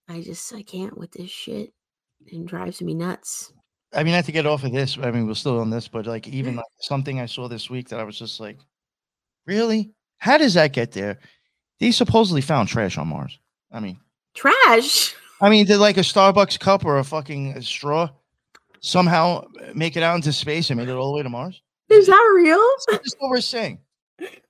I 0.09 0.21
just, 0.21 0.53
I 0.55 0.63
can't 0.63 0.97
with 0.97 1.13
this 1.13 1.31
shit. 1.31 1.73
It 2.27 2.47
drives 2.47 2.83
me 2.83 2.95
nuts. 2.95 3.53
I 3.95 4.03
mean, 4.03 4.15
not 4.15 4.25
to 4.25 4.33
get 4.33 4.47
off 4.47 4.65
of 4.65 4.73
this. 4.73 4.97
I 5.03 5.11
mean, 5.11 5.27
we're 5.27 5.35
still 5.35 5.61
on 5.61 5.71
this, 5.71 5.89
but 5.89 6.07
like 6.07 6.29
even 6.29 6.55
mm. 6.55 6.59
like 6.59 6.67
something 6.81 7.21
I 7.21 7.27
saw 7.27 7.49
this 7.49 7.69
week 7.69 7.89
that 7.89 8.01
I 8.01 8.05
was 8.05 8.19
just 8.19 8.41
like, 8.41 8.59
really? 9.47 9.93
How 10.19 10.39
does 10.39 10.55
that 10.55 10.73
get 10.73 10.93
there? 10.93 11.19
They 11.81 11.91
supposedly 11.91 12.41
found 12.41 12.69
trash 12.69 12.97
on 12.97 13.09
Mars. 13.09 13.39
I 13.71 13.81
mean, 13.81 13.99
Trash. 14.35 15.15
I 15.41 15.51
mean, 15.51 15.67
did 15.67 15.79
like 15.79 15.97
a 15.97 16.01
Starbucks 16.01 16.59
cup 16.61 16.85
or 16.85 16.99
a 16.99 17.05
fucking 17.05 17.57
uh, 17.57 17.61
straw 17.61 18.09
somehow 18.81 19.45
uh, 19.61 19.73
make 19.75 19.97
it 19.97 20.03
out 20.03 20.17
into 20.17 20.33
space 20.33 20.71
and 20.71 20.79
made 20.79 20.89
it 20.89 20.93
all 20.93 21.11
the 21.11 21.17
way 21.17 21.23
to 21.23 21.29
Mars? 21.29 21.63
Is 21.89 22.07
that 22.07 22.33
real? 22.37 22.65
That's 22.91 23.15
what 23.19 23.31
we're 23.31 23.41
saying. 23.41 23.79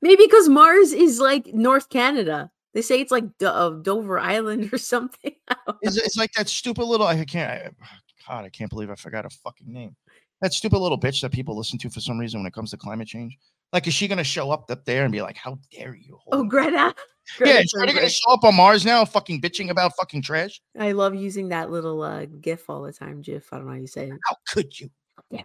Maybe 0.02 0.24
because 0.24 0.48
Mars 0.48 0.92
is 0.92 1.18
like 1.18 1.46
North 1.46 1.88
Canada. 1.88 2.50
They 2.74 2.82
say 2.82 3.00
it's 3.00 3.12
like 3.12 3.24
Do- 3.38 3.46
uh, 3.46 3.70
Devon 3.70 4.18
Island 4.18 4.72
or 4.72 4.78
something. 4.78 5.34
It's, 5.82 5.96
it's 5.96 6.16
like 6.16 6.32
that 6.32 6.48
stupid 6.48 6.84
little. 6.84 7.06
I 7.06 7.24
can't. 7.24 7.50
I, 7.50 7.70
God, 8.28 8.44
I 8.44 8.48
can't 8.48 8.70
believe 8.70 8.90
I 8.90 8.94
forgot 8.94 9.26
a 9.26 9.30
fucking 9.30 9.72
name. 9.72 9.96
That 10.40 10.52
stupid 10.52 10.78
little 10.78 10.98
bitch 10.98 11.20
that 11.22 11.32
people 11.32 11.56
listen 11.56 11.78
to 11.80 11.90
for 11.90 12.00
some 12.00 12.18
reason 12.18 12.40
when 12.40 12.46
it 12.46 12.52
comes 12.52 12.70
to 12.70 12.76
climate 12.76 13.08
change. 13.08 13.38
Like, 13.72 13.86
is 13.86 13.94
she 13.94 14.06
gonna 14.06 14.24
show 14.24 14.50
up 14.50 14.70
up 14.70 14.84
there 14.84 15.04
and 15.04 15.12
be 15.12 15.22
like, 15.22 15.36
"How 15.36 15.58
dare 15.70 15.94
you?" 15.94 16.18
Oh, 16.30 16.36
hold 16.36 16.50
Greta. 16.50 16.94
yeah, 17.40 17.46
Greta 17.46 17.60
is 17.60 17.72
Greta 17.72 17.92
gonna 17.94 18.08
show 18.10 18.32
up 18.32 18.44
on 18.44 18.54
Mars 18.54 18.84
now, 18.84 19.04
fucking 19.04 19.40
bitching 19.40 19.70
about 19.70 19.92
fucking 19.96 20.22
trash? 20.22 20.60
I 20.78 20.92
love 20.92 21.14
using 21.14 21.48
that 21.48 21.70
little 21.70 22.02
uh, 22.02 22.26
GIF 22.26 22.68
all 22.68 22.82
the 22.82 22.92
time. 22.92 23.22
GIF. 23.22 23.48
I 23.52 23.56
don't 23.56 23.66
know 23.66 23.72
how 23.72 23.78
you 23.78 23.86
say 23.86 24.08
it. 24.08 24.18
How 24.28 24.36
could 24.46 24.78
you? 24.78 24.90
You. 25.30 25.40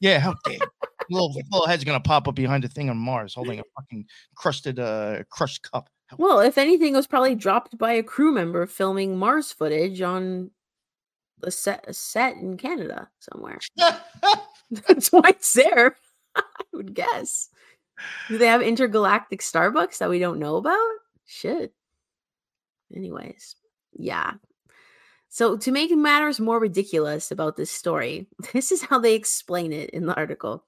Yeah, 0.00 0.20
how 0.20 0.34
dare 0.44 0.58
little 1.10 1.34
little 1.50 1.66
head's 1.66 1.84
gonna 1.84 2.00
pop 2.00 2.26
up 2.26 2.34
behind 2.34 2.64
a 2.64 2.68
thing 2.68 2.88
on 2.88 2.96
Mars, 2.96 3.34
holding 3.34 3.58
a 3.58 3.64
fucking 3.76 4.06
crusted, 4.34 4.78
uh, 4.78 5.24
crushed 5.30 5.62
cup. 5.70 5.90
Well, 6.16 6.40
if 6.40 6.56
anything, 6.56 6.94
it 6.94 6.96
was 6.96 7.06
probably 7.06 7.34
dropped 7.34 7.76
by 7.76 7.92
a 7.92 8.02
crew 8.02 8.32
member 8.32 8.66
filming 8.66 9.18
Mars 9.18 9.52
footage 9.52 10.00
on 10.00 10.50
a 11.42 11.50
set, 11.50 11.84
a 11.86 11.92
set 11.92 12.36
in 12.36 12.56
Canada 12.56 13.08
somewhere. 13.20 13.58
That's 14.70 15.08
why 15.12 15.30
it's 15.30 15.52
there. 15.52 15.96
I 16.36 16.42
would 16.72 16.94
guess. 16.94 17.48
Do 18.28 18.38
they 18.38 18.46
have 18.46 18.62
intergalactic 18.62 19.40
Starbucks 19.40 19.98
that 19.98 20.10
we 20.10 20.18
don't 20.18 20.38
know 20.38 20.56
about? 20.56 20.78
Shit. 21.26 21.72
Anyways, 22.94 23.56
yeah. 23.92 24.34
So 25.28 25.56
to 25.58 25.72
make 25.72 25.90
matters 25.90 26.40
more 26.40 26.58
ridiculous 26.58 27.30
about 27.30 27.56
this 27.56 27.70
story, 27.70 28.28
this 28.52 28.72
is 28.72 28.82
how 28.82 28.98
they 28.98 29.14
explain 29.14 29.72
it 29.72 29.90
in 29.90 30.06
the 30.06 30.14
article. 30.14 30.64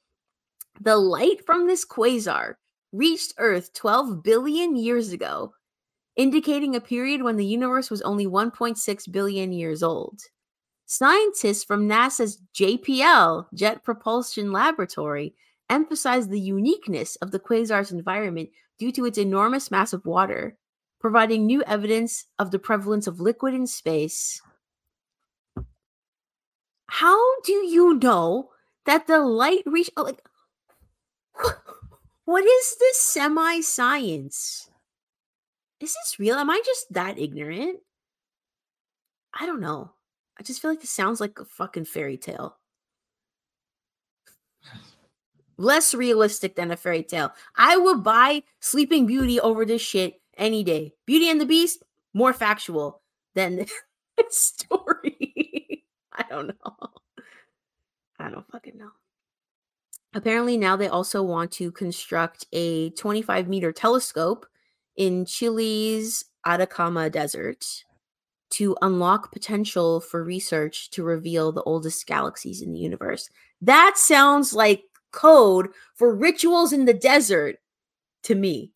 The 0.80 0.96
light 0.96 1.46
from 1.46 1.66
this 1.66 1.86
quasar 1.86 2.54
reached 2.92 3.34
Earth 3.38 3.72
12 3.74 4.22
billion 4.22 4.76
years 4.76 5.12
ago, 5.12 5.54
indicating 6.16 6.74
a 6.74 6.80
period 6.80 7.22
when 7.22 7.36
the 7.36 7.44
universe 7.44 7.90
was 7.90 8.02
only 8.02 8.26
1.6 8.26 9.12
billion 9.12 9.52
years 9.52 9.82
old. 9.82 10.20
Scientists 10.86 11.62
from 11.62 11.88
NASA's 11.88 12.42
JPL, 12.54 13.46
Jet 13.54 13.84
Propulsion 13.84 14.50
Laboratory, 14.50 15.34
emphasized 15.68 16.30
the 16.30 16.40
uniqueness 16.40 17.16
of 17.16 17.30
the 17.30 17.38
quasar's 17.38 17.92
environment 17.92 18.50
due 18.78 18.90
to 18.92 19.04
its 19.04 19.18
enormous 19.18 19.70
mass 19.70 19.92
of 19.92 20.04
water, 20.04 20.56
providing 21.00 21.46
new 21.46 21.62
evidence 21.62 22.26
of 22.38 22.50
the 22.50 22.58
prevalence 22.58 23.06
of 23.06 23.20
liquid 23.20 23.54
in 23.54 23.66
space. 23.66 24.42
How 26.88 27.40
do 27.42 27.52
you 27.52 27.94
know 27.94 28.50
that 28.84 29.06
the 29.06 29.20
light 29.20 29.62
reach 29.66 29.90
oh, 29.96 30.02
like 30.02 30.20
what 32.31 32.44
is 32.44 32.77
this 32.78 32.97
semi 33.01 33.61
science? 33.61 34.70
Is 35.81 35.94
this 35.94 36.20
real? 36.20 36.36
Am 36.36 36.48
I 36.48 36.62
just 36.65 36.93
that 36.93 37.19
ignorant? 37.19 37.81
I 39.35 39.47
don't 39.47 39.61
know. 39.61 39.90
I 40.39 40.44
just 40.44 40.62
feel 40.62 40.70
like 40.70 40.81
this 40.81 40.90
sounds 40.90 41.20
like 41.20 41.40
a 41.40 41.44
fucking 41.44 41.86
fairy 41.86 42.16
tale. 42.16 42.57
Less 45.57 45.93
realistic 45.93 46.55
than 46.55 46.70
a 46.70 46.77
fairy 46.77 47.02
tale. 47.02 47.32
I 47.57 47.77
would 47.77 48.05
buy 48.05 48.44
Sleeping 48.61 49.07
Beauty 49.07 49.40
over 49.40 49.65
this 49.65 49.82
shit 49.82 50.20
any 50.36 50.62
day. 50.62 50.94
Beauty 51.07 51.28
and 51.28 51.40
the 51.40 51.47
Beast, 51.47 51.82
more 52.15 52.32
factual 52.32 53.02
than 53.35 53.66
this 54.16 54.36
story. 54.36 55.85
I 56.12 56.23
don't 56.31 56.47
know. 56.47 56.77
I 58.20 58.31
don't 58.31 58.47
fucking 58.52 58.78
know. 58.78 58.90
Apparently, 60.12 60.57
now 60.57 60.77
they 60.77 60.89
also 60.89 61.23
want 61.23 61.53
to 61.53 61.70
construct 61.70 62.47
a 62.53 62.91
25 62.91 63.49
meter 63.49 63.73
telescope 63.73 64.47
in 64.97 65.24
Chile's 65.24 66.24
Atacama 66.45 67.09
Desert 67.09 67.85
to 68.51 68.77
unlock 68.82 69.32
potential 69.32 70.01
for 70.01 70.24
research 70.24 70.91
to 70.91 71.05
reveal 71.05 71.53
the 71.53 71.62
oldest 71.62 72.07
galaxies 72.07 72.61
in 72.61 72.73
the 72.73 72.81
universe. 72.81 73.31
That 73.61 73.97
sounds 73.97 74.53
like 74.53 74.82
code 75.12 75.69
for 75.95 76.15
rituals 76.15 76.73
in 76.73 76.85
the 76.85 76.95
desert 76.95 77.57
to 78.24 78.35
me. 78.35 78.73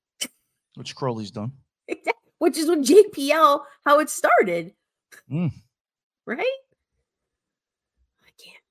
Which 0.76 0.94
Crowley's 0.94 1.32
done. 1.32 1.52
Which 2.38 2.58
is 2.58 2.68
what 2.68 2.80
JPL, 2.80 3.60
how 3.84 3.98
it 3.98 4.10
started. 4.10 4.72
Mm. 5.30 5.52
Right? 6.26 6.46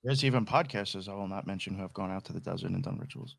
There's 0.03 0.25
even 0.25 0.45
podcasters 0.45 1.07
I 1.07 1.13
will 1.13 1.27
not 1.27 1.47
mention 1.47 1.75
who 1.75 1.81
have 1.81 1.93
gone 1.93 2.11
out 2.11 2.25
to 2.25 2.33
the 2.33 2.39
desert 2.39 2.71
and 2.71 2.83
done 2.83 2.99
rituals. 2.99 3.37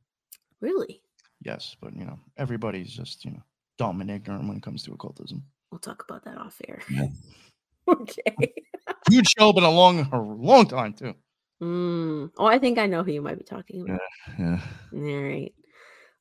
Really? 0.61 1.03
Yes, 1.43 1.77
but 1.81 1.95
you 1.95 2.07
know, 2.07 2.19
everybody's 2.39 2.91
just, 2.91 3.25
you 3.25 3.33
know, 3.33 3.43
dumb 3.77 4.01
and 4.01 4.11
ignorant 4.11 4.49
when 4.49 4.57
it 4.57 4.63
comes 4.63 4.83
to 4.85 4.93
occultism. 4.93 5.43
We'll 5.71 5.79
talk 5.79 6.05
about 6.09 6.25
that 6.25 6.39
off 6.39 6.61
air. 6.67 6.81
Yeah. 6.89 7.09
okay. 7.89 8.55
Huge 9.11 9.29
show, 9.39 9.53
but 9.53 9.63
a 9.63 9.69
long, 9.69 10.09
a 10.11 10.21
long 10.21 10.67
time 10.67 10.95
too. 10.95 11.15
Mm. 11.63 12.31
Oh, 12.39 12.47
I 12.47 12.59
think 12.59 12.79
I 12.79 12.87
know 12.87 13.03
who 13.03 13.13
you 13.13 13.23
might 13.23 13.39
be 13.39 13.45
talking 13.45 13.83
about. 13.83 14.01
Yeah. 14.39 14.61
All 14.93 15.01
right. 15.01 15.53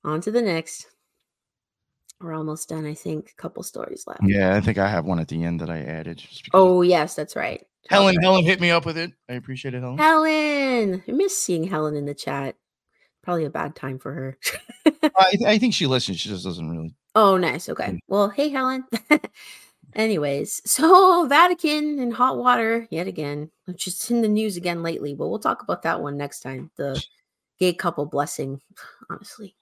On 0.03 0.19
to 0.21 0.31
the 0.31 0.41
next. 0.41 0.87
We're 2.19 2.33
almost 2.33 2.69
done, 2.69 2.85
I 2.85 2.93
think. 2.93 3.31
A 3.31 3.41
couple 3.41 3.63
stories 3.63 4.03
left. 4.07 4.21
Yeah, 4.23 4.55
I 4.55 4.61
think 4.61 4.77
I 4.77 4.87
have 4.87 5.05
one 5.05 5.19
at 5.19 5.27
the 5.27 5.43
end 5.43 5.59
that 5.59 5.69
I 5.69 5.79
added. 5.79 6.23
Oh, 6.53 6.81
yes, 6.81 7.15
that's 7.15 7.35
right. 7.35 7.65
Helen, 7.89 8.15
Okay. 8.17 8.25
Helen 8.25 8.45
hit 8.45 8.61
me 8.61 8.71
up 8.71 8.85
with 8.85 8.97
it. 8.97 9.11
I 9.29 9.33
appreciate 9.33 9.73
it, 9.73 9.81
Helen. 9.81 9.97
Helen. 9.97 11.03
I 11.07 11.11
miss 11.11 11.37
seeing 11.37 11.63
Helen 11.65 11.95
in 11.95 12.05
the 12.05 12.13
chat. 12.13 12.55
Probably 13.23 13.45
a 13.45 13.49
bad 13.49 13.75
time 13.75 13.99
for 13.99 14.13
her. 14.13 14.37
I, 15.15 15.33
I 15.47 15.57
think 15.57 15.73
she 15.73 15.87
listens. 15.87 16.19
She 16.19 16.29
just 16.29 16.43
doesn't 16.43 16.69
really. 16.69 16.93
oh, 17.15 17.37
nice. 17.37 17.69
Okay. 17.69 17.91
Hmm. 17.91 17.97
Well, 18.07 18.29
hey, 18.29 18.49
Helen. 18.49 18.85
Anyways, 19.95 20.61
so 20.65 21.27
Vatican 21.27 21.99
and 21.99 22.13
hot 22.13 22.37
water 22.37 22.87
yet 22.89 23.07
again, 23.07 23.51
which 23.65 23.85
is 23.87 24.09
in 24.09 24.21
the 24.21 24.27
news 24.27 24.57
again 24.57 24.81
lately, 24.81 25.13
but 25.13 25.27
we'll 25.27 25.37
talk 25.39 25.61
about 25.61 25.83
that 25.83 26.01
one 26.01 26.17
next 26.17 26.39
time. 26.39 26.71
The 26.77 27.01
gay 27.59 27.73
couple 27.73 28.05
blessing, 28.07 28.59
honestly. 29.09 29.55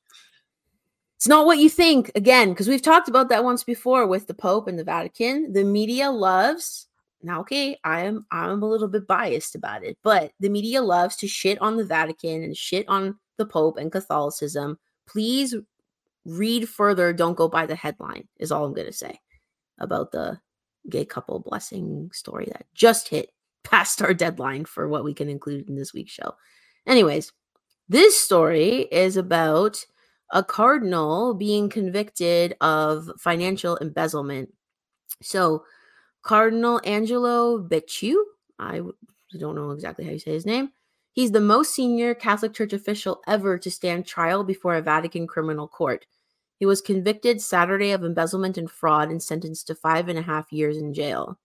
It's 1.18 1.28
not 1.28 1.46
what 1.46 1.60
you 1.60 1.70
think, 1.70 2.12
again, 2.16 2.50
because 2.50 2.68
we've 2.68 2.82
talked 2.82 3.10
about 3.10 3.30
that 3.30 3.44
once 3.44 3.64
before 3.64 4.08
with 4.08 4.26
the 4.26 4.34
Pope 4.34 4.68
and 4.68 4.80
the 4.80 4.84
Vatican. 4.84 5.54
The 5.54 5.64
media 5.64 6.10
loves 6.10 6.88
now, 7.24 7.42
okay, 7.42 7.78
I 7.84 8.02
am 8.02 8.26
I'm 8.32 8.64
a 8.64 8.70
little 8.70 8.88
bit 8.88 9.08
biased 9.08 9.56
about 9.56 9.84
it, 9.84 9.98
but 10.04 10.32
the 10.40 10.50
media 10.50 10.82
loves 10.82 11.16
to 11.18 11.28
shit 11.28 11.62
on 11.62 11.78
the 11.78 11.86
Vatican 11.86 12.44
and 12.44 12.56
shit 12.56 12.88
on 12.88 13.18
the 13.38 13.46
Pope 13.46 13.78
and 13.78 13.92
Catholicism. 13.92 14.78
Please 15.08 15.56
read 16.26 16.70
further, 16.70 17.14
don't 17.14 17.38
go 17.38 17.48
by 17.48 17.66
the 17.66 17.76
headline, 17.76 18.28
is 18.40 18.52
all 18.52 18.66
I'm 18.66 18.74
gonna 18.74 18.92
say 18.94 19.20
about 19.80 20.12
the 20.12 20.40
gay 20.90 21.06
couple 21.06 21.40
blessing 21.40 22.10
story 22.14 22.48
that 22.52 22.66
just 22.74 23.08
hit 23.08 23.32
past 23.64 24.02
our 24.02 24.14
deadline 24.14 24.66
for 24.66 24.88
what 24.88 25.04
we 25.04 25.14
can 25.14 25.30
include 25.30 25.70
in 25.70 25.76
this 25.76 25.94
week's 25.94 26.12
show. 26.12 26.36
Anyways, 26.88 27.32
this 27.90 28.20
story 28.20 28.88
is 28.92 29.18
about 29.18 29.86
a 30.32 30.44
cardinal 30.44 31.34
being 31.34 31.70
convicted 31.70 32.56
of 32.62 33.12
financial 33.20 33.78
embezzlement. 33.78 34.50
So, 35.22 35.66
Cardinal 36.24 36.82
Angelo 36.84 37.60
Becciu, 37.60 38.16
I 38.60 38.82
don't 39.38 39.56
know 39.56 39.72
exactly 39.72 40.06
how 40.06 40.12
you 40.12 40.20
say 40.20 40.32
his 40.32 40.46
name. 40.46 40.72
He's 41.14 41.32
the 41.32 41.42
most 41.42 41.74
senior 41.74 42.14
Catholic 42.14 42.54
Church 42.54 42.74
official 42.74 43.22
ever 43.28 43.58
to 43.58 43.72
stand 43.72 44.06
trial 44.06 44.44
before 44.44 44.76
a 44.76 44.82
Vatican 44.82 45.28
criminal 45.28 45.68
court. 45.68 46.06
He 46.58 46.66
was 46.66 46.80
convicted 46.80 47.42
Saturday 47.42 47.92
of 47.92 48.04
embezzlement 48.04 48.58
and 48.58 48.70
fraud 48.70 49.10
and 49.10 49.22
sentenced 49.22 49.68
to 49.68 49.76
five 49.76 50.08
and 50.08 50.20
a 50.20 50.22
half 50.22 50.54
years 50.54 50.78
in 50.78 50.94
jail. 50.94 51.38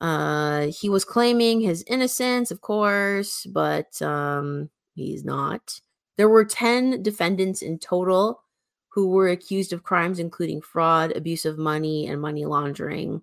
Uh, 0.00 0.66
he 0.66 0.88
was 0.88 1.04
claiming 1.04 1.60
his 1.60 1.82
innocence, 1.86 2.50
of 2.50 2.60
course, 2.60 3.46
but 3.46 4.00
um, 4.02 4.68
he's 4.94 5.24
not. 5.24 5.80
There 6.16 6.28
were 6.28 6.44
10 6.44 7.02
defendants 7.02 7.62
in 7.62 7.78
total 7.78 8.42
who 8.88 9.08
were 9.08 9.28
accused 9.28 9.72
of 9.72 9.82
crimes 9.82 10.18
including 10.18 10.60
fraud, 10.60 11.16
abuse 11.16 11.44
of 11.44 11.58
money, 11.58 12.06
and 12.06 12.20
money 12.20 12.44
laundering. 12.44 13.22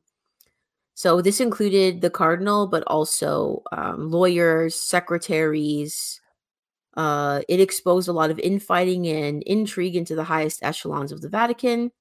So 0.96 1.22
this 1.22 1.40
included 1.40 2.02
the 2.02 2.10
cardinal, 2.10 2.68
but 2.68 2.84
also 2.88 3.64
um, 3.72 4.12
lawyers, 4.12 4.76
secretaries. 4.76 6.22
Uh, 6.96 7.42
it 7.50 7.60
exposed 7.60 8.08
a 8.08 8.14
lot 8.14 8.30
of 8.30 8.40
infighting 8.40 9.08
and 9.08 9.42
intrigue 9.44 9.96
into 9.96 10.16
the 10.16 10.24
highest 10.24 10.62
echelons 10.62 11.12
of 11.12 11.22
the 11.22 11.30
Vatican. 11.30 11.92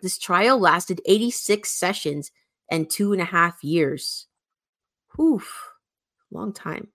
This 0.00 0.18
trial 0.18 0.58
lasted 0.58 1.00
86 1.06 1.70
sessions 1.70 2.30
and 2.70 2.88
two 2.88 3.12
and 3.12 3.20
a 3.20 3.26
half 3.26 3.62
years. 3.62 4.26
Whew, 5.14 5.42
long 6.30 6.52
time. 6.52 6.88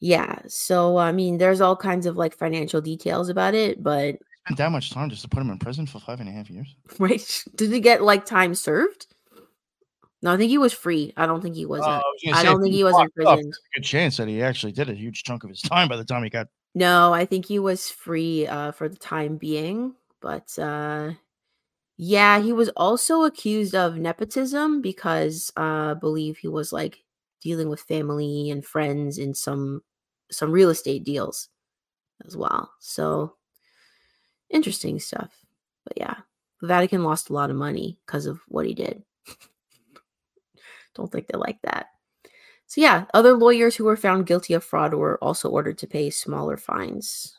Yeah, 0.00 0.40
so 0.48 0.96
I 0.98 1.12
mean, 1.12 1.38
there's 1.38 1.60
all 1.60 1.76
kinds 1.76 2.06
of 2.06 2.16
like 2.16 2.36
financial 2.36 2.80
details 2.80 3.28
about 3.28 3.54
it, 3.54 3.82
but 3.82 4.16
Spent 4.46 4.58
that 4.58 4.72
much 4.72 4.90
time 4.90 5.08
just 5.08 5.22
to 5.22 5.28
put 5.28 5.40
him 5.40 5.48
in 5.48 5.58
prison 5.58 5.86
for 5.86 5.98
five 5.98 6.20
and 6.20 6.28
a 6.28 6.32
half 6.32 6.50
years. 6.50 6.76
right? 6.98 7.44
Did 7.54 7.72
he 7.72 7.80
get 7.80 8.02
like 8.02 8.26
time 8.26 8.54
served? 8.54 9.06
No, 10.24 10.32
I 10.32 10.38
think 10.38 10.48
he 10.48 10.56
was 10.56 10.72
free. 10.72 11.12
I 11.18 11.26
don't 11.26 11.42
think 11.42 11.54
he 11.54 11.66
was. 11.66 11.82
Uh, 11.82 12.00
was 12.02 12.32
I 12.32 12.38
say, 12.38 12.44
don't 12.44 12.62
think 12.62 12.74
he 12.74 12.82
was 12.82 12.94
up, 12.94 13.02
imprisoned. 13.14 13.52
Good 13.74 13.84
chance 13.84 14.16
that 14.16 14.26
he 14.26 14.42
actually 14.42 14.72
did 14.72 14.88
a 14.88 14.94
huge 14.94 15.22
chunk 15.22 15.44
of 15.44 15.50
his 15.50 15.60
time 15.62 15.86
by 15.86 15.98
the 15.98 16.04
time 16.04 16.24
he 16.24 16.30
got. 16.30 16.48
No, 16.74 17.12
I 17.12 17.26
think 17.26 17.44
he 17.44 17.58
was 17.58 17.90
free 17.90 18.46
uh, 18.46 18.72
for 18.72 18.88
the 18.88 18.96
time 18.96 19.36
being. 19.36 19.94
But 20.22 20.58
uh, 20.58 21.12
yeah, 21.98 22.40
he 22.40 22.54
was 22.54 22.70
also 22.70 23.24
accused 23.24 23.74
of 23.74 23.98
nepotism 23.98 24.80
because 24.80 25.52
uh, 25.58 25.90
I 25.90 25.94
believe 26.00 26.38
he 26.38 26.48
was 26.48 26.72
like 26.72 27.04
dealing 27.42 27.68
with 27.68 27.82
family 27.82 28.48
and 28.48 28.64
friends 28.64 29.18
in 29.18 29.34
some 29.34 29.82
some 30.30 30.50
real 30.50 30.70
estate 30.70 31.04
deals 31.04 31.50
as 32.24 32.34
well. 32.34 32.72
So 32.80 33.34
interesting 34.48 34.98
stuff. 35.00 35.34
But 35.84 35.98
yeah, 35.98 36.14
the 36.62 36.66
Vatican 36.66 37.04
lost 37.04 37.28
a 37.28 37.34
lot 37.34 37.50
of 37.50 37.56
money 37.56 37.98
because 38.06 38.24
of 38.24 38.40
what 38.48 38.64
he 38.64 38.72
did. 38.72 39.02
Don't 40.94 41.10
think 41.10 41.26
they 41.28 41.38
like 41.38 41.60
that. 41.62 41.86
So 42.66 42.80
yeah, 42.80 43.04
other 43.14 43.34
lawyers 43.34 43.76
who 43.76 43.84
were 43.84 43.96
found 43.96 44.26
guilty 44.26 44.54
of 44.54 44.64
fraud 44.64 44.94
were 44.94 45.18
also 45.22 45.48
ordered 45.50 45.78
to 45.78 45.86
pay 45.86 46.10
smaller 46.10 46.56
fines. 46.56 47.36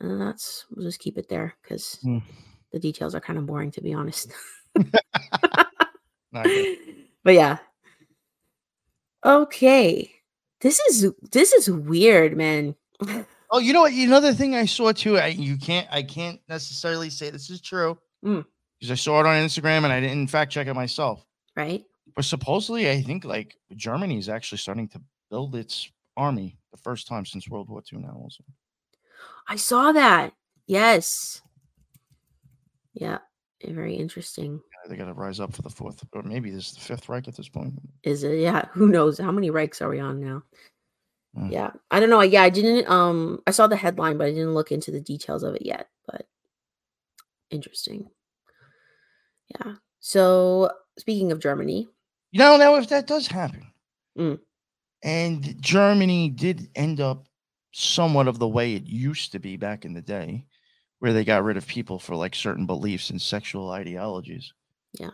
And 0.00 0.20
that's 0.20 0.64
we'll 0.70 0.86
just 0.86 1.00
keep 1.00 1.18
it 1.18 1.28
there 1.28 1.54
because 1.62 1.98
Hmm. 2.02 2.18
the 2.72 2.78
details 2.78 3.14
are 3.14 3.20
kind 3.20 3.38
of 3.38 3.46
boring 3.46 3.70
to 3.72 3.80
be 3.82 3.92
honest. 3.94 4.32
But 6.32 7.34
yeah. 7.34 7.58
Okay. 9.24 10.10
This 10.60 10.78
is 10.80 11.12
this 11.32 11.52
is 11.52 11.70
weird, 11.70 12.36
man. 12.36 12.74
Oh, 13.50 13.60
you 13.60 13.72
know 13.72 13.80
what? 13.80 13.94
Another 13.94 14.34
thing 14.34 14.54
I 14.54 14.66
saw 14.66 14.92
too. 14.92 15.16
I 15.16 15.28
you 15.28 15.56
can't. 15.56 15.88
I 15.90 16.02
can't 16.02 16.38
necessarily 16.50 17.08
say 17.08 17.30
this 17.30 17.48
is 17.48 17.62
true 17.62 17.96
Mm. 18.22 18.44
because 18.78 18.90
I 18.90 18.94
saw 18.94 19.20
it 19.20 19.26
on 19.26 19.36
Instagram 19.36 19.84
and 19.84 19.92
I 19.92 20.00
didn't 20.00 20.26
fact 20.28 20.52
check 20.52 20.66
it 20.66 20.74
myself. 20.74 21.24
Right? 21.58 21.84
But 22.14 22.24
supposedly, 22.24 22.88
I 22.88 23.02
think 23.02 23.24
like 23.24 23.56
Germany 23.74 24.16
is 24.18 24.28
actually 24.28 24.58
starting 24.58 24.88
to 24.88 25.00
build 25.30 25.54
its 25.56 25.90
army 26.16 26.56
the 26.70 26.78
first 26.78 27.06
time 27.06 27.26
since 27.26 27.48
World 27.48 27.68
War 27.68 27.82
II. 27.92 27.98
Now, 27.98 28.16
also. 28.22 28.44
I 29.48 29.56
saw 29.56 29.92
that. 29.92 30.32
Yes. 30.66 31.42
Yeah. 32.94 33.18
Very 33.64 33.96
interesting. 33.96 34.52
Yeah, 34.54 34.88
They 34.88 34.96
got 34.96 35.06
to 35.06 35.14
rise 35.14 35.40
up 35.40 35.52
for 35.52 35.62
the 35.62 35.70
fourth, 35.70 36.04
or 36.12 36.22
maybe 36.22 36.50
this 36.50 36.68
is 36.68 36.74
the 36.74 36.80
fifth 36.80 37.08
Reich 37.08 37.26
at 37.26 37.36
this 37.36 37.48
point. 37.48 37.74
Is 38.04 38.22
it? 38.22 38.38
Yeah. 38.38 38.66
Who 38.72 38.88
knows? 38.88 39.18
How 39.18 39.32
many 39.32 39.50
Reichs 39.50 39.82
are 39.82 39.88
we 39.88 39.98
on 39.98 40.20
now? 40.20 40.42
Mm. 41.36 41.52
Yeah. 41.52 41.70
I 41.90 41.98
don't 41.98 42.10
know. 42.10 42.20
Yeah, 42.20 42.42
I 42.42 42.50
didn't 42.50 42.88
um 42.88 43.40
I 43.46 43.50
saw 43.50 43.66
the 43.66 43.76
headline, 43.76 44.16
but 44.16 44.28
I 44.28 44.30
didn't 44.30 44.54
look 44.54 44.70
into 44.70 44.92
the 44.92 45.00
details 45.00 45.42
of 45.42 45.56
it 45.56 45.66
yet. 45.66 45.88
But 46.06 46.26
interesting. 47.50 48.08
Yeah. 49.48 49.74
So 50.00 50.70
speaking 50.98 51.32
of 51.32 51.40
Germany, 51.40 51.88
You 52.30 52.38
don't 52.38 52.60
know, 52.60 52.76
if 52.76 52.88
that 52.90 53.06
does 53.06 53.26
happen, 53.26 53.66
Mm. 54.18 54.38
and 55.02 55.60
Germany 55.62 56.28
did 56.28 56.68
end 56.74 57.00
up 57.00 57.26
somewhat 57.72 58.28
of 58.28 58.38
the 58.38 58.48
way 58.48 58.74
it 58.74 58.84
used 58.86 59.32
to 59.32 59.38
be 59.38 59.56
back 59.56 59.84
in 59.84 59.92
the 59.94 60.02
day, 60.02 60.44
where 60.98 61.12
they 61.12 61.24
got 61.24 61.44
rid 61.44 61.56
of 61.56 61.66
people 61.66 61.98
for 61.98 62.16
like 62.16 62.34
certain 62.34 62.66
beliefs 62.66 63.10
and 63.10 63.20
sexual 63.22 63.70
ideologies. 63.70 64.52
Yeah. 64.98 65.10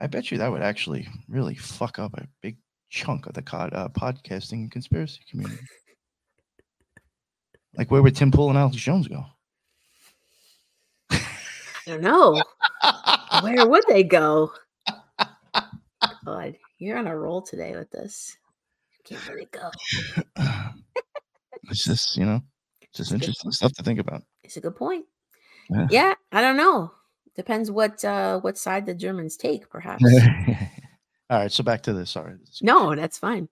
I 0.00 0.06
bet 0.06 0.30
you 0.30 0.38
that 0.38 0.50
would 0.50 0.62
actually 0.62 1.08
really 1.28 1.54
fuck 1.54 1.98
up 1.98 2.14
a 2.14 2.26
big 2.42 2.56
chunk 2.90 3.26
of 3.26 3.34
the 3.34 3.42
co- 3.42 3.58
uh, 3.58 3.88
podcasting 3.88 4.52
and 4.62 4.70
conspiracy 4.70 5.20
community. 5.30 5.62
like, 7.76 7.90
where 7.90 8.02
would 8.02 8.14
Tim 8.14 8.30
Pool 8.30 8.50
and 8.50 8.58
Alex 8.58 8.76
Jones 8.76 9.08
go? 9.08 9.24
I 11.10 11.90
don't 11.90 12.00
know. 12.02 12.42
Where 13.42 13.68
would 13.68 13.84
they 13.88 14.02
go? 14.02 14.50
God, 16.24 16.56
you're 16.78 16.98
on 16.98 17.06
a 17.06 17.16
roll 17.16 17.42
today 17.42 17.76
with 17.76 17.90
this. 17.90 18.36
Can't 19.04 19.20
let 19.28 19.38
it 19.38 19.50
go. 19.52 19.70
it's 21.70 21.84
just, 21.84 22.16
you 22.16 22.24
know, 22.24 22.40
just 22.94 23.00
It's 23.00 23.10
good 23.10 23.14
interesting 23.22 23.52
stuff 23.52 23.72
to 23.74 23.82
think 23.82 23.98
about. 24.00 24.22
It's 24.42 24.56
a 24.56 24.60
good 24.60 24.76
point. 24.76 25.04
Yeah. 25.70 25.86
Yeah, 25.90 26.14
I 26.32 26.40
don't 26.40 26.56
know. 26.56 26.92
Depends 27.36 27.70
what 27.70 28.04
uh 28.04 28.40
what 28.40 28.56
side 28.56 28.86
the 28.86 28.94
Germans 28.94 29.36
take, 29.36 29.68
perhaps. 29.70 30.04
All 31.30 31.38
right, 31.38 31.52
so 31.52 31.64
back 31.64 31.82
to 31.82 31.92
this. 31.92 32.10
Sorry. 32.10 32.34
No, 32.62 32.94
that's 32.94 33.18
fine. 33.18 33.48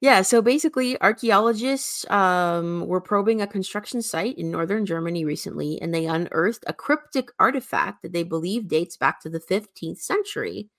Yeah, 0.00 0.22
so 0.22 0.40
basically, 0.40 1.00
archaeologists 1.02 2.10
um, 2.10 2.86
were 2.86 3.02
probing 3.02 3.42
a 3.42 3.46
construction 3.46 4.00
site 4.00 4.38
in 4.38 4.50
northern 4.50 4.86
Germany 4.86 5.26
recently, 5.26 5.80
and 5.82 5.92
they 5.92 6.06
unearthed 6.06 6.64
a 6.66 6.72
cryptic 6.72 7.30
artifact 7.38 8.00
that 8.02 8.12
they 8.14 8.22
believe 8.22 8.66
dates 8.66 8.96
back 8.96 9.20
to 9.20 9.28
the 9.28 9.40
15th 9.40 10.00
century. 10.00 10.70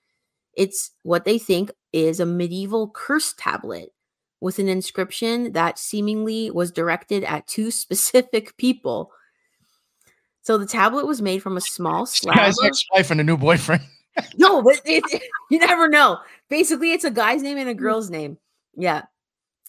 It's 0.54 0.90
what 1.02 1.24
they 1.24 1.38
think 1.38 1.70
is 1.92 2.20
a 2.20 2.26
medieval 2.26 2.90
curse 2.90 3.34
tablet 3.36 3.90
with 4.40 4.58
an 4.58 4.68
inscription 4.68 5.52
that 5.52 5.78
seemingly 5.78 6.50
was 6.50 6.72
directed 6.72 7.24
at 7.24 7.46
two 7.46 7.70
specific 7.70 8.56
people. 8.56 9.10
So 10.42 10.58
the 10.58 10.66
tablet 10.66 11.06
was 11.06 11.22
made 11.22 11.42
from 11.42 11.56
a 11.56 11.60
small 11.60 12.04
slab. 12.06 12.36
guy's 12.36 12.56
ex-wife 12.64 13.10
and 13.12 13.20
a 13.20 13.24
new 13.24 13.36
boyfriend. 13.36 13.82
no, 14.36 14.60
but 14.62 14.80
it, 14.84 15.04
it- 15.12 15.22
you 15.50 15.58
never 15.58 15.88
know. 15.88 16.18
Basically, 16.48 16.92
it's 16.92 17.04
a 17.04 17.10
guy's 17.10 17.42
name 17.42 17.58
and 17.58 17.68
a 17.68 17.74
girl's 17.74 18.10
name. 18.10 18.38
Yeah. 18.74 19.02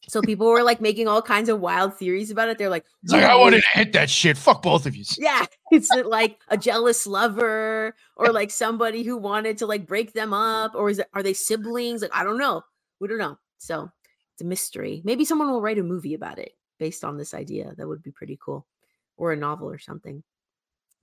So 0.10 0.22
people 0.22 0.48
were 0.48 0.64
like 0.64 0.82
making 0.82 1.08
all 1.08 1.22
kinds 1.22 1.50
of 1.50 1.62
wild 1.62 1.98
theories 1.98 2.30
about 2.30 2.50
it. 2.50 2.58
They're 2.58 2.70
like, 2.70 2.86
He's 3.02 3.14
like, 3.14 3.24
I 3.24 3.36
wanted 3.36 3.62
to 3.62 3.78
hit 3.78 3.94
that 3.94 4.10
shit. 4.10 4.38
Fuck 4.38 4.62
both 4.62 4.86
of 4.86 4.96
you. 4.96 5.06
yeah, 5.18 5.46
it's 5.72 5.90
like 6.06 6.40
a 6.50 6.58
jealous 6.58 7.08
lover 7.08 7.96
or 8.18 8.32
like 8.32 8.52
somebody 8.52 9.04
who 9.04 9.18
wanted 9.18 9.58
to 9.60 9.66
like 9.66 9.88
break 9.88 10.14
them 10.14 10.34
up, 10.34 10.76
or 10.76 10.90
is 10.90 11.00
it 11.00 11.08
are 11.14 11.24
they 11.24 11.34
siblings? 11.34 12.02
Like, 12.02 12.16
I 12.16 12.24
don't 12.24 12.38
know. 12.38 12.64
We 13.00 13.08
don't 13.08 13.18
know. 13.18 13.38
So 13.58 13.90
it's 14.34 14.42
a 14.42 14.46
mystery. 14.46 15.02
Maybe 15.06 15.26
someone 15.26 15.50
will 15.50 15.62
write 15.62 15.80
a 15.80 15.84
movie 15.84 16.14
about 16.14 16.40
it 16.40 16.52
based 16.80 17.04
on 17.04 17.18
this 17.18 17.34
idea. 17.34 17.74
That 17.78 17.88
would 17.88 18.04
be 18.04 18.12
pretty 18.12 18.38
cool. 18.44 18.66
Or 19.16 19.32
a 19.32 19.38
novel 19.38 19.70
or 19.70 19.80
something. 19.80 20.24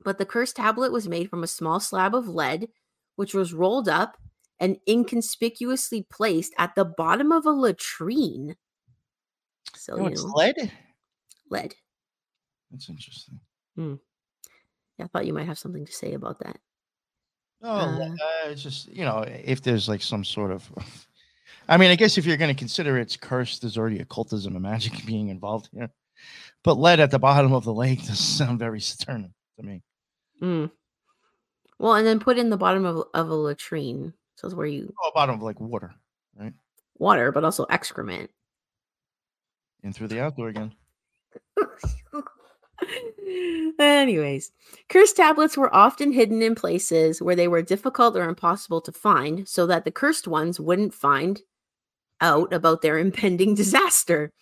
But 0.03 0.19
the 0.19 0.27
cursed 0.27 0.57
tablet 0.57 0.93
was 0.93 1.09
made 1.09 1.31
from 1.31 1.43
a 1.43 1.49
small 1.49 1.79
slab 1.81 2.15
of 2.15 2.29
lead, 2.29 2.69
which 3.17 3.35
was 3.35 3.55
rolled 3.55 3.89
up 3.89 4.17
and 4.59 4.79
inconspicuously 4.87 6.07
placed 6.11 6.53
at 6.59 6.75
the 6.75 6.85
bottom 6.85 7.33
of 7.33 7.47
a 7.47 7.51
latrine. 7.51 8.57
So, 9.75 9.95
Oh, 9.99 10.05
you 10.05 10.11
it's 10.13 10.25
know, 10.25 10.33
lead. 10.35 10.73
lead. 11.51 11.75
That's 12.71 12.89
interesting. 12.89 13.41
Yeah, 13.77 15.05
I 15.05 15.09
thought 15.09 15.27
you 15.27 15.33
might 15.33 15.47
have 15.47 15.59
something 15.59 15.87
to 15.87 15.93
say 15.93 16.13
about 16.13 16.39
that. 16.41 16.59
No, 17.63 17.69
Uh, 17.71 17.99
uh, 18.01 18.51
it's 18.51 18.63
just 18.63 18.89
you 18.89 19.05
know, 19.05 19.21
if 19.27 19.63
there's 19.63 19.89
like 19.89 20.03
some 20.03 20.25
sort 20.25 20.51
of, 20.51 20.71
I 21.69 21.77
mean, 21.77 21.91
I 21.91 21.95
guess 21.95 22.19
if 22.19 22.27
you're 22.27 22.37
going 22.37 22.55
to 22.55 22.59
consider 22.59 22.99
it's 22.99 23.17
cursed, 23.17 23.63
there's 23.63 23.79
already 23.79 24.01
occultism 24.01 24.55
and 24.55 24.63
magic 24.63 24.93
being 25.07 25.29
involved 25.29 25.69
here. 25.73 25.91
But 26.63 26.75
lead 26.79 27.01
at 27.01 27.11
the 27.11 27.19
bottom 27.19 27.53
of 27.53 27.65
the 27.65 27.73
lake 27.73 28.01
doesn't 28.07 28.17
sound 28.17 28.59
very 28.59 28.81
stern 28.81 29.33
to 29.59 29.63
me. 29.63 29.83
Mm. 30.43 30.71
Well, 31.79 31.95
and 31.95 32.07
then 32.07 32.21
put 32.21 32.39
in 32.39 32.51
the 32.51 32.59
bottom 32.59 32.85
of, 32.85 33.05
of 33.15 33.31
a 33.31 33.35
latrine. 33.35 34.13
So 34.37 34.47
it's 34.47 34.55
where 34.55 34.67
you 34.67 34.93
Oh, 35.03 35.11
bottom 35.15 35.37
of 35.37 35.43
like 35.43 35.61
water, 35.61 35.95
right? 36.35 36.53
water, 36.99 37.33
but 37.33 37.45
also 37.45 37.65
excrement. 37.71 38.31
In 39.83 39.93
through 39.93 40.09
the 40.09 40.21
outdoor 40.21 40.49
again. 40.49 40.75
Anyways, 43.79 44.53
cursed 44.89 45.17
tablets 45.17 45.57
were 45.57 45.75
often 45.75 46.13
hidden 46.13 46.43
in 46.43 46.55
places 46.55 47.23
where 47.23 47.37
they 47.37 47.49
were 47.49 47.63
difficult 47.63 48.17
or 48.17 48.29
impossible 48.29 48.81
to 48.83 48.93
find 48.93 49.49
so 49.49 49.67
that 49.67 49.85
the 49.85 49.91
cursed 49.91 50.27
ones 50.27 50.59
wouldn't 50.59 50.95
find 50.95 51.43
out 52.21 52.53
about 52.53 52.83
their 52.83 52.99
impending 53.07 53.55
disaster. 53.55 54.33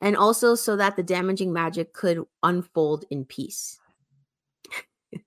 And 0.00 0.16
also 0.16 0.56
so 0.56 0.76
that 0.76 0.96
the 0.96 1.02
damaging 1.02 1.52
magic 1.52 1.92
could 1.92 2.24
unfold 2.42 3.04
in 3.10 3.24
peace. 3.24 3.78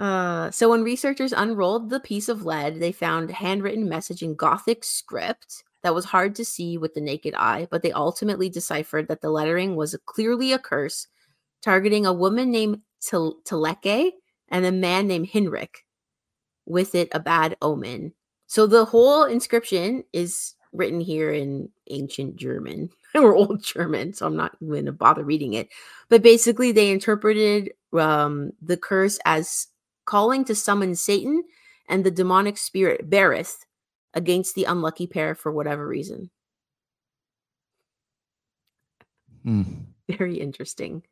Uh, 0.00 0.48
so 0.52 0.70
when 0.70 0.84
researchers 0.84 1.32
unrolled 1.32 1.90
the 1.90 1.98
piece 1.98 2.28
of 2.28 2.44
lead, 2.44 2.78
they 2.78 2.92
found 2.92 3.32
handwritten 3.32 3.88
message 3.88 4.22
in 4.22 4.36
Gothic 4.36 4.84
script 4.84 5.64
that 5.82 5.94
was 5.94 6.04
hard 6.04 6.34
to 6.36 6.44
see 6.44 6.76
with 6.76 6.94
the 6.94 7.00
naked 7.00 7.34
eye, 7.34 7.68
but 7.70 7.82
they 7.82 7.92
ultimately 7.92 8.48
deciphered 8.48 9.08
that 9.08 9.20
the 9.20 9.30
lettering 9.30 9.76
was 9.76 9.96
clearly 10.06 10.52
a 10.52 10.58
curse 10.58 11.06
targeting 11.62 12.06
a 12.06 12.12
woman 12.12 12.50
named 12.50 12.80
Tel- 13.00 13.38
Teleke 13.44 14.12
and 14.48 14.64
a 14.64 14.72
man 14.72 15.06
named 15.06 15.28
Hinrich, 15.28 15.84
with 16.66 16.94
it 16.94 17.08
a 17.12 17.20
bad 17.20 17.56
omen. 17.62 18.12
So 18.46 18.66
the 18.66 18.84
whole 18.84 19.24
inscription 19.24 20.04
is 20.12 20.54
written 20.72 21.00
here 21.00 21.32
in 21.32 21.70
ancient 21.90 22.36
German 22.36 22.90
or 23.14 23.34
old 23.34 23.62
German, 23.62 24.12
so 24.12 24.26
I'm 24.26 24.36
not 24.36 24.56
going 24.60 24.86
to 24.86 24.92
bother 24.92 25.24
reading 25.24 25.54
it. 25.54 25.68
But 26.08 26.22
basically, 26.22 26.72
they 26.72 26.90
interpreted 26.90 27.72
um, 27.92 28.52
the 28.62 28.76
curse 28.76 29.18
as 29.24 29.68
calling 30.04 30.44
to 30.46 30.54
summon 30.54 30.94
Satan 30.94 31.44
and 31.88 32.04
the 32.04 32.10
demonic 32.10 32.56
spirit 32.56 33.08
Berith 33.10 33.58
against 34.14 34.54
the 34.54 34.64
unlucky 34.64 35.06
pair 35.06 35.34
for 35.34 35.52
whatever 35.52 35.86
reason. 35.86 36.30
Hmm. 39.44 39.62
Very 40.08 40.36
interesting. 40.36 41.02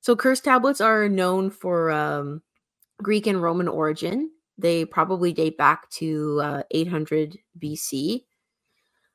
So 0.00 0.16
curse 0.16 0.40
tablets 0.40 0.80
are 0.80 1.08
known 1.08 1.50
for 1.50 1.90
um, 1.90 2.42
Greek 3.02 3.26
and 3.26 3.42
Roman 3.42 3.68
origin. 3.68 4.30
They 4.56 4.84
probably 4.84 5.32
date 5.32 5.56
back 5.56 5.90
to 5.90 6.40
uh, 6.42 6.62
800 6.70 7.38
BC. 7.58 8.24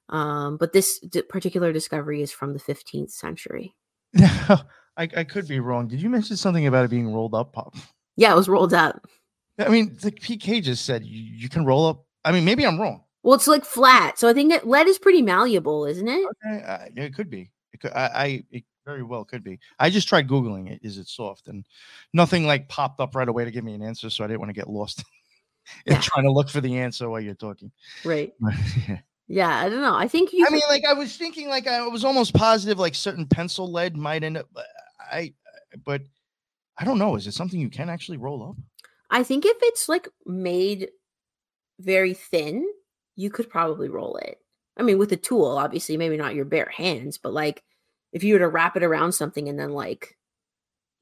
Um, 0.09 0.57
but 0.57 0.73
this 0.73 0.99
d- 0.99 1.23
particular 1.23 1.73
discovery 1.73 2.21
is 2.21 2.31
from 2.31 2.53
the 2.53 2.59
15th 2.59 3.11
century. 3.11 3.75
I, 4.17 4.59
I 4.97 5.23
could 5.23 5.47
be 5.47 5.59
wrong. 5.59 5.87
Did 5.87 6.01
you 6.01 6.09
mention 6.09 6.37
something 6.37 6.67
about 6.67 6.85
it 6.85 6.91
being 6.91 7.11
rolled 7.11 7.33
up? 7.33 7.53
Pop? 7.53 7.75
Yeah, 8.15 8.31
it 8.31 8.35
was 8.35 8.47
rolled 8.47 8.73
up. 8.73 9.07
I 9.59 9.69
mean, 9.69 9.97
the 10.01 10.11
PK 10.11 10.61
just 10.61 10.85
said 10.85 11.05
you, 11.05 11.21
you 11.21 11.49
can 11.49 11.65
roll 11.65 11.87
up. 11.87 12.05
I 12.23 12.31
mean, 12.31 12.45
maybe 12.45 12.65
I'm 12.65 12.79
wrong. 12.79 13.03
Well, 13.25 13.33
it's 13.33 13.47
like 13.47 13.65
flat. 13.65 14.19
So 14.19 14.29
I 14.29 14.33
think 14.33 14.51
that 14.51 14.67
lead 14.67 14.85
is 14.87 14.99
pretty 14.99 15.23
malleable, 15.23 15.85
isn't 15.87 16.07
it? 16.07 16.27
Okay, 16.45 16.63
uh, 16.63 16.77
yeah, 16.95 17.03
it 17.05 17.15
could 17.15 17.27
be. 17.31 17.49
It 17.73 17.79
could, 17.79 17.91
I, 17.93 18.05
I 18.13 18.43
it 18.51 18.63
very 18.85 19.01
well 19.01 19.25
could 19.25 19.43
be. 19.43 19.59
I 19.79 19.89
just 19.89 20.07
tried 20.07 20.27
googling 20.27 20.69
it. 20.69 20.79
Is 20.83 20.99
it 20.99 21.07
soft? 21.07 21.47
And 21.47 21.65
nothing 22.13 22.45
like 22.45 22.69
popped 22.69 22.99
up 22.99 23.15
right 23.15 23.27
away 23.27 23.43
to 23.43 23.49
give 23.49 23.63
me 23.63 23.73
an 23.73 23.81
answer, 23.81 24.11
so 24.11 24.23
I 24.23 24.27
didn't 24.27 24.41
want 24.41 24.49
to 24.51 24.53
get 24.53 24.69
lost 24.69 24.99
in 25.87 25.93
Yeah. 25.93 26.01
trying 26.01 26.25
to 26.25 26.31
look 26.31 26.49
for 26.49 26.61
the 26.61 26.77
answer 26.77 27.09
while 27.09 27.19
you're 27.19 27.33
talking. 27.33 27.71
Right. 28.05 28.31
Yeah. 28.87 28.99
Yeah, 29.27 29.57
I 29.65 29.69
don't 29.69 29.81
know. 29.81 29.95
I 29.95 30.07
think 30.07 30.31
you 30.31 30.45
I 30.45 30.51
mean, 30.51 30.61
like 30.69 30.85
I 30.87 30.93
was 30.93 31.17
thinking, 31.17 31.49
like 31.49 31.65
I 31.65 31.87
was 31.87 32.05
almost 32.05 32.35
positive, 32.35 32.77
like 32.77 32.93
certain 32.93 33.25
pencil 33.25 33.71
lead 33.71 33.97
might 33.97 34.23
end 34.23 34.37
up. 34.37 34.45
but 34.53 34.67
I, 34.99 35.33
but 35.83 36.03
I 36.77 36.85
don't 36.85 36.99
know. 36.99 37.15
Is 37.15 37.25
it 37.25 37.31
something 37.31 37.59
you 37.59 37.71
can 37.71 37.89
actually 37.89 38.17
roll 38.19 38.47
up? 38.47 38.55
I 39.09 39.23
think 39.23 39.43
if 39.47 39.57
it's 39.61 39.89
like 39.89 40.07
made 40.27 40.91
very 41.79 42.13
thin, 42.13 42.67
you 43.15 43.29
could 43.29 43.49
probably 43.49 43.89
roll 43.89 44.17
it. 44.17 44.39
I 44.77 44.83
mean, 44.83 44.97
with 44.97 45.11
a 45.11 45.17
tool, 45.17 45.45
obviously, 45.45 45.97
maybe 45.97 46.17
not 46.17 46.35
your 46.35 46.45
bare 46.45 46.71
hands, 46.75 47.17
but 47.17 47.33
like 47.33 47.63
if 48.11 48.23
you 48.23 48.33
were 48.33 48.39
to 48.39 48.47
wrap 48.47 48.75
it 48.75 48.83
around 48.83 49.11
something 49.11 49.49
and 49.49 49.59
then 49.59 49.71
like, 49.71 50.17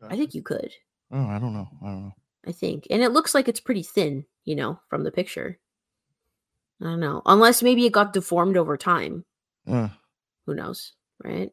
I 0.01 0.15
think 0.15 0.33
you 0.33 0.41
could. 0.41 0.71
Oh, 1.11 1.27
I 1.27 1.39
don't 1.39 1.53
know. 1.53 1.67
I 1.81 1.85
don't 1.85 2.03
know. 2.05 2.15
I 2.45 2.51
think. 2.51 2.87
And 2.89 3.01
it 3.01 3.11
looks 3.11 3.33
like 3.33 3.47
it's 3.47 3.59
pretty 3.59 3.83
thin, 3.83 4.25
you 4.43 4.55
know, 4.55 4.79
from 4.89 5.03
the 5.03 5.11
picture. 5.11 5.59
I 6.81 6.85
don't 6.85 6.99
know. 6.99 7.21
Unless 7.25 7.63
maybe 7.63 7.85
it 7.85 7.93
got 7.93 8.13
deformed 8.13 8.57
over 8.57 8.75
time. 8.77 9.23
Who 9.65 9.89
knows? 10.47 10.93
Right. 11.23 11.51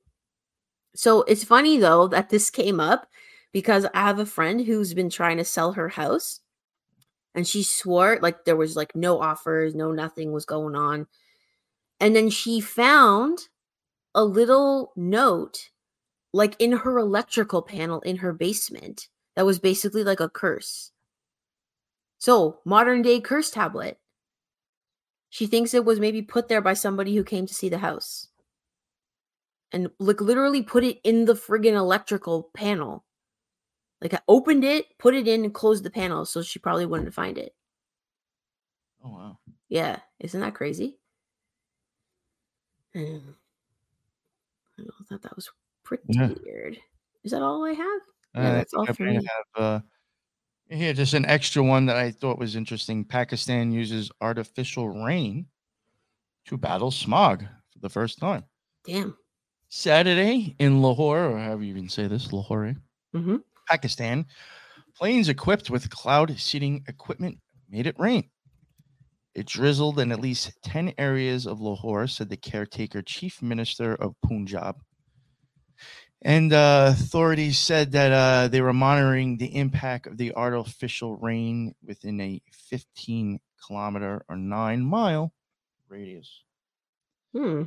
So 0.96 1.22
it's 1.22 1.44
funny 1.44 1.78
though 1.78 2.08
that 2.08 2.30
this 2.30 2.50
came 2.50 2.80
up 2.80 3.06
because 3.52 3.86
I 3.94 4.00
have 4.00 4.18
a 4.18 4.26
friend 4.26 4.60
who's 4.60 4.94
been 4.94 5.10
trying 5.10 5.36
to 5.36 5.44
sell 5.44 5.72
her 5.72 5.88
house 5.88 6.40
and 7.34 7.46
she 7.46 7.62
swore 7.62 8.18
like 8.20 8.44
there 8.44 8.56
was 8.56 8.76
like 8.76 8.94
no 8.94 9.20
offers, 9.20 9.74
no 9.74 9.92
nothing 9.92 10.32
was 10.32 10.44
going 10.44 10.74
on. 10.74 11.06
And 12.00 12.16
then 12.16 12.30
she 12.30 12.60
found 12.60 13.48
a 14.14 14.24
little 14.24 14.92
note 14.96 15.70
like 16.32 16.56
in 16.58 16.72
her 16.72 16.98
electrical 16.98 17.62
panel 17.62 18.00
in 18.00 18.16
her 18.16 18.32
basement 18.32 19.08
that 19.36 19.46
was 19.46 19.58
basically 19.58 20.04
like 20.04 20.20
a 20.20 20.28
curse. 20.28 20.92
So, 22.18 22.58
modern 22.64 23.02
day 23.02 23.20
curse 23.20 23.50
tablet. 23.50 23.98
She 25.30 25.46
thinks 25.46 25.72
it 25.72 25.84
was 25.84 26.00
maybe 26.00 26.22
put 26.22 26.48
there 26.48 26.60
by 26.60 26.74
somebody 26.74 27.14
who 27.14 27.24
came 27.24 27.46
to 27.46 27.54
see 27.54 27.68
the 27.68 27.78
house. 27.78 28.28
And 29.72 29.90
like 30.00 30.20
literally 30.20 30.62
put 30.62 30.82
it 30.82 30.98
in 31.04 31.24
the 31.24 31.34
friggin' 31.34 31.74
electrical 31.74 32.50
panel. 32.52 33.04
Like 34.02 34.14
I 34.14 34.20
opened 34.28 34.64
it, 34.64 34.86
put 34.98 35.14
it 35.14 35.28
in, 35.28 35.44
and 35.44 35.52
closed 35.54 35.84
the 35.84 35.90
panel, 35.90 36.24
so 36.24 36.42
she 36.42 36.58
probably 36.58 36.86
wouldn't 36.86 37.12
find 37.14 37.36
it. 37.36 37.54
Oh 39.04 39.10
wow. 39.10 39.38
Yeah, 39.68 39.98
isn't 40.20 40.40
that 40.40 40.54
crazy? 40.54 40.98
I 42.94 43.20
thought 45.08 45.22
that 45.22 45.36
was 45.36 45.50
pretty 45.84 46.02
Yeah. 46.08 46.32
weird. 46.44 46.78
Is 47.24 47.32
that 47.32 47.42
all 47.42 47.64
I 47.64 47.72
have? 47.72 48.00
Yeah, 48.34 48.40
Uh, 48.40 48.52
I 48.52 48.54
that's 48.54 48.74
all 48.74 48.88
I 48.88 48.92
for 48.92 49.04
me. 49.04 49.14
have 49.14 49.62
uh, 49.62 49.80
here 50.70 50.92
just 50.94 51.14
an 51.14 51.26
extra 51.26 51.62
one 51.62 51.86
that 51.86 51.96
I 51.96 52.10
thought 52.10 52.38
was 52.38 52.56
interesting. 52.56 53.04
Pakistan 53.04 53.70
uses 53.72 54.10
artificial 54.20 54.88
rain 54.88 55.46
to 56.46 56.56
battle 56.56 56.90
smog 56.90 57.42
for 57.42 57.78
the 57.80 57.88
first 57.90 58.18
time. 58.18 58.44
Damn. 58.84 59.16
Saturday 59.68 60.56
in 60.58 60.82
Lahore, 60.82 61.26
or 61.26 61.38
however 61.38 61.62
you 61.62 61.70
even 61.70 61.88
say 61.88 62.06
this, 62.06 62.32
Lahore, 62.32 62.74
Mm-hmm. 63.14 63.36
Pakistan, 63.70 64.26
planes 64.96 65.28
equipped 65.28 65.70
with 65.70 65.90
cloud 65.90 66.36
seeding 66.38 66.84
equipment 66.88 67.38
made 67.68 67.86
it 67.86 67.94
rain. 67.98 68.28
It 69.34 69.46
drizzled 69.46 70.00
in 70.00 70.10
at 70.10 70.20
least 70.20 70.58
10 70.64 70.94
areas 70.98 71.46
of 71.46 71.60
Lahore, 71.60 72.08
said 72.08 72.28
the 72.28 72.36
caretaker 72.36 73.00
chief 73.00 73.40
minister 73.40 73.94
of 73.94 74.16
Punjab. 74.26 74.82
And 76.22 76.52
uh, 76.52 76.94
authorities 76.98 77.58
said 77.58 77.92
that 77.92 78.12
uh, 78.12 78.48
they 78.48 78.60
were 78.60 78.72
monitoring 78.72 79.38
the 79.38 79.56
impact 79.56 80.06
of 80.06 80.18
the 80.18 80.34
artificial 80.34 81.16
rain 81.16 81.74
within 81.86 82.20
a 82.20 82.42
15 82.52 83.40
kilometer 83.66 84.24
or 84.28 84.36
nine 84.36 84.82
mile 84.82 85.32
radius. 85.88 86.42
Hmm. 87.32 87.62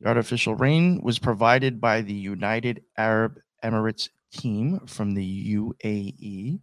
The 0.00 0.08
artificial 0.08 0.56
rain 0.56 1.00
was 1.02 1.18
provided 1.18 1.80
by 1.80 2.00
the 2.00 2.14
United 2.14 2.82
Arab 2.96 3.38
Emirates 3.62 4.08
team 4.32 4.80
from 4.86 5.14
the 5.14 5.24
UAE, 5.24 6.60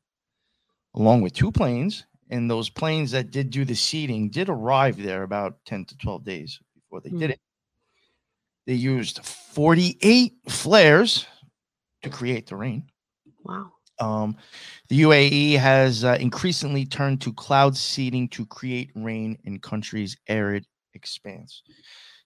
along 0.95 1.21
with 1.21 1.33
two 1.33 1.51
planes. 1.51 2.05
And 2.31 2.49
those 2.49 2.69
planes 2.69 3.11
that 3.11 3.31
did 3.31 3.49
do 3.49 3.65
the 3.65 3.75
seeding 3.75 4.29
did 4.29 4.49
arrive 4.49 4.97
there 5.01 5.23
about 5.23 5.65
10 5.65 5.85
to 5.85 5.97
12 5.97 6.23
days 6.23 6.59
before 6.75 7.01
they 7.01 7.09
Hmm. 7.09 7.19
did 7.19 7.31
it. 7.31 7.39
They 8.67 8.75
used 8.75 9.25
48 9.25 10.33
flares 10.47 11.25
to 12.03 12.09
create 12.09 12.47
the 12.47 12.55
rain. 12.55 12.89
Wow. 13.43 13.71
Um, 13.99 14.37
the 14.87 15.01
UAE 15.01 15.53
has 15.57 16.03
uh, 16.05 16.17
increasingly 16.21 16.85
turned 16.85 17.21
to 17.21 17.33
cloud 17.33 17.75
seeding 17.75 18.29
to 18.29 18.45
create 18.45 18.91
rain 18.95 19.37
in 19.43 19.59
countries' 19.59 20.15
arid 20.27 20.65
expanse. 20.93 21.63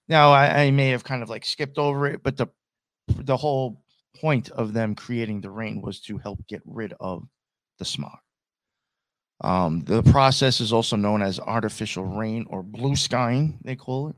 Now, 0.08 0.32
I, 0.32 0.64
I 0.64 0.70
may 0.70 0.90
have 0.90 1.04
kind 1.04 1.22
of 1.22 1.30
like 1.30 1.44
skipped 1.44 1.78
over 1.78 2.06
it, 2.06 2.22
but 2.22 2.36
the 2.36 2.48
the 3.08 3.36
whole 3.36 3.83
point 4.20 4.50
of 4.50 4.72
them 4.72 4.94
creating 4.94 5.40
the 5.40 5.50
rain 5.50 5.82
was 5.82 6.00
to 6.02 6.18
help 6.18 6.46
get 6.46 6.62
rid 6.64 6.94
of 7.00 7.26
the 7.78 7.84
smog. 7.84 8.18
Um, 9.40 9.80
the 9.80 10.02
process 10.02 10.60
is 10.60 10.72
also 10.72 10.96
known 10.96 11.20
as 11.20 11.40
artificial 11.40 12.04
rain 12.04 12.46
or 12.48 12.62
blue 12.62 12.96
skying, 12.96 13.58
they 13.64 13.76
call 13.76 14.08
it. 14.08 14.16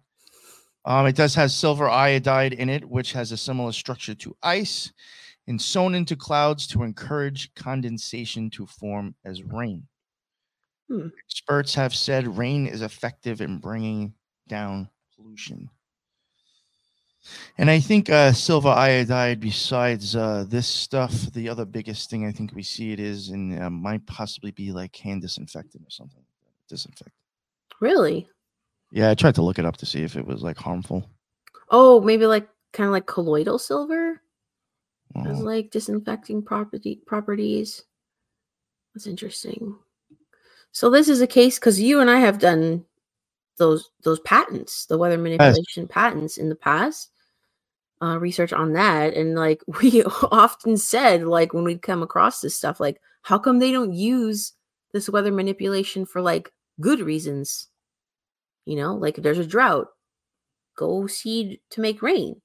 Um, 0.84 1.06
it 1.06 1.16
does 1.16 1.34
have 1.34 1.50
silver 1.50 1.88
iodide 1.88 2.52
in 2.52 2.68
it, 2.68 2.84
which 2.84 3.12
has 3.12 3.32
a 3.32 3.36
similar 3.36 3.72
structure 3.72 4.14
to 4.14 4.36
ice 4.42 4.92
and 5.48 5.60
sown 5.60 5.94
into 5.94 6.16
clouds 6.16 6.66
to 6.68 6.82
encourage 6.82 7.52
condensation 7.54 8.50
to 8.50 8.66
form 8.66 9.14
as 9.24 9.42
rain. 9.42 9.86
Hmm. 10.88 11.08
Experts 11.26 11.74
have 11.74 11.94
said 11.94 12.38
rain 12.38 12.66
is 12.66 12.82
effective 12.82 13.40
in 13.40 13.58
bringing 13.58 14.14
down 14.48 14.88
pollution. 15.16 15.68
And 17.58 17.70
I 17.70 17.80
think 17.80 18.10
uh, 18.10 18.32
silver 18.32 18.68
iodide, 18.68 19.40
besides 19.40 20.14
uh, 20.14 20.44
this 20.48 20.66
stuff, 20.66 21.12
the 21.32 21.48
other 21.48 21.64
biggest 21.64 22.10
thing 22.10 22.26
I 22.26 22.32
think 22.32 22.52
we 22.54 22.62
see 22.62 22.92
it 22.92 23.00
is, 23.00 23.30
and 23.30 23.60
uh, 23.60 23.70
might 23.70 24.06
possibly 24.06 24.50
be 24.50 24.72
like 24.72 24.94
hand 24.96 25.22
disinfectant 25.22 25.84
or 25.86 25.90
something. 25.90 26.22
Disinfectant. 26.68 27.12
Really? 27.80 28.28
Yeah, 28.92 29.10
I 29.10 29.14
tried 29.14 29.34
to 29.36 29.42
look 29.42 29.58
it 29.58 29.64
up 29.64 29.76
to 29.78 29.86
see 29.86 30.02
if 30.02 30.16
it 30.16 30.26
was 30.26 30.42
like 30.42 30.56
harmful. 30.56 31.08
Oh, 31.70 32.00
maybe 32.00 32.26
like 32.26 32.48
kind 32.72 32.86
of 32.86 32.92
like 32.92 33.06
colloidal 33.06 33.58
silver 33.58 34.20
has 35.14 35.40
Oh, 35.40 35.44
like 35.44 35.70
disinfecting 35.70 36.42
property 36.42 37.00
properties. 37.06 37.84
That's 38.94 39.06
interesting. 39.06 39.76
So 40.72 40.90
this 40.90 41.08
is 41.08 41.20
a 41.20 41.26
case 41.26 41.58
because 41.58 41.80
you 41.80 42.00
and 42.00 42.10
I 42.10 42.20
have 42.20 42.38
done 42.38 42.84
those 43.58 43.90
those 44.02 44.20
patents, 44.20 44.86
the 44.86 44.98
weather 44.98 45.18
manipulation 45.18 45.88
patents 45.88 46.36
in 46.36 46.48
the 46.48 46.54
past. 46.54 47.10
Uh, 48.02 48.18
research 48.18 48.52
on 48.52 48.74
that, 48.74 49.14
and 49.14 49.34
like 49.34 49.62
we 49.82 50.02
often 50.04 50.76
said, 50.76 51.24
like 51.24 51.54
when 51.54 51.64
we'd 51.64 51.80
come 51.80 52.02
across 52.02 52.40
this 52.40 52.54
stuff, 52.54 52.78
like 52.78 53.00
how 53.22 53.38
come 53.38 53.58
they 53.58 53.72
don't 53.72 53.94
use 53.94 54.52
this 54.92 55.08
weather 55.08 55.32
manipulation 55.32 56.04
for 56.04 56.20
like 56.20 56.52
good 56.80 57.00
reasons? 57.00 57.68
You 58.66 58.76
know, 58.76 58.94
like 58.94 59.16
if 59.16 59.24
there's 59.24 59.38
a 59.38 59.46
drought, 59.46 59.88
go 60.76 61.06
seed 61.06 61.60
to 61.70 61.80
make 61.80 62.02
rain, 62.02 62.40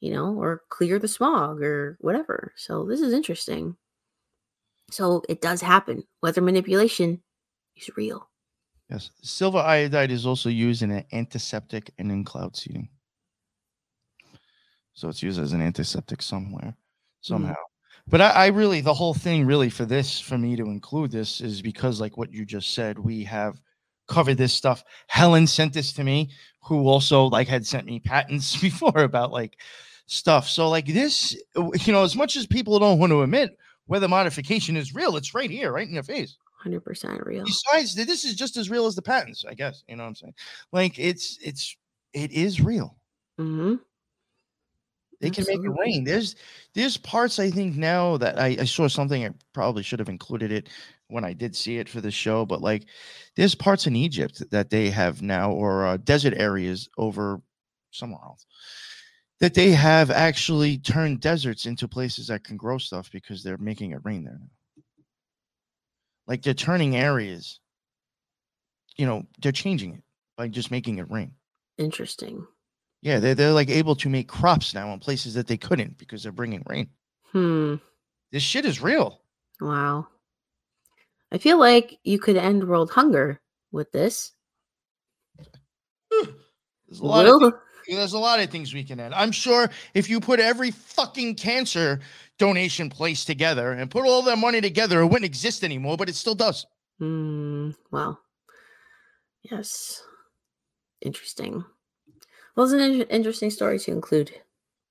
you 0.00 0.12
know, 0.12 0.34
or 0.34 0.62
clear 0.70 0.98
the 0.98 1.06
smog 1.08 1.62
or 1.62 1.98
whatever. 2.00 2.52
So 2.56 2.84
this 2.86 3.00
is 3.00 3.12
interesting. 3.12 3.76
So 4.90 5.22
it 5.28 5.40
does 5.40 5.60
happen. 5.60 6.04
Weather 6.22 6.40
manipulation 6.40 7.22
is 7.76 7.90
real. 7.96 8.28
yes. 8.90 9.10
Silver 9.22 9.58
iodide 9.58 10.10
is 10.10 10.26
also 10.26 10.48
used 10.48 10.82
in 10.82 10.90
an 10.90 11.04
antiseptic 11.12 11.90
and 11.98 12.10
in 12.10 12.24
cloud 12.24 12.56
seeding. 12.56 12.88
So 14.94 15.08
it's 15.08 15.22
used 15.22 15.40
as 15.40 15.52
an 15.52 15.62
antiseptic 15.62 16.22
somewhere, 16.22 16.76
somehow. 17.20 17.54
But 18.06 18.20
I, 18.20 18.30
I 18.30 18.46
really, 18.48 18.80
the 18.80 18.94
whole 18.94 19.14
thing 19.14 19.46
really 19.46 19.70
for 19.70 19.84
this, 19.84 20.18
for 20.20 20.36
me 20.36 20.56
to 20.56 20.64
include 20.64 21.10
this 21.10 21.40
is 21.40 21.62
because, 21.62 22.00
like 22.00 22.16
what 22.16 22.32
you 22.32 22.44
just 22.44 22.74
said, 22.74 22.98
we 22.98 23.24
have 23.24 23.60
covered 24.08 24.36
this 24.36 24.52
stuff. 24.52 24.84
Helen 25.06 25.46
sent 25.46 25.72
this 25.72 25.92
to 25.94 26.04
me, 26.04 26.30
who 26.62 26.88
also 26.88 27.24
like 27.26 27.48
had 27.48 27.66
sent 27.66 27.86
me 27.86 28.00
patents 28.00 28.56
before 28.60 28.98
about 28.98 29.32
like 29.32 29.58
stuff. 30.06 30.48
So 30.48 30.68
like 30.68 30.86
this, 30.86 31.36
you 31.56 31.92
know, 31.92 32.02
as 32.02 32.16
much 32.16 32.36
as 32.36 32.46
people 32.46 32.78
don't 32.78 32.98
want 32.98 33.10
to 33.10 33.22
admit 33.22 33.56
weather 33.86 34.08
modification 34.08 34.76
is 34.76 34.94
real, 34.94 35.16
it's 35.16 35.34
right 35.34 35.50
here, 35.50 35.72
right 35.72 35.86
in 35.86 35.94
your 35.94 36.02
face. 36.02 36.36
100% 36.64 37.26
real. 37.26 37.44
Besides, 37.44 37.94
this 37.94 38.24
is 38.24 38.34
just 38.34 38.56
as 38.56 38.70
real 38.70 38.86
as 38.86 38.94
the 38.94 39.02
patents, 39.02 39.44
I 39.48 39.54
guess. 39.54 39.82
You 39.88 39.96
know 39.96 40.04
what 40.04 40.10
I'm 40.10 40.14
saying? 40.14 40.34
Like 40.70 40.98
it's 40.98 41.38
it's 41.42 41.76
it 42.12 42.30
is 42.30 42.60
real. 42.60 42.96
hmm 43.38 43.76
They 45.22 45.30
can 45.30 45.44
make 45.46 45.64
it 45.64 45.70
rain. 45.70 46.04
There's 46.04 46.36
there's 46.74 46.96
parts 46.96 47.38
I 47.38 47.50
think 47.50 47.76
now 47.76 48.16
that 48.18 48.38
I, 48.38 48.56
I 48.60 48.64
saw 48.64 48.88
something 48.88 49.24
I 49.24 49.30
probably 49.52 49.82
should 49.82 50.00
have 50.00 50.08
included 50.08 50.52
it 50.52 50.68
when 51.08 51.24
I 51.24 51.32
did 51.32 51.54
see 51.54 51.78
it 51.78 51.88
for 51.88 52.00
the 52.00 52.10
show, 52.10 52.44
but 52.44 52.60
like 52.60 52.86
there's 53.36 53.54
parts 53.54 53.86
in 53.86 53.96
Egypt 53.96 54.42
that 54.50 54.70
they 54.70 54.90
have 54.90 55.22
now 55.22 55.52
or 55.52 55.86
uh, 55.86 55.96
desert 55.98 56.34
areas 56.36 56.88
over 56.98 57.40
somewhere 57.92 58.20
else 58.24 58.46
that 59.42 59.54
they 59.54 59.72
have 59.72 60.12
actually 60.12 60.78
turned 60.78 61.20
deserts 61.20 61.66
into 61.66 61.88
places 61.88 62.28
that 62.28 62.44
can 62.44 62.56
grow 62.56 62.78
stuff 62.78 63.10
because 63.10 63.42
they're 63.42 63.58
making 63.58 63.90
it 63.90 63.98
rain 64.04 64.22
there. 64.22 64.38
Like 66.28 66.42
they're 66.42 66.54
turning 66.54 66.94
areas, 66.94 67.58
you 68.96 69.04
know, 69.04 69.24
they're 69.40 69.50
changing 69.50 69.94
it 69.94 70.02
by 70.36 70.46
just 70.46 70.70
making 70.70 70.98
it 70.98 71.10
rain. 71.10 71.32
Interesting. 71.76 72.46
Yeah, 73.02 73.18
they're, 73.18 73.34
they're 73.34 73.52
like 73.52 73.68
able 73.68 73.96
to 73.96 74.08
make 74.08 74.28
crops 74.28 74.74
now 74.74 74.92
in 74.92 75.00
places 75.00 75.34
that 75.34 75.48
they 75.48 75.56
couldn't 75.56 75.98
because 75.98 76.22
they're 76.22 76.32
bringing 76.32 76.62
rain. 76.68 76.88
Hmm. 77.32 77.76
This 78.30 78.42
shit 78.42 78.64
is 78.64 78.80
real. 78.80 79.20
Wow. 79.60 80.06
I 81.32 81.38
feel 81.38 81.58
like 81.58 81.98
you 82.04 82.18
could 82.18 82.36
end 82.36 82.66
world 82.66 82.90
hunger 82.90 83.40
with 83.72 83.90
this. 83.92 84.32
There's 86.10 87.00
a 87.00 87.04
lot 87.06 87.26
of 87.26 87.40
thi- 87.40 87.94
there's 87.96 88.12
a 88.12 88.18
lot 88.18 88.38
of 88.38 88.50
things 88.50 88.72
we 88.72 88.84
can 88.84 89.00
add. 89.00 89.12
I'm 89.12 89.32
sure 89.32 89.68
if 89.94 90.08
you 90.08 90.20
put 90.20 90.38
every 90.40 90.70
fucking 90.70 91.34
cancer 91.34 92.00
donation 92.38 92.88
place 92.90 93.24
together 93.24 93.72
and 93.72 93.90
put 93.90 94.04
all 94.06 94.22
that 94.22 94.38
money 94.38 94.60
together, 94.60 95.00
it 95.00 95.06
wouldn't 95.06 95.24
exist 95.24 95.64
anymore, 95.64 95.96
but 95.96 96.08
it 96.08 96.14
still 96.14 96.34
does. 96.34 96.66
Hmm. 96.98 97.70
Well, 97.90 98.20
yes. 99.42 100.02
Interesting. 101.00 101.64
Well, 102.54 102.64
it's 102.64 102.72
an 102.72 102.80
in- 102.80 103.02
interesting 103.02 103.50
story 103.50 103.78
to 103.80 103.90
include. 103.90 104.32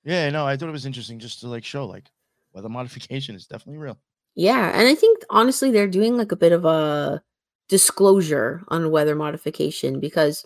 Yeah, 0.04 0.30
no, 0.30 0.46
I 0.46 0.58
thought 0.58 0.70
it 0.70 0.74
was 0.74 0.86
interesting 0.86 1.20
just 1.20 1.42
to 1.42 1.48
like 1.48 1.64
show 1.64 1.86
like 1.86 2.06
weather 2.54 2.70
modification 2.70 3.36
is 3.36 3.48
definitely 3.48 3.80
real. 3.80 3.98
Yeah, 4.36 4.72
and 4.74 4.88
I 4.88 4.96
think 4.96 5.24
honestly 5.30 5.72
they're 5.72 5.88
doing 5.88 6.18
like 6.18 6.32
a 6.32 6.38
bit 6.38 6.52
of 6.52 6.66
a 6.66 7.22
disclosure 7.70 8.64
on 8.70 8.92
weather 8.92 9.16
modification 9.16 10.00
because 10.00 10.46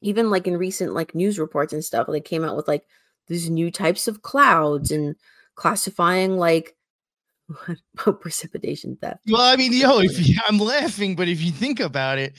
even 0.00 0.30
like 0.30 0.46
in 0.46 0.56
recent 0.56 0.94
like 0.94 1.14
news 1.14 1.38
reports 1.38 1.72
and 1.72 1.84
stuff, 1.84 2.06
they 2.08 2.20
came 2.20 2.44
out 2.44 2.56
with 2.56 2.68
like 2.68 2.84
these 3.26 3.50
new 3.50 3.70
types 3.70 4.08
of 4.08 4.22
clouds 4.22 4.90
and 4.90 5.16
classifying 5.56 6.36
like 6.36 6.76
what 8.04 8.20
precipitation 8.20 8.96
theft. 9.00 9.20
Well, 9.28 9.42
I 9.42 9.56
mean, 9.56 9.72
yo, 9.72 9.98
if 9.98 10.26
you, 10.26 10.36
I'm 10.48 10.58
laughing, 10.58 11.16
but 11.16 11.28
if 11.28 11.40
you 11.42 11.50
think 11.50 11.80
about 11.80 12.18
it, 12.18 12.34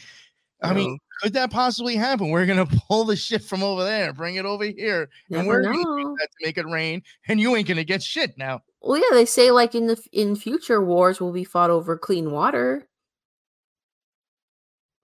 I 0.61 0.73
mean, 0.73 0.97
could 1.21 1.33
that 1.33 1.51
possibly 1.51 1.95
happen? 1.95 2.29
We're 2.29 2.45
gonna 2.45 2.65
pull 2.87 3.05
the 3.05 3.15
shit 3.15 3.43
from 3.43 3.63
over 3.63 3.83
there, 3.83 4.13
bring 4.13 4.35
it 4.35 4.45
over 4.45 4.65
here, 4.65 5.09
and 5.29 5.45
Never 5.45 5.47
we're 5.47 5.63
gonna 5.63 5.77
that 5.77 6.29
to 6.31 6.45
make 6.45 6.57
it 6.57 6.65
rain, 6.65 7.03
and 7.27 7.39
you 7.39 7.55
ain't 7.55 7.67
gonna 7.67 7.83
get 7.83 8.01
shit 8.01 8.37
now. 8.37 8.61
Well, 8.81 8.97
yeah, 8.97 9.15
they 9.15 9.25
say 9.25 9.51
like 9.51 9.75
in 9.75 9.87
the 9.87 10.01
in 10.11 10.35
future 10.35 10.83
wars 10.83 11.19
will 11.19 11.31
be 11.31 11.43
fought 11.43 11.69
over 11.69 11.97
clean 11.97 12.31
water. 12.31 12.87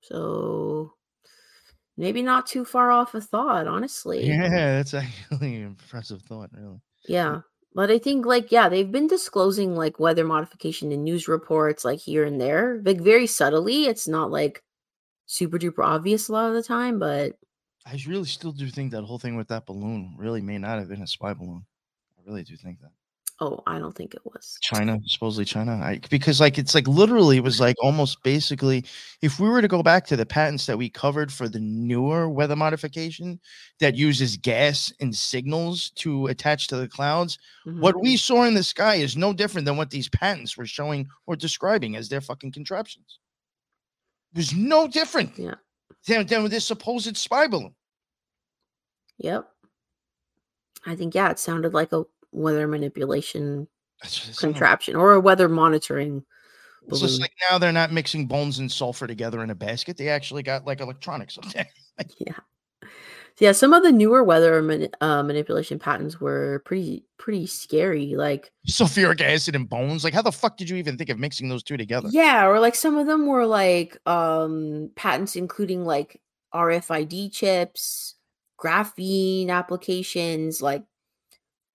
So 0.01 0.93
maybe 1.97 2.21
not 2.21 2.47
too 2.47 2.65
far 2.65 2.91
off 2.91 3.13
a 3.13 3.21
thought, 3.21 3.67
honestly. 3.67 4.25
Yeah, 4.25 4.49
that's 4.49 4.93
actually 4.93 5.55
an 5.55 5.65
impressive 5.65 6.21
thought, 6.23 6.49
really. 6.53 6.81
Yeah. 7.07 7.41
But 7.75 7.89
I 7.89 7.97
think 7.97 8.25
like 8.25 8.51
yeah, 8.51 8.69
they've 8.69 8.91
been 8.91 9.07
disclosing 9.07 9.75
like 9.75 9.99
weather 9.99 10.23
modification 10.23 10.91
in 10.91 11.03
news 11.03 11.27
reports 11.27 11.83
like 11.83 11.99
here 11.99 12.23
and 12.23 12.39
there, 12.39 12.81
like 12.85 13.01
very 13.01 13.25
subtly. 13.25 13.85
It's 13.85 14.07
not 14.07 14.29
like 14.29 14.63
super 15.25 15.57
duper 15.57 15.83
obvious 15.85 16.29
a 16.29 16.33
lot 16.33 16.47
of 16.49 16.53
the 16.55 16.63
time, 16.63 16.99
but 16.99 17.37
I 17.85 17.99
really 18.07 18.25
still 18.27 18.51
do 18.53 18.69
think 18.69 18.91
that 18.91 19.03
whole 19.03 19.19
thing 19.19 19.35
with 19.35 19.47
that 19.49 19.65
balloon 19.65 20.15
really 20.17 20.41
may 20.41 20.57
not 20.57 20.79
have 20.79 20.87
been 20.89 21.01
a 21.01 21.07
spy 21.07 21.33
balloon. 21.33 21.65
I 22.17 22.21
really 22.29 22.43
do 22.43 22.55
think 22.55 22.79
that. 22.81 22.91
oh, 23.41 23.61
I 23.67 23.77
don't 23.79 23.93
think 23.93 24.13
it 24.13 24.21
was. 24.23 24.57
China, 24.61 24.99
supposedly 25.05 25.43
China. 25.43 25.73
I 25.73 25.99
because 26.09 26.39
like 26.39 26.57
it's 26.57 26.73
like 26.75 26.87
literally 26.87 27.35
it 27.37 27.43
was 27.43 27.59
like 27.59 27.75
almost 27.83 28.23
basically 28.23 28.85
if 29.21 29.37
we 29.39 29.49
were 29.49 29.61
to 29.61 29.67
go 29.67 29.83
back 29.83 30.05
to 30.07 30.15
the 30.15 30.25
patents 30.25 30.65
that 30.67 30.77
we 30.77 30.89
covered 30.89 31.29
for 31.33 31.49
the 31.49 31.59
newer 31.59 32.29
weather 32.29 32.55
modification 32.55 33.39
that 33.81 33.95
uses 33.97 34.37
gas 34.37 34.93
and 35.01 35.13
signals 35.13 35.89
to 35.95 36.27
attach 36.27 36.67
to 36.67 36.77
the 36.77 36.87
clouds, 36.87 37.37
Mhm. 37.67 37.79
what 37.81 37.99
we 38.01 38.15
saw 38.15 38.43
in 38.43 38.53
the 38.53 38.63
sky 38.63 38.95
is 38.95 39.17
no 39.17 39.33
different 39.33 39.65
than 39.65 39.75
what 39.75 39.89
these 39.89 40.07
patents 40.07 40.55
were 40.55 40.67
showing 40.67 41.09
or 41.25 41.35
describing 41.35 41.97
as 41.97 42.07
their 42.07 42.21
fucking 42.21 42.51
contraptions. 42.53 43.19
Was 44.35 44.53
no 44.53 44.87
different 44.87 45.37
Yeah. 45.37 45.55
than, 46.07 46.25
than 46.27 46.49
this 46.49 46.65
supposed 46.65 47.15
spy 47.17 47.47
balloon. 47.47 47.75
Yep. 49.19 49.47
I 50.85 50.95
think 50.95 51.13
yeah, 51.15 51.29
it 51.31 51.39
sounded 51.39 51.73
like 51.73 51.91
a 51.93 52.03
weather 52.31 52.67
manipulation 52.67 53.67
That's 54.01 54.19
what 54.19 54.29
it 54.29 54.35
sounded 54.35 54.47
like. 54.47 54.53
contraption 54.55 54.95
or 54.95 55.13
a 55.13 55.19
weather 55.19 55.47
monitoring 55.47 56.25
It's 56.87 56.99
just 56.99 57.13
balloon. 57.13 57.21
like 57.21 57.33
now 57.49 57.57
they're 57.57 57.71
not 57.71 57.91
mixing 57.93 58.25
bones 58.27 58.59
and 58.59 58.71
sulfur 58.71 59.07
together 59.07 59.43
in 59.43 59.49
a 59.51 59.55
basket. 59.55 59.97
They 59.97 60.09
actually 60.09 60.43
got 60.43 60.65
like 60.65 60.81
electronics 60.81 61.37
up 61.37 61.45
there. 61.53 61.67
yeah. 62.17 62.33
Yeah, 63.39 63.51
some 63.51 63.73
of 63.73 63.81
the 63.81 63.91
newer 63.91 64.23
weather 64.23 64.61
mani- 64.61 64.89
uh, 65.01 65.23
manipulation 65.23 65.79
patterns 65.79 66.21
were 66.21 66.61
pretty 66.65 67.03
pretty 67.17 67.47
scary. 67.47 68.15
Like 68.15 68.51
sulfuric 68.67 69.21
acid 69.21 69.55
and 69.55 69.67
bones. 69.67 70.03
Like, 70.03 70.13
how 70.13 70.21
the 70.21 70.31
fuck 70.31 70.55
did 70.57 70.69
you 70.69 70.75
even 70.77 70.97
think 70.97 71.09
of 71.09 71.17
mixing 71.17 71.49
those 71.49 71.63
two 71.63 71.77
together? 71.77 72.09
yeah, 72.11 72.45
or 72.45 72.59
like 72.59 72.75
some 72.75 72.97
of 72.97 73.07
them 73.07 73.25
were 73.25 73.45
like 73.45 73.97
um 74.07 74.91
patents 74.95 75.35
including 75.35 75.83
like 75.83 76.21
RFID 76.53 77.33
chips, 77.33 78.15
graphene 78.59 79.49
applications, 79.49 80.61
like 80.61 80.83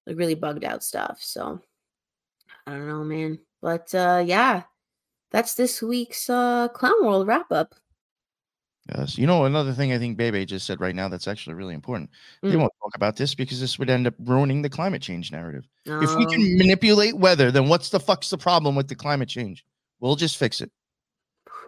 like 0.06 0.16
really 0.16 0.34
bugged 0.36 0.64
out 0.64 0.84
stuff. 0.84 1.18
So 1.20 1.60
I 2.66 2.72
don't 2.72 2.86
know, 2.88 3.02
man. 3.04 3.40
But 3.60 3.92
uh 3.94 4.22
yeah, 4.24 4.62
that's 5.32 5.54
this 5.54 5.82
week's 5.82 6.30
uh 6.30 6.68
Clown 6.68 7.04
World 7.04 7.26
wrap 7.26 7.50
up. 7.50 7.74
Yes. 8.96 9.18
You 9.18 9.26
know, 9.26 9.44
another 9.44 9.72
thing 9.72 9.92
I 9.92 9.98
think 9.98 10.16
Bebe 10.16 10.46
just 10.46 10.66
said 10.66 10.80
right 10.80 10.94
now 10.94 11.08
that's 11.08 11.28
actually 11.28 11.54
really 11.54 11.74
important. 11.74 12.10
They 12.42 12.52
Mm. 12.52 12.60
won't 12.60 12.72
talk 12.82 12.94
about 12.94 13.16
this 13.16 13.34
because 13.34 13.60
this 13.60 13.78
would 13.78 13.90
end 13.90 14.06
up 14.06 14.14
ruining 14.18 14.62
the 14.62 14.70
climate 14.70 15.02
change 15.02 15.30
narrative. 15.30 15.68
If 15.84 16.16
we 16.16 16.24
Um, 16.24 16.30
can 16.30 16.58
manipulate 16.58 17.16
weather, 17.18 17.50
then 17.50 17.68
what's 17.68 17.90
the 17.90 18.00
fuck's 18.00 18.30
the 18.30 18.38
problem 18.38 18.74
with 18.74 18.88
the 18.88 18.94
climate 18.94 19.28
change? 19.28 19.64
We'll 20.00 20.16
just 20.16 20.36
fix 20.38 20.60
it. 20.62 20.70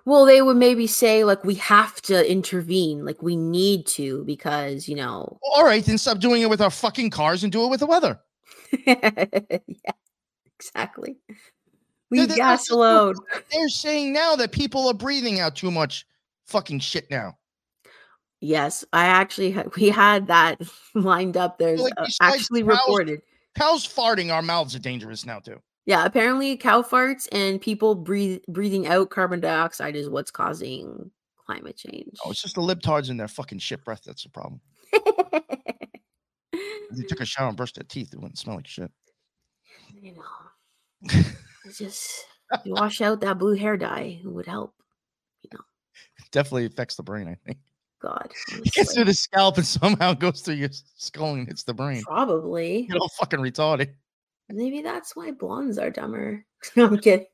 Well, 0.06 0.24
they 0.24 0.40
would 0.40 0.56
maybe 0.56 0.86
say 0.86 1.24
like 1.24 1.44
we 1.44 1.56
have 1.56 2.00
to 2.02 2.30
intervene, 2.30 3.04
like 3.04 3.20
we 3.22 3.36
need 3.36 3.86
to 3.88 4.24
because 4.24 4.88
you 4.88 4.94
know. 4.94 5.38
All 5.42 5.64
right, 5.64 5.84
then 5.84 5.98
stop 5.98 6.20
doing 6.20 6.40
it 6.40 6.48
with 6.48 6.62
our 6.62 6.70
fucking 6.70 7.10
cars 7.10 7.42
and 7.44 7.52
do 7.52 7.64
it 7.64 7.68
with 7.68 7.80
the 7.80 7.86
weather. 7.86 8.18
yeah, 8.86 9.28
exactly. 10.58 11.18
Leave 12.10 12.34
gas 12.34 12.70
alone. 12.70 13.14
They're 13.52 13.68
saying 13.68 14.12
now 14.12 14.36
that 14.36 14.52
people 14.52 14.88
are 14.88 14.94
breathing 14.94 15.38
out 15.38 15.54
too 15.54 15.70
much 15.70 16.06
fucking 16.50 16.80
shit 16.80 17.10
now. 17.10 17.38
Yes, 18.40 18.84
I 18.92 19.06
actually 19.06 19.56
we 19.76 19.90
had 19.90 20.26
that 20.28 20.60
lined 20.94 21.36
up. 21.36 21.58
There's 21.58 21.80
like, 21.80 21.92
uh, 21.96 22.06
actually 22.20 22.62
cows- 22.62 22.68
reported. 22.68 23.22
Cows 23.56 23.86
farting, 23.86 24.32
our 24.32 24.42
mouths 24.42 24.74
are 24.74 24.80
dangerous 24.80 25.26
now 25.26 25.40
too. 25.40 25.60
Yeah, 25.86 26.04
apparently 26.04 26.56
cow 26.56 26.82
farts 26.82 27.26
and 27.32 27.60
people 27.60 27.94
breathe 27.94 28.42
breathing 28.48 28.86
out 28.86 29.10
carbon 29.10 29.40
dioxide 29.40 29.96
is 29.96 30.08
what's 30.08 30.30
causing 30.30 31.10
climate 31.46 31.76
change. 31.76 32.16
Oh, 32.24 32.30
it's 32.30 32.42
just 32.42 32.54
the 32.54 32.60
libtards 32.60 33.10
and 33.10 33.18
their 33.18 33.28
fucking 33.28 33.58
shit 33.58 33.84
breath 33.84 34.02
that's 34.04 34.22
the 34.22 34.28
problem. 34.28 34.60
They 36.52 37.02
took 37.08 37.20
a 37.20 37.24
shower 37.24 37.48
and 37.48 37.56
brushed 37.56 37.74
their 37.74 37.84
teeth, 37.84 38.12
it 38.12 38.20
wouldn't 38.20 38.38
smell 38.38 38.56
like 38.56 38.68
shit. 38.68 38.90
you 40.00 40.14
know, 40.14 41.22
it's 41.64 41.78
just 41.78 42.26
you 42.64 42.74
wash 42.74 43.00
out 43.00 43.20
that 43.22 43.38
blue 43.38 43.56
hair 43.56 43.76
dye, 43.76 44.20
it 44.22 44.28
would 44.28 44.46
help. 44.46 44.74
Definitely 46.32 46.66
affects 46.66 46.94
the 46.96 47.02
brain, 47.02 47.28
I 47.28 47.34
think. 47.46 47.58
God, 48.00 48.32
It 48.64 48.72
gets 48.72 48.94
through 48.94 49.04
the 49.04 49.14
scalp 49.14 49.56
and 49.58 49.66
somehow 49.80 50.14
goes 50.14 50.40
through 50.40 50.54
your 50.54 50.70
skull 50.96 51.34
and 51.34 51.46
hits 51.46 51.62
the 51.64 51.74
brain. 51.74 52.02
probably. 52.02 52.82
Get 52.84 52.96
all 52.96 53.10
fucking 53.20 53.40
retarded. 53.40 53.90
Maybe 54.48 54.82
that's 54.82 55.14
why 55.14 55.30
blondes 55.30 55.78
are 55.78 55.90
dumber. 55.90 56.44
No, 56.76 56.86
I'm 56.88 56.98
kidding. 56.98 57.24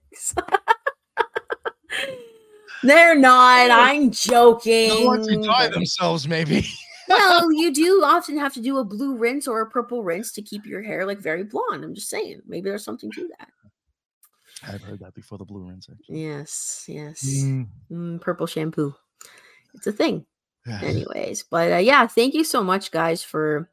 They're 2.83 3.19
not. 3.19 3.71
I'm 3.73 4.11
joking. 4.13 4.89
No 4.91 5.07
one's 5.07 5.27
retard 5.29 5.73
themselves, 5.73 6.29
maybe. 6.29 6.65
well, 7.09 7.51
you 7.53 7.73
do 7.73 8.03
often 8.05 8.37
have 8.39 8.55
to 8.55 8.61
do 8.61 8.79
a 8.79 8.85
blue 8.85 9.17
rinse 9.17 9.49
or 9.49 9.63
a 9.63 9.71
purple 9.71 10.05
rinse 10.05 10.31
to 10.33 10.43
keep 10.43 10.65
your 10.67 10.83
hair 10.83 11.05
like 11.07 11.19
very 11.19 11.43
blonde. 11.43 11.83
I'm 11.85 11.95
just 11.95 12.09
saying. 12.09 12.43
Maybe 12.47 12.69
there's 12.69 12.85
something 12.85 13.11
to 13.13 13.29
that. 13.39 13.49
I've 14.67 14.83
heard 14.83 15.01
that 15.01 15.15
before 15.15 15.39
the 15.39 15.45
blue 15.45 15.69
rinse. 15.69 15.89
Actually. 15.91 16.23
Yes, 16.25 16.85
yes. 16.89 17.23
Mm, 17.25 17.67
Mm, 17.93 18.21
purple 18.21 18.47
shampoo. 18.47 18.95
It's 19.75 19.87
a 19.87 19.93
thing. 19.93 20.25
yeah. 20.67 20.81
anyways 20.83 21.45
but 21.51 21.73
uh, 21.73 21.77
yeah 21.77 22.07
thank 22.09 22.35
you 22.35 22.43
so 22.43 22.63
much 22.65 22.91
guys 22.91 23.23
for 23.23 23.71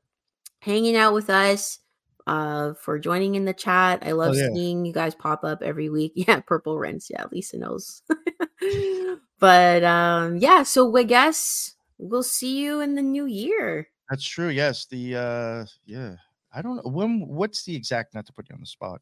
hanging 0.60 0.96
out 0.96 1.12
with 1.14 1.30
us 1.30 1.80
uh 2.28 2.74
for 2.76 3.00
joining 3.00 3.34
in 3.36 3.46
the 3.46 3.54
chat 3.54 3.98
i 4.06 4.12
love 4.12 4.36
Oh, 4.36 4.38
yeah. 4.38 4.50
seeing 4.54 4.86
you 4.86 4.94
guys 4.94 5.16
pop 5.16 5.44
up 5.44 5.64
every 5.64 5.90
week 5.90 6.12
yeah 6.16 6.40
purple 6.42 6.78
rinse 6.78 7.10
yeah 7.10 7.26
lisa 7.32 7.58
knows 7.58 8.04
but 9.40 9.84
um 9.84 10.38
yeah 10.38 10.62
so 10.64 10.96
i 10.96 11.04
guess 11.04 11.74
we'll 11.98 12.22
see 12.24 12.60
you 12.60 12.82
in 12.82 12.94
the 12.96 13.02
new 13.02 13.26
year 13.26 13.88
That's 14.10 14.24
true. 14.24 14.50
Yes. 14.50 14.86
The 14.86 15.16
uh 15.16 15.66
yeah. 15.86 16.16
I 16.54 16.62
don't 16.62 16.76
know 16.78 16.92
when 16.92 17.26
what's 17.28 17.64
the 17.64 17.76
exact 17.76 18.14
not 18.14 18.26
to 18.28 18.34
put 18.34 18.48
you 18.50 18.54
on 18.54 18.62
the 18.62 18.68
spot. 18.68 19.02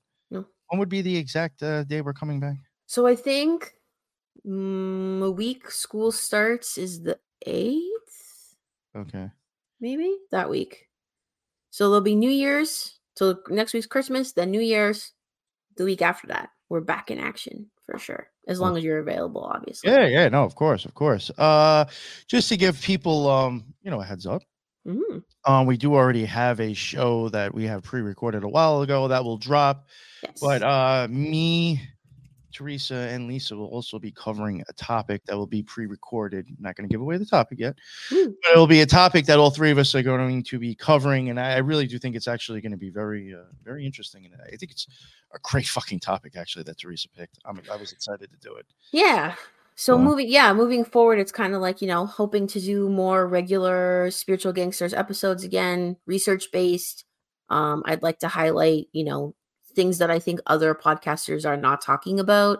When 0.72 0.80
would 0.80 0.90
be 0.90 1.02
the 1.02 1.18
exact 1.18 1.62
uh, 1.62 1.84
day 1.84 2.00
we're 2.02 2.14
coming 2.14 2.40
back? 2.40 2.56
so 2.88 3.06
i 3.06 3.16
think 3.16 3.74
mm, 4.48 5.22
a 5.24 5.32
week 5.32 5.70
school 5.70 6.12
starts 6.12 6.78
is 6.78 7.02
the 7.04 7.20
8th 7.48 8.56
Okay. 8.96 9.30
maybe 9.80 10.16
that 10.32 10.50
week. 10.50 10.88
So 11.72 11.88
there'll 11.90 12.02
be 12.02 12.16
New 12.16 12.30
Year's. 12.30 13.00
So 13.16 13.40
next 13.50 13.74
week's 13.74 13.88
Christmas, 13.88 14.34
then 14.34 14.52
New 14.52 14.60
Year's. 14.62 15.14
The 15.78 15.86
week 15.86 16.02
after 16.02 16.28
that, 16.28 16.50
we're 16.70 16.82
back 16.82 17.10
in 17.12 17.18
action 17.20 17.72
for 17.86 17.98
sure. 17.98 18.28
As 18.48 18.60
long 18.60 18.76
as 18.76 18.84
you're 18.84 19.00
available, 19.00 19.44
obviously. 19.46 19.90
Yeah, 19.92 20.08
yeah, 20.08 20.28
no, 20.28 20.44
of 20.44 20.56
course, 20.56 20.84
of 20.86 20.94
course. 20.94 21.32
Uh 21.38 21.86
just 22.28 22.50
to 22.50 22.58
give 22.58 22.82
people 22.82 23.30
um, 23.30 23.64
you 23.84 23.92
know, 23.92 24.02
a 24.02 24.06
heads 24.06 24.26
up. 24.26 24.44
Mhm. 24.88 25.24
Um, 25.46 25.66
we 25.68 25.78
do 25.78 25.94
already 25.94 26.26
have 26.26 26.60
a 26.60 26.74
show 26.74 27.30
that 27.30 27.54
we 27.54 27.64
have 27.66 27.84
pre-recorded 27.84 28.44
a 28.44 28.48
while 28.50 28.82
ago 28.82 29.08
that 29.08 29.24
will 29.24 29.38
drop. 29.38 29.88
Yes. 30.24 30.40
But 30.42 30.64
uh 30.64 31.08
me, 31.10 31.82
Teresa, 32.54 32.96
and 32.96 33.28
Lisa 33.28 33.56
will 33.56 33.68
also 33.68 33.98
be 34.00 34.12
covering 34.12 34.64
a 34.68 34.74
topic 34.74 35.24
that 35.26 35.38
will 35.38 35.48
be 35.48 35.64
pre-recorded. 35.64 36.48
not 36.60 36.76
going 36.76 36.88
to 36.88 36.92
give 36.92 37.00
away 37.02 37.18
the 37.18 37.26
topic 37.26 37.60
yet, 37.60 37.76
Woo. 38.12 38.36
but 38.42 38.52
it'll 38.52 38.68
be 38.68 38.82
a 38.82 38.86
topic 38.86 39.26
that 39.28 39.40
all 39.40 39.52
three 39.52 39.72
of 39.72 39.78
us 39.78 39.96
are 39.96 40.04
going 40.04 40.44
to 40.44 40.60
be 40.60 40.76
covering, 40.76 41.30
and 41.30 41.40
I, 41.40 41.54
I 41.54 41.58
really 41.60 41.88
do 41.88 41.98
think 41.98 42.16
it's 42.16 42.28
actually 42.28 42.60
going 42.60 42.74
to 42.74 42.78
be 42.78 42.90
very, 42.90 43.34
uh, 43.34 43.44
very 43.64 43.86
interesting. 43.86 44.26
And 44.26 44.34
I 44.42 44.58
think 44.58 44.72
it's 44.72 44.88
a 45.34 45.40
great 45.44 45.66
fucking 45.68 46.00
topic 46.02 46.36
actually 46.36 46.64
that 46.64 46.78
Teresa 46.80 47.08
picked. 47.10 47.40
I 47.46 47.54
mean, 47.54 47.64
I 47.72 47.78
was 47.78 47.92
excited 47.94 48.30
to 48.32 48.38
do 48.38 48.56
it. 48.56 48.66
yeah. 48.92 49.36
So 49.82 49.96
Well- 49.96 50.06
moving, 50.06 50.30
yeah, 50.30 50.54
moving 50.54 50.86
forward, 50.86 51.18
it's 51.18 51.32
kind 51.32 51.56
of 51.56 51.62
like 51.62 51.82
you 51.82 51.88
know, 51.88 52.06
hoping 52.06 52.46
to 52.48 52.60
do 52.62 52.88
more 52.88 53.28
regular 53.28 54.12
spiritual 54.12 54.54
gangsters 54.54 54.94
episodes 54.94 55.44
again, 55.44 55.98
research 56.06 56.52
based. 56.52 57.04
Um, 57.50 57.82
I'd 57.86 58.04
like 58.04 58.20
to 58.20 58.28
highlight, 58.28 58.90
you 58.92 59.04
know, 59.04 59.34
things 59.76 59.98
that 59.98 60.12
I 60.12 60.20
think 60.20 60.40
other 60.46 60.76
podcasters 60.76 61.48
are 61.50 61.58
not 61.58 61.82
talking 61.82 62.20
about, 62.20 62.60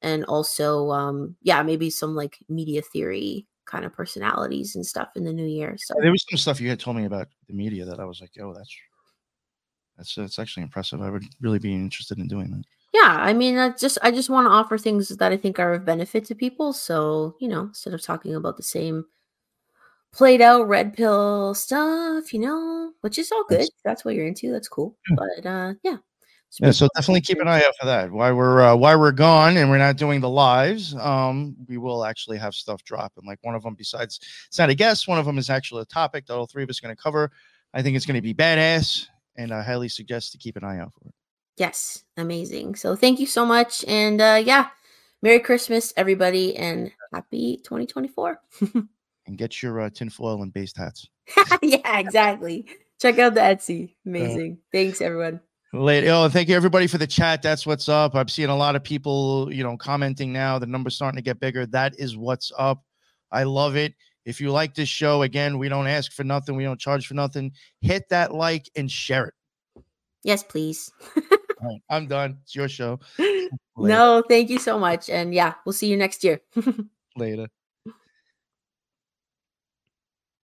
and 0.00 0.24
also, 0.24 0.90
um, 0.90 1.36
yeah, 1.42 1.62
maybe 1.62 1.90
some 1.90 2.14
like 2.14 2.38
media 2.48 2.80
theory 2.80 3.46
kind 3.66 3.84
of 3.84 3.92
personalities 3.92 4.74
and 4.74 4.86
stuff 4.86 5.08
in 5.16 5.24
the 5.24 5.32
new 5.34 5.46
year. 5.46 5.76
So 5.78 5.94
There 6.00 6.10
was 6.12 6.24
some 6.30 6.38
stuff 6.38 6.60
you 6.62 6.70
had 6.70 6.80
told 6.80 6.96
me 6.96 7.04
about 7.04 7.28
the 7.46 7.52
media 7.54 7.84
that 7.84 8.00
I 8.00 8.06
was 8.06 8.22
like, 8.22 8.32
oh, 8.40 8.54
that's 8.54 8.74
That's 9.98 10.14
that's 10.14 10.38
actually 10.38 10.62
impressive. 10.64 11.02
I 11.02 11.10
would 11.10 11.24
really 11.42 11.58
be 11.58 11.74
interested 11.74 12.18
in 12.18 12.26
doing 12.26 12.50
that. 12.52 12.64
Yeah, 12.94 13.16
I 13.20 13.32
mean, 13.32 13.58
I 13.58 13.70
just 13.70 13.98
I 14.02 14.12
just 14.12 14.30
want 14.30 14.46
to 14.46 14.50
offer 14.50 14.78
things 14.78 15.08
that 15.08 15.32
I 15.32 15.36
think 15.36 15.58
are 15.58 15.74
of 15.74 15.84
benefit 15.84 16.24
to 16.26 16.34
people. 16.36 16.72
So 16.72 17.34
you 17.40 17.48
know, 17.48 17.62
instead 17.62 17.92
of 17.92 18.00
talking 18.00 18.36
about 18.36 18.56
the 18.56 18.62
same 18.62 19.06
played 20.12 20.40
out 20.40 20.68
red 20.68 20.94
pill 20.94 21.54
stuff, 21.54 22.32
you 22.32 22.38
know, 22.38 22.92
which 23.00 23.18
is 23.18 23.32
all 23.32 23.44
good. 23.48 23.60
Yes. 23.60 23.70
That's 23.84 24.04
what 24.04 24.14
you're 24.14 24.28
into. 24.28 24.52
That's 24.52 24.68
cool. 24.68 24.96
Yeah. 25.10 25.16
But 25.18 25.46
uh, 25.46 25.74
yeah. 25.82 25.96
Yeah, 26.60 26.70
so 26.70 26.86
definitely 26.94 27.22
keep 27.22 27.40
an 27.40 27.48
eye 27.48 27.64
out 27.64 27.74
for 27.80 27.86
that. 27.86 28.12
While 28.12 28.36
we're 28.36 28.62
uh, 28.62 28.76
while 28.76 29.00
we're 29.00 29.10
gone 29.10 29.56
and 29.56 29.68
we're 29.68 29.78
not 29.78 29.96
doing 29.96 30.20
the 30.20 30.28
lives, 30.28 30.94
um, 30.94 31.56
we 31.68 31.78
will 31.78 32.04
actually 32.04 32.38
have 32.38 32.54
stuff 32.54 32.84
dropping. 32.84 33.26
Like 33.26 33.40
one 33.42 33.56
of 33.56 33.64
them, 33.64 33.74
besides 33.74 34.20
it's 34.46 34.56
not 34.56 34.70
a 34.70 34.74
guest, 34.76 35.08
one 35.08 35.18
of 35.18 35.26
them 35.26 35.36
is 35.36 35.50
actually 35.50 35.82
a 35.82 35.86
topic 35.86 36.26
that 36.26 36.34
all 36.34 36.46
three 36.46 36.62
of 36.62 36.70
us 36.70 36.78
are 36.78 36.86
going 36.86 36.94
to 36.94 37.02
cover. 37.02 37.32
I 37.72 37.82
think 37.82 37.96
it's 37.96 38.06
going 38.06 38.14
to 38.14 38.22
be 38.22 38.32
badass, 38.32 39.08
and 39.36 39.52
I 39.52 39.62
highly 39.62 39.88
suggest 39.88 40.30
to 40.30 40.38
keep 40.38 40.54
an 40.56 40.62
eye 40.62 40.78
out 40.78 40.92
for 40.92 41.08
it. 41.08 41.14
Yes, 41.56 42.04
amazing. 42.16 42.74
So 42.74 42.96
thank 42.96 43.20
you 43.20 43.26
so 43.26 43.46
much, 43.46 43.84
and 43.86 44.20
uh, 44.20 44.42
yeah, 44.44 44.68
Merry 45.22 45.40
Christmas, 45.40 45.92
everybody, 45.96 46.56
and 46.56 46.90
happy 47.12 47.60
2024. 47.64 48.40
And 49.26 49.38
get 49.38 49.62
your 49.62 49.80
uh, 49.80 49.90
tinfoil 49.90 50.42
and 50.42 50.52
based 50.52 50.76
hats. 50.76 51.08
yeah, 51.62 51.98
exactly. 51.98 52.66
Check 53.00 53.18
out 53.18 53.34
the 53.34 53.40
Etsy. 53.40 53.94
Amazing. 54.06 54.58
Thanks, 54.70 55.00
everyone. 55.00 55.40
Late. 55.72 56.06
Oh, 56.08 56.28
thank 56.28 56.48
you 56.48 56.54
everybody 56.54 56.86
for 56.86 56.98
the 56.98 57.06
chat. 57.06 57.42
That's 57.42 57.66
what's 57.66 57.88
up. 57.88 58.14
I'm 58.14 58.28
seeing 58.28 58.50
a 58.50 58.56
lot 58.56 58.76
of 58.76 58.84
people, 58.84 59.52
you 59.52 59.64
know, 59.64 59.76
commenting 59.76 60.32
now. 60.32 60.58
The 60.58 60.66
number's 60.66 60.94
starting 60.94 61.16
to 61.16 61.22
get 61.22 61.40
bigger. 61.40 61.66
That 61.66 61.98
is 61.98 62.16
what's 62.16 62.52
up. 62.58 62.84
I 63.32 63.44
love 63.44 63.76
it. 63.76 63.94
If 64.24 64.40
you 64.40 64.52
like 64.52 64.74
this 64.74 64.88
show, 64.88 65.22
again, 65.22 65.58
we 65.58 65.68
don't 65.68 65.86
ask 65.86 66.12
for 66.12 66.24
nothing. 66.24 66.54
We 66.54 66.64
don't 66.64 66.80
charge 66.80 67.06
for 67.06 67.14
nothing. 67.14 67.52
Hit 67.80 68.08
that 68.10 68.32
like 68.32 68.70
and 68.76 68.90
share 68.90 69.26
it. 69.26 69.84
Yes, 70.22 70.42
please. 70.42 70.92
Right, 71.64 71.80
I'm 71.88 72.06
done. 72.06 72.38
It's 72.42 72.54
your 72.54 72.68
show. 72.68 73.00
no, 73.76 74.22
thank 74.28 74.50
you 74.50 74.58
so 74.58 74.78
much. 74.78 75.08
And 75.08 75.32
yeah, 75.32 75.54
we'll 75.64 75.72
see 75.72 75.86
you 75.88 75.96
next 75.96 76.22
year. 76.22 76.40
Later. 77.16 77.48